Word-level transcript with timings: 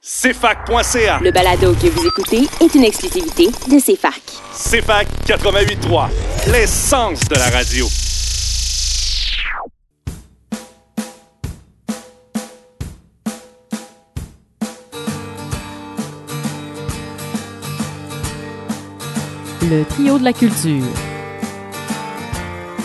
CFAC.ca. 0.00 1.18
Le 1.20 1.32
balado 1.32 1.74
que 1.74 1.88
vous 1.88 2.06
écoutez 2.06 2.48
est 2.60 2.72
une 2.76 2.84
exclusivité 2.84 3.46
de 3.46 3.80
CFAC. 3.80 4.22
CFAC 4.52 5.08
88.3, 5.26 6.08
l'essence 6.52 7.20
de 7.28 7.34
la 7.34 7.50
radio. 7.50 7.86
Le 19.68 19.84
trio 19.84 20.18
de 20.18 20.24
la 20.24 20.32
culture. 20.32 20.84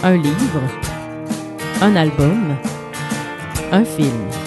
Un 0.04 0.18
livre. 0.18 0.62
Un 1.80 1.96
album. 1.96 2.58
Un 3.72 3.86
film. 3.86 4.43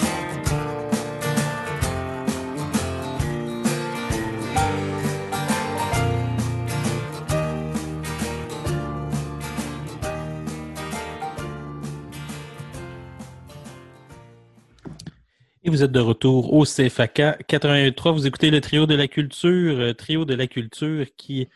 Vous 15.77 15.83
êtes 15.83 15.91
de 15.91 15.99
retour 15.99 16.53
au 16.53 16.63
CFAK 16.63 17.45
83. 17.47 18.11
Vous 18.11 18.25
écoutez 18.25 18.49
le 18.49 18.61
trio 18.61 18.87
de 18.87 18.95
la 18.95 19.07
culture, 19.07 19.79
euh, 19.79 19.93
trio 19.93 20.25
de 20.25 20.33
la 20.33 20.47
culture 20.47 21.05
qui 21.17 21.49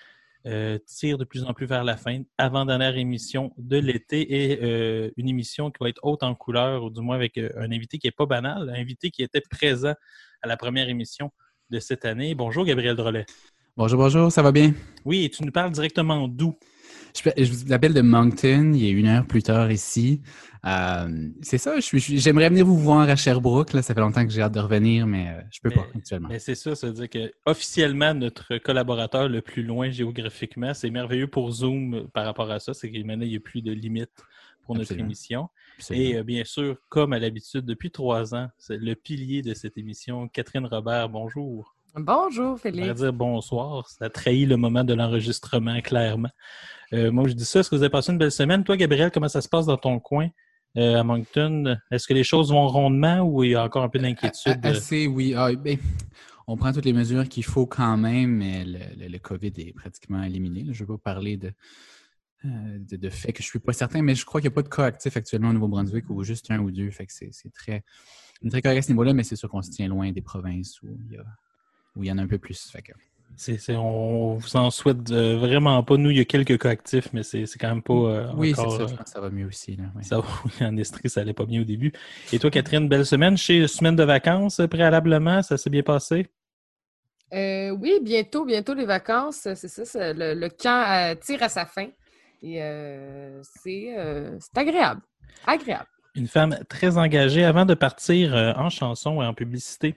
euh, 0.46 0.78
tire 0.86 1.18
de 1.18 1.24
plus 1.24 1.44
en 1.44 1.56
plus 1.56 1.66
vers 1.66 1.84
la 1.84 1.98
fin, 1.98 2.22
avant-dernière 2.38 2.96
émission 2.98 3.52
de 3.58 3.78
l'été 3.78 4.52
et 4.52 4.60
euh, 4.62 5.10
une 5.18 5.28
émission 5.28 5.72
qui 5.72 5.78
va 5.84 5.90
être 5.90 6.02
haute 6.04 6.22
en 6.22 6.36
couleur, 6.36 6.84
ou 6.84 6.92
du 6.92 7.02
moins 7.02 7.16
avec 7.16 7.40
un 7.40 7.72
invité 7.72 7.98
qui 7.98 8.06
n'est 8.06 8.12
pas 8.12 8.28
banal, 8.28 8.70
un 8.70 8.80
invité 8.80 9.10
qui 9.10 9.24
était 9.24 9.42
présent 9.42 9.96
à 10.44 10.48
la 10.48 10.56
première 10.56 10.88
émission 10.88 11.32
de 11.72 11.80
cette 11.80 12.06
année. 12.06 12.36
Bonjour 12.36 12.64
Gabriel 12.64 12.96
Drolet. 12.96 13.26
Bonjour, 13.76 13.98
bonjour, 13.98 14.32
ça 14.32 14.44
va 14.44 14.52
bien? 14.52 14.72
Oui, 15.04 15.26
et 15.26 15.30
tu 15.32 15.44
nous 15.44 15.52
parles 15.52 15.72
directement 15.72 16.28
d'où? 16.28 16.56
Je, 17.16 17.44
je 17.44 17.52
vous 17.52 17.74
appelle 17.74 17.94
de 17.94 18.02
Moncton, 18.02 18.72
il 18.74 18.86
est 18.86 18.90
une 18.92 19.08
heure 19.08 19.26
plus 19.26 19.44
tard 19.44 19.72
ici. 19.72 20.22
Euh, 20.66 21.30
c'est 21.42 21.58
ça, 21.58 21.76
j'aimerais 21.80 22.50
venir 22.50 22.66
vous 22.66 22.78
voir 22.78 23.10
à 23.10 23.16
Sherbrooke. 23.16 23.74
Là. 23.74 23.82
Ça 23.82 23.94
fait 23.94 24.00
longtemps 24.00 24.24
que 24.26 24.32
j'ai 24.32 24.42
hâte 24.42 24.54
de 24.54 24.60
revenir, 24.60 25.08
mais 25.08 25.30
euh, 25.30 25.42
je 25.52 25.60
peux 25.62 25.70
Mais- 25.70 25.76
pas 25.76 25.88
actuellement. 25.96 26.30
Mais 26.30 26.40
c'est 26.40 26.56
ça, 26.56 26.76
ça 26.76 26.88
veut 26.88 26.94
dire 26.94 27.10
que 27.10 27.32
officiellement 27.46 28.14
notre 28.14 28.58
collaborateur 28.60 29.28
le 29.28 29.42
plus 29.42 29.64
loin 29.64 29.90
géographiquement, 29.90 30.74
c'est 30.74 30.90
merveilleux 30.92 31.28
pour 31.28 31.52
Zoom 31.52 31.94
euh, 31.96 32.04
par 32.14 32.26
rapport 32.26 32.52
à 32.52 32.60
ça, 32.60 32.74
c'est 32.74 32.92
qu'il 32.92 33.06
n'y 33.06 33.36
a 33.36 33.40
plus 33.40 33.62
de 33.62 33.72
limite 33.72 34.12
pour 34.64 34.76
notre 34.76 34.84
Absolument. 34.92 35.06
émission. 35.08 35.50
Absolument. 35.78 36.06
Et 36.06 36.16
euh, 36.18 36.24
bien 36.24 36.44
sûr, 36.44 36.78
comme 36.90 37.14
à 37.14 37.20
l'habitude, 37.20 37.66
depuis 37.66 37.90
trois 37.90 38.36
ans, 38.36 38.48
c'est 38.60 38.78
le 38.78 38.94
pilier 38.96 39.42
de 39.42 39.56
cette 39.56 39.78
émission, 39.78 40.28
Catherine 40.28 40.66
Robert, 40.68 41.10
bonjour. 41.10 41.76
Bonjour, 41.96 42.52
On 42.54 42.58
pourrait 42.58 42.72
Félix. 42.72 43.02
dire 43.02 43.14
bonsoir, 43.14 43.90
ça 43.90 44.10
trahit 44.10 44.48
le 44.48 44.56
moment 44.58 44.84
de 44.84 44.94
l'enregistrement, 44.94 45.82
clairement. 45.82 46.30
Euh, 46.94 47.12
moi, 47.12 47.28
je 47.28 47.34
dis 47.34 47.44
ça, 47.46 47.60
est-ce 47.60 47.70
que 47.70 47.76
vous 47.76 47.84
avez 47.84 47.90
passé 47.90 48.12
une 48.14 48.18
belle 48.18 48.32
semaine? 48.32 48.64
Toi, 48.64 48.78
Gabriel, 48.78 49.12
comment 49.12 49.28
ça 49.28 49.42
se 49.42 49.50
passe 49.50 49.66
dans 49.66 49.78
ton 49.78 50.00
coin 50.00 50.30
euh, 50.78 51.00
à 51.00 51.04
Moncton? 51.04 51.78
Est-ce 51.92 52.08
que 52.08 52.14
les 52.14 52.24
choses 52.24 52.52
vont 52.52 52.68
rondement 52.68 53.20
ou 53.22 53.44
il 53.44 53.52
y 53.52 53.56
a 53.56 53.64
encore 53.64 53.84
un 53.84 53.90
peu 53.90 54.00
d'inquiétude? 54.00 54.58
A- 54.64 54.70
Assez, 54.70 55.06
oui. 55.08 55.34
Ah, 55.36 55.54
ben, 55.54 55.78
on 56.48 56.56
prend 56.56 56.72
toutes 56.72 56.86
les 56.86 56.94
mesures 56.94 57.28
qu'il 57.28 57.44
faut 57.44 57.66
quand 57.66 57.98
même, 57.98 58.38
mais 58.38 58.64
le, 58.66 58.80
le- 58.98 59.08
le 59.10 59.20
COVID 59.20 59.52
est 59.58 59.74
pratiquement 59.74 60.24
éliminé. 60.24 60.64
là. 60.64 60.72
Je 60.74 60.84
ne 60.84 60.88
veux 60.88 60.98
pas 60.98 61.14
parler 61.14 61.36
de, 61.36 61.52
euh, 62.46 62.80
de, 62.80 62.96
de 62.96 63.10
fait 63.10 63.34
que 63.34 63.42
je 63.44 63.48
ne 63.48 63.52
suis 63.52 63.60
pas 63.60 63.74
certain, 63.74 64.02
mais 64.02 64.16
je 64.16 64.26
crois 64.26 64.40
qu'il 64.40 64.50
n'y 64.50 64.54
a 64.54 64.56
pas 64.56 64.64
de 64.64 64.70
cas 64.70 64.86
actifs 64.86 65.18
actuellement 65.18 65.50
au 65.50 65.54
Nouveau-Brunswick 65.54 66.10
ou 66.10 66.24
juste 66.24 66.50
un 66.52 66.60
ou 66.60 66.72
deux. 66.72 66.90
Fait 66.90 67.06
que 67.06 67.12
c'est 67.14 67.54
très, 67.54 67.84
on 68.44 68.50
très 68.50 68.62
correct 68.62 68.80
à 68.80 68.82
ce 68.82 68.92
niveau-là, 68.92 69.14
mais 69.14 69.24
c'est 69.24 69.36
sûr 69.36 69.50
qu'on 69.50 69.62
se 69.62 69.72
tient 69.72 69.88
loin 69.90 70.10
des 70.12 70.22
provinces 70.22 70.82
où 70.82 70.88
il 71.10 71.16
y, 71.16 71.18
a- 71.18 71.26
où 71.96 72.04
il 72.04 72.08
y 72.08 72.12
en 72.12 72.18
a 72.18 72.22
un 72.24 72.28
peu 72.28 72.38
plus. 72.38 72.70
Fait 72.72 72.82
que, 72.82 72.92
C'est, 73.38 73.58
c'est- 73.58 73.76
on 73.76 74.36
vous 74.36 74.56
en 74.58 74.70
souhaite 74.70 75.10
euh, 75.12 75.38
vraiment 75.38 75.82
pas. 75.84 75.98
Nous, 75.98 76.10
il 76.12 76.18
y 76.18 76.20
a 76.20 76.26
quelques 76.26 76.60
cas 76.60 76.70
actifs, 76.70 77.12
mais 77.14 77.24
c'est, 77.24 77.46
c'est 77.46 77.58
quand 77.60 77.70
même 77.70 77.82
pas 77.82 77.94
euh, 77.94 78.32
oui, 78.36 78.50
c'est 78.56 78.62
ça. 78.62 78.68
euh, 78.68 78.88
Je 78.88 78.96
pense 78.96 79.04
que 79.06 79.10
ça 79.10 79.22
va 79.22 79.30
mieux 79.30 79.48
aussi. 79.48 79.76
Là, 79.78 79.86
oui. 79.96 80.04
ça 80.04 80.20
va, 80.20 80.28
oui, 80.46 80.52
en 80.68 80.78
Estrie, 80.78 81.10
ça 81.10 81.22
allait 81.22 81.34
pas 81.34 81.46
bien 81.46 81.62
au 81.62 81.66
début. 81.66 81.92
Et 82.34 82.40
toi, 82.40 82.50
Catherine, 82.52 82.88
belle 82.88 83.06
semaine. 83.06 83.38
Chez 83.38 83.68
semaine 83.68 83.96
de 83.96 84.04
vacances 84.04 84.62
préalablement, 84.70 85.42
ça 85.42 85.58
s'est 85.58 85.70
bien 85.70 85.84
passé? 85.84 86.28
Euh, 87.34 87.70
oui, 87.72 88.00
bientôt, 88.02 88.46
bientôt 88.46 88.74
les 88.74 88.86
vacances. 88.86 89.48
C'est 89.56 89.86
ça, 89.86 90.14
le, 90.14 90.34
le 90.34 90.50
camp 90.50 90.84
euh, 90.90 91.16
tire 91.16 91.42
à 91.44 91.50
sa 91.50 91.66
fin. 91.66 91.88
Et 92.44 92.62
euh, 92.62 93.40
c'est 93.44 93.96
euh, 93.98 94.38
c'est 94.40 94.58
agréable. 94.58 95.02
Agréable. 95.48 95.86
Une 96.16 96.28
femme 96.28 96.58
très 96.68 96.98
engagée. 96.98 97.46
Avant 97.46 97.66
de 97.66 97.74
partir 97.74 98.36
euh, 98.36 98.52
en 98.56 98.70
chanson 98.70 99.22
et 99.22 99.26
en 99.26 99.34
publicité, 99.34 99.96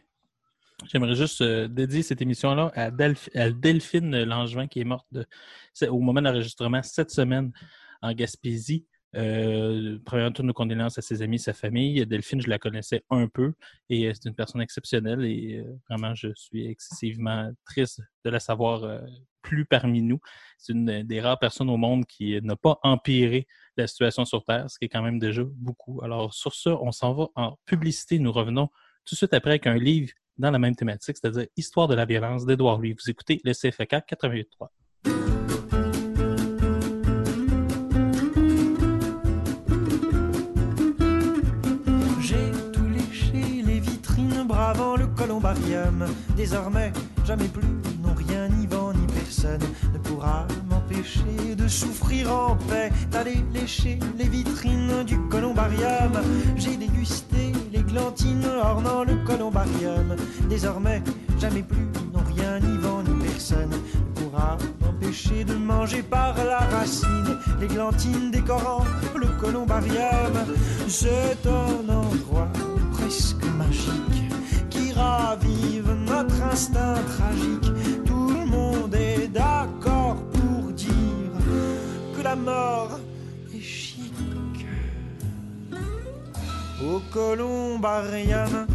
j'aimerais 0.91 1.15
juste 1.15 1.41
euh, 1.41 1.69
dédier 1.69 2.03
cette 2.03 2.22
émission-là 2.22 2.71
à, 2.75 2.91
Delph- 2.91 3.37
à 3.37 3.50
Delphine 3.50 4.25
Langevin, 4.25 4.67
qui 4.67 4.81
est 4.81 4.84
morte 4.84 5.06
de- 5.12 5.27
au 5.89 6.00
moment 6.00 6.21
de 6.21 6.27
l'enregistrement 6.27 6.83
cette 6.83 7.11
semaine 7.11 7.53
en 8.03 8.12
Gaspésie. 8.12 8.87
Euh, 9.17 9.99
premièrement, 10.05 10.33
toutes 10.33 10.47
nos 10.47 10.53
condoléances 10.53 10.99
à 10.99 11.03
ses 11.03 11.22
amis, 11.22 11.39
sa 11.39 11.53
famille. 11.53 12.05
Delphine, 12.05 12.41
je 12.41 12.50
la 12.50 12.59
connaissais 12.59 13.05
un 13.11 13.28
peu 13.28 13.55
et 13.89 14.09
euh, 14.09 14.12
c'est 14.12 14.28
une 14.28 14.34
personne 14.34 14.61
exceptionnelle 14.61 15.25
et 15.25 15.65
vraiment, 15.89 16.15
je 16.15 16.28
suis 16.34 16.67
excessivement 16.67 17.51
triste 17.65 18.01
de 18.25 18.31
la 18.31 18.41
savoir 18.41 19.01
plus 19.41 19.66
parmi 19.66 20.03
nous. 20.03 20.19
C'est 20.59 20.72
une 20.72 21.05
des 21.05 21.21
rares 21.21 21.39
personnes 21.39 21.71
au 21.71 21.77
monde 21.77 22.06
qui 22.06 22.41
n'a 22.43 22.56
pas 22.56 22.81
empiré 22.83 23.47
la 23.77 23.87
situation 23.87 24.25
sur 24.25 24.45
Terre, 24.45 24.69
ce 24.69 24.78
qui 24.78 24.87
est 24.87 24.89
quand 24.89 25.03
même 25.03 25.21
déjà 25.21 25.43
beaucoup. 25.45 26.03
Alors, 26.03 26.34
sur 26.34 26.55
ça, 26.55 26.77
on 26.81 26.91
s'en 26.91 27.15
va 27.15 27.28
en 27.37 27.56
publicité. 27.66 28.19
Nous 28.19 28.33
revenons 28.33 28.69
tout 29.05 29.15
de 29.15 29.16
suite 29.16 29.34
après 29.34 29.51
avec 29.51 29.66
un 29.66 29.77
livre 29.77 30.12
dans 30.39 30.50
la 30.50 30.59
même 30.59 30.75
thématique, 30.75 31.17
c'est-à-dire 31.21 31.47
Histoire 31.56 31.89
de 31.89 31.95
la 31.95 32.05
violence 32.05 32.45
d'Edouard 32.45 32.78
Louis. 32.78 32.93
Vous 32.93 33.11
écoutez 33.11 33.41
le 33.45 33.53
CFK 33.53 34.05
88.3. 34.11 34.69
J'ai 42.21 42.37
tout 42.72 42.89
léché 42.89 43.62
les 43.62 43.81
vitrines 43.81 44.45
bravant 44.47 44.97
le 44.97 45.06
columbarium. 45.09 46.06
Désormais, 46.37 46.93
jamais 47.25 47.49
plus, 47.49 47.69
non 48.03 48.15
rien, 48.15 48.49
ni 48.49 48.66
vent, 48.66 48.93
ni 48.93 49.06
personne 49.06 49.61
ne 49.93 49.99
pourra 49.99 50.47
m'empêcher 50.69 51.55
de 51.56 51.69
souffrir 51.69 52.33
en 52.33 52.56
paix. 52.56 52.91
D'aller 53.11 53.45
lécher 53.53 53.99
les 54.19 54.28
vitrines 54.28 55.05
du 55.05 55.19
columbarium. 55.28 56.12
J'ai 56.56 56.77
dégusté 56.77 57.44
les 57.94 58.00
glantines 58.00 58.44
ornant 58.60 59.05
le 59.05 59.15
columbarium. 59.25 60.16
Désormais, 60.49 61.00
jamais 61.38 61.62
plus, 61.62 61.87
non 62.12 62.22
rien, 62.34 62.59
ni 62.59 62.77
vent, 62.78 63.03
ni 63.03 63.25
personne 63.25 63.71
ne 63.71 64.21
pourra 64.21 64.59
m'empêcher 64.81 65.44
de 65.44 65.55
manger 65.55 66.03
par 66.03 66.34
la 66.44 66.59
racine 66.59 67.38
les 67.60 67.69
glantines 67.69 68.31
décorant 68.33 68.84
le 69.15 69.28
columbarium. 69.41 70.33
C'est 70.88 71.38
un 71.47 71.88
endroit 71.88 72.49
presque 72.93 73.44
magique 73.56 74.25
qui 74.71 74.93
ravive 74.93 75.88
notre 76.06 76.43
instinct 76.43 76.97
tragique. 77.16 78.04
Tout 78.04 78.31
le 78.31 78.44
monde 78.44 78.94
est 78.94 79.28
d'accord 79.28 80.16
pour 80.33 80.72
dire 80.72 80.91
que 82.16 82.22
la 82.22 82.34
mort 82.34 82.99
Au 86.84 87.00
columbarium. 87.11 88.67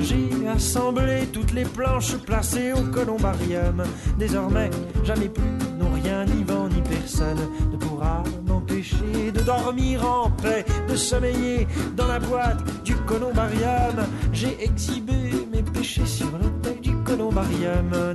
J'ai 0.00 0.46
assemblé 0.48 1.26
toutes 1.32 1.52
les 1.52 1.64
planches 1.64 2.16
placées 2.18 2.72
au 2.72 2.82
columbarium. 2.92 3.82
Désormais, 4.16 4.70
jamais 5.04 5.28
plus, 5.28 5.58
non 5.78 5.90
rien, 5.92 6.24
ni 6.24 6.44
vent, 6.44 6.68
ni 6.68 6.80
personne 6.82 7.48
ne 7.72 7.76
pourra 7.76 8.22
m'empêcher 8.46 9.32
de 9.32 9.40
dormir 9.40 10.08
en 10.08 10.30
paix, 10.30 10.64
de 10.88 10.94
sommeiller 10.94 11.66
dans 11.96 12.06
la 12.06 12.20
boîte 12.20 12.62
du 12.84 12.94
columbarium. 12.94 13.96
J'ai 14.32 14.56
exhibé 14.62 15.46
mes 15.52 15.62
péchés 15.62 16.06
sur 16.06 16.30
l'autel 16.30 16.77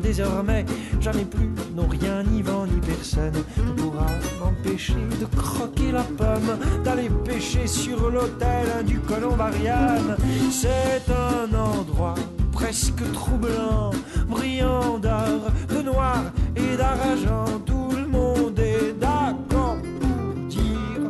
Désormais, 0.02 0.66
jamais 1.02 1.26
plus, 1.26 1.50
non 1.76 1.88
rien, 1.88 2.22
ni 2.24 2.44
vent, 2.44 2.68
ni 2.68 2.80
personne 2.82 3.34
ne 3.58 3.82
pourra 3.82 4.06
m'empêcher 4.40 4.94
de 5.20 5.26
croquer 5.36 5.92
la 5.92 6.04
pomme, 6.04 6.58
d'aller 6.84 7.10
pêcher 7.26 7.66
sur 7.66 8.12
l'autel 8.12 8.86
du 8.86 9.00
columbarium. 9.00 10.16
C'est 10.52 11.04
un 11.10 11.52
endroit 11.58 12.16
presque 12.52 13.12
troublant, 13.14 13.92
brillant 14.28 15.00
d'or, 15.00 15.52
de 15.70 15.82
noir 15.82 16.24
et 16.56 16.78
d'argent. 16.78 17.60
Tout 17.66 17.90
le 17.96 18.08
monde 18.08 18.60
est 18.60 18.94
d'accord 19.00 19.78
pour 20.00 20.34
dire 20.48 21.10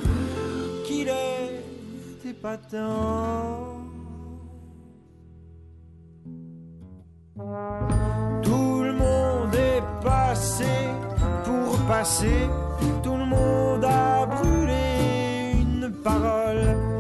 qu'il 0.86 1.09
est 1.09 2.29
épatant. 2.29 3.73
Tout 7.35 8.83
le 8.83 8.94
monde 8.94 9.56
est 9.56 9.81
passé 10.03 10.65
pour 11.44 11.77
passer. 11.88 12.47
Tout 13.01 13.18
le 13.18 13.25
monde 13.25 13.83
a 13.83 14.27
brûlé 14.27 15.53
une 15.59 15.91
parole. 16.03 16.93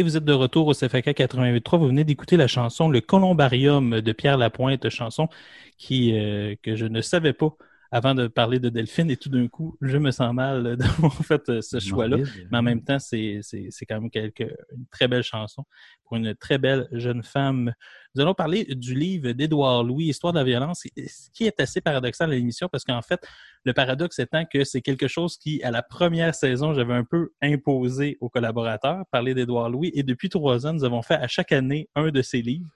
Et 0.00 0.02
vous 0.02 0.16
êtes 0.16 0.24
de 0.24 0.32
retour 0.32 0.66
au 0.66 0.72
CFAK 0.72 1.08
88.3. 1.08 1.78
Vous 1.78 1.86
venez 1.88 2.04
d'écouter 2.04 2.38
la 2.38 2.46
chanson 2.46 2.88
Le 2.88 3.02
Columbarium 3.02 4.00
de 4.00 4.12
Pierre 4.12 4.38
Lapointe, 4.38 4.88
chanson 4.88 5.28
qui, 5.76 6.18
euh, 6.18 6.54
que 6.62 6.74
je 6.74 6.86
ne 6.86 7.02
savais 7.02 7.34
pas 7.34 7.54
avant 7.92 8.14
de 8.14 8.28
parler 8.28 8.60
de 8.60 8.68
Delphine 8.68 9.10
et 9.10 9.16
tout 9.16 9.28
d'un 9.28 9.48
coup, 9.48 9.76
je 9.80 9.96
me 9.98 10.10
sens 10.10 10.32
mal 10.32 10.76
d'avoir 10.76 11.14
fait 11.24 11.48
euh, 11.48 11.60
ce 11.60 11.80
choix-là. 11.80 12.18
Mais 12.50 12.58
en 12.58 12.62
même 12.62 12.82
temps, 12.82 12.98
c'est 12.98 13.40
quand 13.88 14.00
même 14.00 14.10
quelque, 14.10 14.44
une 14.72 14.86
très 14.90 15.08
belle 15.08 15.22
chanson 15.22 15.64
pour 16.04 16.16
une 16.16 16.34
très 16.34 16.58
belle 16.58 16.88
jeune 16.92 17.22
femme. 17.22 17.72
Nous 18.14 18.22
allons 18.22 18.34
parler 18.34 18.64
du 18.64 18.94
livre 18.94 19.32
d'Édouard 19.32 19.82
Louis, 19.82 20.06
Histoire 20.06 20.32
de 20.32 20.38
la 20.38 20.44
violence, 20.44 20.82
ce 20.96 21.30
qui 21.32 21.46
est 21.46 21.60
assez 21.60 21.80
paradoxal 21.80 22.30
à 22.30 22.34
l'émission 22.34 22.68
parce 22.68 22.84
qu'en 22.84 23.02
fait, 23.02 23.20
le 23.64 23.72
paradoxe 23.72 24.18
étant 24.18 24.44
que 24.44 24.64
c'est 24.64 24.82
quelque 24.82 25.08
chose 25.08 25.36
qui, 25.36 25.62
à 25.62 25.70
la 25.70 25.82
première 25.82 26.34
saison, 26.34 26.74
j'avais 26.74 26.94
un 26.94 27.04
peu 27.04 27.30
imposé 27.42 28.18
aux 28.20 28.28
collaborateurs, 28.28 29.04
parler 29.10 29.34
d'Édouard 29.34 29.70
Louis, 29.70 29.90
et 29.94 30.02
depuis 30.02 30.28
trois 30.28 30.66
ans, 30.66 30.72
nous 30.72 30.84
avons 30.84 31.02
fait 31.02 31.14
à 31.14 31.28
chaque 31.28 31.52
année 31.52 31.88
un 31.94 32.10
de 32.10 32.22
ses 32.22 32.42
livres. 32.42 32.70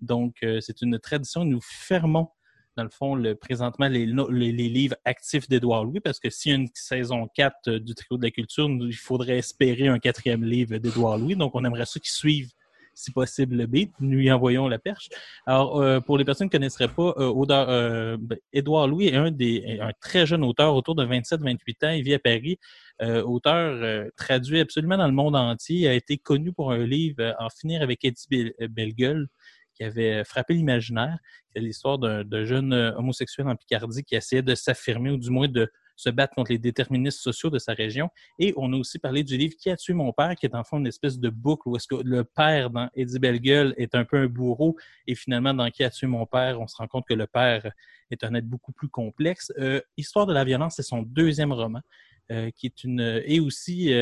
Donc, 0.00 0.36
euh, 0.42 0.60
c'est 0.60 0.82
une 0.82 0.98
tradition. 0.98 1.44
Nous 1.44 1.60
fermons 1.60 2.28
le 2.82 2.90
fond, 2.90 3.22
présentement, 3.40 3.88
les, 3.88 4.06
livres 4.06 4.96
actifs 5.04 5.48
d'Édouard 5.48 5.84
Louis, 5.84 6.00
parce 6.00 6.20
que 6.20 6.30
s'il 6.30 6.52
y 6.52 6.54
a 6.54 6.58
une 6.58 6.68
saison 6.74 7.28
4 7.34 7.54
euh, 7.68 7.78
du 7.78 7.94
Trio 7.94 8.18
de 8.18 8.24
la 8.24 8.30
Culture, 8.30 8.68
il 8.68 8.92
faudrait 8.92 9.38
espérer 9.38 9.88
un 9.88 9.98
quatrième 9.98 10.44
livre 10.44 10.76
d'Édouard 10.78 11.18
Louis. 11.18 11.36
Donc, 11.36 11.52
on 11.54 11.64
aimerait 11.64 11.86
ça 11.86 12.00
qu'ils 12.00 12.10
suivent, 12.10 12.50
si 12.94 13.12
possible, 13.12 13.56
le 13.56 13.66
beat. 13.66 13.92
Nous 14.00 14.18
lui 14.18 14.32
envoyons 14.32 14.68
la 14.68 14.78
perche. 14.78 15.08
Alors, 15.46 15.80
euh, 15.80 16.00
pour 16.00 16.18
les 16.18 16.24
personnes 16.24 16.48
qui 16.48 16.56
ne 16.56 16.60
connaisseraient 16.60 16.88
pas, 16.88 17.14
euh, 17.18 18.16
ben, 18.18 18.38
Louis 18.86 19.06
est 19.06 19.16
un, 19.16 19.30
des, 19.30 19.78
un 19.80 19.92
très 20.00 20.26
jeune 20.26 20.44
auteur, 20.44 20.74
autour 20.74 20.94
de 20.94 21.04
27-28 21.04 21.86
ans. 21.86 21.90
Il 21.90 22.02
vit 22.02 22.14
à 22.14 22.18
Paris. 22.18 22.58
auteur 23.00 24.08
traduit 24.16 24.60
absolument 24.60 24.98
dans 24.98 25.06
le 25.06 25.14
monde 25.14 25.36
entier. 25.36 25.78
Il 25.78 25.86
a 25.88 25.94
été 25.94 26.18
connu 26.18 26.52
pour 26.52 26.72
un 26.72 26.84
livre 26.84 27.34
En 27.38 27.48
finir 27.48 27.82
avec 27.82 28.04
Eddie 28.04 28.52
Bellegueule 28.68 29.28
qui 29.80 29.84
avait 29.86 30.24
frappé 30.24 30.52
l'imaginaire. 30.52 31.18
C'est 31.54 31.60
l'histoire 31.60 31.98
d'un 31.98 32.44
jeune 32.44 32.74
euh, 32.74 32.94
homosexuel 32.96 33.48
en 33.48 33.56
Picardie 33.56 34.04
qui 34.04 34.14
essayait 34.14 34.42
de 34.42 34.54
s'affirmer 34.54 35.10
ou 35.10 35.16
du 35.16 35.30
moins 35.30 35.48
de 35.48 35.72
se 35.96 36.10
battre 36.10 36.34
contre 36.34 36.52
les 36.52 36.58
déterministes 36.58 37.20
sociaux 37.20 37.48
de 37.48 37.58
sa 37.58 37.72
région. 37.72 38.10
Et 38.38 38.52
on 38.58 38.72
a 38.74 38.76
aussi 38.76 38.98
parlé 38.98 39.24
du 39.24 39.38
livre 39.38 39.54
Qui 39.58 39.70
a 39.70 39.76
tué 39.76 39.94
mon 39.94 40.12
père, 40.12 40.34
qui 40.36 40.44
est 40.44 40.54
en 40.54 40.64
fond 40.64 40.78
une 40.78 40.86
espèce 40.86 41.18
de 41.18 41.30
boucle 41.30 41.68
où 41.68 41.76
est-ce 41.76 41.88
que 41.88 41.94
le 41.94 42.24
père 42.24 42.68
dans 42.68 42.90
Eddie 42.94 43.18
Bellegueule 43.18 43.74
est 43.78 43.94
un 43.94 44.04
peu 44.04 44.18
un 44.18 44.26
bourreau 44.26 44.76
et 45.06 45.14
finalement 45.14 45.54
dans 45.54 45.70
Qui 45.70 45.82
a 45.82 45.90
tué 45.90 46.06
mon 46.06 46.26
père, 46.26 46.60
on 46.60 46.66
se 46.66 46.76
rend 46.76 46.86
compte 46.86 47.06
que 47.08 47.14
le 47.14 47.26
père 47.26 47.72
est 48.10 48.22
un 48.22 48.34
être 48.34 48.46
beaucoup 48.46 48.72
plus 48.72 48.88
complexe. 48.88 49.50
Euh, 49.58 49.80
Histoire 49.96 50.26
de 50.26 50.34
la 50.34 50.44
violence, 50.44 50.74
c'est 50.76 50.82
son 50.82 51.02
deuxième 51.02 51.52
roman. 51.52 51.80
Euh, 52.30 52.50
qui 52.52 52.66
est 52.66 52.84
une 52.84 53.00
et 53.24 53.40
aussi 53.40 53.92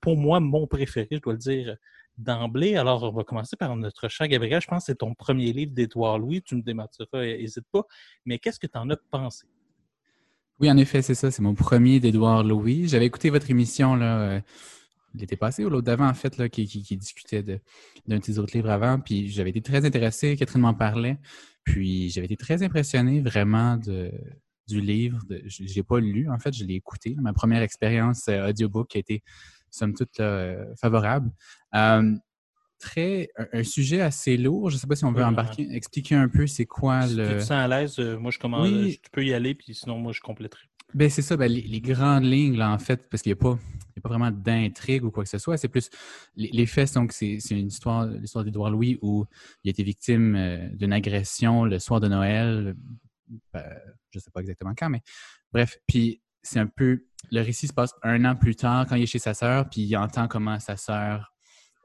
pour 0.00 0.16
moi 0.16 0.40
mon 0.40 0.66
préféré, 0.66 1.06
je 1.12 1.18
dois 1.18 1.34
le 1.34 1.38
dire, 1.38 1.76
d'emblée. 2.20 2.76
Alors, 2.76 3.02
on 3.02 3.12
va 3.12 3.24
commencer 3.24 3.56
par 3.56 3.74
notre 3.76 4.08
cher 4.08 4.28
Gabriel. 4.28 4.60
Je 4.60 4.66
pense 4.66 4.84
que 4.84 4.92
c'est 4.92 4.98
ton 4.98 5.14
premier 5.14 5.52
livre 5.52 5.72
d'Édouard 5.72 6.18
Louis. 6.18 6.42
Tu 6.42 6.54
me 6.54 6.62
démentiras, 6.62 7.08
n'hésite 7.14 7.66
pas. 7.72 7.82
Mais 8.24 8.38
qu'est-ce 8.38 8.58
que 8.58 8.66
tu 8.66 8.78
en 8.78 8.88
as 8.90 8.96
pensé? 9.10 9.46
Oui, 10.60 10.70
en 10.70 10.76
effet, 10.76 11.02
c'est 11.02 11.14
ça. 11.14 11.30
C'est 11.30 11.42
mon 11.42 11.54
premier 11.54 12.00
d'Édouard 12.00 12.44
Louis. 12.44 12.86
J'avais 12.86 13.06
écouté 13.06 13.30
votre 13.30 13.50
émission 13.50 13.96
là, 13.96 14.20
euh, 14.20 14.40
l'été 15.14 15.36
passé 15.36 15.64
ou 15.64 15.70
l'autre 15.70 15.86
d'avant, 15.86 16.08
en 16.08 16.14
fait, 16.14 16.48
qui, 16.50 16.66
discutait 16.96 17.42
d'un 17.42 17.58
de, 18.06 18.18
tes 18.18 18.38
autres 18.38 18.54
livres 18.54 18.70
avant. 18.70 19.00
Puis 19.00 19.28
j'avais 19.30 19.50
été 19.50 19.62
très 19.62 19.84
intéressé. 19.84 20.36
Catherine 20.36 20.60
m'en 20.60 20.74
parlait. 20.74 21.18
Puis 21.64 22.10
j'avais 22.10 22.26
été 22.26 22.36
très 22.36 22.62
impressionné 22.62 23.20
vraiment 23.20 23.76
du 23.76 24.80
livre. 24.80 25.18
je 25.46 25.62
ne 25.62 25.68
l'ai 25.68 25.82
pas 25.82 25.98
lu, 25.98 26.28
en 26.30 26.38
fait, 26.38 26.54
je 26.54 26.64
l'ai 26.64 26.74
écouté. 26.74 27.16
Ma 27.18 27.32
première 27.32 27.62
expérience 27.62 28.28
euh, 28.28 28.50
audiobook 28.50 28.94
a 28.96 28.98
été 28.98 29.22
somme 29.70 29.94
toute 29.94 30.20
euh, 30.20 30.64
favorable. 30.80 31.30
Euh, 31.74 32.14
très, 32.78 33.28
un, 33.52 33.62
sujet 33.62 34.00
assez 34.00 34.36
lourd. 34.36 34.70
Je 34.70 34.76
ne 34.76 34.80
sais 34.80 34.86
pas 34.86 34.96
si 34.96 35.04
on 35.04 35.12
veut 35.12 35.24
embarquer, 35.24 35.68
expliquer 35.74 36.14
un 36.14 36.28
peu 36.28 36.46
c'est 36.46 36.66
quoi 36.66 37.06
le. 37.06 37.28
tu 37.28 37.34
te 37.34 37.40
sens 37.40 37.50
à 37.52 37.68
l'aise, 37.68 37.98
euh, 37.98 38.18
moi 38.18 38.30
je 38.30 38.38
commence. 38.38 38.68
Tu 38.68 39.10
peux 39.12 39.24
y 39.24 39.34
aller, 39.34 39.54
puis 39.54 39.74
sinon 39.74 39.98
moi 39.98 40.12
je 40.12 40.20
compléterai. 40.20 40.62
Ben, 40.92 41.08
c'est 41.08 41.22
ça, 41.22 41.36
ben, 41.36 41.46
les, 41.50 41.80
grandes 41.80 42.24
lignes, 42.24 42.56
là, 42.56 42.72
en 42.72 42.78
fait, 42.78 43.08
parce 43.08 43.22
qu'il 43.22 43.30
n'y 43.30 43.38
a 43.38 43.42
pas, 43.42 43.52
a 43.96 44.00
pas 44.00 44.08
vraiment 44.08 44.32
d'intrigue 44.32 45.04
ou 45.04 45.12
quoi 45.12 45.22
que 45.22 45.30
ce 45.30 45.38
soit. 45.38 45.56
C'est 45.56 45.68
plus 45.68 45.88
les, 46.34 46.66
faits, 46.66 46.94
donc 46.94 47.12
c'est 47.12 47.38
une 47.50 47.68
histoire, 47.68 48.06
l'histoire 48.06 48.44
d'Édouard 48.44 48.72
Louis 48.72 48.98
où 49.00 49.24
il 49.62 49.68
a 49.68 49.70
été 49.70 49.84
victime 49.84 50.70
d'une 50.72 50.92
agression 50.92 51.64
le 51.64 51.78
soir 51.78 52.00
de 52.00 52.08
Noël. 52.08 52.74
Ben, 53.52 53.62
je 54.10 54.18
ne 54.18 54.20
sais 54.20 54.32
pas 54.32 54.40
exactement 54.40 54.74
quand, 54.76 54.90
mais 54.90 55.02
bref. 55.52 55.78
Puis 55.86 56.20
c'est 56.42 56.58
un 56.58 56.66
peu. 56.66 57.04
Le 57.30 57.42
récit 57.42 57.66
se 57.66 57.72
passe 57.72 57.94
un 58.02 58.24
an 58.24 58.34
plus 58.34 58.56
tard 58.56 58.86
quand 58.88 58.96
il 58.96 59.02
est 59.02 59.06
chez 59.06 59.18
sa 59.18 59.34
sœur, 59.34 59.68
puis 59.68 59.82
il 59.82 59.96
entend 59.96 60.26
comment 60.26 60.58
sa 60.58 60.76
sœur 60.76 61.34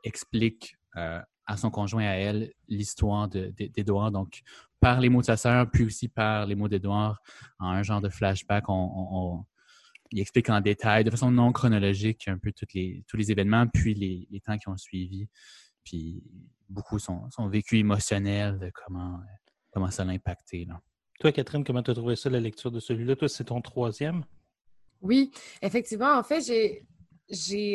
explique 0.03 0.75
euh, 0.97 1.21
à 1.45 1.57
son 1.57 1.69
conjoint, 1.69 2.05
à 2.05 2.13
elle, 2.13 2.53
l'histoire 2.67 3.27
d'Edouard. 3.27 4.11
Donc, 4.11 4.41
par 4.79 4.99
les 4.99 5.09
mots 5.09 5.21
de 5.21 5.25
sa 5.25 5.37
sœur, 5.37 5.69
puis 5.69 5.83
aussi 5.83 6.07
par 6.07 6.45
les 6.45 6.55
mots 6.55 6.67
d'Edouard, 6.67 7.21
en 7.59 7.69
un 7.69 7.83
genre 7.83 8.01
de 8.01 8.09
flashback, 8.09 8.65
on, 8.67 9.43
il 10.11 10.19
explique 10.19 10.49
en 10.49 10.61
détail, 10.61 11.03
de 11.03 11.11
façon 11.11 11.31
non 11.31 11.51
chronologique, 11.51 12.27
un 12.27 12.37
peu 12.37 12.51
toutes 12.51 12.73
les, 12.73 13.03
tous 13.07 13.17
les 13.17 13.31
événements, 13.31 13.67
puis 13.67 13.93
les, 13.93 14.39
temps 14.41 14.57
qui 14.57 14.69
ont 14.69 14.77
suivi, 14.77 15.27
puis 15.83 16.23
beaucoup 16.69 16.99
son, 16.99 17.29
son 17.29 17.47
vécu 17.47 17.77
émotionnel 17.77 18.57
de 18.57 18.71
comment, 18.73 19.19
comment 19.71 19.91
ça 19.91 20.05
l'a 20.05 20.13
impacté. 20.13 20.67
Toi, 21.19 21.31
Catherine, 21.31 21.63
comment 21.63 21.83
tu 21.83 21.91
as 21.91 21.95
trouvé 21.95 22.15
ça, 22.15 22.29
la 22.29 22.39
lecture 22.39 22.71
de 22.71 22.79
celui-là? 22.79 23.15
Toi, 23.15 23.29
c'est 23.29 23.45
ton 23.45 23.61
troisième? 23.61 24.23
Oui, 25.05 25.31
effectivement. 25.61 26.13
En 26.17 26.23
fait, 26.23 26.41
j'ai. 26.41 26.83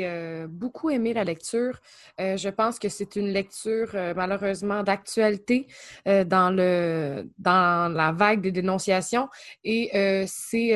Euh, 0.05 0.47
beaucoup 0.49 0.91
aimé 0.91 1.13
la 1.13 1.25
lecture. 1.25 1.81
Euh, 2.21 2.37
je 2.37 2.49
pense 2.49 2.79
que 2.79 2.89
c'est 2.89 3.17
une 3.17 3.33
lecture 3.33 3.91
euh, 3.95 4.15
malheureusement 4.15 4.85
d'actualité 4.85 5.67
dans, 6.07 6.55
la 6.55 8.13
vague 8.13 8.43
des 8.43 8.53
dénonciations 8.53 9.29
et 9.65 9.91
c'est 10.29 10.73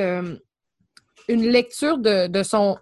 une 1.28 1.46
lecture 1.46 1.98
de, 1.98 2.42
son 2.42 2.76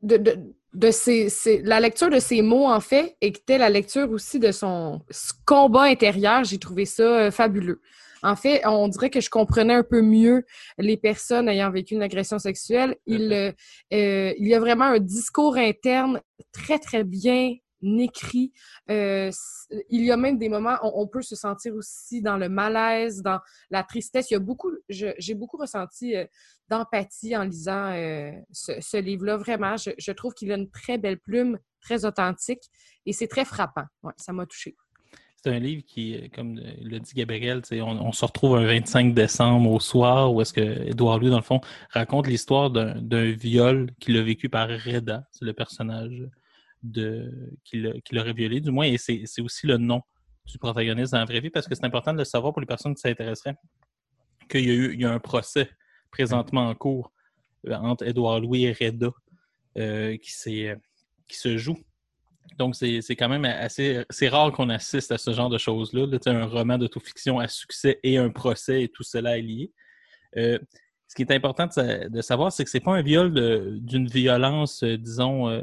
de, 0.00 0.16
de, 0.72 0.90
ses, 0.90 1.28
la 1.62 1.78
lecture 1.78 2.08
de 2.08 2.20
ses 2.20 2.40
mots 2.40 2.66
en 2.66 2.80
fait 2.80 3.16
était 3.20 3.58
la 3.58 3.68
lecture 3.68 4.10
aussi 4.10 4.38
de 4.38 4.50
son 4.50 5.02
combat 5.44 5.82
intérieur. 5.82 6.44
J'ai 6.44 6.58
trouvé 6.58 6.86
ça 6.86 7.30
fabuleux. 7.30 7.82
En 8.22 8.36
fait, 8.36 8.62
on 8.66 8.88
dirait 8.88 9.10
que 9.10 9.20
je 9.20 9.30
comprenais 9.30 9.74
un 9.74 9.82
peu 9.82 10.02
mieux 10.02 10.44
les 10.78 10.96
personnes 10.96 11.48
ayant 11.48 11.70
vécu 11.70 11.94
une 11.94 12.02
agression 12.02 12.38
sexuelle. 12.38 12.96
Il, 13.06 13.32
euh, 13.32 13.52
euh, 13.92 14.34
il 14.38 14.48
y 14.48 14.54
a 14.54 14.60
vraiment 14.60 14.84
un 14.84 14.98
discours 14.98 15.56
interne 15.56 16.20
très, 16.52 16.78
très 16.78 17.04
bien 17.04 17.54
écrit. 17.82 18.52
Euh, 18.90 19.30
il 19.88 20.04
y 20.04 20.12
a 20.12 20.16
même 20.18 20.36
des 20.36 20.50
moments 20.50 20.76
où 20.82 20.90
on 21.00 21.06
peut 21.06 21.22
se 21.22 21.34
sentir 21.34 21.74
aussi 21.74 22.20
dans 22.20 22.36
le 22.36 22.50
malaise, 22.50 23.22
dans 23.22 23.40
la 23.70 23.82
tristesse. 23.82 24.30
Il 24.30 24.34
y 24.34 24.36
a 24.36 24.40
beaucoup, 24.40 24.70
j'ai 24.88 25.34
beaucoup 25.34 25.56
ressenti 25.56 26.14
d'empathie 26.68 27.34
en 27.34 27.44
lisant 27.44 27.92
ce, 28.52 28.98
livre-là. 28.98 29.38
Vraiment, 29.38 29.78
je, 29.78 29.90
je 29.96 30.12
trouve 30.12 30.34
qu'il 30.34 30.52
a 30.52 30.56
une 30.56 30.70
très 30.70 30.98
belle 30.98 31.18
plume, 31.18 31.58
très 31.80 32.04
authentique 32.04 32.64
et 33.06 33.14
c'est 33.14 33.28
très 33.28 33.46
frappant. 33.46 33.86
Ouais, 34.02 34.12
ça 34.18 34.34
m'a 34.34 34.44
touché. 34.44 34.76
C'est 35.42 35.54
un 35.54 35.58
livre 35.58 35.82
qui, 35.86 36.28
comme 36.34 36.56
le 36.56 36.98
dit 37.00 37.14
Gabriel, 37.14 37.62
on, 37.72 38.12
se 38.12 38.26
retrouve 38.26 38.56
un 38.56 38.66
25 38.66 39.14
décembre 39.14 39.70
au 39.70 39.80
soir 39.80 40.34
où 40.34 40.42
est-ce 40.42 40.52
que 40.52 40.86
Édouard 40.86 41.18
Louis, 41.18 41.30
dans 41.30 41.38
le 41.38 41.42
fond, 41.42 41.62
raconte 41.88 42.26
l'histoire 42.26 42.70
d'un 42.70 43.30
viol 43.30 43.90
qu'il 43.98 44.18
a 44.18 44.22
vécu 44.22 44.50
par 44.50 44.68
Reda. 44.68 45.26
C'est 45.32 45.46
le 45.46 45.54
personnage 45.54 46.28
de, 46.82 47.58
qui 47.64 47.78
l'aurait 48.12 48.34
violé, 48.34 48.60
du 48.60 48.70
moins, 48.70 48.84
et 48.84 48.98
c'est 48.98 49.40
aussi 49.40 49.66
le 49.66 49.78
nom 49.78 50.02
du 50.44 50.58
protagoniste 50.58 51.12
dans 51.12 51.20
la 51.20 51.24
vraie 51.24 51.40
vie 51.40 51.50
parce 51.50 51.66
que 51.66 51.74
c'est 51.74 51.86
important 51.86 52.12
de 52.12 52.18
le 52.18 52.24
savoir 52.24 52.52
pour 52.52 52.60
les 52.60 52.66
personnes 52.66 52.94
qui 52.94 53.00
s'intéresseraient 53.00 53.56
qu'il 54.50 54.66
y 54.66 54.70
a 54.70 54.74
eu 54.74 54.96
y 54.96 55.04
a 55.04 55.12
un 55.12 55.20
procès 55.20 55.70
présentement 56.10 56.68
en 56.68 56.74
cours 56.74 57.12
euh, 57.68 57.74
entre 57.76 58.06
Édouard 58.06 58.40
Louis 58.40 58.64
et 58.64 58.72
Reda 58.72 59.10
euh, 59.78 60.16
qui 60.18 60.32
se 60.32 61.56
joue 61.56 61.78
donc, 62.58 62.74
c'est 62.74 63.16
quand 63.16 63.28
même 63.28 63.44
assez. 63.44 64.04
C'est 64.10 64.28
rare 64.28 64.52
qu'on 64.52 64.68
assiste 64.68 65.12
à 65.12 65.18
ce 65.18 65.32
genre 65.32 65.48
de 65.48 65.58
choses-là. 65.58 66.06
un 66.26 66.46
roman 66.46 66.78
d'autofiction 66.78 67.38
à 67.38 67.48
succès 67.48 68.00
et 68.02 68.18
un 68.18 68.30
procès 68.30 68.84
et 68.84 68.88
tout 68.88 69.02
cela 69.02 69.38
est 69.38 69.42
lié. 69.42 69.72
Euh, 70.36 70.58
ce 71.08 71.16
qui 71.16 71.22
est 71.22 71.32
important 71.32 71.66
de, 71.66 72.20
savoir, 72.20 72.52
c'est 72.52 72.62
que 72.62 72.70
c'est 72.70 72.78
pas 72.78 72.92
un 72.92 73.02
viol 73.02 73.32
d'une 73.80 74.06
violence, 74.06 74.84
euh, 74.84 74.96
disons, 74.96 75.48
euh, 75.48 75.60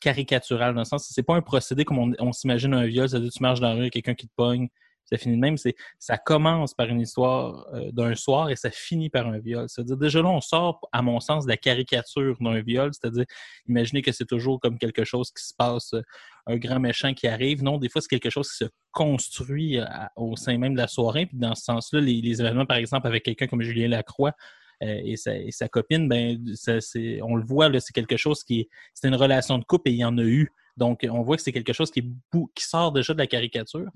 caricaturale, 0.00 0.74
dans 0.74 0.80
le 0.80 0.84
sens 0.84 1.08
c'est 1.08 1.22
pas 1.22 1.36
un 1.36 1.42
procédé 1.42 1.84
comme 1.84 1.98
on, 1.98 2.12
on 2.18 2.32
s'imagine 2.32 2.74
un 2.74 2.86
viol, 2.86 3.08
c'est-à-dire 3.08 3.30
tu 3.30 3.40
marches 3.40 3.60
dans 3.60 3.72
la 3.72 3.74
rue, 3.74 3.90
quelqu'un 3.90 4.14
qui 4.14 4.26
te 4.26 4.32
pogne, 4.34 4.68
ça 5.10 5.18
finit 5.18 5.36
de 5.36 5.40
même. 5.40 5.56
C'est, 5.56 5.74
ça 5.98 6.16
commence 6.18 6.74
par 6.74 6.86
une 6.88 7.00
histoire 7.00 7.66
euh, 7.74 7.90
d'un 7.92 8.14
soir 8.14 8.50
et 8.50 8.56
ça 8.56 8.70
finit 8.70 9.10
par 9.10 9.26
un 9.26 9.38
viol. 9.38 9.66
C'est-à-dire, 9.68 9.96
déjà 9.96 10.22
là, 10.22 10.28
on 10.28 10.40
sort, 10.40 10.80
à 10.92 11.02
mon 11.02 11.20
sens, 11.20 11.44
de 11.44 11.50
la 11.50 11.56
caricature 11.56 12.36
d'un 12.40 12.60
viol. 12.60 12.90
C'est-à-dire, 12.92 13.24
imaginez 13.68 14.02
que 14.02 14.12
c'est 14.12 14.26
toujours 14.26 14.60
comme 14.60 14.78
quelque 14.78 15.04
chose 15.04 15.30
qui 15.32 15.44
se 15.44 15.54
passe, 15.54 15.94
euh, 15.94 16.02
un 16.46 16.56
grand 16.56 16.80
méchant 16.80 17.12
qui 17.12 17.26
arrive. 17.26 17.62
Non, 17.62 17.78
des 17.78 17.88
fois, 17.88 18.00
c'est 18.00 18.08
quelque 18.08 18.30
chose 18.30 18.50
qui 18.50 18.56
se 18.58 18.70
construit 18.92 19.78
euh, 19.78 19.84
au 20.16 20.36
sein 20.36 20.58
même 20.58 20.74
de 20.74 20.78
la 20.78 20.88
soirée. 20.88 21.26
Puis 21.26 21.38
dans 21.38 21.54
ce 21.54 21.64
sens-là, 21.64 22.00
les, 22.00 22.40
événements, 22.40 22.66
par 22.66 22.76
exemple, 22.76 23.06
avec 23.06 23.24
quelqu'un 23.24 23.46
comme 23.46 23.62
Julien 23.62 23.88
Lacroix, 23.88 24.32
et, 24.82 25.16
sa, 25.16 25.68
copine, 25.68 26.08
ben, 26.08 26.42
on 27.22 27.36
le 27.36 27.44
voit, 27.44 27.68
là, 27.68 27.80
c'est 27.80 27.92
quelque 27.92 28.16
chose 28.16 28.42
qui 28.42 28.60
est, 28.60 28.68
c'est 28.94 29.08
une 29.08 29.14
relation 29.14 29.58
de 29.58 29.64
couple 29.64 29.90
et 29.90 29.92
il 29.92 29.98
y 29.98 30.04
en 30.06 30.16
a 30.16 30.22
eu. 30.22 30.50
Donc, 30.78 31.06
on 31.06 31.20
voit 31.20 31.36
que 31.36 31.42
c'est 31.42 31.52
quelque 31.52 31.74
chose 31.74 31.90
qui 31.90 32.02
sort 32.58 32.90
déjà 32.90 33.12
de 33.12 33.18
la 33.18 33.26
caricature. 33.26 33.90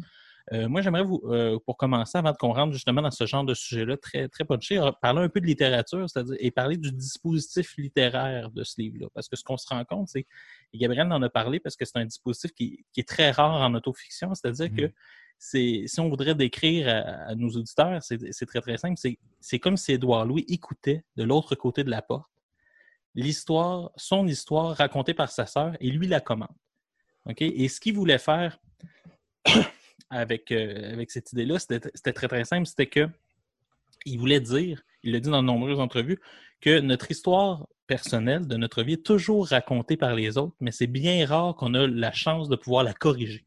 Euh, 0.52 0.68
moi, 0.68 0.82
j'aimerais 0.82 1.02
vous, 1.02 1.22
euh, 1.24 1.58
pour 1.64 1.76
commencer, 1.76 2.18
avant 2.18 2.34
qu'on 2.34 2.52
rentre 2.52 2.72
justement 2.72 3.00
dans 3.00 3.10
ce 3.10 3.24
genre 3.24 3.44
de 3.44 3.54
sujet-là 3.54 3.96
très, 3.96 4.28
très 4.28 4.44
punché, 4.44 4.78
parler 5.00 5.22
un 5.22 5.28
peu 5.28 5.40
de 5.40 5.46
littérature, 5.46 6.08
c'est-à-dire 6.08 6.36
et 6.38 6.50
parler 6.50 6.76
du 6.76 6.92
dispositif 6.92 7.76
littéraire 7.78 8.50
de 8.50 8.62
ce 8.62 8.80
livre-là. 8.80 9.08
Parce 9.14 9.28
que 9.28 9.36
ce 9.36 9.44
qu'on 9.44 9.56
se 9.56 9.66
rend 9.68 9.84
compte, 9.84 10.08
c'est, 10.08 10.26
et 10.72 10.78
Gabriel 10.78 11.10
en 11.10 11.22
a 11.22 11.30
parlé 11.30 11.60
parce 11.60 11.76
que 11.76 11.84
c'est 11.84 11.96
un 11.96 12.04
dispositif 12.04 12.52
qui, 12.52 12.84
qui 12.92 13.00
est 13.00 13.08
très 13.08 13.30
rare 13.30 13.62
en 13.62 13.74
autofiction, 13.74 14.34
c'est-à-dire 14.34 14.74
que 14.74 14.92
c'est, 15.38 15.84
si 15.86 16.00
on 16.00 16.08
voudrait 16.08 16.34
décrire 16.34 16.88
à, 16.88 17.30
à 17.30 17.34
nos 17.34 17.48
auditeurs, 17.48 18.02
c'est, 18.02 18.46
très 18.46 18.60
très 18.60 18.76
simple. 18.76 18.96
C'est, 18.98 19.18
c'est 19.40 19.58
comme 19.58 19.76
si 19.76 19.92
Édouard 19.92 20.26
Louis 20.26 20.44
écoutait 20.48 21.04
de 21.16 21.24
l'autre 21.24 21.54
côté 21.54 21.84
de 21.84 21.90
la 21.90 22.02
porte 22.02 22.30
l'histoire, 23.14 23.90
son 23.96 24.26
histoire 24.26 24.76
racontée 24.76 25.14
par 25.14 25.30
sa 25.30 25.46
sœur 25.46 25.76
et 25.80 25.90
lui 25.90 26.06
la 26.06 26.20
commande. 26.20 26.48
Et 27.38 27.68
ce 27.68 27.80
qu'il 27.80 27.94
voulait 27.94 28.18
faire 28.18 28.58
avec, 30.10 30.52
euh, 30.52 30.92
avec 30.92 31.10
cette 31.10 31.32
idée-là, 31.32 31.58
c'était 31.58 32.12
très 32.12 32.28
très 32.28 32.44
simple. 32.44 32.66
C'était 32.66 32.86
que 32.86 33.08
il 34.06 34.18
voulait 34.18 34.40
dire, 34.40 34.82
il 35.02 35.12
l'a 35.12 35.20
dit 35.20 35.30
dans 35.30 35.42
de 35.42 35.46
nombreuses 35.46 35.80
entrevues, 35.80 36.20
que 36.60 36.80
notre 36.80 37.10
histoire 37.10 37.66
personnelle 37.86 38.46
de 38.46 38.56
notre 38.56 38.82
vie 38.82 38.94
est 38.94 39.04
toujours 39.04 39.48
racontée 39.48 39.96
par 39.96 40.14
les 40.14 40.38
autres, 40.38 40.54
mais 40.60 40.70
c'est 40.70 40.86
bien 40.86 41.26
rare 41.26 41.54
qu'on 41.54 41.74
a 41.74 41.86
la 41.86 42.12
chance 42.12 42.48
de 42.48 42.56
pouvoir 42.56 42.84
la 42.84 42.94
corriger. 42.94 43.44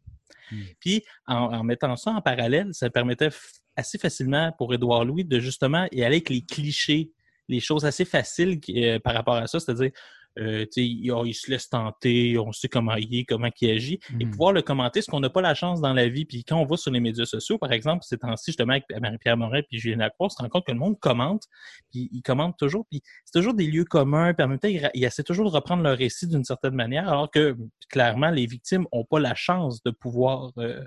Mm. 0.52 0.62
Puis, 0.80 1.04
en, 1.28 1.36
en 1.36 1.64
mettant 1.64 1.96
ça 1.96 2.12
en 2.12 2.22
parallèle, 2.22 2.74
ça 2.74 2.90
permettait 2.90 3.30
assez 3.76 3.98
facilement 3.98 4.52
pour 4.58 4.74
Édouard 4.74 5.06
Louis 5.06 5.24
de 5.26 5.40
justement 5.40 5.88
y 5.92 6.04
aller 6.04 6.18
avec 6.18 6.30
les 6.30 6.42
clichés, 6.42 7.12
les 7.48 7.60
choses 7.60 7.86
assez 7.86 8.06
faciles 8.06 8.60
qui- 8.60 8.84
euh, 8.86 9.00
par 9.00 9.14
rapport 9.14 9.36
à 9.36 9.48
ça, 9.48 9.60
c'est-à-dire, 9.60 9.92
euh, 10.40 10.66
il, 10.76 11.12
oh, 11.12 11.26
il 11.26 11.34
se 11.34 11.50
laisse 11.50 11.70
tenter, 11.70 12.38
on 12.38 12.52
sait 12.52 12.68
comment 12.68 12.96
il 12.96 13.14
est, 13.16 13.26
comment 13.26 13.50
il 13.60 13.72
agit, 13.72 14.00
et 14.20 14.26
Mhm. 14.26 14.32
pouvoir 14.32 14.54
le 14.54 14.62
commenter, 14.62 15.02
ce 15.02 15.10
qu'on 15.10 15.20
n'a 15.20 15.30
pas 15.30 15.42
la 15.42 15.54
chance 15.54 15.82
dans 15.82 15.94
la 15.94 16.08
vie. 16.08 16.26
Puis 16.26 16.44
quand 16.44 16.58
on 16.58 16.66
va 16.66 16.78
sur 16.78 16.92
les 16.92 17.00
médias 17.00 17.26
sociaux, 17.26 17.58
par 17.58 17.72
exemple, 17.72 18.04
ces 18.04 18.18
temps-ci, 18.18 18.52
justement, 18.52 18.74
avec 18.74 18.86
Marie-Pierre 19.02 19.38
Morin 19.38 19.62
puis 19.68 19.80
Julien 19.80 19.98
Lacroix, 19.98 20.28
on 20.28 20.30
se 20.30 20.38
rend 20.42 20.50
compte 20.50 20.66
que 20.66 20.72
le 20.72 20.80
monde 20.80 21.00
commente, 21.00 21.44
puis 21.92 22.10
ils 22.12 22.22
commentent 22.22 22.58
toujours, 22.58 22.86
puis 22.90 23.02
c'est 23.26 23.40
toujours 23.40 23.54
des 23.54 23.68
lieux 23.68 23.86
communs, 23.86 24.34
puis 24.34 24.44
en 24.46 24.50
même 24.50 24.60
temps, 24.60 24.68
ils, 24.68 24.90
ils 24.94 25.04
essaient 25.04 25.24
toujours 25.24 25.50
de 25.50 25.56
reprendre 25.56 25.84
leur 25.84 25.98
récit 25.98 26.28
d'une 26.28 26.44
certaine 26.44 26.76
manière, 26.76 27.08
alors 27.08 27.32
que, 27.32 27.56
clairement, 27.90 28.30
les 28.30 28.46
victimes 28.46 28.86
n'ont 28.94 29.06
pas 29.06 29.20
la 29.20 29.36
chance 29.36 29.82
de 29.84 29.92
pouvoir 29.92 30.52
euh, 30.58 30.84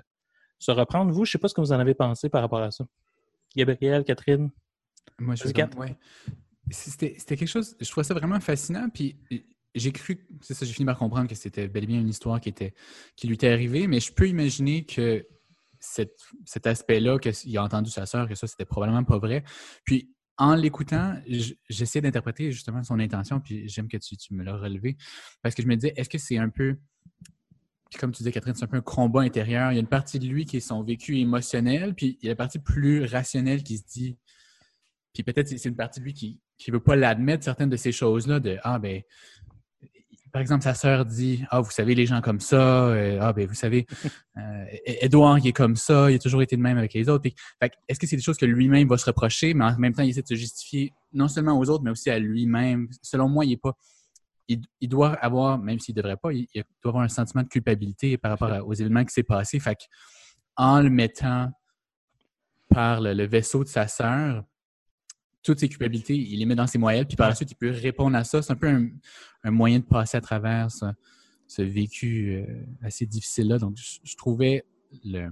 se 0.59 0.71
reprendre. 0.71 1.11
Vous, 1.11 1.25
je 1.25 1.31
sais 1.31 1.37
pas 1.37 1.47
ce 1.47 1.53
que 1.53 1.61
vous 1.61 1.71
en 1.73 1.79
avez 1.79 1.93
pensé 1.93 2.29
par 2.29 2.41
rapport 2.41 2.61
à 2.61 2.71
ça. 2.71 2.85
Gabriel, 3.55 4.03
Catherine? 4.03 4.49
Moi, 5.19 5.35
je 5.35 5.47
suis 5.47 5.53
ouais. 5.77 5.95
C'était 6.71 7.15
quelque 7.15 7.45
chose, 7.47 7.75
je 7.79 7.89
trouvais 7.89 8.03
ça 8.03 8.13
vraiment 8.13 8.39
fascinant. 8.39 8.89
Puis 8.89 9.17
j'ai 9.75 9.91
cru, 9.91 10.27
c'est 10.41 10.53
ça, 10.53 10.65
j'ai 10.65 10.73
fini 10.73 10.85
par 10.85 10.97
comprendre 10.97 11.27
que 11.27 11.35
c'était 11.35 11.67
bel 11.67 11.83
et 11.83 11.87
bien 11.87 11.99
une 11.99 12.09
histoire 12.09 12.41
qui, 12.41 12.49
était, 12.49 12.73
qui 13.15 13.27
lui 13.27 13.35
était 13.35 13.49
arrivée, 13.49 13.87
mais 13.87 13.99
je 13.99 14.11
peux 14.11 14.27
imaginer 14.27 14.85
que 14.85 15.25
cet 15.79 16.67
aspect-là, 16.67 17.17
qu'il 17.17 17.57
a 17.57 17.63
entendu 17.63 17.89
sa 17.89 18.05
sœur, 18.05 18.27
que 18.27 18.35
ça, 18.35 18.47
c'était 18.47 18.65
probablement 18.65 19.03
pas 19.03 19.17
vrai. 19.17 19.43
Puis 19.85 20.13
en 20.37 20.55
l'écoutant, 20.55 21.15
j- 21.27 21.57
j'essaie 21.69 22.01
d'interpréter 22.01 22.51
justement 22.51 22.83
son 22.83 22.99
intention, 22.99 23.39
puis 23.39 23.67
j'aime 23.67 23.87
que 23.87 23.97
tu, 23.97 24.17
tu 24.17 24.33
me 24.33 24.43
l'as 24.43 24.57
relevé, 24.57 24.97
parce 25.41 25.55
que 25.55 25.61
je 25.61 25.67
me 25.67 25.75
disais, 25.75 25.93
est-ce 25.95 26.09
que 26.09 26.17
c'est 26.17 26.37
un 26.37 26.49
peu. 26.49 26.77
Comme 27.99 28.11
tu 28.11 28.19
disais, 28.19 28.31
Catherine, 28.31 28.55
c'est 28.55 28.63
un 28.63 28.67
peu 28.67 28.77
un 28.77 28.81
combat 28.81 29.21
intérieur. 29.21 29.71
Il 29.71 29.75
y 29.75 29.77
a 29.77 29.81
une 29.81 29.87
partie 29.87 30.17
de 30.17 30.25
lui 30.25 30.45
qui 30.45 30.57
est 30.57 30.61
son 30.61 30.81
vécu 30.81 31.17
émotionnel, 31.17 31.93
puis 31.93 32.17
il 32.21 32.25
y 32.25 32.29
a 32.29 32.31
la 32.31 32.37
partie 32.37 32.59
plus 32.59 33.03
rationnelle 33.03 33.63
qui 33.63 33.77
se 33.77 33.83
dit. 33.85 34.17
Puis 35.13 35.23
peut-être 35.23 35.47
c'est 35.47 35.65
une 35.65 35.75
partie 35.75 35.99
de 35.99 36.05
lui 36.05 36.13
qui 36.13 36.39
ne 36.67 36.73
veut 36.73 36.79
pas 36.79 36.95
l'admettre, 36.95 37.43
certaines 37.43 37.69
de 37.69 37.75
ces 37.77 37.91
choses-là, 37.91 38.39
de 38.39 38.57
Ah, 38.63 38.79
ben. 38.79 39.01
Par 40.31 40.41
exemple, 40.41 40.63
sa 40.63 40.73
sœur 40.73 41.05
dit 41.05 41.43
Ah, 41.49 41.59
vous 41.59 41.71
savez, 41.71 41.93
les 41.93 42.05
gens 42.05 42.21
comme 42.21 42.39
ça, 42.39 42.87
euh, 42.87 43.17
ah, 43.21 43.33
ben, 43.33 43.45
vous 43.47 43.53
savez, 43.53 43.85
euh, 44.37 44.65
Edouard, 44.85 45.39
il 45.39 45.47
est 45.47 45.51
comme 45.53 45.75
ça, 45.75 46.09
il 46.09 46.15
a 46.15 46.19
toujours 46.19 46.41
été 46.41 46.55
de 46.55 46.61
même 46.61 46.77
avec 46.77 46.93
les 46.93 47.09
autres. 47.09 47.23
Puis, 47.23 47.35
fait 47.59 47.69
que, 47.69 47.75
est-ce 47.89 47.99
que 47.99 48.07
c'est 48.07 48.15
des 48.15 48.21
choses 48.21 48.37
que 48.37 48.45
lui-même 48.45 48.87
va 48.87 48.97
se 48.97 49.05
reprocher, 49.05 49.53
mais 49.53 49.65
en 49.65 49.77
même 49.77 49.93
temps, 49.93 50.03
il 50.03 50.09
essaie 50.11 50.21
de 50.21 50.27
se 50.27 50.35
justifier 50.35 50.93
non 51.11 51.27
seulement 51.27 51.59
aux 51.59 51.69
autres, 51.69 51.83
mais 51.83 51.91
aussi 51.91 52.09
à 52.09 52.17
lui-même? 52.17 52.87
Selon 53.01 53.27
moi, 53.27 53.43
il 53.43 53.51
est 53.53 53.57
pas. 53.61 53.73
Il, 54.47 54.61
il 54.79 54.87
doit 54.87 55.11
avoir, 55.15 55.57
même 55.57 55.79
s'il 55.79 55.95
ne 55.95 56.01
devrait 56.01 56.17
pas, 56.17 56.31
il, 56.31 56.47
il 56.53 56.63
doit 56.81 56.91
avoir 56.91 57.03
un 57.03 57.09
sentiment 57.09 57.43
de 57.43 57.49
culpabilité 57.49 58.17
par 58.17 58.31
rapport 58.31 58.51
à- 58.51 58.63
aux 58.63 58.73
événements 58.73 59.03
qui 59.03 59.13
s'est 59.13 59.23
passé. 59.23 59.59
Fait 59.59 59.75
que, 59.75 59.83
en 60.55 60.79
le 60.81 60.89
mettant 60.89 61.49
par 62.69 63.01
le, 63.01 63.13
le 63.13 63.25
vaisseau 63.25 63.65
de 63.65 63.69
sa 63.69 63.87
sœur, 63.89 64.45
toutes 65.43 65.59
ses 65.59 65.69
culpabilités, 65.69 66.15
il 66.15 66.39
les 66.39 66.45
met 66.45 66.55
dans 66.55 66.67
ses 66.67 66.77
moelles, 66.77 67.07
puis 67.07 67.17
par 67.17 67.29
la 67.29 67.35
suite, 67.35 67.51
il 67.51 67.55
peut 67.55 67.71
répondre 67.71 68.15
à 68.15 68.23
ça. 68.23 68.41
C'est 68.41 68.51
un 68.51 68.55
peu 68.55 68.67
un, 69.43 69.51
moyen 69.51 69.79
de 69.79 69.85
passer 69.85 70.17
à 70.17 70.21
travers 70.21 70.71
ce, 70.71 70.85
ce 71.47 71.61
vécu 71.61 72.35
euh, 72.35 72.63
assez 72.81 73.05
difficile-là. 73.05 73.57
Donc, 73.57 73.75
je, 73.77 73.99
je 74.03 74.15
trouvais 74.15 74.65
le, 75.03 75.29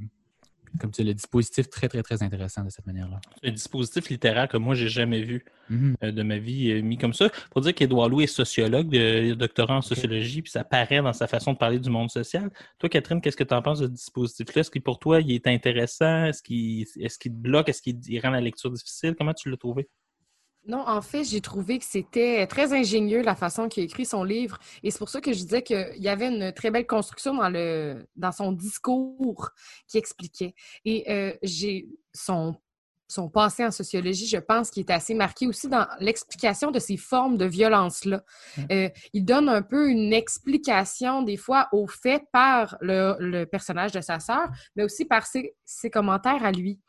comme 0.80 0.92
tu 0.92 1.02
dis, 1.02 1.08
le 1.08 1.14
dispositif 1.14 1.70
très, 1.70 1.88
très, 1.88 2.04
très 2.04 2.22
intéressant 2.24 2.64
de 2.64 2.70
cette 2.70 2.86
manière-là. 2.86 3.20
Un 3.44 3.52
dispositif 3.52 4.10
littéraire 4.10 4.48
que 4.48 4.58
moi, 4.58 4.76
j'ai 4.76 4.90
jamais 4.90 5.22
vu. 5.22 5.46
Mhm. 5.70 5.96
euh, 6.04 6.12
de 6.12 6.24
ma 6.24 6.38
vie 6.38 6.72
euh, 6.72 6.82
mis 6.82 6.98
comme 6.98 7.14
ça. 7.14 7.30
Pour 7.52 7.62
dire 7.62 7.74
qu'Édouard 7.74 8.10
Louis 8.10 8.24
est 8.24 8.28
sociologue, 8.28 8.96
euh, 8.96 9.36
doctorant 9.36 9.78
en 9.78 9.82
sociologie, 9.82 10.42
puis 10.42 10.52
ça 10.52 10.64
paraît 10.64 11.02
dans 11.02 11.14
sa 11.14 11.28
façon 11.28 11.54
de 11.54 11.58
parler 11.58 11.80
du 11.80 11.90
monde 11.90 12.10
social. 12.10 12.50
Toi, 12.80 12.90
Catherine, 12.90 13.22
qu'est-ce 13.22 13.38
que 13.38 13.44
tu 13.44 13.54
en 13.54 13.62
penses 13.62 13.80
de 13.80 13.86
ce 13.86 13.92
dispositif-là? 13.92 14.62
Est-ce 14.62 14.72
que 14.72 14.80
pour 14.80 15.00
toi, 15.00 15.22
il 15.22 15.32
est 15.32 15.48
intéressant? 15.48 16.26
Est-ce 16.26 16.42
qu'il 16.42 16.82
est 16.82 17.20
te 17.20 17.30
bloque? 17.30 17.70
Est-ce 17.70 17.82
qu'il 17.82 18.00
il 18.08 18.20
rend 18.20 18.32
la 18.32 18.42
lecture 18.42 18.72
difficile? 18.72 19.16
Comment 19.18 19.34
tu 19.34 19.50
l'as 19.50 19.58
trouvé? 19.58 19.88
Non, 20.66 20.84
en 20.88 21.02
fait, 21.02 21.24
j'ai 21.24 21.42
trouvé 21.42 21.80
que 21.80 21.86
c'était 21.86 22.46
très 22.46 22.74
ingénieux 22.74 23.22
la 23.22 23.36
façon 23.36 23.70
qu'il 23.70 23.82
a 23.82 23.86
écrit 23.86 24.06
son 24.06 24.24
livre. 24.24 24.60
Et 24.84 24.92
c'est 24.92 25.00
pour 25.00 25.10
ça 25.10 25.22
que 25.22 25.32
je 25.32 25.40
disais 25.40 25.64
qu'il 25.64 25.98
y 25.98 26.10
avait 26.10 26.28
une 26.28 26.52
très 26.52 26.70
belle 26.70 26.86
construction 26.86 27.34
dans, 27.34 27.50
le, 27.50 28.06
dans 28.16 28.32
son 28.32 28.52
discours 28.52 29.50
qui 29.88 29.98
expliquait. 29.98 30.54
Et 30.86 31.10
euh, 31.12 31.34
j'ai 31.42 31.88
son, 32.14 32.56
son 33.08 33.30
passé 33.30 33.66
en 33.66 33.72
sociologie, 33.72 34.28
je 34.28 34.38
pense 34.38 34.70
qu'il 34.70 34.82
est 34.82 34.92
assez 34.92 35.16
marqué 35.16 35.48
aussi 35.48 35.68
dans 35.68 35.88
l'explication 36.00 36.70
de 36.72 36.80
ces 36.80 36.98
formes 36.98 37.38
de 37.38 37.46
violence-là. 37.46 38.24
Euh, 38.70 38.90
il 39.14 39.26
donne 39.26 39.50
un 39.50 39.64
peu 39.64 39.90
une 39.90 40.14
explication 40.14 41.24
des 41.24 41.38
fois 41.38 41.68
aux 41.72 41.88
faits 41.88 42.24
par 42.32 42.78
le, 42.82 43.16
le 43.20 43.46
personnage 43.46 43.94
de 43.94 44.02
sa 44.02 44.20
sœur, 44.20 44.48
mais 44.76 44.84
aussi 44.84 45.06
par 45.06 45.26
ses, 45.26 45.56
ses 45.66 45.90
commentaires 45.90 46.46
à 46.46 46.52
lui 46.52 46.80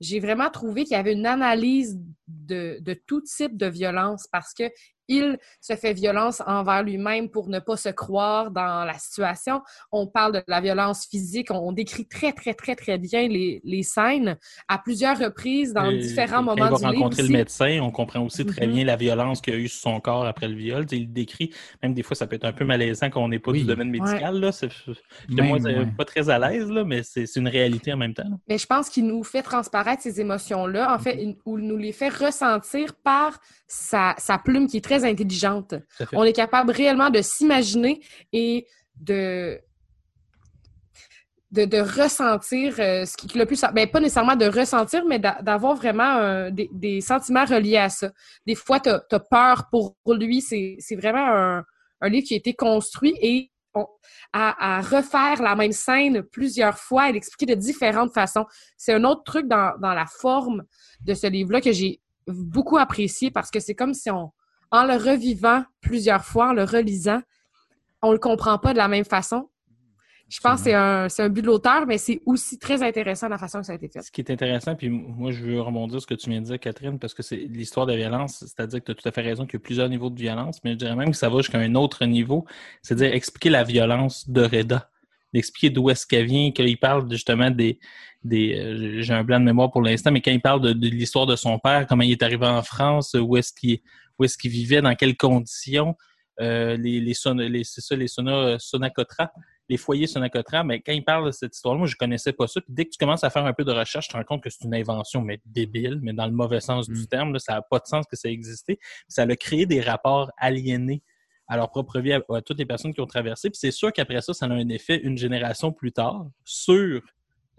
j'ai 0.00 0.20
vraiment 0.20 0.50
trouvé 0.50 0.84
qu'il 0.84 0.92
y 0.92 1.00
avait 1.00 1.12
une 1.12 1.26
analyse 1.26 1.98
de, 2.26 2.78
de, 2.80 2.94
tout 3.06 3.20
type 3.22 3.56
de 3.56 3.66
violence 3.66 4.26
parce 4.30 4.52
que 4.52 4.64
il 5.08 5.38
se 5.60 5.74
fait 5.76 5.92
violence 5.92 6.42
envers 6.46 6.82
lui-même 6.82 7.28
pour 7.28 7.48
ne 7.48 7.58
pas 7.58 7.76
se 7.76 7.88
croire 7.90 8.50
dans 8.50 8.84
la 8.84 8.94
situation. 8.98 9.62
On 9.92 10.06
parle 10.06 10.32
de 10.34 10.42
la 10.48 10.60
violence 10.60 11.06
physique, 11.06 11.50
on, 11.50 11.72
décrit 11.72 12.06
très, 12.06 12.32
très, 12.32 12.54
très, 12.54 12.74
très 12.76 12.98
bien 12.98 13.26
les, 13.28 13.60
les 13.64 13.82
scènes 13.82 14.36
à 14.68 14.78
plusieurs 14.78 15.18
reprises 15.18 15.72
dans 15.72 15.90
Et, 15.90 15.98
différents 15.98 16.36
quand 16.38 16.42
moments 16.56 16.66
il 16.66 16.70
va 16.70 16.78
du 16.78 16.84
rencontrer 16.96 17.22
livre 17.22 17.32
le 17.32 17.38
médecin, 17.38 17.78
on 17.82 17.90
comprend 17.90 18.20
aussi 18.20 18.46
très 18.46 18.66
Mhm. 18.66 18.72
bien 18.72 18.84
la 18.84 18.96
violence 18.96 19.40
qu'il 19.40 19.54
y 19.54 19.56
a 19.56 19.60
eu 19.60 19.68
sur 19.68 19.80
son 19.80 20.00
corps 20.00 20.24
après 20.24 20.48
le 20.48 20.54
viol. 20.56 20.86
Il 20.92 21.12
décrit, 21.12 21.52
même 21.82 21.94
des 21.94 22.02
fois, 22.02 22.14
ça 22.16 22.26
peut 22.26 22.36
être 22.36 22.44
un 22.44 22.52
peu 22.52 22.64
malaisant 22.64 23.10
quand 23.10 23.22
on 23.22 23.28
n'est 23.28 23.38
pas 23.38 23.50
Oui. 23.50 23.60
du 23.60 23.66
domaine 23.66 23.90
médical. 23.90 24.38
Là. 24.40 24.50
Même, 25.28 25.50
ouais. 25.52 25.86
pas 25.96 26.04
très 26.04 26.28
à 26.30 26.38
l'aise, 26.38 26.70
là, 26.70 26.84
mais 26.84 27.02
c'est 27.02 27.26
c'est 27.26 27.40
une 27.40 27.48
réalité 27.48 27.92
en 27.92 27.96
même 27.96 28.14
temps. 28.14 28.22
là. 28.28 28.36
Mais 28.48 28.58
je 28.58 28.66
pense 28.66 28.88
qu'il 28.88 29.06
nous 29.06 29.24
fait 29.24 29.42
transparaître 29.42 30.02
ces 30.02 30.20
émotions-là, 30.20 30.94
en 30.94 30.98
fait, 30.98 31.16
il- 31.20 31.36
ou 31.44 31.58
il 31.58 31.66
nous 31.66 31.76
les 31.76 31.92
fait 31.92 32.08
ressentir 32.10 32.94
par 33.02 33.40
sa, 33.66 34.14
sa 34.18 34.38
plume 34.38 34.68
qui 34.68 34.76
est 34.76 34.84
très 34.84 34.93
intelligente. 35.02 35.74
On 36.12 36.22
est 36.22 36.32
capable 36.32 36.70
réellement 36.70 37.10
de 37.10 37.20
s'imaginer 37.22 38.00
et 38.32 38.66
de, 38.94 39.58
de, 41.50 41.64
de 41.64 41.78
ressentir 41.78 42.74
euh, 42.78 43.04
ce 43.04 43.16
qui 43.16 43.36
le 43.36 43.46
plus. 43.46 43.60
Ben, 43.72 43.88
pas 43.88 44.00
nécessairement 44.00 44.36
de 44.36 44.46
ressentir, 44.46 45.04
mais 45.06 45.18
d'a- 45.18 45.40
d'avoir 45.42 45.74
vraiment 45.74 46.16
euh, 46.18 46.50
des, 46.50 46.68
des 46.72 47.00
sentiments 47.00 47.44
reliés 47.44 47.78
à 47.78 47.88
ça. 47.88 48.10
Des 48.46 48.54
fois, 48.54 48.78
tu 48.78 48.90
as, 48.90 49.20
peur 49.20 49.68
pour 49.70 49.96
lui. 50.06 50.40
C'est 50.40 50.76
c'est 50.78 50.96
vraiment 50.96 51.26
un, 51.26 51.64
un 52.00 52.08
livre 52.08 52.26
qui 52.26 52.34
a 52.34 52.36
été 52.36 52.54
construit 52.54 53.14
et 53.20 53.50
à, 54.32 54.76
à 54.76 54.80
refaire 54.80 55.42
la 55.42 55.56
même 55.56 55.72
scène 55.72 56.22
plusieurs 56.22 56.78
fois 56.78 57.08
et 57.08 57.12
l'expliquer 57.12 57.46
de 57.54 57.60
différentes 57.60 58.12
façons. 58.12 58.46
C'est 58.76 58.92
un 58.92 59.04
autre 59.04 59.24
truc 59.24 59.48
dans, 59.48 59.74
dans 59.80 59.94
la 59.94 60.06
forme 60.06 60.62
de 61.00 61.14
ce 61.14 61.26
livre-là 61.26 61.60
que 61.60 61.72
j'ai 61.72 62.00
beaucoup 62.26 62.78
apprécié 62.78 63.30
parce 63.30 63.50
que 63.50 63.60
c'est 63.60 63.74
comme 63.74 63.94
si 63.94 64.10
on, 64.10 64.30
en 64.74 64.84
le 64.84 64.94
revivant 64.94 65.62
plusieurs 65.80 66.24
fois, 66.24 66.48
en 66.48 66.52
le 66.52 66.64
relisant, 66.64 67.20
on 68.02 68.10
le 68.10 68.18
comprend 68.18 68.58
pas 68.58 68.72
de 68.72 68.78
la 68.78 68.88
même 68.88 69.04
façon. 69.04 69.48
Je 70.28 70.40
pense 70.40 70.60
que 70.60 70.64
c'est 70.64 70.74
un, 70.74 71.08
c'est 71.08 71.22
un 71.22 71.28
but 71.28 71.42
de 71.42 71.46
l'auteur, 71.46 71.86
mais 71.86 71.96
c'est 71.96 72.20
aussi 72.26 72.58
très 72.58 72.82
intéressant 72.82 73.28
la 73.28 73.38
façon 73.38 73.60
que 73.60 73.66
ça 73.66 73.72
a 73.72 73.76
été 73.76 73.88
fait. 73.88 74.02
Ce 74.02 74.10
qui 74.10 74.20
est 74.20 74.30
intéressant, 74.30 74.74
puis 74.74 74.88
moi 74.88 75.30
je 75.30 75.44
veux 75.44 75.60
rebondir 75.60 75.92
sur 75.92 76.02
ce 76.02 76.06
que 76.08 76.14
tu 76.14 76.28
viens 76.28 76.40
de 76.40 76.46
dire, 76.46 76.58
Catherine, 76.58 76.98
parce 76.98 77.14
que 77.14 77.22
c'est 77.22 77.36
l'histoire 77.36 77.86
de 77.86 77.94
violence, 77.94 78.38
c'est-à-dire 78.40 78.80
que 78.80 78.86
tu 78.86 78.90
as 78.90 78.94
tout 78.96 79.08
à 79.08 79.12
fait 79.12 79.20
raison 79.20 79.44
qu'il 79.46 79.60
y 79.60 79.62
a 79.62 79.64
plusieurs 79.64 79.88
niveaux 79.88 80.10
de 80.10 80.18
violence, 80.18 80.58
mais 80.64 80.72
je 80.72 80.78
dirais 80.78 80.96
même 80.96 81.10
que 81.12 81.16
ça 81.16 81.28
va 81.28 81.36
jusqu'à 81.36 81.58
un 81.58 81.74
autre 81.76 82.04
niveau, 82.04 82.44
c'est-à-dire 82.82 83.14
expliquer 83.14 83.50
la 83.50 83.62
violence 83.62 84.28
de 84.28 84.42
Reda. 84.42 84.90
d'expliquer 85.32 85.70
d'où 85.70 85.88
est-ce 85.90 86.04
qu'elle 86.06 86.26
vient, 86.26 86.50
qu'il 86.50 86.78
parle 86.78 87.08
justement 87.10 87.50
des, 87.50 87.78
des 88.24 88.58
euh, 88.58 89.02
j'ai 89.02 89.14
un 89.14 89.22
blanc 89.22 89.38
de 89.38 89.44
mémoire 89.44 89.70
pour 89.70 89.82
l'instant, 89.82 90.10
mais 90.10 90.20
quand 90.22 90.32
il 90.32 90.40
parle 90.40 90.62
de, 90.62 90.72
de 90.72 90.88
l'histoire 90.88 91.26
de 91.26 91.36
son 91.36 91.58
père, 91.58 91.86
comment 91.86 92.02
il 92.02 92.12
est 92.12 92.22
arrivé 92.22 92.46
en 92.46 92.62
France, 92.62 93.14
où 93.14 93.36
est-ce 93.36 93.52
qu'il 93.52 93.78
où 94.18 94.24
est-ce 94.24 94.36
qu'il 94.38 94.50
vivait, 94.50 94.80
dans 94.82 94.94
quelles 94.94 95.16
conditions, 95.16 95.96
euh, 96.40 96.76
les, 96.76 97.00
les, 97.00 97.14
son- 97.14 97.34
les- 97.34 97.64
c'est 97.64 97.80
ça, 97.80 97.94
les 97.96 98.08
sona, 98.08 98.58
Sonacotra, 98.58 99.32
les 99.68 99.76
foyers 99.76 100.06
Sonacotra, 100.06 100.62
mais 100.64 100.80
quand 100.82 100.92
il 100.92 101.04
parle 101.04 101.26
de 101.26 101.30
cette 101.30 101.54
histoire-là, 101.54 101.78
moi, 101.78 101.86
je 101.86 101.96
connaissais 101.96 102.32
pas 102.32 102.46
ça. 102.46 102.60
Puis 102.60 102.72
dès 102.74 102.84
que 102.84 102.90
tu 102.90 102.98
commences 102.98 103.24
à 103.24 103.30
faire 103.30 103.46
un 103.46 103.52
peu 103.52 103.64
de 103.64 103.72
recherche, 103.72 104.08
tu 104.08 104.12
te 104.12 104.16
rends 104.18 104.24
compte 104.24 104.42
que 104.42 104.50
c'est 104.50 104.64
une 104.64 104.74
invention, 104.74 105.22
mais 105.22 105.40
débile, 105.46 106.00
mais 106.02 106.12
dans 106.12 106.26
le 106.26 106.32
mauvais 106.32 106.60
sens 106.60 106.88
du 106.88 107.02
Mm. 107.02 107.06
terme. 107.06 107.32
là, 107.32 107.38
ça 107.38 107.54
n'a 107.54 107.62
pas 107.62 107.78
de 107.78 107.86
sens 107.86 108.04
que 108.06 108.16
ça 108.16 108.28
existait. 108.28 108.78
Ça 109.08 109.22
a 109.22 109.36
créé 109.36 109.64
des 109.64 109.80
rapports 109.80 110.30
aliénés 110.36 111.02
à 111.46 111.56
leur 111.56 111.70
propre 111.70 112.00
vie, 112.00 112.12
à, 112.12 112.20
à 112.30 112.42
toutes 112.42 112.58
les 112.58 112.66
personnes 112.66 112.92
qui 112.92 113.00
ont 113.00 113.06
traversé. 113.06 113.48
Puis 113.50 113.58
c'est 113.58 113.70
sûr 113.70 113.92
qu'après 113.92 114.20
ça, 114.22 114.34
ça 114.34 114.46
a 114.46 114.50
un 114.50 114.68
effet 114.70 114.96
une 115.02 115.16
génération 115.18 115.72
plus 115.72 115.92
tard 115.92 116.26
sur, 116.44 117.00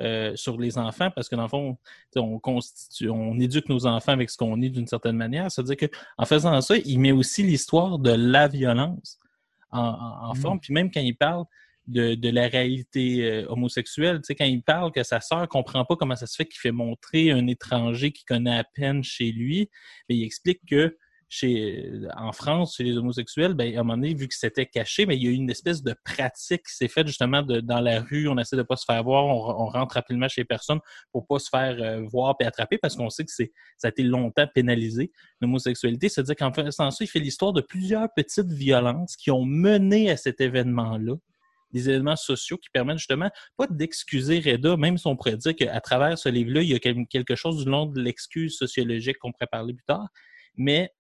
euh, 0.02 0.36
sur 0.36 0.58
les 0.60 0.78
enfants, 0.78 1.10
parce 1.12 1.30
que 1.30 1.36
dans 1.36 1.44
le 1.44 1.48
fond, 1.48 1.78
on 2.16 2.40
constitue, 2.40 3.10
on 3.10 3.40
éduque 3.40 3.70
nos 3.70 3.86
enfants 3.86 4.12
avec 4.12 4.30
ce 4.30 4.38
qu'on 4.38 4.62
est 4.62 4.70
d'une 4.70 4.88
certaine 4.88 5.16
manière. 5.16 5.50
C'est-à-dire 5.52 5.78
que 5.78 5.86
en 6.18 6.26
faisant 6.26 6.60
ça, 6.62 6.76
il 6.78 7.00
met 7.00 7.12
aussi 7.12 7.44
l'histoire 7.44 7.98
de 8.00 8.12
la 8.12 8.48
violence 8.48 9.20
en, 9.72 9.80
en- 9.80 10.30
en 10.30 10.34
Mm. 10.34 10.38
forme. 10.38 10.60
Puis 10.60 10.74
même 10.74 10.92
quand 10.92 11.02
il 11.02 11.16
parle 11.16 11.46
de, 11.88 12.16
de 12.16 12.30
la 12.30 12.48
réalité 12.48 13.24
euh, 13.24 13.46
homosexuelle, 13.48 14.20
quand 14.28 14.46
il 14.46 14.64
parle 14.64 14.92
que 14.92 15.04
sa 15.04 15.22
sœur 15.22 15.48
comprend 15.48 15.86
pas 15.86 15.96
comment 15.96 16.16
ça 16.16 16.26
se 16.28 16.36
fait 16.36 16.46
qu'il 16.46 16.60
fait 16.60 16.72
montrer 16.72 17.32
un 17.32 17.46
étranger 17.48 18.12
qui 18.12 18.26
connaît 18.26 18.58
à 18.58 18.64
peine 18.64 19.04
chez 19.04 19.32
lui, 19.32 19.70
mais 20.10 20.16
il 20.16 20.24
explique 20.24 20.62
que 20.68 20.98
en 22.16 22.32
France, 22.32 22.76
chez 22.78 22.84
les 22.84 22.98
homosexuels, 22.98 23.54
ben, 23.54 23.76
à 23.76 23.80
un 23.80 23.84
moment 23.84 23.98
donné, 23.98 24.14
vu 24.14 24.28
que 24.28 24.36
c'était 24.36 24.66
caché, 24.66 25.06
mais 25.06 25.18
il 25.18 25.24
y 25.24 25.28
a 25.28 25.32
eu 25.32 25.34
une 25.34 25.50
espèce 25.50 25.84
de 25.84 25.96
pratique 26.04 26.64
qui 26.68 26.76
s'est 26.76 26.88
faite 26.88 27.08
justement 27.08 27.42
dans 27.42 27.80
la 27.80 28.02
rue. 28.02 28.28
On 28.28 28.38
essaie 28.38 28.56
de 28.56 28.64
pas 28.64 28.76
se 28.76 28.86
faire 28.86 29.04
voir, 29.04 29.26
on, 29.26 29.66
rentre 29.66 29.96
rapidement 29.96 30.28
chez 30.28 30.42
les 30.42 30.46
personnes 30.46 30.80
pour 31.12 31.26
pas 31.26 31.40
se 31.40 31.50
faire 31.50 31.76
euh, 31.82 32.02
voir 32.04 32.36
et 32.40 32.46
attraper 32.46 32.78
parce 32.78 32.96
qu'on 32.96 33.10
sait 33.10 33.26
que 33.26 33.32
c'est 33.32 33.52
ça 33.78 33.88
a 33.88 33.90
été 33.90 34.04
longtemps 34.04 34.48
pénalisé, 34.54 35.12
l'homosexualité. 35.42 36.08
C'est-à-dire 36.10 36.36
qu'en 36.36 36.54
faisant 36.54 36.92
ça, 36.92 37.04
il 37.04 37.08
fait 37.08 37.20
l'histoire 37.20 37.52
de 37.52 37.62
plusieurs 37.62 38.08
petites 38.16 38.52
violences 38.52 39.16
qui 39.16 39.32
ont 39.32 39.44
mené 39.46 40.12
à 40.12 40.18
cet 40.18 40.40
événement-là 40.42 41.16
des 41.72 41.90
événements 41.90 42.16
sociaux 42.16 42.58
qui 42.58 42.70
permettent 42.70 43.00
justement 43.00 43.30
pas 43.58 43.68
d'excuser 43.68 44.40
Reda, 44.40 44.78
même 44.78 44.98
si 44.98 45.08
on 45.08 45.18
pourrait 45.18 45.36
dire 45.36 45.56
qu'à 45.56 45.82
travers 45.82 46.18
ce 46.18 46.30
livre-là, 46.30 46.62
il 46.62 46.70
y 46.70 46.76
a 46.76 46.80
quel- 46.80 47.06
quelque 47.08 47.36
chose 47.36 47.66
du 47.66 47.70
long 47.70 47.86
de 47.86 48.00
l'excuse 48.00 48.56
sociologique 48.56 49.18
qu'on 49.18 49.34
pourrait 49.34 49.48
parler 49.52 49.74
plus 49.74 49.84
tard, 49.84 50.08
mais 50.56 50.92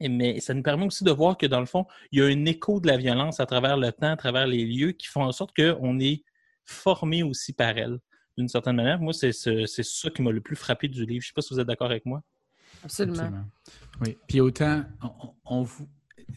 mais 0.00 0.38
ça 0.40 0.54
nous 0.54 0.62
permet 0.62 0.86
aussi 0.86 1.02
de 1.02 1.10
voir 1.10 1.36
que, 1.36 1.46
dans 1.46 1.60
le 1.60 1.66
fond, 1.66 1.86
il 2.12 2.20
y 2.20 2.22
a 2.22 2.26
un 2.26 2.44
écho 2.44 2.78
de 2.80 2.86
la 2.86 2.96
violence 2.96 3.40
à 3.40 3.46
travers 3.46 3.76
le 3.76 3.90
temps, 3.90 4.12
à 4.12 4.16
travers 4.16 4.46
les 4.46 4.64
lieux, 4.64 4.92
qui 4.92 5.06
font 5.08 5.22
en 5.24 5.32
sorte 5.32 5.56
qu'on 5.56 5.98
est 5.98 6.22
formé 6.64 7.22
aussi 7.22 7.52
par 7.52 7.76
elle, 7.76 7.98
d'une 8.36 8.48
certaine 8.48 8.76
manière. 8.76 9.00
Moi, 9.00 9.12
c'est 9.12 9.32
ce- 9.32 9.66
c'est 9.66 9.82
ça 9.84 10.10
qui 10.10 10.22
m'a 10.22 10.30
le 10.30 10.40
plus 10.40 10.54
frappé 10.56 10.86
du 10.86 11.00
livre. 11.04 11.22
Je 11.22 11.26
ne 11.26 11.28
sais 11.28 11.32
pas 11.34 11.42
si 11.42 11.52
vous 11.54 11.58
êtes 11.60 11.66
d'accord 11.66 11.90
avec 11.90 12.06
moi. 12.06 12.22
Absolument. 12.84 13.30
Oui. 14.02 14.16
Puis 14.28 14.40
autant, 14.40 14.84
on, 15.44 15.66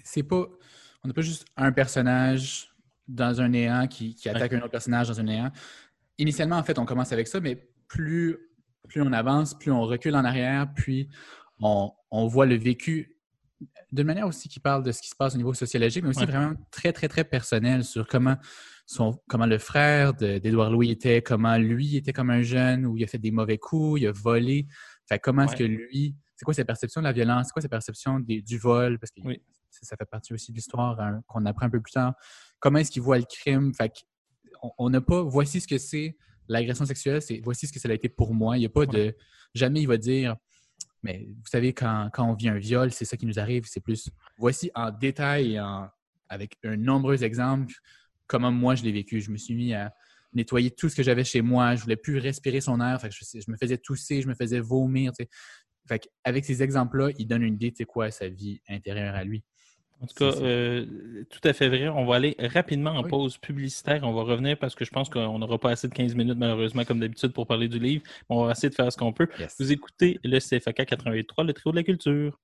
c'est 0.03 0.23
pas, 0.23 0.45
on 1.03 1.07
n'a 1.07 1.13
pas 1.13 1.21
juste 1.21 1.45
un 1.57 1.71
personnage 1.71 2.73
dans 3.07 3.41
un 3.41 3.49
néant 3.49 3.87
qui, 3.87 4.15
qui 4.15 4.29
attaque 4.29 4.53
un 4.53 4.59
autre 4.59 4.69
personnage 4.69 5.09
dans 5.09 5.19
un 5.19 5.23
néant. 5.23 5.51
Initialement, 6.17 6.55
en 6.57 6.63
fait, 6.63 6.79
on 6.79 6.85
commence 6.85 7.11
avec 7.11 7.27
ça, 7.27 7.39
mais 7.39 7.67
plus, 7.87 8.37
plus 8.87 9.01
on 9.01 9.11
avance, 9.11 9.53
plus 9.53 9.71
on 9.71 9.81
recule 9.81 10.15
en 10.15 10.23
arrière, 10.25 10.67
puis 10.75 11.09
on, 11.59 11.91
on 12.09 12.27
voit 12.27 12.45
le 12.45 12.55
vécu 12.55 13.17
d'une 13.91 14.07
manière 14.07 14.27
aussi 14.27 14.49
qui 14.49 14.59
parle 14.59 14.83
de 14.83 14.91
ce 14.91 15.01
qui 15.01 15.09
se 15.09 15.15
passe 15.15 15.35
au 15.35 15.37
niveau 15.37 15.53
sociologique, 15.53 16.03
mais 16.03 16.09
aussi 16.09 16.19
Ouais. 16.21 16.25
vraiment 16.25 16.53
très, 16.71 16.91
très, 16.93 17.07
très 17.07 17.23
personnel 17.23 17.83
sur 17.83 18.07
comment, 18.07 18.37
son, 18.85 19.19
comment 19.27 19.45
le 19.45 19.57
frère 19.57 20.13
d'Édouard 20.13 20.71
Louis 20.71 20.91
était, 20.91 21.21
comment 21.21 21.57
lui 21.57 21.95
était 21.97 22.13
comme 22.13 22.29
un 22.29 22.41
jeune, 22.41 22.85
où 22.85 22.97
il 22.97 23.03
a 23.03 23.07
fait 23.07 23.17
des 23.19 23.31
mauvais 23.31 23.57
coups, 23.57 24.01
il 24.01 24.07
a 24.07 24.11
volé. 24.11 24.67
Fait 25.07 25.19
comment 25.19 25.43
est-ce 25.43 25.55
que 25.55 25.63
lui, 25.63 26.15
c'est 26.35 26.45
quoi 26.45 26.53
sa 26.53 26.65
perception 26.65 27.01
de 27.01 27.05
la 27.05 27.11
violence, 27.13 27.47
c'est 27.47 27.53
quoi 27.53 27.61
sa 27.61 27.69
perception 27.69 28.19
des- 28.19 28.41
du 28.41 28.57
vol, 28.57 28.97
parce 28.99 29.11
que 29.11 29.21
Oui. 29.23 29.41
ça, 29.69 29.79
ça 29.83 29.95
fait 29.97 30.05
partie 30.09 30.33
aussi 30.33 30.51
de 30.51 30.57
l'histoire 30.57 30.99
hein, 30.99 31.21
qu'on 31.27 31.45
apprend 31.45 31.65
un 31.67 31.69
peu 31.69 31.81
plus 31.81 31.91
tard. 31.91 32.13
Comment 32.59 32.79
est-ce 32.79 32.91
qu'il 32.91 33.01
voit 33.01 33.17
le 33.19 33.25
crime? 33.25 33.73
Fait 33.73 33.91
on- 34.77 34.89
n'a 34.89 35.01
pas, 35.01 35.23
voici 35.23 35.59
ce 35.59 35.67
que 35.67 35.77
c'est 35.77 36.15
l'agression 36.47 36.85
sexuelle, 36.85 37.21
c'est 37.21 37.41
voici 37.43 37.67
ce 37.67 37.73
que 37.73 37.79
ça 37.79 37.89
a 37.89 37.93
été 37.93 38.09
pour 38.09 38.33
moi. 38.33 38.57
Il 38.57 38.59
n'y 38.61 38.65
a 38.65 38.69
pas 38.69 38.85
de, 38.85 39.15
jamais 39.55 39.81
il 39.81 39.87
va 39.87 39.97
dire, 39.97 40.35
mais 41.03 41.25
vous 41.27 41.49
savez, 41.49 41.73
quand, 41.73 42.09
quand 42.13 42.29
on 42.29 42.33
vit 42.33 42.49
un 42.49 42.57
viol, 42.57 42.91
c'est 42.91 43.05
ça 43.05 43.17
qui 43.17 43.25
nous 43.25 43.39
arrive, 43.39 43.63
c'est 43.65 43.79
plus, 43.79 44.09
voici 44.37 44.71
en 44.75 44.91
détail 44.91 45.55
et 45.55 45.61
avec 46.29 46.57
un 46.63 46.77
nombreux 46.77 47.23
exemples, 47.23 47.73
comment 48.27 48.51
moi 48.51 48.75
je 48.75 48.83
l'ai 48.83 48.91
vécu. 48.91 49.19
Je 49.19 49.31
me 49.31 49.37
suis 49.37 49.55
mis 49.55 49.73
à 49.73 49.93
nettoyer 50.33 50.71
tout 50.71 50.89
ce 50.89 50.95
que 50.95 51.03
j'avais 51.03 51.23
chez 51.23 51.41
moi, 51.41 51.75
je 51.75 51.83
voulais 51.83 51.97
plus 51.97 52.17
respirer 52.17 52.61
son 52.61 52.79
air, 52.79 52.99
je, 52.99 53.51
me 53.51 53.57
faisais 53.57 53.77
tousser, 53.77 54.21
je 54.21 54.27
me 54.27 54.35
faisais 54.35 54.59
vomir, 54.59 55.11
avec 56.23 56.45
ces 56.45 56.63
exemples-là, 56.63 57.09
il 57.17 57.27
donne 57.27 57.43
une 57.43 57.55
idée 57.55 57.71
de 57.71 57.83
quoi 57.83 58.11
sa 58.11 58.29
vie 58.29 58.61
intérieure 58.69 59.15
à 59.15 59.23
lui. 59.23 59.43
En 60.01 60.07
tout 60.07 60.15
cas, 60.15 60.35
euh, 60.41 60.85
tout 61.29 61.39
à 61.47 61.53
fait 61.53 61.69
vrai. 61.69 61.87
On 61.87 62.05
va 62.05 62.15
aller 62.15 62.35
rapidement 62.39 62.91
en 62.91 63.03
Oui. 63.03 63.09
pause 63.09 63.37
publicitaire. 63.37 64.01
On 64.03 64.13
va 64.13 64.23
revenir 64.23 64.57
parce 64.57 64.73
que 64.73 64.83
je 64.83 64.89
pense 64.89 65.09
qu'on 65.09 65.37
n'aura 65.37 65.59
pas 65.59 65.69
assez 65.71 65.87
de 65.87 65.93
15 65.93 66.15
minutes, 66.15 66.37
malheureusement, 66.39 66.83
comme 66.85 66.99
d'habitude, 66.99 67.33
pour 67.33 67.45
parler 67.45 67.67
du 67.67 67.77
livre. 67.77 68.01
Mais 68.29 68.35
on 68.35 68.45
va 68.45 68.51
essayer 68.53 68.69
de 68.69 68.73
faire 68.75 68.91
ce 68.91 68.97
qu'on 68.97 69.13
peut. 69.13 69.27
Yes. 69.39 69.55
Vous 69.59 69.71
écoutez 69.71 70.19
le 70.23 70.39
CFAK 70.39 70.79
88.3, 70.79 71.45
le 71.45 71.53
trio 71.53 71.71
de 71.71 71.77
la 71.77 71.83
culture. 71.83 72.39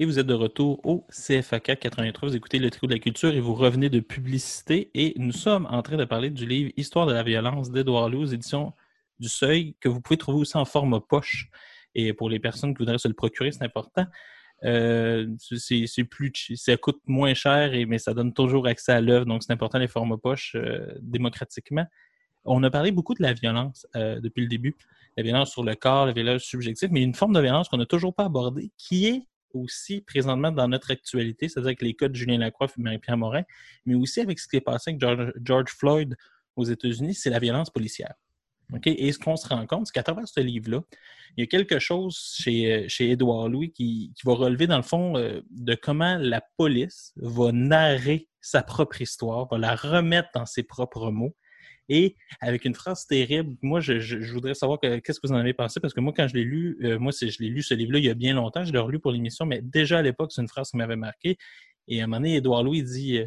Et 0.00 0.06
vous 0.06 0.18
êtes 0.18 0.26
de 0.26 0.34
retour 0.34 0.80
au 0.84 1.06
CFAK 1.10 1.78
83. 1.78 2.30
Vous 2.30 2.36
écoutez 2.36 2.58
le 2.58 2.70
trio 2.70 2.88
de 2.88 2.94
la 2.94 2.98
culture 2.98 3.32
et 3.32 3.40
vous 3.40 3.54
revenez 3.54 3.90
de 3.90 4.00
publicité. 4.00 4.90
Et 4.94 5.12
nous 5.18 5.32
sommes 5.32 5.66
en 5.70 5.82
train 5.82 5.96
de 5.96 6.04
parler 6.04 6.30
du 6.30 6.46
livre 6.46 6.72
Histoire 6.76 7.06
de 7.06 7.12
la 7.12 7.22
violence 7.22 7.70
d'Edouard 7.70 8.08
Louis 8.08 8.22
aux 8.22 8.26
éditions 8.32 8.72
du 9.20 9.28
Seuil, 9.28 9.76
que 9.80 9.88
vous 9.88 10.00
pouvez 10.00 10.16
trouver 10.16 10.38
aussi 10.40 10.56
en 10.56 10.64
forme 10.64 10.98
poche. 11.00 11.48
Et 11.94 12.12
pour 12.12 12.28
les 12.28 12.40
personnes 12.40 12.74
qui 12.74 12.78
voudraient 12.78 12.98
se 12.98 13.06
le 13.06 13.14
procurer, 13.14 13.52
c'est 13.52 13.62
important. 13.62 14.06
Euh, 14.64 15.26
ça 16.56 16.76
coûte 16.78 17.00
moins 17.06 17.34
cher 17.34 17.72
mais 17.86 17.98
ça 17.98 18.14
donne 18.14 18.32
toujours 18.32 18.66
accès 18.66 18.92
à 18.92 19.00
l'œuvre 19.00 19.26
donc 19.26 19.42
c'est 19.42 19.52
important 19.52 19.78
les 19.78 19.88
formats 19.88 20.16
poches 20.16 20.54
euh, 20.54 20.86
démocratiquement. 21.02 21.86
On 22.46 22.62
a 22.62 22.70
parlé 22.70 22.90
beaucoup 22.90 23.14
de 23.14 23.22
la 23.22 23.32
violence 23.32 23.86
euh, 23.96 24.20
depuis 24.20 24.42
le 24.42 24.48
début. 24.48 24.74
La 25.16 25.22
violence 25.22 25.50
sur 25.50 25.64
le 25.64 25.74
corps 25.74 26.06
la 26.06 26.12
violence 26.12 26.42
subjective 26.42 26.88
mais 26.92 27.02
une 27.02 27.14
forme 27.14 27.34
de 27.34 27.40
violence 27.40 27.68
qu'on 27.68 27.76
n'a 27.76 27.86
toujours 27.86 28.14
pas 28.14 28.24
abordée 28.24 28.70
qui 28.78 29.06
est 29.06 29.22
aussi 29.52 30.00
présentement 30.00 30.50
dans 30.50 30.66
notre 30.66 30.90
actualité 30.90 31.48
c'est-à-dire 31.48 31.68
avec 31.68 31.82
les 31.82 31.94
cas 31.94 32.08
de 32.08 32.14
Julien 32.14 32.38
Lacroix 32.38 32.68
et 32.68 32.80
Marie-Pierre 32.80 33.18
Morin 33.18 33.42
mais 33.84 33.94
aussi 33.94 34.20
avec 34.20 34.38
ce 34.38 34.48
qui 34.48 34.56
est 34.56 34.60
passé 34.62 34.90
avec 34.90 35.36
George 35.44 35.70
Floyd 35.70 36.16
aux 36.56 36.64
États-Unis 36.64 37.14
c'est 37.14 37.30
la 37.30 37.38
violence 37.38 37.70
policière 37.70 38.14
Et 38.84 39.12
ce 39.12 39.18
qu'on 39.18 39.36
se 39.36 39.48
rend 39.48 39.66
compte, 39.66 39.86
c'est 39.86 39.92
qu'à 39.92 40.02
travers 40.02 40.26
ce 40.26 40.40
livre-là, 40.40 40.82
il 41.36 41.42
y 41.42 41.44
a 41.44 41.46
quelque 41.46 41.78
chose 41.78 42.16
chez, 42.38 42.72
euh, 42.72 42.88
chez 42.88 43.10
Édouard 43.10 43.48
Louis 43.48 43.72
qui, 43.72 44.12
va 44.24 44.34
relever, 44.34 44.66
dans 44.66 44.76
le 44.76 44.82
fond, 44.82 45.16
euh, 45.16 45.40
de 45.50 45.74
comment 45.74 46.16
la 46.18 46.42
police 46.56 47.12
va 47.16 47.50
narrer 47.52 48.28
sa 48.40 48.62
propre 48.62 49.00
histoire, 49.00 49.48
va 49.48 49.58
la 49.58 49.74
remettre 49.74 50.28
dans 50.34 50.46
ses 50.46 50.62
propres 50.62 51.10
mots. 51.10 51.34
Et 51.88 52.16
avec 52.40 52.64
une 52.64 52.74
phrase 52.74 53.06
terrible, 53.06 53.56
moi, 53.60 53.80
je, 53.80 54.32
voudrais 54.32 54.54
savoir 54.54 54.80
que- 54.80 54.98
qu'est-ce 55.00 55.20
que 55.20 55.26
vous 55.26 55.34
en 55.34 55.38
avez 55.38 55.52
pensé, 55.52 55.80
parce 55.80 55.92
que 55.92 56.00
moi, 56.00 56.14
quand 56.16 56.28
je 56.28 56.34
l'ai 56.34 56.44
lu, 56.44 56.78
euh, 56.82 56.98
moi, 56.98 57.12
je 57.12 57.36
l'ai 57.40 57.48
lu 57.48 57.62
ce 57.62 57.74
livre-là 57.74 57.98
il 57.98 58.04
y 58.06 58.10
a 58.10 58.14
bien 58.14 58.34
longtemps, 58.34 58.64
je 58.64 58.72
l'ai 58.72 58.78
relu 58.78 59.00
pour 59.00 59.12
l'émission, 59.12 59.44
mais 59.44 59.60
déjà 59.60 59.98
à 59.98 60.02
l'époque, 60.02 60.32
c'est 60.32 60.40
une 60.40 60.48
phrase 60.48 60.70
qui 60.70 60.76
m'avait 60.78 60.96
marqué. 60.96 61.36
Et 61.88 62.00
à 62.00 62.04
un 62.04 62.06
moment 62.06 62.20
donné, 62.20 62.36
Édouard 62.36 62.62
Louis 62.62 62.82
dit 62.82 63.20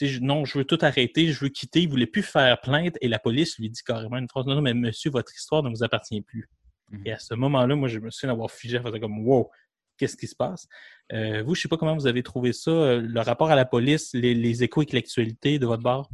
je- 0.00 0.20
non, 0.20 0.44
je 0.44 0.58
veux 0.58 0.64
tout 0.64 0.78
arrêter, 0.80 1.28
je 1.32 1.40
veux 1.40 1.48
quitter. 1.48 1.82
Il 1.82 1.88
voulait 1.88 2.06
plus 2.06 2.22
faire 2.22 2.60
plainte 2.60 2.96
et 3.00 3.08
la 3.08 3.18
police 3.18 3.58
lui 3.58 3.70
dit 3.70 3.82
carrément 3.82 4.16
une 4.16 4.28
phrase 4.28 4.46
non, 4.46 4.54
non, 4.54 4.62
mais 4.62 4.74
monsieur, 4.74 5.10
votre 5.10 5.34
histoire 5.34 5.62
ne 5.62 5.70
vous 5.70 5.82
appartient 5.82 6.20
plus. 6.22 6.48
Mhm. 6.90 7.02
Et 7.06 7.12
à 7.12 7.18
ce 7.18 7.34
moment-là, 7.34 7.74
moi, 7.76 7.88
je 7.88 7.98
me 7.98 8.10
souviens 8.10 8.32
d'avoir 8.32 8.50
figé, 8.50 8.80
faisant 8.80 8.98
comme 8.98 9.26
wow, 9.26 9.50
qu'est-ce 9.96 10.16
qui 10.16 10.26
se 10.26 10.36
passe? 10.36 10.66
Euh, 11.12 11.42
vous, 11.42 11.54
je 11.54 11.62
sais 11.62 11.68
pas 11.68 11.76
comment 11.76 11.94
vous 11.94 12.06
avez 12.06 12.22
trouvé 12.22 12.52
ça, 12.52 12.70
euh, 12.70 13.00
le 13.00 13.20
rapport 13.20 13.50
à 13.50 13.56
la 13.56 13.64
police, 13.64 14.10
les, 14.14 14.34
les 14.34 14.62
échos 14.62 14.80
avec 14.80 14.92
l'actualité 14.92 15.58
de 15.58 15.66
votre 15.66 15.82
bord? 15.82 16.10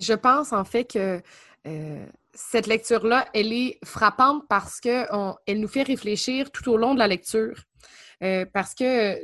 Je 0.00 0.12
pense 0.14 0.52
en 0.52 0.64
fait 0.64 0.84
que 0.84 1.20
euh, 1.66 2.06
cette 2.32 2.66
lecture-là, 2.66 3.28
elle 3.34 3.52
est 3.52 3.78
frappante 3.84 4.44
parce 4.48 4.80
qu'elle 4.80 5.60
nous 5.60 5.68
fait 5.68 5.82
réfléchir 5.82 6.52
tout 6.52 6.70
au 6.70 6.76
long 6.76 6.94
de 6.94 7.00
la 7.00 7.08
lecture. 7.08 7.64
Euh, 8.22 8.46
parce 8.52 8.74
que 8.74 9.18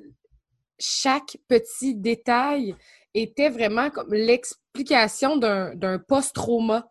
chaque 0.79 1.37
petit 1.49 1.95
détail 1.95 2.75
était 3.15 3.49
vraiment 3.49 3.91
comme 3.91 4.13
l'explication 4.13 5.37
d'un 5.37 5.99
post-trauma. 6.07 6.89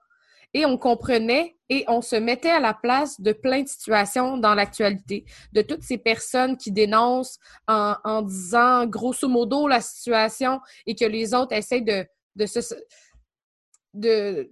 Et 0.56 0.68
on 0.68 0.78
comprenait 0.78 1.58
et 1.68 1.84
on 1.88 2.04
se 2.04 2.16
mettait 2.16 2.52
à 2.52 2.60
la 2.60 2.76
place 2.76 3.20
de 3.20 3.32
plein 3.32 3.64
de 3.64 3.68
situations 3.68 4.38
dans 4.38 4.54
l'actualité, 4.54 5.26
de 5.52 5.64
toutes 5.64 5.82
ces 5.82 5.98
personnes 5.98 6.58
qui 6.58 6.72
dénoncent 6.72 7.40
en, 7.68 7.96
en 8.04 8.22
disant 8.22 8.86
grosso 8.86 9.28
modo 9.28 9.68
la 9.68 9.82
situation 9.82 10.60
et 10.86 10.94
que 10.94 11.06
les 11.06 11.34
autres 11.34 11.54
essayent 11.54 11.84
de, 11.84 12.06
de 12.36 12.46
se 12.46 12.60
de 13.96 14.52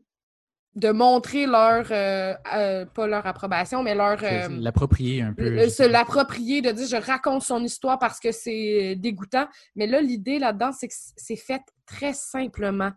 de 0.75 0.89
montrer 0.91 1.47
leur, 1.47 1.85
euh, 1.91 2.33
euh, 2.55 2.85
pas 2.85 3.05
leur 3.05 3.25
approbation, 3.27 3.83
mais 3.83 3.93
leur... 3.93 4.17
Euh, 4.23 4.47
L'approprier 4.49 5.21
un 5.21 5.33
peu. 5.33 5.49
le- 5.49 5.67
se 5.69 5.83
l'approprier, 5.83 6.61
de 6.61 6.71
dire 6.71 6.87
je 6.87 6.95
raconte 6.95 7.43
son 7.43 7.61
histoire 7.61 7.99
parce 7.99 8.19
que 8.21 8.31
c'est 8.31 8.95
dégoûtant. 8.95 9.47
Mais 9.75 9.85
là, 9.85 9.99
l'idée 9.99 10.39
là-dedans, 10.39 10.71
c'est 10.71 10.87
que 10.87 10.93
c'est 11.17 11.35
fait 11.35 11.61
très 11.85 12.13
simplement. 12.13 12.91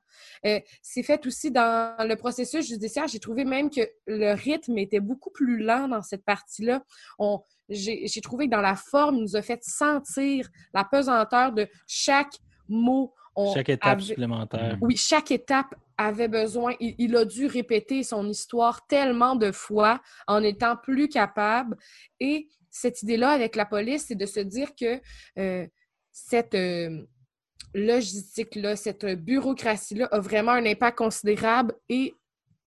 Euh, 0.46 0.60
c'est 0.82 1.02
fait 1.02 1.26
aussi 1.26 1.50
dans 1.50 1.96
le 2.06 2.14
processus 2.14 2.68
judiciaire. 2.68 3.08
J'ai 3.08 3.18
trouvé 3.18 3.44
même 3.44 3.68
que 3.70 3.80
le 4.06 4.34
rythme 4.34 4.78
était 4.78 5.00
beaucoup 5.00 5.30
plus 5.30 5.58
lent 5.58 5.88
dans 5.88 6.02
cette 6.02 6.24
partie-là. 6.24 6.80
On- 7.18 7.40
J'ai 7.68 8.06
j'ai 8.06 8.20
trouvé 8.20 8.46
que 8.46 8.52
dans 8.52 8.60
la 8.60 8.76
forme, 8.76 9.16
il 9.16 9.22
nous 9.22 9.34
a 9.37 9.42
fait 9.42 9.64
sentir 9.64 10.48
la 10.72 10.84
pesanteur 10.84 11.50
de 11.52 11.66
chaque 11.88 12.34
mot. 12.68 13.12
On 13.34 13.52
Chaque 13.52 13.68
étape 13.70 14.00
supplémentaire. 14.00 14.78
oui, 14.80 14.96
chaque 14.96 15.32
étape 15.32 15.74
avait 15.96 16.28
besoin, 16.28 16.74
il, 16.80 16.94
il 16.98 17.16
a 17.16 17.24
dû 17.24 17.46
répéter 17.46 18.02
son 18.02 18.28
histoire 18.28 18.87
tellement 18.87 19.37
de 19.37 19.52
fois 19.52 20.00
en 20.26 20.42
étant 20.42 20.76
plus 20.76 21.09
capable. 21.09 21.76
Et 22.20 22.48
cette 22.70 23.02
idée-là 23.02 23.30
avec 23.30 23.57
la 23.57 23.66
police, 23.66 24.07
c'est 24.09 24.14
de 24.14 24.26
se 24.26 24.40
dire 24.40 24.74
que 24.74 25.00
euh, 25.38 25.66
cette 26.11 26.54
euh, 26.54 27.04
logistique-là, 27.74 28.76
cette 28.76 29.04
bureaucratie-là 29.07 30.09
a 30.11 30.20
vraiment 30.20 30.52
un 30.52 30.64
impact 30.66 30.98
considérable 30.98 31.74
et 31.88 32.14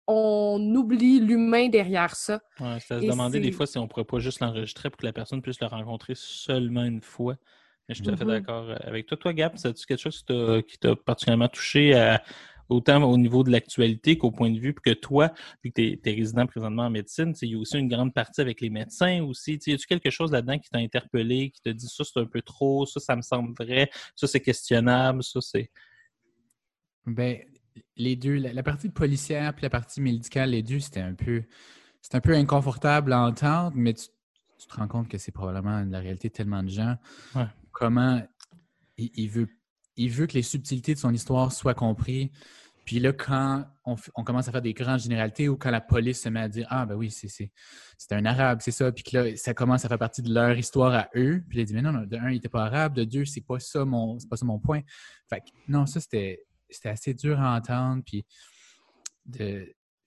on 0.07 0.59
oublie 0.75 1.19
l'humain 1.19 1.69
derrière 1.69 2.15
ça. 2.15 2.41
Ouais, 2.59 2.77
c'est 2.79 2.95
à 2.95 2.99
se 2.99 3.05
Et 3.05 3.09
demander 3.09 3.39
des 3.39 3.51
fois 3.51 3.65
si 3.67 3.77
on 3.77 3.87
pourrait 3.87 4.05
pas 4.05 4.19
juste 4.19 4.39
l'enregistrer 4.39 4.89
pour 4.89 4.97
que 4.97 5.05
la 5.05 5.13
personne 5.13 5.41
puisse 5.41 5.59
le 5.61 5.67
rencontrer 5.67 6.13
seulement 6.15 6.83
une 6.83 7.01
fois. 7.01 7.35
Mais 7.87 7.95
je 7.95 8.01
suis 8.01 8.03
tout 8.03 8.11
à 8.13 8.17
fait 8.17 8.25
Mhm. 8.25 8.31
d'accord 8.31 8.71
avec 8.81 9.05
toi. 9.07 9.17
Toi, 9.17 9.33
Gab, 9.33 9.55
c'est-tu 9.57 9.85
quelque 9.85 9.99
chose 10.01 10.17
qui 10.19 10.25
t'a- 10.25 10.61
qui 10.63 10.77
t'a 10.79 10.95
particulièrement 10.95 11.47
touché 11.47 11.93
à- 11.93 12.23
autant 12.69 13.03
au 13.03 13.17
niveau 13.17 13.43
de 13.43 13.51
l'actualité 13.51 14.17
qu'au 14.17 14.31
point 14.31 14.51
de 14.51 14.59
vue 14.59 14.73
que 14.73 14.91
toi, 14.91 15.33
vu 15.63 15.71
que 15.71 15.81
tu 15.81 15.99
es, 16.03 16.13
résident 16.13 16.45
présentement 16.45 16.83
en 16.83 16.89
médecine, 16.89 17.33
il 17.41 17.49
y 17.49 17.55
a 17.55 17.57
aussi 17.57 17.77
une 17.77 17.89
grande 17.89 18.13
partie 18.13 18.41
avec 18.41 18.61
les 18.61 18.69
médecins 18.69 19.23
aussi. 19.23 19.59
Y 19.65 19.73
a-tu 19.73 19.87
quelque 19.87 20.09
chose 20.09 20.31
là-dedans 20.31 20.59
qui 20.59 20.69
t'a 20.69 20.77
interpellé, 20.77 21.51
qui 21.51 21.61
t'a 21.61 21.73
dit 21.73 21.87
ça 21.87 22.03
c'est 22.03 22.19
un 22.19 22.25
peu 22.25 22.41
trop, 22.41 22.85
ça 22.85 22.99
ça 22.99 23.15
me 23.15 23.21
semble 23.21 23.53
vrai, 23.57 23.89
ça 24.15 24.27
c'est 24.27 24.41
questionnable, 24.41 25.23
ça 25.23 25.41
c'est? 25.41 25.71
Ben, 27.05 27.39
les 27.95 28.15
deux, 28.15 28.35
la, 28.35 28.53
la 28.53 28.63
partie 28.63 28.89
policière 28.89 29.53
puis 29.53 29.63
la 29.63 29.69
partie 29.69 30.01
médicale, 30.01 30.51
les 30.51 30.63
deux, 30.63 30.79
c'était 30.79 31.01
un 31.01 31.13
peu, 31.13 31.43
c'est 32.01 32.15
un 32.15 32.21
peu 32.21 32.33
inconfortable 32.33 33.13
à 33.13 33.21
entendre, 33.21 33.73
mais 33.75 33.93
tu, 33.93 34.07
tu 34.59 34.67
te 34.67 34.75
rends 34.75 34.87
compte 34.87 35.07
que 35.07 35.17
c'est 35.17 35.31
probablement 35.31 35.83
la 35.85 35.99
réalité 35.99 36.29
de 36.29 36.33
tellement 36.33 36.63
de 36.63 36.69
gens. 36.69 36.95
Ouais. 37.35 37.47
Comment 37.71 38.21
il, 38.97 39.09
il 39.15 39.29
veut, 39.29 39.47
il 39.99 40.09
veut 40.09 40.27
que 40.27 40.33
les 40.33 40.43
subtilités 40.43 40.93
de 40.93 40.99
son 40.99 41.13
histoire 41.13 41.51
soient 41.51 41.73
comprises. 41.73 42.29
Puis 42.85 42.99
là, 42.99 43.13
quand 43.13 43.65
on, 43.85 44.23
commence 44.23 44.47
à 44.47 44.51
faire 44.51 44.63
des 44.63 44.73
grandes 44.73 45.01
généralités 45.01 45.47
ou 45.47 45.57
quand 45.57 45.69
la 45.69 45.81
police 45.81 46.21
se 46.21 46.29
met 46.29 46.39
à 46.39 46.47
dire 46.47 46.65
Ah, 46.71 46.85
ben 46.87 46.95
oui, 46.95 47.11
c'est, 47.11 47.51
un 48.11 48.25
arabe, 48.25 48.59
c'est 48.61 48.71
ça. 48.71 48.91
Puis 48.91 49.03
que 49.03 49.17
là, 49.17 49.35
ça 49.35 49.53
commence 49.53 49.85
à 49.85 49.89
faire 49.89 49.99
partie 49.99 50.23
de 50.23 50.33
leur 50.33 50.57
histoire 50.57 50.93
à 50.93 51.09
eux. 51.15 51.43
Puis 51.47 51.57
là, 51.57 51.63
il 51.63 51.65
dit 51.65 51.73
Mais 51.75 51.81
non, 51.81 51.91
non, 51.91 52.01
de 52.01 52.17
un, 52.17 52.29
il 52.29 52.35
n'était 52.35 52.49
pas 52.49 52.63
arabe. 52.63 52.95
De 52.95 53.03
deux, 53.03 53.25
c'est 53.25 53.41
pas 53.41 53.59
ça 53.59 53.85
mon, 53.85 54.17
pas 54.29 54.37
ça 54.37 54.45
mon 54.45 54.57
point. 54.57 54.81
Fait 55.29 55.41
que 55.41 55.49
non, 55.67 55.85
ça, 55.85 55.99
c'était, 55.99 56.39
assez 56.85 57.13
dur 57.13 57.39
à 57.39 57.57
entendre. 57.57 58.01
Puis 58.03 58.25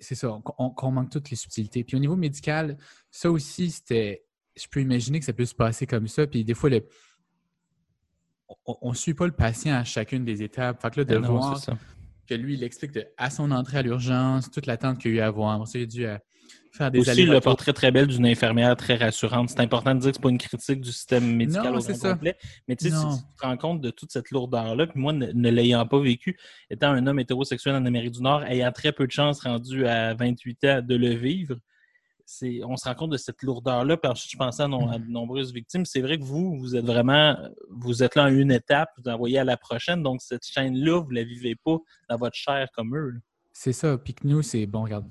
c'est 0.00 0.14
ça, 0.16 0.32
on- 0.32 0.74
on- 0.76 0.90
manque 0.90 1.10
toutes 1.10 1.30
les 1.30 1.36
subtilités. 1.36 1.84
Puis 1.84 1.96
au 1.96 2.00
niveau 2.00 2.16
médical, 2.16 2.78
ça 3.10 3.30
aussi, 3.30 3.70
c'était. 3.70 4.24
Je 4.56 4.66
peux 4.68 4.80
imaginer 4.80 5.20
que 5.20 5.24
ça 5.24 5.32
peut 5.32 5.46
se 5.46 5.54
passer 5.54 5.86
comme 5.86 6.08
ça. 6.08 6.26
Puis 6.26 6.44
des 6.44 6.54
fois, 6.54 6.68
le, 6.68 6.84
on 8.66 8.90
ne 8.90 8.94
suit 8.94 9.14
pas 9.14 9.26
le 9.26 9.32
patient 9.32 9.74
à 9.74 9.84
chacune 9.84 10.24
des 10.24 10.42
étapes. 10.42 10.80
Fait 10.82 10.90
que 10.90 11.00
là, 11.00 11.04
de 11.04 11.14
Ben 11.16 11.20
non, 11.22 11.36
voir 11.38 11.60
que 12.28 12.34
lui, 12.34 12.54
il 12.54 12.62
explique 12.64 12.92
de- 12.92 13.06
à 13.16 13.30
son 13.30 13.50
entrée 13.50 13.78
à 13.78 13.82
l'urgence, 13.82 14.50
toute 14.50 14.66
l'attente 14.66 14.98
qu'il 14.98 15.10
y 15.12 15.14
a 15.14 15.16
eu 15.18 15.20
à 15.20 15.30
voir. 15.30 15.60
Ensuite, 15.60 15.92
il 15.94 16.04
a 16.04 16.06
dû 16.06 16.06
euh, 16.06 16.18
faire 16.72 16.90
des 16.90 17.00
Aussi, 17.00 17.24
le 17.24 17.40
portrait 17.40 17.72
très 17.72 17.90
belle 17.90 18.06
d'une 18.06 18.24
infirmière 18.26 18.76
très 18.76 18.94
rassurante. 18.96 19.50
C'est 19.50 19.60
important 19.60 19.94
de 19.94 20.00
dire 20.00 20.10
que 20.10 20.16
c'est 20.16 20.22
pas 20.22 20.30
une 20.30 20.38
critique 20.38 20.80
du 20.80 20.92
système 20.92 21.34
médical 21.36 21.72
Non, 21.72 21.78
au 21.80 21.82
complet. 21.98 22.36
Mais 22.68 22.76
tu 22.76 22.84
sais, 22.88 22.90
si 22.96 23.04
Non. 23.04 23.16
tu 23.16 23.22
te 23.38 23.46
rends 23.46 23.56
compte 23.56 23.80
de 23.80 23.90
toute 23.90 24.12
cette 24.12 24.30
lourdeur-là, 24.30 24.86
puis 24.86 25.00
moi, 25.00 25.12
ne, 25.12 25.26
ne 25.32 25.50
l'ayant 25.50 25.84
pas 25.86 26.00
vécu, 26.00 26.38
étant 26.70 26.90
un 26.92 27.06
homme 27.06 27.18
hétérosexuel 27.18 27.74
en 27.74 27.84
Amérique 27.84 28.12
du 28.12 28.22
Nord, 28.22 28.44
ayant 28.44 28.70
très 28.72 28.92
peu 28.92 29.06
de 29.06 29.12
chance 29.12 29.40
rendu 29.40 29.86
à 29.86 30.14
28 30.14 30.64
ans 30.64 30.80
de 30.82 30.94
le 30.94 31.10
vivre, 31.14 31.56
on 32.64 32.76
se 32.76 32.88
rend 32.88 32.94
compte 32.94 33.10
de 33.10 33.16
cette 33.16 33.42
lourdeur-là. 33.42 33.96
Puis 33.96 34.10
ensuite, 34.10 34.32
je 34.32 34.36
pensais 34.36 34.62
à, 34.62 34.66
de 34.66 35.10
nombreuses 35.10 35.52
victimes. 35.52 35.84
C'est 35.84 36.00
vrai 36.00 36.18
que 36.18 36.24
vous, 36.24 36.56
vous 36.58 36.76
êtes 36.76 36.84
vraiment, 36.84 37.36
vous 37.70 38.02
êtes 38.02 38.14
là 38.14 38.24
en 38.24 38.28
une 38.28 38.52
étape, 38.52 38.90
vous 38.98 39.10
envoyez 39.10 39.38
à 39.38 39.44
la 39.44 39.56
prochaine. 39.56 40.02
Donc, 40.02 40.22
cette 40.22 40.46
chaîne-là, 40.46 41.00
vous 41.00 41.10
la 41.10 41.24
vivez 41.24 41.54
pas 41.54 41.78
dans 42.08 42.16
votre 42.16 42.36
chair 42.36 42.68
comme 42.74 42.96
eux. 42.96 43.14
C'est 43.52 43.72
ça. 43.72 43.98
Puis 43.98 44.14
que 44.14 44.26
nous, 44.26 44.42
c'est 44.42 44.66
bon, 44.66 44.84
regarde. 44.84 45.08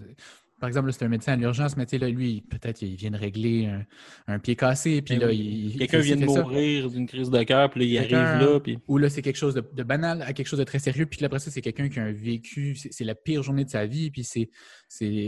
Par 0.61 0.67
exemple, 0.69 0.87
là, 0.87 0.93
c'est 0.93 1.03
un 1.03 1.09
médecin 1.09 1.33
à 1.33 1.35
l'urgence, 1.35 1.75
mais 1.75 1.85
tu 1.85 1.89
sais, 1.89 1.97
là, 1.97 2.07
lui, 2.07 2.41
peut-être 2.49 2.81
il 2.83 2.95
vient 2.95 3.11
de 3.11 3.17
régler 3.17 3.65
un, 3.65 3.83
un 4.27 4.39
pied 4.39 4.55
cassé, 4.55 5.01
puis 5.01 5.15
Ben 5.15 5.21
là, 5.21 5.27
oui. 5.27 5.71
il. 5.73 5.77
Quelqu'un 5.79 5.99
vient 5.99 6.15
de 6.15 6.25
mourir 6.25 6.89
d'une 6.89 7.07
crise 7.07 7.29
de 7.29 7.43
cœur, 7.43 7.69
puis 7.71 7.79
là, 7.81 7.85
il 7.87 7.97
arrive 8.15 8.39
là, 8.47 8.59
puis 8.59 8.77
Ou 8.87 8.97
là, 8.99 9.09
c'est 9.09 9.21
quelque 9.21 9.35
chose 9.37 9.55
de, 9.55 9.67
de 9.73 9.83
banal 9.83 10.21
à 10.21 10.31
quelque 10.33 10.47
chose 10.47 10.59
de 10.59 10.63
très 10.63 10.79
sérieux, 10.79 11.07
puis 11.07 11.19
là, 11.19 11.25
après 11.25 11.39
ça, 11.39 11.51
c'est 11.51 11.61
quelqu'un 11.61 11.89
qui 11.89 11.99
a 11.99 12.03
un 12.03 12.11
vécu, 12.13 12.75
c'est 12.75 13.03
la 13.03 13.15
pire 13.15 13.43
journée 13.43 13.65
de 13.65 13.69
sa 13.71 13.85
vie, 13.87 14.11
puis 14.11 14.23
c'est 14.23 14.49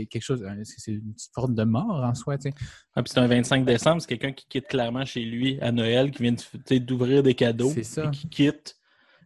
quelque 0.06 0.22
chose, 0.22 0.42
c'est 0.62 0.92
une 0.92 1.12
petite 1.12 1.32
forme 1.34 1.54
de 1.54 1.64
mort 1.64 2.02
en 2.04 2.14
soi, 2.14 2.38
tu 2.38 2.48
sais. 2.50 2.54
Ah, 2.94 3.02
puis 3.02 3.10
c'est 3.12 3.20
un 3.20 3.26
25 3.26 3.64
décembre, 3.64 4.00
c'est 4.00 4.08
quelqu'un 4.08 4.32
qui 4.32 4.46
quitte 4.48 4.68
clairement 4.68 5.04
chez 5.04 5.24
lui 5.24 5.58
à 5.60 5.72
Noël, 5.72 6.10
qui 6.12 6.22
vient 6.22 6.34
d'ouvrir 6.80 7.22
des 7.24 7.34
cadeaux, 7.34 7.72
ça. 7.82 8.08
puis 8.08 8.20
qui 8.20 8.28
quitte 8.28 8.76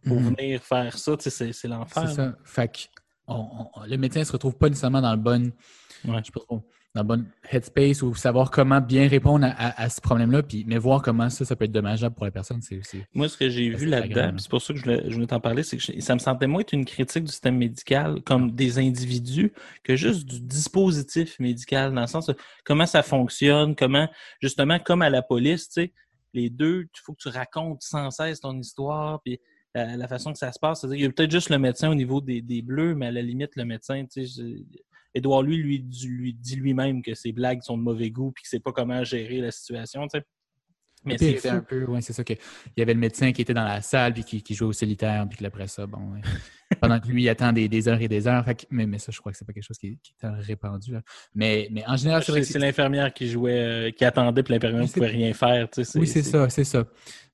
pour 0.05 0.19
Mhm. 0.19 0.33
venir 0.35 0.63
faire 0.63 0.97
ça. 0.97 1.15
Tu 1.17 1.29
sais, 1.29 1.51
C'est 1.53 1.67
l'enfer. 1.67 2.09
C'est 2.09 2.17
là. 2.17 2.31
ça. 2.31 2.37
Fait 2.45 2.67
que 2.71 2.79
on- 3.27 3.67
on- 3.75 3.85
le 3.85 3.97
médecin 3.97 4.21
ne 4.21 4.25
se 4.25 4.31
retrouve 4.31 4.57
pas 4.57 4.69
nécessairement 4.69 5.01
dans 5.01 5.11
le 5.11 5.21
bon, 5.21 5.51
Ouais. 6.05 6.19
je 6.19 6.25
sais 6.25 6.31
pas 6.33 6.39
trop, 6.41 6.63
dans 6.95 7.01
le 7.03 7.07
bon 7.07 7.25
headspace 7.51 8.01
ou 8.01 8.15
savoir 8.15 8.49
comment 8.49 8.81
bien 8.81 9.07
répondre 9.07 9.45
à, 9.45 9.49
à- 9.49 9.83
à 9.83 9.89
ce 9.89 10.01
problème-là, 10.01 10.41
puis 10.43 10.63
mais 10.67 10.77
voir 10.79 11.01
comment 11.03 11.29
ça, 11.29 11.45
ça 11.45 11.55
peut 11.55 11.65
être 11.65 11.71
dommageable 11.71 12.15
pour 12.15 12.25
la 12.25 12.31
personne, 12.31 12.61
c'est 12.61 12.79
c'est- 12.83 13.05
Moi, 13.13 13.29
ce 13.29 13.37
que 13.37 13.47
j'ai 13.49 13.69
vu 13.69 13.85
là-dedans, 13.85 14.29
puis 14.31 14.41
c'est 14.41 14.49
pour 14.49 14.61
ça 14.61 14.73
que 14.73 14.79
je 14.79 14.83
voulais, 14.85 15.03
je 15.07 15.13
voulais 15.13 15.27
t'en 15.27 15.39
parler, 15.39 15.61
c'est 15.63 15.77
que 15.77 15.83
je- 15.83 15.99
ça 15.99 16.13
me 16.15 16.19
sentait 16.19 16.47
moins 16.47 16.61
être 16.61 16.73
une 16.73 16.85
critique 16.85 17.25
du 17.25 17.31
système 17.31 17.57
médical 17.57 18.21
comme 18.23 18.51
des 18.51 18.79
individus 18.79 19.53
que 19.83 19.95
juste 19.95 20.25
du 20.25 20.41
dispositif 20.41 21.37
médical, 21.39 21.93
dans 21.93 22.01
le 22.01 22.07
sens 22.07 22.25
de 22.27 22.35
comment 22.63 22.85
ça 22.85 23.03
fonctionne, 23.03 23.75
comment, 23.75 24.07
justement, 24.41 24.79
comme 24.79 25.01
à 25.01 25.09
la 25.09 25.21
police, 25.21 25.67
tu 25.69 25.81
sais, 25.83 25.93
les 26.33 26.49
deux, 26.49 26.83
il 26.83 26.99
faut 27.03 27.13
que 27.13 27.21
tu 27.21 27.29
racontes 27.29 27.81
sans 27.81 28.09
cesse 28.11 28.39
ton 28.39 28.57
histoire, 28.59 29.21
puis 29.23 29.39
la, 29.75 29.95
la 29.97 30.07
façon 30.07 30.31
que 30.31 30.37
ça 30.39 30.51
se 30.51 30.59
passe. 30.59 30.81
C'est-à-dire, 30.81 30.97
il 30.99 31.03
y 31.03 31.05
a 31.05 31.11
peut-être 31.11 31.31
juste 31.31 31.49
le 31.49 31.59
médecin 31.59 31.89
au 31.91 31.95
niveau 31.95 32.21
des, 32.21 32.41
des 32.41 32.61
bleus, 32.63 32.95
mais 32.95 33.07
à 33.07 33.11
la 33.11 33.21
limite, 33.21 33.55
le 33.55 33.65
médecin, 33.65 34.03
tu 34.11 34.25
sais, 34.25 34.41
je- 34.43 34.63
Édouard, 35.13 35.43
lui, 35.43 35.57
lui, 35.57 35.79
dit- 35.79 36.07
lui 36.07 36.33
dit 36.33 36.55
lui-même 36.55 37.01
que 37.01 37.13
ses 37.13 37.31
blagues 37.31 37.61
sont 37.63 37.77
de 37.77 37.83
mauvais 37.83 38.11
goût, 38.11 38.31
puis 38.31 38.43
qu'il 38.43 38.49
sait 38.49 38.59
pas 38.59 38.71
comment 38.71 39.03
gérer 39.03 39.39
la 39.41 39.51
situation, 39.51 40.07
tu 40.07 40.19
sais. 40.19 40.25
Mais 41.05 41.17
c'est 41.17 41.35
fou. 41.37 41.47
un 41.49 41.61
peu, 41.61 41.85
ouais, 41.85 42.01
c'est 42.01 42.13
ça 42.13 42.23
que 42.23 42.33
il 42.33 42.39
y 42.77 42.81
avait 42.81 42.93
le 42.93 42.99
médecin 42.99 43.31
qui 43.31 43.41
était 43.41 43.53
dans 43.53 43.63
la 43.63 43.81
salle 43.81 44.13
puis 44.13 44.23
qui, 44.23 44.43
qui 44.43 44.53
jouait 44.53 44.67
au 44.67 44.73
solitaire 44.73 45.25
puis 45.29 45.37
que 45.39 45.45
après 45.45 45.67
ça, 45.67 45.85
bon, 45.87 46.13
ouais. 46.13 46.21
pendant 46.81 46.99
que 46.99 47.07
lui 47.07 47.23
il 47.23 47.29
attend 47.29 47.51
des, 47.51 47.67
des 47.67 47.87
heures 47.87 48.01
et 48.01 48.07
des 48.07 48.27
heures. 48.27 48.43
Fait 48.45 48.55
que- 48.55 48.65
mais, 48.69 48.85
mais 48.85 48.99
ça, 48.99 49.11
je 49.11 49.19
crois 49.19 49.31
que 49.31 49.37
c'est 49.37 49.45
pas 49.45 49.53
quelque 49.53 49.63
chose 49.65 49.77
qui, 49.77 49.87
est- 49.87 49.97
qui 50.03 50.11
est 50.13 50.21
tant 50.27 50.33
répandu. 50.37 50.91
là. 50.91 51.01
Mais, 51.33 51.67
mais 51.71 51.83
en 51.87 51.95
général, 51.95 52.23
c'est 52.23 52.59
l'infirmière 52.59 53.13
qui 53.13 53.27
jouait, 53.27 53.59
euh, 53.59 53.91
qui 53.91 54.05
attendait, 54.05 54.43
puis 54.43 54.53
l'infirmière 54.53 54.83
ne 54.83 54.87
pouvait 54.87 55.07
rien 55.07 55.33
faire. 55.33 55.69
tu 55.69 55.83
sais, 55.83 55.97
Oui, 55.99 56.05
c'est 56.05 56.21
ça, 56.23 56.49
c'est 56.49 56.63
ça. 56.65 56.85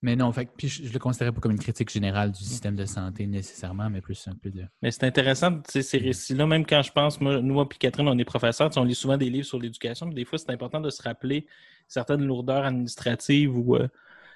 Mais 0.01 0.15
non, 0.15 0.31
fait, 0.31 0.47
puis 0.55 0.67
je, 0.67 0.85
je 0.87 0.93
le 0.93 0.99
considérais 0.99 1.31
pas 1.31 1.41
comme 1.41 1.51
une 1.53 1.59
critique 1.59 1.89
générale 1.91 2.31
du 2.31 2.43
système 2.43 2.75
de 2.75 2.85
santé 2.85 3.25
nécessairement, 3.25 3.89
mais 3.89 4.01
plus 4.01 4.27
un 4.27 4.35
peu 4.35 4.51
de. 4.51 4.63
Mais 4.83 4.91
c'est 4.91 5.03
intéressant, 5.05 5.53
tu 5.53 5.63
sais, 5.71 5.81
ces 5.81 5.97
récits-là, 5.97 6.45
même 6.45 6.65
quand 6.65 6.83
je 6.83 6.91
pense, 6.91 7.19
moi, 7.19 7.41
nous 7.41 7.59
et 7.61 7.65
Catherine, 7.79 8.07
on 8.07 8.17
est 8.17 8.23
professeurs, 8.25 8.69
on 8.75 8.83
lit 8.83 8.93
souvent 8.95 9.17
des 9.17 9.29
livres 9.31 9.47
sur 9.47 9.59
l'éducation, 9.59 10.05
mais 10.05 10.13
des 10.13 10.25
fois, 10.25 10.37
c'est 10.37 10.51
important 10.51 10.79
de 10.79 10.89
se 10.91 11.01
rappeler 11.01 11.47
certaines 11.87 12.25
lourdeurs 12.25 12.65
administratives 12.65 13.57
ou 13.57 13.75
euh, 13.75 13.87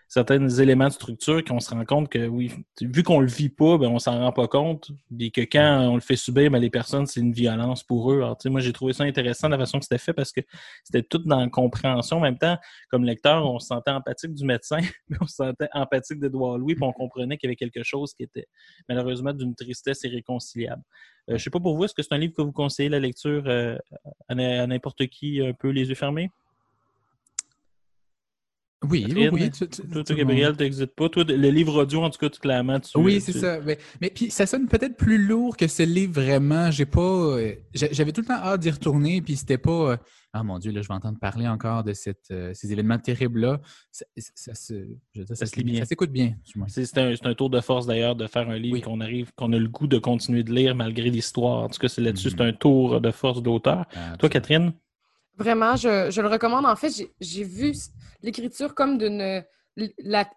certains 0.09 0.49
éléments 0.49 0.87
de 0.87 0.93
structure 0.93 1.43
qu'on 1.45 1.59
se 1.59 1.69
rend 1.69 1.85
compte 1.85 2.09
que, 2.09 2.27
oui, 2.27 2.51
vu 2.81 3.03
qu'on 3.03 3.19
le 3.19 3.27
vit 3.27 3.49
pas, 3.49 3.77
ben, 3.77 3.89
on 3.89 3.99
s'en 3.99 4.19
rend 4.19 4.31
pas 4.31 4.47
compte, 4.47 4.91
et 5.19 5.29
que 5.29 5.41
quand 5.41 5.87
on 5.87 5.93
le 5.93 6.01
fait 6.01 6.15
subir, 6.15 6.49
ben, 6.49 6.57
les 6.57 6.71
personnes, 6.71 7.05
c'est 7.05 7.19
une 7.19 7.31
violence 7.31 7.83
pour 7.83 8.11
eux. 8.11 8.17
Alors, 8.17 8.35
moi, 8.45 8.59
j'ai 8.59 8.73
trouvé 8.73 8.91
ça 8.93 9.03
intéressant, 9.03 9.49
la 9.49 9.57
façon 9.59 9.77
que 9.77 9.85
c'était 9.85 9.99
fait, 9.99 10.13
parce 10.13 10.31
que 10.31 10.41
c'était 10.83 11.03
tout 11.03 11.19
dans 11.19 11.39
la 11.39 11.47
compréhension. 11.47 12.17
En 12.17 12.21
même 12.21 12.39
temps, 12.39 12.57
comme 12.89 13.03
lecteur, 13.03 13.45
on 13.45 13.59
se 13.59 13.67
sentait 13.67 13.91
empathique 13.91 14.33
du 14.33 14.45
médecin, 14.45 14.79
mais 15.09 15.17
on 15.21 15.27
se 15.27 15.35
sentait 15.35 15.69
empathique 15.73 16.19
d'Edouard 16.19 16.57
Louis, 16.57 16.73
puis 16.73 16.83
on 16.83 16.91
comprenait 16.91 17.37
qu'il 17.37 17.47
y 17.47 17.49
avait 17.49 17.55
quelque 17.55 17.83
chose 17.83 18.15
qui 18.15 18.23
était 18.23 18.47
malheureusement 18.89 19.31
d'une 19.31 19.53
tristesse 19.53 20.03
irréconciliable. 20.03 20.81
Euh, 21.29 21.37
je 21.37 21.43
sais 21.43 21.51
pas 21.51 21.59
pour 21.59 21.77
vous, 21.77 21.85
est-ce 21.85 21.93
que 21.93 22.01
c'est 22.01 22.13
un 22.13 22.17
livre 22.17 22.33
que 22.33 22.41
vous 22.41 22.51
conseillez 22.51 22.89
la 22.89 22.99
lecture 22.99 23.43
euh, 23.45 23.77
à 24.27 24.33
n'importe 24.33 25.05
qui, 25.05 25.39
un 25.39 25.53
peu 25.53 25.69
les 25.69 25.87
yeux 25.87 25.95
fermés? 25.95 26.31
Oui, 28.81 29.03
oui, 29.07 29.13
Catherine, 29.13 29.33
oui. 29.33 29.51
tu- 29.51 29.67
tu- 29.67 29.87
Toi. 30.03 30.15
Gabriel, 30.15 30.55
t'exites 30.55 30.95
pas. 30.95 31.09
Toi, 31.09 31.25
le 31.27 31.49
livre 31.49 31.81
audio, 31.81 32.01
en 32.01 32.09
tout 32.09 32.17
cas, 32.17 32.29
tu- 32.29 32.39
clairement, 32.39 32.79
tu. 32.79 32.97
Oui, 32.97 33.19
c'est 33.19 33.33
ça. 33.33 33.59
Mais, 33.59 33.77
mais 33.99 34.09
puis 34.09 34.31
ça 34.31 34.45
sonne 34.45 34.67
peut-être 34.67 34.95
plus 34.95 35.17
lourd 35.17 35.57
que 35.57 35.67
ce 35.67 35.83
livre 35.83 36.13
vraiment. 36.21 36.71
J'ai 36.71 36.85
pas. 36.85 37.01
euh, 37.01 37.55
j'a- 37.73 37.91
J'avais 37.91 38.13
tout 38.13 38.21
le 38.21 38.27
temps 38.27 38.35
hâte 38.41 38.61
d'y 38.61 38.69
retourner, 38.71 39.21
puis 39.21 39.35
c'était 39.35 39.57
pas. 39.57 39.91
euh, 39.91 39.97
Ah 40.31 40.43
mon 40.43 40.59
Dieu, 40.59 40.71
là, 40.71 40.81
je 40.83 40.87
vais 40.87 40.93
entendre 40.93 41.17
parler 41.19 41.47
encore 41.47 41.83
de 41.83 41.91
cette, 41.93 42.29
euh, 42.31 42.51
ces 42.53 42.71
événements 42.71 42.99
terribles-là. 42.99 43.59
Ça, 43.91 44.05
ça 44.15 44.53
ça, 44.53 44.75
Ça 45.33 45.45
bien. 45.63 45.83
S'écoute 45.85 46.11
bien. 46.11 46.35
C'est 46.67 46.97
un, 46.99 47.33
tour 47.33 47.49
de 47.49 47.59
force 47.61 47.85
d'ailleurs 47.87 48.15
de 48.15 48.27
faire 48.27 48.47
un 48.47 48.57
livre 48.59 48.75
Oui. 48.75 48.81
qu'on 48.81 49.01
arrive, 49.01 49.31
qu'on 49.35 49.51
a 49.53 49.57
le 49.57 49.67
goût 49.67 49.87
de 49.87 49.97
continuer 49.97 50.43
de 50.43 50.53
lire 50.53 50.75
malgré 50.75 51.09
l'histoire. 51.09 51.63
En 51.63 51.67
tout 51.67 51.79
cas, 51.79 51.87
c'est 51.89 52.01
là-dessus, 52.01 52.27
Mhm. 52.29 52.35
c'est 52.37 52.43
un 52.43 52.53
tour 52.53 53.01
de 53.01 53.11
force 53.11 53.41
d'auteur. 53.41 53.85
Toi, 54.19 54.29
Catherine? 54.29 54.71
Vraiment, 55.39 55.75
je, 55.75 56.11
je 56.11 56.21
le 56.21 56.27
recommande. 56.27 56.65
En 56.65 56.75
fait, 56.75 56.91
j'ai- 57.21 57.43
vu 57.43 57.73
l'écriture 58.21 58.75
comme 58.75 58.97
d'une 58.97 59.43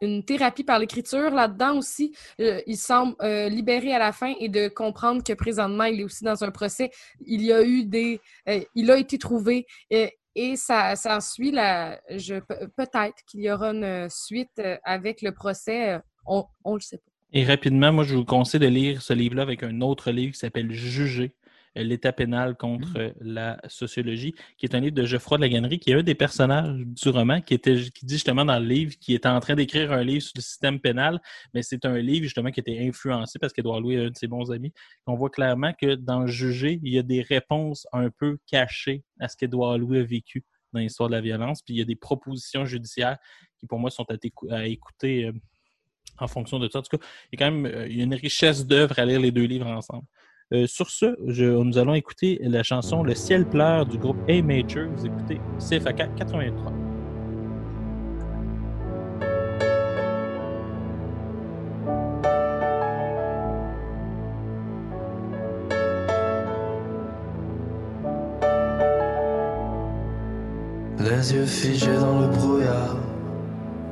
une 0.00 0.24
thérapie 0.24 0.62
par 0.62 0.78
l'écriture 0.78 1.30
là-dedans 1.30 1.76
aussi. 1.78 2.14
Euh, 2.40 2.60
il 2.68 2.76
semble 2.76 3.16
euh, 3.22 3.48
libéré 3.48 3.92
à 3.92 3.98
la 3.98 4.12
fin 4.12 4.34
et 4.38 4.48
de 4.48 4.68
comprendre 4.68 5.24
que 5.24 5.32
présentement, 5.32 5.82
il 5.84 6.00
est 6.00 6.04
aussi 6.04 6.22
dans 6.22 6.44
un 6.44 6.52
procès. 6.52 6.90
Il 7.26 7.42
y 7.42 7.52
a 7.52 7.64
eu 7.64 7.84
des. 7.84 8.20
euh, 8.48 8.60
il 8.76 8.88
a 8.90 8.96
été 8.98 9.18
trouvé. 9.18 9.66
et 9.90 10.56
ça, 10.56 10.94
ça 10.94 11.20
suit 11.20 11.50
la. 11.50 12.00
Je, 12.08 12.36
pe- 12.38 12.68
peut-être 12.76 13.16
qu'il 13.26 13.40
y 13.40 13.50
aura 13.50 13.70
une 13.72 14.06
suite 14.08 14.62
avec 14.84 15.22
le 15.22 15.32
procès. 15.32 15.98
On, 16.24 16.44
on 16.64 16.74
le 16.74 16.80
sait 16.80 16.98
pas. 16.98 17.10
Et 17.32 17.44
rapidement, 17.44 17.92
moi, 17.92 18.04
je 18.04 18.14
vous 18.14 18.24
conseille 18.24 18.60
de 18.60 18.66
lire 18.68 19.02
ce 19.02 19.12
livre-là 19.12 19.42
avec 19.42 19.62
un 19.64 19.80
autre 19.80 20.10
livre 20.12 20.34
qui 20.34 20.38
s'appelle 20.38 20.70
Juger, 20.70 21.34
l'état 21.74 22.12
pénal 22.12 22.56
contre 22.56 22.96
euh, 22.96 23.10
la 23.20 23.60
sociologie, 23.68 24.34
qui 24.58 24.66
est 24.66 24.74
un 24.74 24.80
livre 24.80 24.94
de 24.94 25.04
Geoffroy 25.04 25.38
de 25.38 25.42
la 25.42 25.48
Gannerie, 25.48 25.78
qui 25.78 25.90
est 25.90 25.94
un 25.94 26.02
des 26.02 26.14
personnages 26.14 26.74
du 26.84 27.08
roman, 27.08 27.40
qui, 27.40 27.54
était, 27.54 27.76
qui 27.90 28.04
dit 28.04 28.14
justement 28.14 28.44
dans 28.44 28.58
le 28.58 28.66
livre 28.66 28.94
qu'il 29.00 29.14
était 29.14 29.28
en 29.28 29.40
train 29.40 29.54
d'écrire 29.54 29.92
un 29.92 30.04
livre 30.04 30.22
sur 30.22 30.32
le 30.36 30.42
système 30.42 30.80
pénal, 30.80 31.20
mais 31.54 31.62
c'est 31.62 31.84
un 31.84 31.98
livre 31.98 32.24
justement 32.24 32.50
qui 32.50 32.60
a 32.60 32.62
été 32.62 32.86
influencé 32.86 33.38
parce 33.38 33.52
qu'Édouard 33.52 33.80
Louis 33.80 33.94
est 33.94 34.06
un 34.06 34.10
de 34.10 34.16
ses 34.16 34.26
bons 34.26 34.50
amis. 34.52 34.72
On 35.06 35.14
voit 35.14 35.30
clairement 35.30 35.72
que 35.72 35.94
dans 35.94 36.26
Juger, 36.26 36.80
il 36.82 36.92
y 36.92 36.98
a 36.98 37.02
des 37.02 37.22
réponses 37.22 37.86
un 37.92 38.10
peu 38.10 38.38
cachées 38.46 39.04
à 39.20 39.28
ce 39.28 39.36
qu'Édouard 39.36 39.78
Louis 39.78 39.98
a 39.98 40.04
vécu 40.04 40.44
dans 40.72 40.80
l'histoire 40.80 41.08
de 41.08 41.14
la 41.14 41.20
violence, 41.20 41.62
puis 41.62 41.74
il 41.74 41.78
y 41.78 41.82
a 41.82 41.84
des 41.84 41.96
propositions 41.96 42.64
judiciaires 42.64 43.18
qui, 43.58 43.66
pour 43.66 43.78
moi, 43.78 43.90
sont 43.90 44.06
à, 44.10 44.14
écou- 44.14 44.50
à 44.50 44.66
écouter 44.66 45.26
euh, 45.26 45.32
en 46.18 46.26
fonction 46.26 46.58
de 46.58 46.68
ça. 46.68 46.78
En 46.78 46.82
tout 46.82 46.96
cas, 46.96 47.04
il 47.30 47.38
y 47.38 47.42
a 47.42 47.46
quand 47.46 47.54
même 47.54 47.66
euh, 47.66 47.86
il 47.88 47.96
y 47.98 48.00
a 48.00 48.04
une 48.04 48.14
richesse 48.14 48.66
d'œuvres 48.66 48.98
à 48.98 49.04
lire 49.04 49.20
les 49.20 49.30
deux 49.30 49.44
livres 49.44 49.66
ensemble. 49.66 50.06
Euh, 50.52 50.66
sur 50.66 50.90
ce, 50.90 51.16
nous 51.62 51.78
allons 51.78 51.94
écouter 51.94 52.38
la 52.42 52.62
chanson 52.62 53.02
Le 53.02 53.14
ciel 53.14 53.46
pleure 53.46 53.86
du 53.86 53.98
groupe 53.98 54.18
A 54.28 54.42
Major. 54.42 54.86
Vous 54.96 55.06
écoutez 55.06 55.40
CFAK 55.58 56.14
83. 56.16 56.72
Les 70.98 71.34
yeux 71.34 71.46
figés 71.46 71.96
dans 71.98 72.20
le 72.20 72.28
brouillard, 72.28 72.96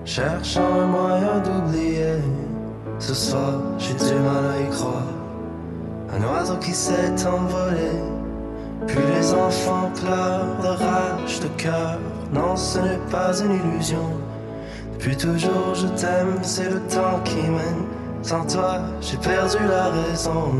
cherchant 0.04 0.80
un 0.80 0.86
moyen 0.86 1.40
d'oublier. 1.40 2.18
Ce 3.00 3.14
soir, 3.14 3.60
j'ai 3.78 3.94
du 3.94 4.20
mal 4.20 4.44
à 4.44 4.60
y 4.60 4.70
croire. 4.70 5.19
Un 6.12 6.22
oiseau 6.22 6.56
qui 6.56 6.72
s'est 6.72 7.26
envolé, 7.26 7.92
puis 8.86 8.98
les 9.14 9.32
enfants 9.32 9.90
pleurent 9.94 10.56
de 10.62 10.68
rage 10.68 11.40
de 11.40 11.48
cœur. 11.56 11.98
Non, 12.32 12.56
ce 12.56 12.78
n'est 12.78 13.10
pas 13.10 13.32
une 13.40 13.54
illusion. 13.54 14.08
Depuis 14.94 15.16
toujours, 15.16 15.74
je 15.74 15.86
t'aime, 15.88 16.38
c'est 16.42 16.68
le 16.68 16.80
temps 16.80 17.20
qui 17.24 17.36
mène. 17.36 17.84
Sans 18.22 18.44
toi, 18.46 18.80
j'ai 19.00 19.16
perdu 19.16 19.56
la 19.68 19.90
raison. 19.90 20.52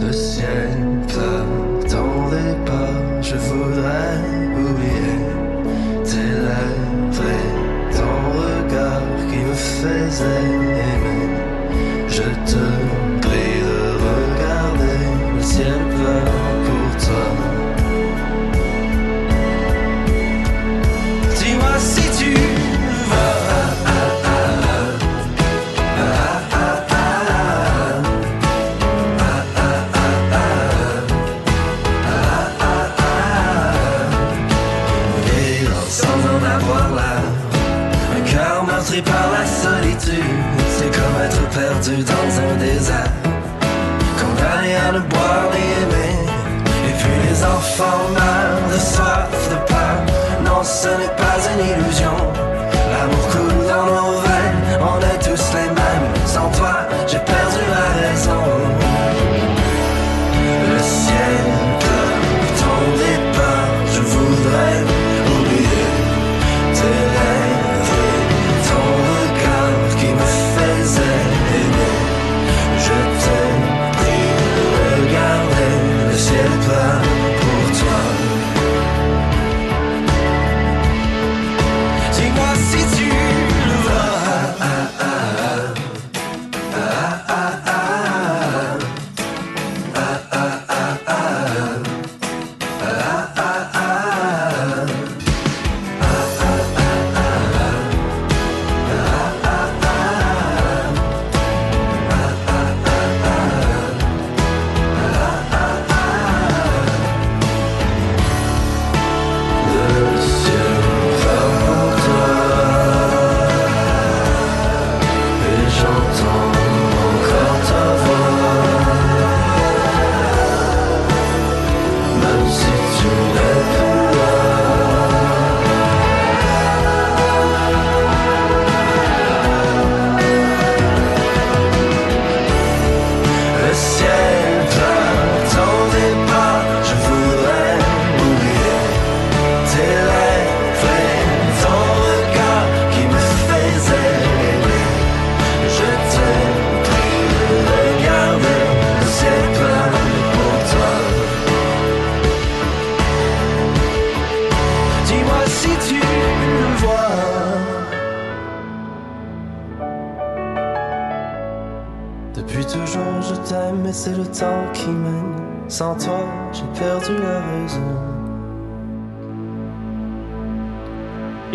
Le 0.00 0.12
ciel 0.12 0.68
pleure 1.08 1.68
ton 1.88 2.28
départ, 2.28 3.22
je 3.22 3.34
voudrais 3.36 4.18
oublier 4.54 5.18
tes 6.04 6.32
lèvres 6.44 7.22
et 7.24 7.96
ton 7.96 8.16
regard 8.38 9.02
qui 9.30 9.38
me 9.38 9.54
faisait 9.54 10.24
aimer. 10.24 11.28
Je 12.08 12.22
te 12.22 12.87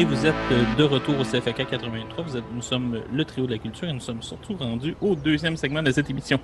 Vous 0.05 0.25
êtes 0.25 0.35
euh, 0.51 0.75
de 0.75 0.83
retour 0.83 1.17
au 1.17 1.23
CFK 1.23 1.65
83. 1.65 2.25
Vous 2.25 2.35
êtes, 2.35 2.43
nous 2.53 2.61
sommes 2.61 2.99
le 3.13 3.25
trio 3.25 3.45
de 3.45 3.51
la 3.51 3.57
culture 3.57 3.87
et 3.87 3.93
nous 3.93 4.01
sommes 4.01 4.21
surtout 4.21 4.55
rendus 4.55 4.97
au 4.99 5.15
deuxième 5.15 5.55
segment 5.55 5.81
de 5.81 5.91
cette 5.91 6.09
émission. 6.09 6.39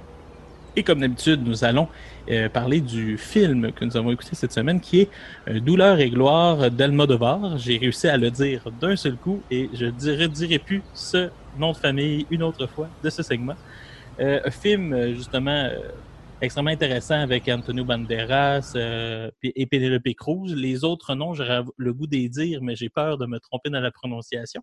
Et 0.78 0.84
comme 0.84 1.02
d'habitude, 1.02 1.46
nous 1.46 1.66
allons 1.66 1.90
euh, 2.32 2.48
parler 2.48 2.80
du 2.80 3.18
film 3.18 3.74
que 3.74 3.84
nous 3.84 3.98
avons 3.98 4.12
écouté 4.12 4.30
cette 4.34 4.54
semaine 4.54 4.80
qui 4.80 5.02
est 5.02 5.10
euh, 5.50 5.60
Douleur 5.60 6.00
et 6.00 6.10
gloire 6.10 6.72
d'Almodovar. 6.72 7.58
J'ai 7.58 7.78
réussi 7.78 8.08
à 8.08 8.16
le 8.16 8.32
dire 8.32 8.62
d'un 8.80 8.96
seul 8.96 9.18
coup 9.18 9.42
et 9.52 9.70
je 9.74 9.88
ne 9.88 10.28
dirai 10.28 10.60
plus 10.60 10.82
ce 10.94 11.30
nom 11.58 11.74
de 11.74 11.78
famille 11.78 12.26
une 12.30 12.44
autre 12.44 12.66
fois 12.66 12.88
de 13.04 13.10
ce 13.10 13.24
segment. 13.24 13.56
Un 14.20 14.52
film, 14.52 15.14
justement, 15.16 15.70
extrêmement 16.42 16.72
intéressant 16.72 17.20
avec 17.20 17.48
Antonio 17.50 17.84
Banderas 17.84 18.74
euh, 18.76 19.30
et 19.44 19.66
Penelope 19.66 20.14
Cruz. 20.16 20.56
Les 20.56 20.84
autres 20.84 21.16
noms, 21.16 21.34
j'aurais 21.34 21.64
le 21.78 21.94
goût 21.94 22.08
d'y 22.08 22.30
dire, 22.30 22.62
mais 22.62 22.76
j'ai 22.76 22.90
peur 22.90 23.18
de 23.18 23.26
me 23.26 23.40
tromper 23.40 23.70
dans 23.70 23.82
la 23.82 23.92
prononciation. 23.92 24.62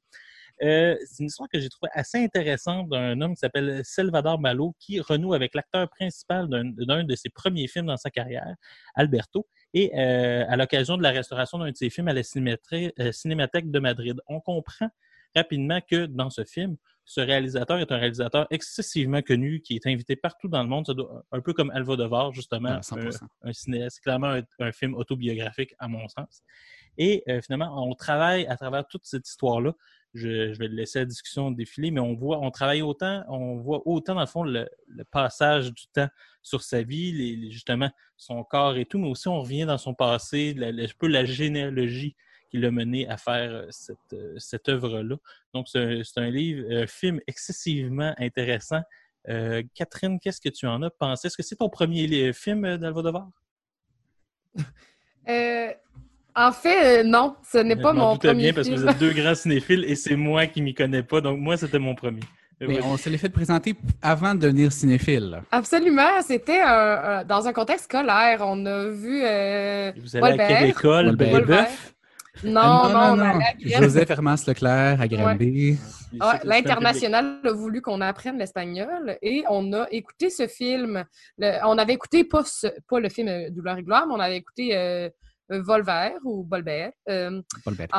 Euh, 0.62 0.96
c'est 1.04 1.22
une 1.22 1.26
histoire 1.26 1.48
que 1.50 1.60
j'ai 1.60 1.68
trouvée 1.68 1.90
assez 1.92 2.18
intéressante 2.18 2.88
d'un 2.88 3.20
homme 3.20 3.34
qui 3.34 3.40
s'appelle 3.40 3.82
Salvador 3.84 4.40
Malo, 4.40 4.74
qui 4.78 5.00
renoue 5.00 5.34
avec 5.34 5.54
l'acteur 5.54 5.88
principal 5.90 6.48
d'un 6.48 7.04
de 7.04 7.14
ses 7.14 7.28
premiers 7.28 7.68
films 7.68 7.86
dans 7.86 7.98
sa 7.98 8.10
carrière, 8.10 8.54
Alberto, 8.94 9.46
et 9.74 9.92
euh, 9.98 10.44
à 10.48 10.56
l'occasion 10.56 10.96
de 10.96 11.02
la 11.02 11.10
restauration 11.10 11.58
d'un 11.58 11.70
de 11.70 11.76
ses 11.76 11.90
films 11.90 12.08
à 12.08 12.14
la 12.14 12.22
euh, 12.22 13.12
Cinémathèque 13.12 13.70
de 13.70 13.78
Madrid. 13.78 14.18
On 14.28 14.40
comprend 14.40 14.88
rapidement 15.34 15.80
que 15.82 16.06
dans 16.06 16.30
ce 16.30 16.44
film, 16.44 16.76
ce 17.08 17.20
réalisateur 17.20 17.78
est 17.78 17.92
un 17.92 17.96
réalisateur 17.98 18.46
excessivement 18.50 19.22
connu, 19.22 19.60
qui 19.60 19.76
est 19.76 19.86
invité 19.86 20.16
partout 20.16 20.48
dans 20.48 20.62
le 20.62 20.68
monde, 20.68 20.84
doit- 20.86 21.24
un 21.30 21.40
peu 21.40 21.52
comme 21.52 21.70
Almodovar, 21.70 22.32
justement, 22.32 22.70
Ah, 22.78 22.82
100%. 22.82 23.24
un, 23.42 23.48
un 23.50 23.52
cinéaste, 23.52 24.00
clairement 24.00 24.26
un, 24.32 24.42
un 24.58 24.72
film 24.72 24.94
autobiographique 24.94 25.72
à 25.78 25.86
mon 25.86 26.08
sens. 26.08 26.42
Et 26.98 27.22
euh, 27.28 27.40
finalement, 27.40 27.88
on 27.88 27.94
travaille 27.94 28.46
à 28.46 28.56
travers 28.56 28.86
toute 28.88 29.04
cette 29.06 29.28
histoire-là. 29.28 29.72
Je, 30.14 30.52
je 30.52 30.58
vais 30.58 30.66
laisser 30.68 31.00
la 31.00 31.04
discussion 31.04 31.50
défiler, 31.50 31.90
mais 31.90 32.00
on 32.00 32.14
voit, 32.14 32.38
on 32.40 32.50
travaille 32.50 32.82
autant, 32.82 33.22
on 33.28 33.56
voit 33.58 33.82
autant 33.86 34.14
dans 34.14 34.20
le 34.22 34.26
fond 34.26 34.42
le, 34.42 34.66
le 34.88 35.04
passage 35.04 35.72
du 35.72 35.86
temps 35.92 36.08
sur 36.42 36.62
sa 36.62 36.82
vie, 36.82 37.12
les- 37.12 37.36
les- 37.36 37.50
justement 37.50 37.90
son 38.16 38.42
corps 38.42 38.76
et 38.76 38.86
tout, 38.86 38.98
mais 38.98 39.08
aussi 39.08 39.28
on 39.28 39.40
revient 39.42 39.66
dans 39.66 39.78
son 39.78 39.94
passé, 39.94 40.54
la, 40.54 40.72
la- 40.72 40.84
un 40.84 40.86
peu 40.98 41.06
la 41.06 41.24
généalogie 41.26 42.16
qui 42.56 42.62
l'a 42.62 42.70
mené 42.70 43.08
à 43.08 43.16
faire 43.16 43.50
euh, 43.52 43.66
cette, 43.70 43.96
euh, 44.12 44.34
cette 44.38 44.68
œuvre-là. 44.68 45.16
Donc, 45.54 45.68
c'est 45.68 46.00
un, 46.16 46.30
livre, 46.30 46.64
un 46.70 46.86
film 46.86 47.20
excessivement 47.26 48.14
intéressant. 48.18 48.80
Euh, 49.28 49.62
Catherine, 49.74 50.18
qu'est-ce 50.20 50.40
que 50.40 50.48
tu 50.48 50.66
en 50.66 50.82
as 50.82 50.90
pensé? 50.90 51.26
Est-ce 51.26 51.36
que 51.36 51.42
c'est 51.42 51.56
ton 51.56 51.68
premier 51.68 52.32
film 52.32 52.64
euh, 52.64 52.76
d'Almodovar? 52.78 53.28
Euh, 55.28 55.72
en 56.36 56.52
fait, 56.52 57.00
euh, 57.00 57.02
non, 57.02 57.34
ce 57.42 57.58
n'est 57.58 57.74
pas 57.74 57.92
mon 57.92 58.16
premier 58.16 58.42
bien 58.44 58.52
parce 58.52 58.68
que 58.68 58.74
vous 58.76 58.86
êtes 58.86 58.98
deux 58.98 59.12
grands 59.12 59.34
cinéphiles 59.34 59.84
et 59.88 59.96
c'est 59.96 60.14
moi 60.14 60.46
qui 60.46 60.62
m'y 60.62 60.72
connais 60.72 61.02
pas. 61.02 61.20
Donc, 61.20 61.40
moi, 61.40 61.56
c'était 61.56 61.80
mon 61.80 61.96
premier. 61.96 62.20
Euh, 62.62 62.66
Mais 62.68 62.74
vas-y. 62.78 62.82
on 62.84 62.96
se 62.96 63.08
l'est 63.10 63.18
fait 63.18 63.28
présenter 63.28 63.74
avant 64.00 64.36
de 64.36 64.40
devenir 64.42 64.70
cinéphile. 64.70 65.42
Absolument, 65.50 66.22
c'était 66.22 66.60
un- 66.60 66.68
un- 67.18 67.24
dans 67.24 67.48
un 67.48 67.52
contexte 67.52 67.86
scolaire. 67.86 68.38
On 68.42 68.64
a 68.66 68.86
vu. 68.86 69.20
euh, 69.24 69.90
Vous 69.96 70.14
allez 70.16 70.38
à 70.40 70.46
quelle 70.46 70.68
école? 70.70 71.16
Non, 72.44 72.60
Ah, 72.62 72.88
non, 72.92 72.98
on 72.98 73.18
allait 73.18 73.44
à 73.44 73.54
Grenoble. 73.54 73.82
Joseph 73.84 74.10
Hermance 74.10 74.46
Leclerc 74.46 75.00
à 75.00 75.08
Granby. 75.08 75.78
Ah, 76.20 76.38
L'international 76.44 77.40
a 77.44 77.52
voulu 77.52 77.80
qu'on 77.82 78.00
apprenne 78.00 78.38
l'espagnol 78.38 79.16
et 79.22 79.44
on 79.48 79.72
a 79.72 79.86
écouté 79.90 80.30
ce 80.30 80.46
film. 80.46 81.04
Le- 81.38 81.58
on 81.64 81.78
avait 81.78 81.94
écouté 81.94 82.24
pas, 82.24 82.44
ce- 82.44 82.66
pas 82.88 83.00
le 83.00 83.08
film 83.08 83.28
euh, 83.28 83.50
Douleur 83.50 83.78
et 83.78 83.82
gloire, 83.82 84.06
mais 84.06 84.14
on 84.14 84.20
avait 84.20 84.36
écouté 84.36 84.76
euh, 84.76 85.08
euh, 85.52 85.62
Volver 85.62 86.10
ou. 86.24 86.42
Euh, 86.44 86.48
Pas 86.48 86.58
le 87.70 87.76
bête. 87.76 87.90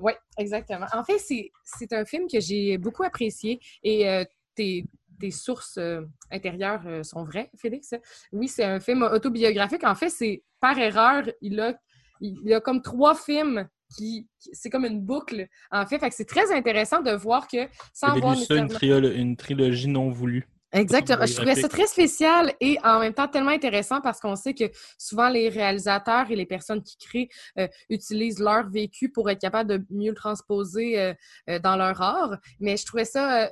oui, 0.00 0.12
exactement. 0.38 0.86
En 0.92 1.04
fait, 1.04 1.18
c'est 1.18 1.50
c'est 1.64 1.92
un 1.92 2.04
film 2.04 2.26
que 2.30 2.40
j'ai 2.40 2.78
beaucoup 2.78 3.04
apprécié 3.04 3.60
et 3.82 4.08
euh, 4.08 4.24
tes, 4.54 4.84
tes 5.20 5.30
sources 5.30 5.78
euh, 5.78 6.02
intérieures 6.30 6.82
euh, 6.86 7.02
sont 7.02 7.24
vraies, 7.24 7.50
Félix. 7.56 7.94
Oui, 8.32 8.48
c'est 8.48 8.64
un 8.64 8.80
film 8.80 9.02
autobiographique. 9.02 9.84
En 9.84 9.94
fait, 9.94 10.10
c'est 10.10 10.42
par 10.60 10.78
erreur, 10.78 11.24
il 11.40 11.58
a, 11.60 11.74
il 12.20 12.52
a 12.52 12.60
comme 12.60 12.80
trois 12.82 13.14
films 13.14 13.68
qui, 13.94 14.26
qui- 14.40 14.50
c'est 14.52 14.70
comme 14.70 14.84
une 14.84 15.00
boucle, 15.00 15.46
en 15.70 15.86
fait. 15.86 15.98
Fait 15.98 16.08
que 16.08 16.14
c'est 16.14 16.24
très 16.28 16.52
intéressant 16.52 17.02
de 17.02 17.12
voir 17.12 17.46
que 17.48 17.68
sans 17.92 18.08
J'avais 18.08 18.20
voir 18.20 18.34
lu 18.34 18.44
ça, 18.44 18.54
une, 18.56 19.36
trilogie 19.36 19.88
non 19.88 20.10
voulue. 20.10 20.48
Exactement. 20.72 21.24
Je 21.24 21.34
trouvais 21.34 21.54
ça 21.54 21.68
très 21.68 21.86
spécial 21.86 22.52
et 22.60 22.76
en 22.84 22.98
même 22.98 23.14
temps 23.14 23.28
tellement 23.28 23.50
intéressant 23.52 24.00
parce 24.00 24.20
qu'on 24.20 24.36
sait 24.36 24.52
que 24.52 24.64
souvent 24.98 25.28
les 25.28 25.48
réalisateurs 25.48 26.30
et 26.30 26.36
les 26.36 26.44
personnes 26.44 26.82
qui 26.82 26.98
créent 26.98 27.28
euh, 27.58 27.68
utilisent 27.88 28.40
leur 28.40 28.68
vécu 28.68 29.10
pour 29.10 29.30
être 29.30 29.40
capables 29.40 29.70
de 29.70 29.86
mieux 29.90 30.10
le 30.10 30.16
transposer 30.16 31.00
euh, 31.00 31.14
euh, 31.48 31.58
dans 31.60 31.76
leur 31.76 32.02
art. 32.02 32.36
Mais 32.60 32.76
je 32.76 32.84
trouvais 32.84 33.04
ça 33.06 33.50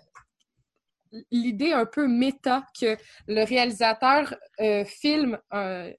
l'idée 1.31 1.73
un 1.73 1.87
peu 1.87 2.09
méta 2.09 2.67
que 2.79 2.97
le 3.29 3.45
réalisateur 3.45 4.35
filme 4.85 5.39
un- 5.53 5.91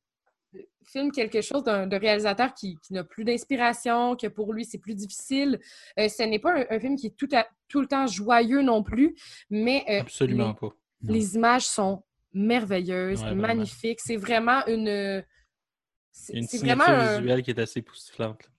filme 0.89 1.12
quelque 1.12 1.41
chose 1.41 1.63
d'un 1.63 1.88
de 1.88 1.95
réalisateur 1.95 2.54
qui, 2.54 2.78
qui 2.82 2.93
n'a 2.93 3.04
plus 3.04 3.24
d'inspiration, 3.24 4.15
que 4.15 4.28
pour 4.28 4.54
lui 4.54 4.65
c'est 4.65 4.78
plus 4.78 4.95
difficile. 4.95 5.60
Euh, 6.00 6.08
ce 6.10 6.24
n'est 6.24 6.39
pas 6.39 6.54
un, 6.54 6.65
un 6.69 6.80
film 6.80 6.95
qui 6.95 7.08
est 7.08 7.15
tout, 7.17 7.30
à- 7.34 7.48
tout 7.67 7.82
le 7.82 7.88
temps 7.88 8.08
joyeux 8.08 8.62
non 8.62 8.84
plus, 8.84 9.15
mais 9.50 9.84
euh, 9.89 10.02
Absolument 10.02 10.50
les- 10.50 10.54
pas. 10.69 10.76
Non. 11.02 11.13
les 11.13 11.36
images 11.36 11.65
sont 11.67 12.04
merveilleuses, 12.34 13.21
Ouais, 13.24 13.36
magnifiques. 13.36 14.00
C'est 14.02 14.17
vraiment 14.17 14.65
une. 14.67 15.24
C'est 16.12 16.34
Une 16.34 16.43
c'est 16.48 16.58
signature 16.60 16.86
vraiment 16.86 17.02
un- 17.02 17.19
visuelle 17.19 17.41
qui 17.43 17.52
est 17.52 17.60
assez 17.60 17.80
époustouflante. 17.80 18.50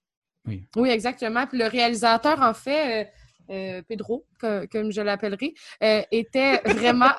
Oui, 0.46 0.90
exactement. 0.90 1.46
Puis 1.46 1.58
le 1.58 1.66
réalisateur, 1.66 2.40
en 2.40 2.54
fait, 2.54 3.04
euh, 3.04 3.08
euh, 3.50 3.82
Pedro, 3.88 4.26
que- 4.38 4.66
comme 4.66 4.92
je 4.92 5.00
l'appellerai, 5.00 5.54
euh, 5.82 6.02
était 6.12 6.58
vraiment. 6.64 7.10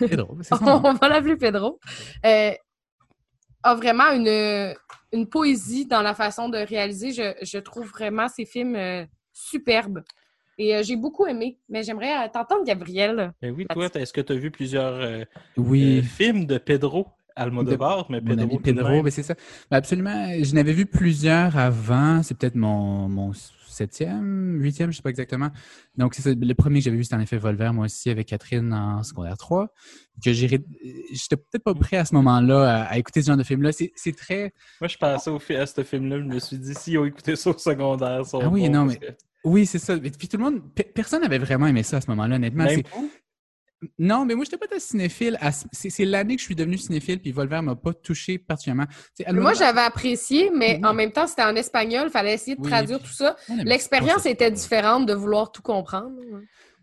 Drôle. 0.00 0.44
C'est 0.44 0.60
nom. 0.60 0.80
On 0.84 0.92
va 0.94 1.08
l'appeler 1.08 1.36
Pedro. 1.36 1.80
Euh, 2.24 2.52
a 3.62 3.74
vraiment 3.74 4.10
une, 4.12 4.74
une 5.12 5.26
poésie 5.26 5.86
dans 5.86 6.02
la 6.02 6.14
façon 6.14 6.48
de 6.48 6.58
réaliser. 6.58 7.12
Je, 7.12 7.32
je 7.42 7.58
trouve 7.58 7.88
vraiment 7.88 8.28
ces 8.28 8.44
films 8.44 8.76
euh, 8.76 9.04
superbes. 9.32 10.02
Et 10.58 10.76
euh, 10.76 10.82
j'ai 10.82 10.96
beaucoup 10.96 11.26
aimé, 11.26 11.58
mais 11.68 11.82
j'aimerais 11.82 12.12
euh, 12.26 12.28
t'entendre, 12.32 12.64
Gabriel. 12.64 13.32
Ben 13.40 13.54
oui, 13.56 13.66
toi, 13.72 13.88
est-ce 13.94 14.12
que 14.12 14.20
tu 14.20 14.32
as 14.32 14.36
vu 14.36 14.50
plusieurs 14.50 14.92
euh, 14.94 15.24
Oui. 15.56 15.98
euh, 15.98 16.02
films 16.02 16.44
de 16.46 16.58
Pedro 16.58 17.06
Almodovar, 17.34 18.06
mais 18.10 18.20
Mon 18.20 18.26
Pedro, 18.28 18.42
ami 18.44 18.56
de 18.58 18.62
Pedro, 18.62 18.88
même. 18.90 19.02
ben 19.04 19.10
c'est 19.10 19.22
ça. 19.22 19.34
Ben 19.70 19.78
absolument. 19.78 20.26
Je 20.42 20.54
n'avais 20.54 20.74
vu 20.74 20.84
plusieurs 20.84 21.56
avant. 21.56 22.22
C'est 22.22 22.36
peut-être 22.36 22.54
mon, 22.56 23.08
mon 23.08 23.32
septième, 23.72 24.58
huitième, 24.60 24.90
je 24.90 24.94
ne 24.94 24.96
sais 24.96 25.02
pas 25.02 25.10
exactement. 25.10 25.50
Donc, 25.96 26.14
c'est 26.14 26.22
ça. 26.22 26.30
Le 26.34 26.52
premier 26.54 26.78
que 26.80 26.84
j'avais 26.84 26.96
vu, 26.96 27.04
c'était 27.04 27.16
en 27.16 27.20
effet 27.20 27.36
Volver, 27.38 27.70
moi 27.72 27.86
aussi, 27.86 28.10
avec 28.10 28.28
Catherine 28.28 28.72
en 28.72 29.02
secondaire 29.02 29.36
3. 29.36 29.72
Que 30.24 30.32
J'étais 30.32 30.58
peut-être 30.58 31.64
pas 31.64 31.74
prêt 31.74 31.96
à 31.96 32.04
ce 32.04 32.14
moment-là 32.14 32.62
à, 32.68 32.82
à 32.84 32.98
écouter 32.98 33.22
ce 33.22 33.28
genre 33.28 33.36
de 33.36 33.42
film-là. 33.42 33.72
C'est 33.72 33.92
c'est 33.96 34.16
très. 34.16 34.52
Moi, 34.80 34.88
je 34.88 34.96
pensais 34.96 35.30
au 35.30 35.36
à 35.58 35.66
ce 35.66 35.82
film-là, 35.82 36.18
je 36.18 36.24
me 36.24 36.38
suis 36.38 36.58
dit, 36.58 36.74
s'ils 36.74 36.98
ont 36.98 37.04
écouté 37.04 37.36
ça 37.36 37.50
au 37.50 37.58
secondaire, 37.58 38.24
sont 38.26 38.40
Ah 38.42 38.48
oui, 38.48 38.68
non, 38.68 38.84
mais- 38.84 38.96
que- 38.96 39.06
Oui, 39.44 39.66
c'est 39.66 39.78
ça. 39.80 39.98
Puis 39.98 40.28
tout 40.28 40.36
le 40.36 40.44
monde. 40.44 40.62
pe- 40.74 40.84
Personne 40.94 41.22
n'avait 41.22 41.38
vraiment 41.38 41.66
aimé 41.66 41.82
ça 41.82 41.96
à 41.96 42.00
ce 42.00 42.08
moment-là, 42.10 42.36
honnêtement. 42.36 42.64
Même 42.64 42.82
Non, 43.98 44.24
mais 44.24 44.34
moi, 44.34 44.44
je 44.44 44.48
n'étais 44.50 44.58
pas 44.58 44.68
très 44.68 44.80
cinéphile. 44.80 45.36
à 45.40 45.50
C'est 45.52 46.04
l'année 46.04 46.36
que 46.36 46.40
je 46.40 46.46
suis 46.46 46.54
devenu 46.54 46.78
cinéphile, 46.78 47.20
puis 47.20 47.32
Volver 47.32 47.60
m'a 47.62 47.74
pas 47.76 47.92
touché 47.92 48.38
particulièrement. 48.38 48.86
Moi, 49.32 49.54
j'avais 49.54 49.80
apprécié, 49.80 50.50
mais 50.56 50.78
Oui. 50.80 50.86
en 50.86 50.94
même 50.94 51.10
temps, 51.12 51.26
c'était 51.26 51.42
en 51.42 51.56
espagnol. 51.56 52.04
Il 52.08 52.10
fallait 52.10 52.34
essayer 52.34 52.56
de 52.56 52.60
Oui, 52.60 52.68
traduire 52.70 52.98
puis- 53.00 53.08
tout 53.08 53.14
ça. 53.14 53.36
L'expérience 53.64 54.24
était 54.26 54.50
différente 54.50 55.06
de 55.06 55.14
vouloir 55.14 55.50
tout 55.52 55.62
comprendre. 55.62 56.12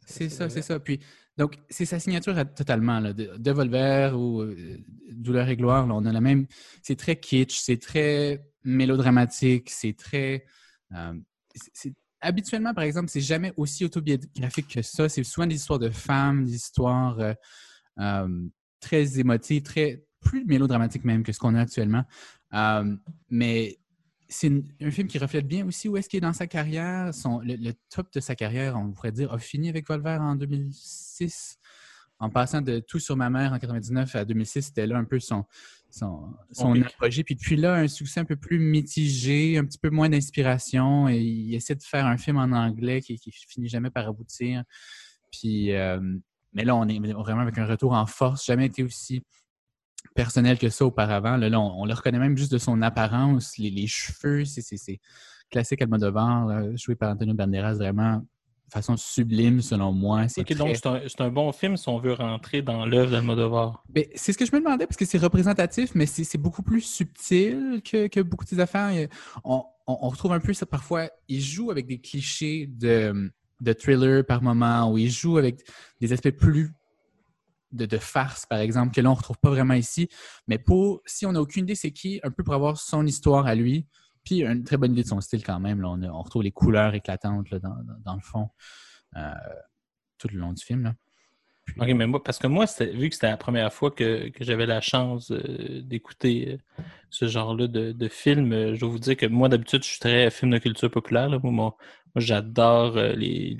C'est 0.05 0.29
ça, 0.29 0.49
c'est 0.49 0.61
ça. 0.61 0.79
Puis, 0.79 0.99
donc, 1.37 1.53
c'est 1.69 1.85
sa 1.85 1.99
signature 1.99 2.37
à- 2.37 2.43
totalement, 2.45 2.99
là, 2.99 3.13
de, 3.13 3.31
de 3.37 3.51
Volver 3.51 4.11
ou 4.15 4.41
euh, 4.41 4.77
Douleur 5.11 5.47
et 5.49 5.55
gloire. 5.55 5.87
là, 5.87 5.93
on 5.95 6.05
a 6.05 6.11
la 6.11 6.21
même. 6.21 6.47
C'est 6.81 6.97
très 6.97 7.15
kitsch, 7.15 7.59
c'est 7.61 7.77
très 7.79 8.41
mélodramatique, 8.63 9.69
c'est 9.69 9.95
très. 9.95 10.45
euh, 10.95 11.13
c'est- 11.73 11.93
habituellement, 12.21 12.73
par 12.73 12.83
exemple, 12.83 13.09
c'est 13.09 13.21
jamais 13.21 13.53
aussi 13.57 13.85
autobiographique 13.85 14.67
que 14.67 14.81
ça. 14.81 15.09
C'est 15.09 15.23
souvent 15.23 15.47
des 15.47 15.55
histoires 15.55 15.79
de 15.79 15.89
femmes, 15.89 16.45
des 16.45 16.55
histoires 16.55 17.19
euh, 17.19 17.33
euh, 17.99 18.47
très 18.79 19.19
émotives, 19.19 19.63
très 19.63 20.03
plus 20.21 20.45
mélodramatiques 20.45 21.05
même 21.05 21.23
que 21.23 21.31
ce 21.31 21.39
qu'on 21.39 21.55
a 21.55 21.61
actuellement. 21.61 22.03
Euh, 22.53 22.95
mais 23.29 23.77
c'est 24.27 24.51
un 24.81 24.91
film 24.91 25.07
qui 25.07 25.17
reflète 25.17 25.47
bien 25.47 25.65
aussi 25.65 25.89
où 25.89 25.97
est-ce 25.97 26.07
qu'il 26.07 26.17
est 26.17 26.21
dans 26.21 26.33
sa 26.33 26.47
carrière. 26.47 27.13
Son, 27.13 27.39
le, 27.39 27.71
top 27.89 28.11
de 28.13 28.19
sa 28.19 28.35
carrière, 28.35 28.75
on 28.77 28.91
pourrait 28.91 29.11
dire, 29.11 29.33
a 29.33 29.39
fini 29.39 29.69
avec 29.69 29.87
Volver 29.87 30.17
en 30.19 30.35
2006. 30.35 31.57
En 32.19 32.29
passant 32.29 32.61
de 32.61 32.79
Tout 32.79 32.99
sur 32.99 33.15
ma 33.15 33.29
mère 33.29 33.53
en 33.53 33.59
99 33.59 34.15
à 34.15 34.25
2006, 34.25 34.61
c'était 34.63 34.85
là 34.85 34.97
un 34.97 35.05
peu 35.05 35.19
son, 35.19 35.45
son, 35.89 36.35
apogée. 36.81 37.23
Puis 37.23 37.35
depuis 37.35 37.55
là, 37.55 37.73
un 37.75 37.87
succès 37.87 38.19
un 38.19 38.25
peu 38.25 38.35
plus 38.35 38.59
mitigé, 38.59 39.57
un 39.57 39.65
petit 39.65 39.77
peu 39.77 39.89
moins 39.89 40.09
d'inspiration. 40.09 41.09
Et 41.09 41.19
il 41.19 41.55
essaie 41.55 41.75
de 41.75 41.83
faire 41.83 42.05
un 42.05 42.17
film 42.17 42.37
en 42.37 42.51
anglais 42.51 43.01
qui, 43.01 43.17
qui 43.17 43.31
finit 43.31 43.67
jamais 43.67 43.89
par 43.89 44.07
aboutir. 44.07 44.63
Puis, 45.31 45.73
euh, 45.73 45.99
mais 46.53 46.63
là, 46.63 46.75
on 46.75 46.87
est 46.87 46.99
vraiment 46.99 47.41
avec 47.41 47.57
un 47.57 47.65
retour 47.65 47.93
en 47.93 48.05
force. 48.05 48.45
Jamais 48.45 48.67
été 48.67 48.83
aussi 48.83 49.23
personnel 50.15 50.57
que 50.57 50.69
ça 50.69 50.85
auparavant. 50.85 51.37
Là, 51.37 51.49
là, 51.49 51.59
on, 51.59 51.81
on 51.81 51.85
le 51.85 51.93
reconnaît 51.93 52.19
même 52.19 52.37
juste 52.37 52.51
de 52.51 52.57
son 52.57 52.81
apparence, 52.81 53.57
les, 53.57 53.69
les 53.69 53.87
cheveux. 53.87 54.45
C'est, 54.45 54.99
classique 55.49 55.81
Almodovar, 55.81 56.45
là, 56.45 56.75
joué 56.75 56.95
par 56.95 57.11
Antonio 57.11 57.33
Banderas, 57.33 57.73
vraiment 57.73 58.23
façon 58.69 58.97
sublime 58.97 59.61
selon 59.61 59.91
moi. 59.91 60.27
C'est 60.27 60.43
donc 60.55 60.75
c'est 60.75 61.21
un, 61.21 61.29
bon 61.29 61.51
film 61.51 61.77
si 61.77 61.87
on 61.89 61.99
veut 61.99 62.13
rentrer 62.13 62.61
dans 62.61 62.85
l'œuvre 62.85 63.11
d'Almodovar. 63.11 63.83
Ben, 63.89 64.05
c'est 64.15 64.33
ce 64.33 64.37
que 64.37 64.45
je 64.45 64.51
me 64.53 64.59
demandais 64.59 64.85
parce 64.85 64.97
que 64.97 65.05
c'est 65.05 65.17
représentatif, 65.17 65.91
mais 65.95 66.05
c'est 66.05 66.37
beaucoup 66.37 66.63
plus 66.63 66.81
subtil 66.81 67.81
que, 67.83 68.07
que 68.07 68.19
beaucoup 68.21 68.43
de 68.45 68.49
ses 68.49 68.59
affaires. 68.59 69.07
On, 69.43 69.63
on- 69.87 69.97
on 70.01 70.09
retrouve 70.09 70.33
un 70.33 70.39
peu 70.39 70.53
ça 70.53 70.65
parfois. 70.65 71.09
Il 71.27 71.41
joue 71.41 71.71
avec 71.71 71.87
des 71.87 71.99
clichés 71.99 72.67
de, 72.67 73.31
de 73.61 73.73
thriller 73.73 74.23
par 74.25 74.41
moment, 74.41 74.91
ou 74.91 74.97
il 74.97 75.09
joue 75.09 75.37
avec 75.37 75.67
des 75.99 76.13
aspects 76.13 76.29
plus 76.29 76.71
de, 77.71 77.85
de 77.85 77.97
farce, 77.97 78.45
par 78.45 78.59
exemple, 78.59 78.93
que 78.93 79.01
là, 79.01 79.09
on 79.09 79.13
ne 79.13 79.17
retrouve 79.17 79.37
pas 79.37 79.49
vraiment 79.49 79.73
ici. 79.73 80.07
Mais 80.47 80.57
pour 80.57 81.01
si 81.05 81.25
on 81.25 81.31
n'a 81.31 81.41
aucune 81.41 81.63
idée 81.63 81.75
c'est 81.75 81.91
qui, 81.91 82.19
un 82.23 82.31
peu 82.31 82.43
pour 82.43 82.53
avoir 82.53 82.77
son 82.77 83.05
histoire 83.05 83.45
à 83.47 83.55
lui, 83.55 83.85
puis 84.23 84.41
une 84.41 84.63
très 84.63 84.77
bonne 84.77 84.91
idée 84.93 85.03
de 85.03 85.07
son 85.07 85.21
style 85.21 85.43
quand 85.43 85.59
même. 85.59 85.81
Là, 85.81 85.89
on, 85.89 86.21
retrouve 86.21 86.43
les 86.43 86.51
couleurs 86.51 86.93
éclatantes 86.93 87.47
dans, 87.55 88.15
le 88.15 88.21
fond 88.21 88.49
euh, 89.15 89.33
tout 90.17 90.27
le 90.31 90.39
long 90.39 90.53
du 90.53 90.63
film. 90.63 90.93
Puis- 91.73 91.81
Ok, 91.81 91.95
mais 91.95 92.07
moi, 92.07 92.23
parce 92.23 92.37
que 92.39 92.47
moi, 92.47 92.65
vu 92.93 93.09
que 93.09 93.15
c'était 93.15 93.29
la 93.29 93.37
première 93.37 93.71
fois 93.73 93.91
que, 93.91 94.29
que 94.29 94.43
j'avais 94.43 94.65
la 94.65 94.81
chance 94.81 95.31
euh, 95.31 95.81
d'écouter 95.81 96.57
euh, 96.79 96.83
ce 97.09 97.27
genre-là 97.27 97.67
de, 97.67 97.91
de 97.91 98.07
film, 98.07 98.51
euh, 98.53 98.75
je 98.75 98.79
dois 98.81 98.89
vous 98.89 98.99
dire 98.99 99.17
que 99.17 99.25
moi, 99.25 99.49
d'habitude, 99.49 99.83
je 99.83 99.89
suis 99.89 99.99
très 99.99 100.29
film 100.31 100.51
de 100.51 100.57
culture 100.57 100.91
populaire. 100.91 101.29
là. 101.29 101.39
Moi, 101.41 101.51
moi, 101.51 101.75
moi, 102.15 102.23
j'adore 102.23 102.97
euh, 102.97 103.13
les, 103.13 103.55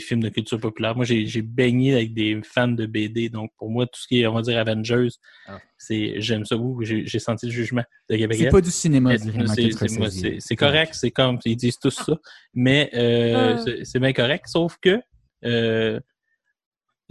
films 0.00 0.22
de 0.22 0.28
culture 0.28 0.60
populaire. 0.60 0.94
Moi, 0.94 1.04
j'ai 1.04 1.42
baigné 1.42 1.94
avec 1.94 2.14
des 2.14 2.40
fans 2.44 2.68
de 2.68 2.86
BD. 2.86 3.28
Donc, 3.28 3.50
pour 3.58 3.70
moi, 3.70 3.86
tout 3.86 4.00
ce 4.00 4.06
qui 4.06 4.20
est, 4.20 4.26
on 4.28 4.34
va 4.34 4.42
dire, 4.42 4.56
Avengers, 4.56 5.08
Ah. 5.48 5.58
c'est 5.76 6.20
j'aime 6.20 6.44
ça. 6.44 6.54
J'ai 6.82 7.18
senti 7.18 7.46
le 7.46 7.52
jugement 7.52 7.80
de 8.08 8.14
C'est 8.14 8.18
Gabriel. 8.18 8.50
pas 8.52 8.60
du 8.60 8.70
cinéma, 8.70 9.18
c'est- 9.18 9.72
c'est- 9.72 10.10
c'est- 10.10 10.36
C'est 10.38 10.56
correct, 10.56 10.94
c'est 10.94 11.10
comme 11.10 11.38
ils 11.44 11.56
disent 11.56 11.78
tous 11.80 11.90
ça, 11.90 12.16
mais 12.54 12.88
euh, 12.94 13.54
Ah. 13.56 13.62
c'est- 13.64 13.84
c'est 13.84 13.98
bien 13.98 14.12
correct, 14.12 14.46
sauf 14.46 14.76
que 14.80 15.00
euh, 15.44 15.98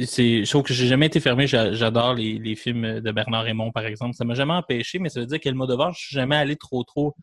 c'est 0.05 0.43
je 0.45 0.49
trouve 0.49 0.63
que 0.63 0.73
j'ai 0.73 0.87
jamais 0.87 1.07
été 1.07 1.19
fermé, 1.19 1.47
j'a- 1.47 1.73
j'adore 1.73 2.13
les, 2.13 2.37
les 2.37 2.55
films 2.55 2.99
de 3.01 3.11
Bernard 3.11 3.43
Raymond, 3.43 3.71
par 3.71 3.85
exemple. 3.85 4.13
Ça 4.15 4.25
m'a 4.25 4.35
jamais 4.35 4.53
empêché, 4.53 4.99
mais 4.99 5.09
ça 5.09 5.19
veut 5.19 5.25
dire 5.25 5.39
qu'elle 5.39 5.55
m'a 5.55 5.65
devoir, 5.65 5.93
je 5.93 5.99
suis 5.99 6.13
jamais 6.15 6.35
allé 6.35 6.55
trop 6.55 6.83
trop 6.83 7.15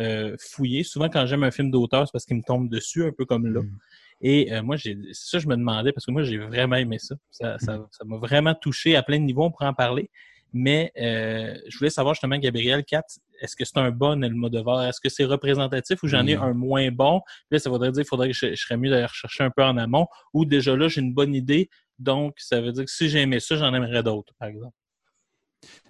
euh, 0.00 0.34
fouiller. 0.40 0.82
Souvent 0.84 1.08
quand 1.10 1.26
j'aime 1.26 1.44
un 1.44 1.50
film 1.50 1.70
d'auteur, 1.70 2.06
c'est 2.06 2.12
parce 2.12 2.24
qu'il 2.24 2.36
me 2.36 2.42
tombe 2.42 2.68
dessus, 2.70 3.04
un 3.04 3.12
peu 3.12 3.24
comme 3.26 3.46
là. 3.52 3.60
Mm. 3.60 3.78
Et 4.22 4.52
euh, 4.54 4.62
moi, 4.62 4.76
j'ai 4.76 4.96
ça, 5.12 5.38
je 5.38 5.46
me 5.48 5.56
demandais, 5.56 5.92
parce 5.92 6.06
que 6.06 6.12
moi, 6.12 6.22
j'ai 6.22 6.38
vraiment 6.38 6.76
aimé 6.76 6.98
ça. 6.98 7.14
Ça 7.30 7.58
ça- 7.58 7.86
ça 7.90 8.04
m'a 8.04 8.16
vraiment 8.16 8.54
touché 8.54 8.96
à 8.96 9.02
plein 9.02 9.18
de 9.18 9.24
niveaux, 9.24 9.44
on 9.44 9.50
pourra 9.50 9.68
en 9.68 9.74
parler. 9.74 10.08
Mais 10.54 10.92
euh, 11.00 11.54
je 11.66 11.78
voulais 11.78 11.88
savoir 11.90 12.14
justement, 12.14 12.36
Gabriel 12.36 12.84
4, 12.84 13.06
est-ce 13.40 13.56
que 13.56 13.64
c'est 13.64 13.78
un 13.78 13.90
bon 13.90 14.22
Almodovar? 14.22 14.84
Est-ce 14.86 15.00
que 15.00 15.08
c'est 15.08 15.24
représentatif 15.24 16.02
ou 16.02 16.08
j'en 16.08 16.26
ai 16.26 16.36
Oui. 16.36 16.42
un 16.42 16.52
moins 16.52 16.90
bon? 16.90 17.20
Puis 17.48 17.52
là, 17.52 17.58
ça 17.58 17.70
voudrait 17.70 17.90
dire 17.90 18.02
qu'il 18.02 18.08
faudrait 18.08 18.28
que 18.28 18.34
je, 18.36 18.50
je 18.54 18.60
serais 18.60 18.76
mieux 18.76 18.90
d'aller 18.90 19.06
rechercher 19.06 19.44
un 19.44 19.50
peu 19.50 19.64
en 19.64 19.78
amont. 19.78 20.06
Ou 20.34 20.44
déjà 20.44 20.76
là, 20.76 20.88
j'ai 20.88 21.00
une 21.00 21.14
bonne 21.14 21.34
idée. 21.34 21.70
Donc, 22.02 22.34
ça 22.38 22.60
veut 22.60 22.72
dire 22.72 22.84
que 22.84 22.90
si 22.90 23.08
j'aimais 23.08 23.40
ça, 23.40 23.56
j'en 23.56 23.72
aimerais 23.72 24.02
d'autres, 24.02 24.34
par 24.38 24.48
exemple. 24.48 24.74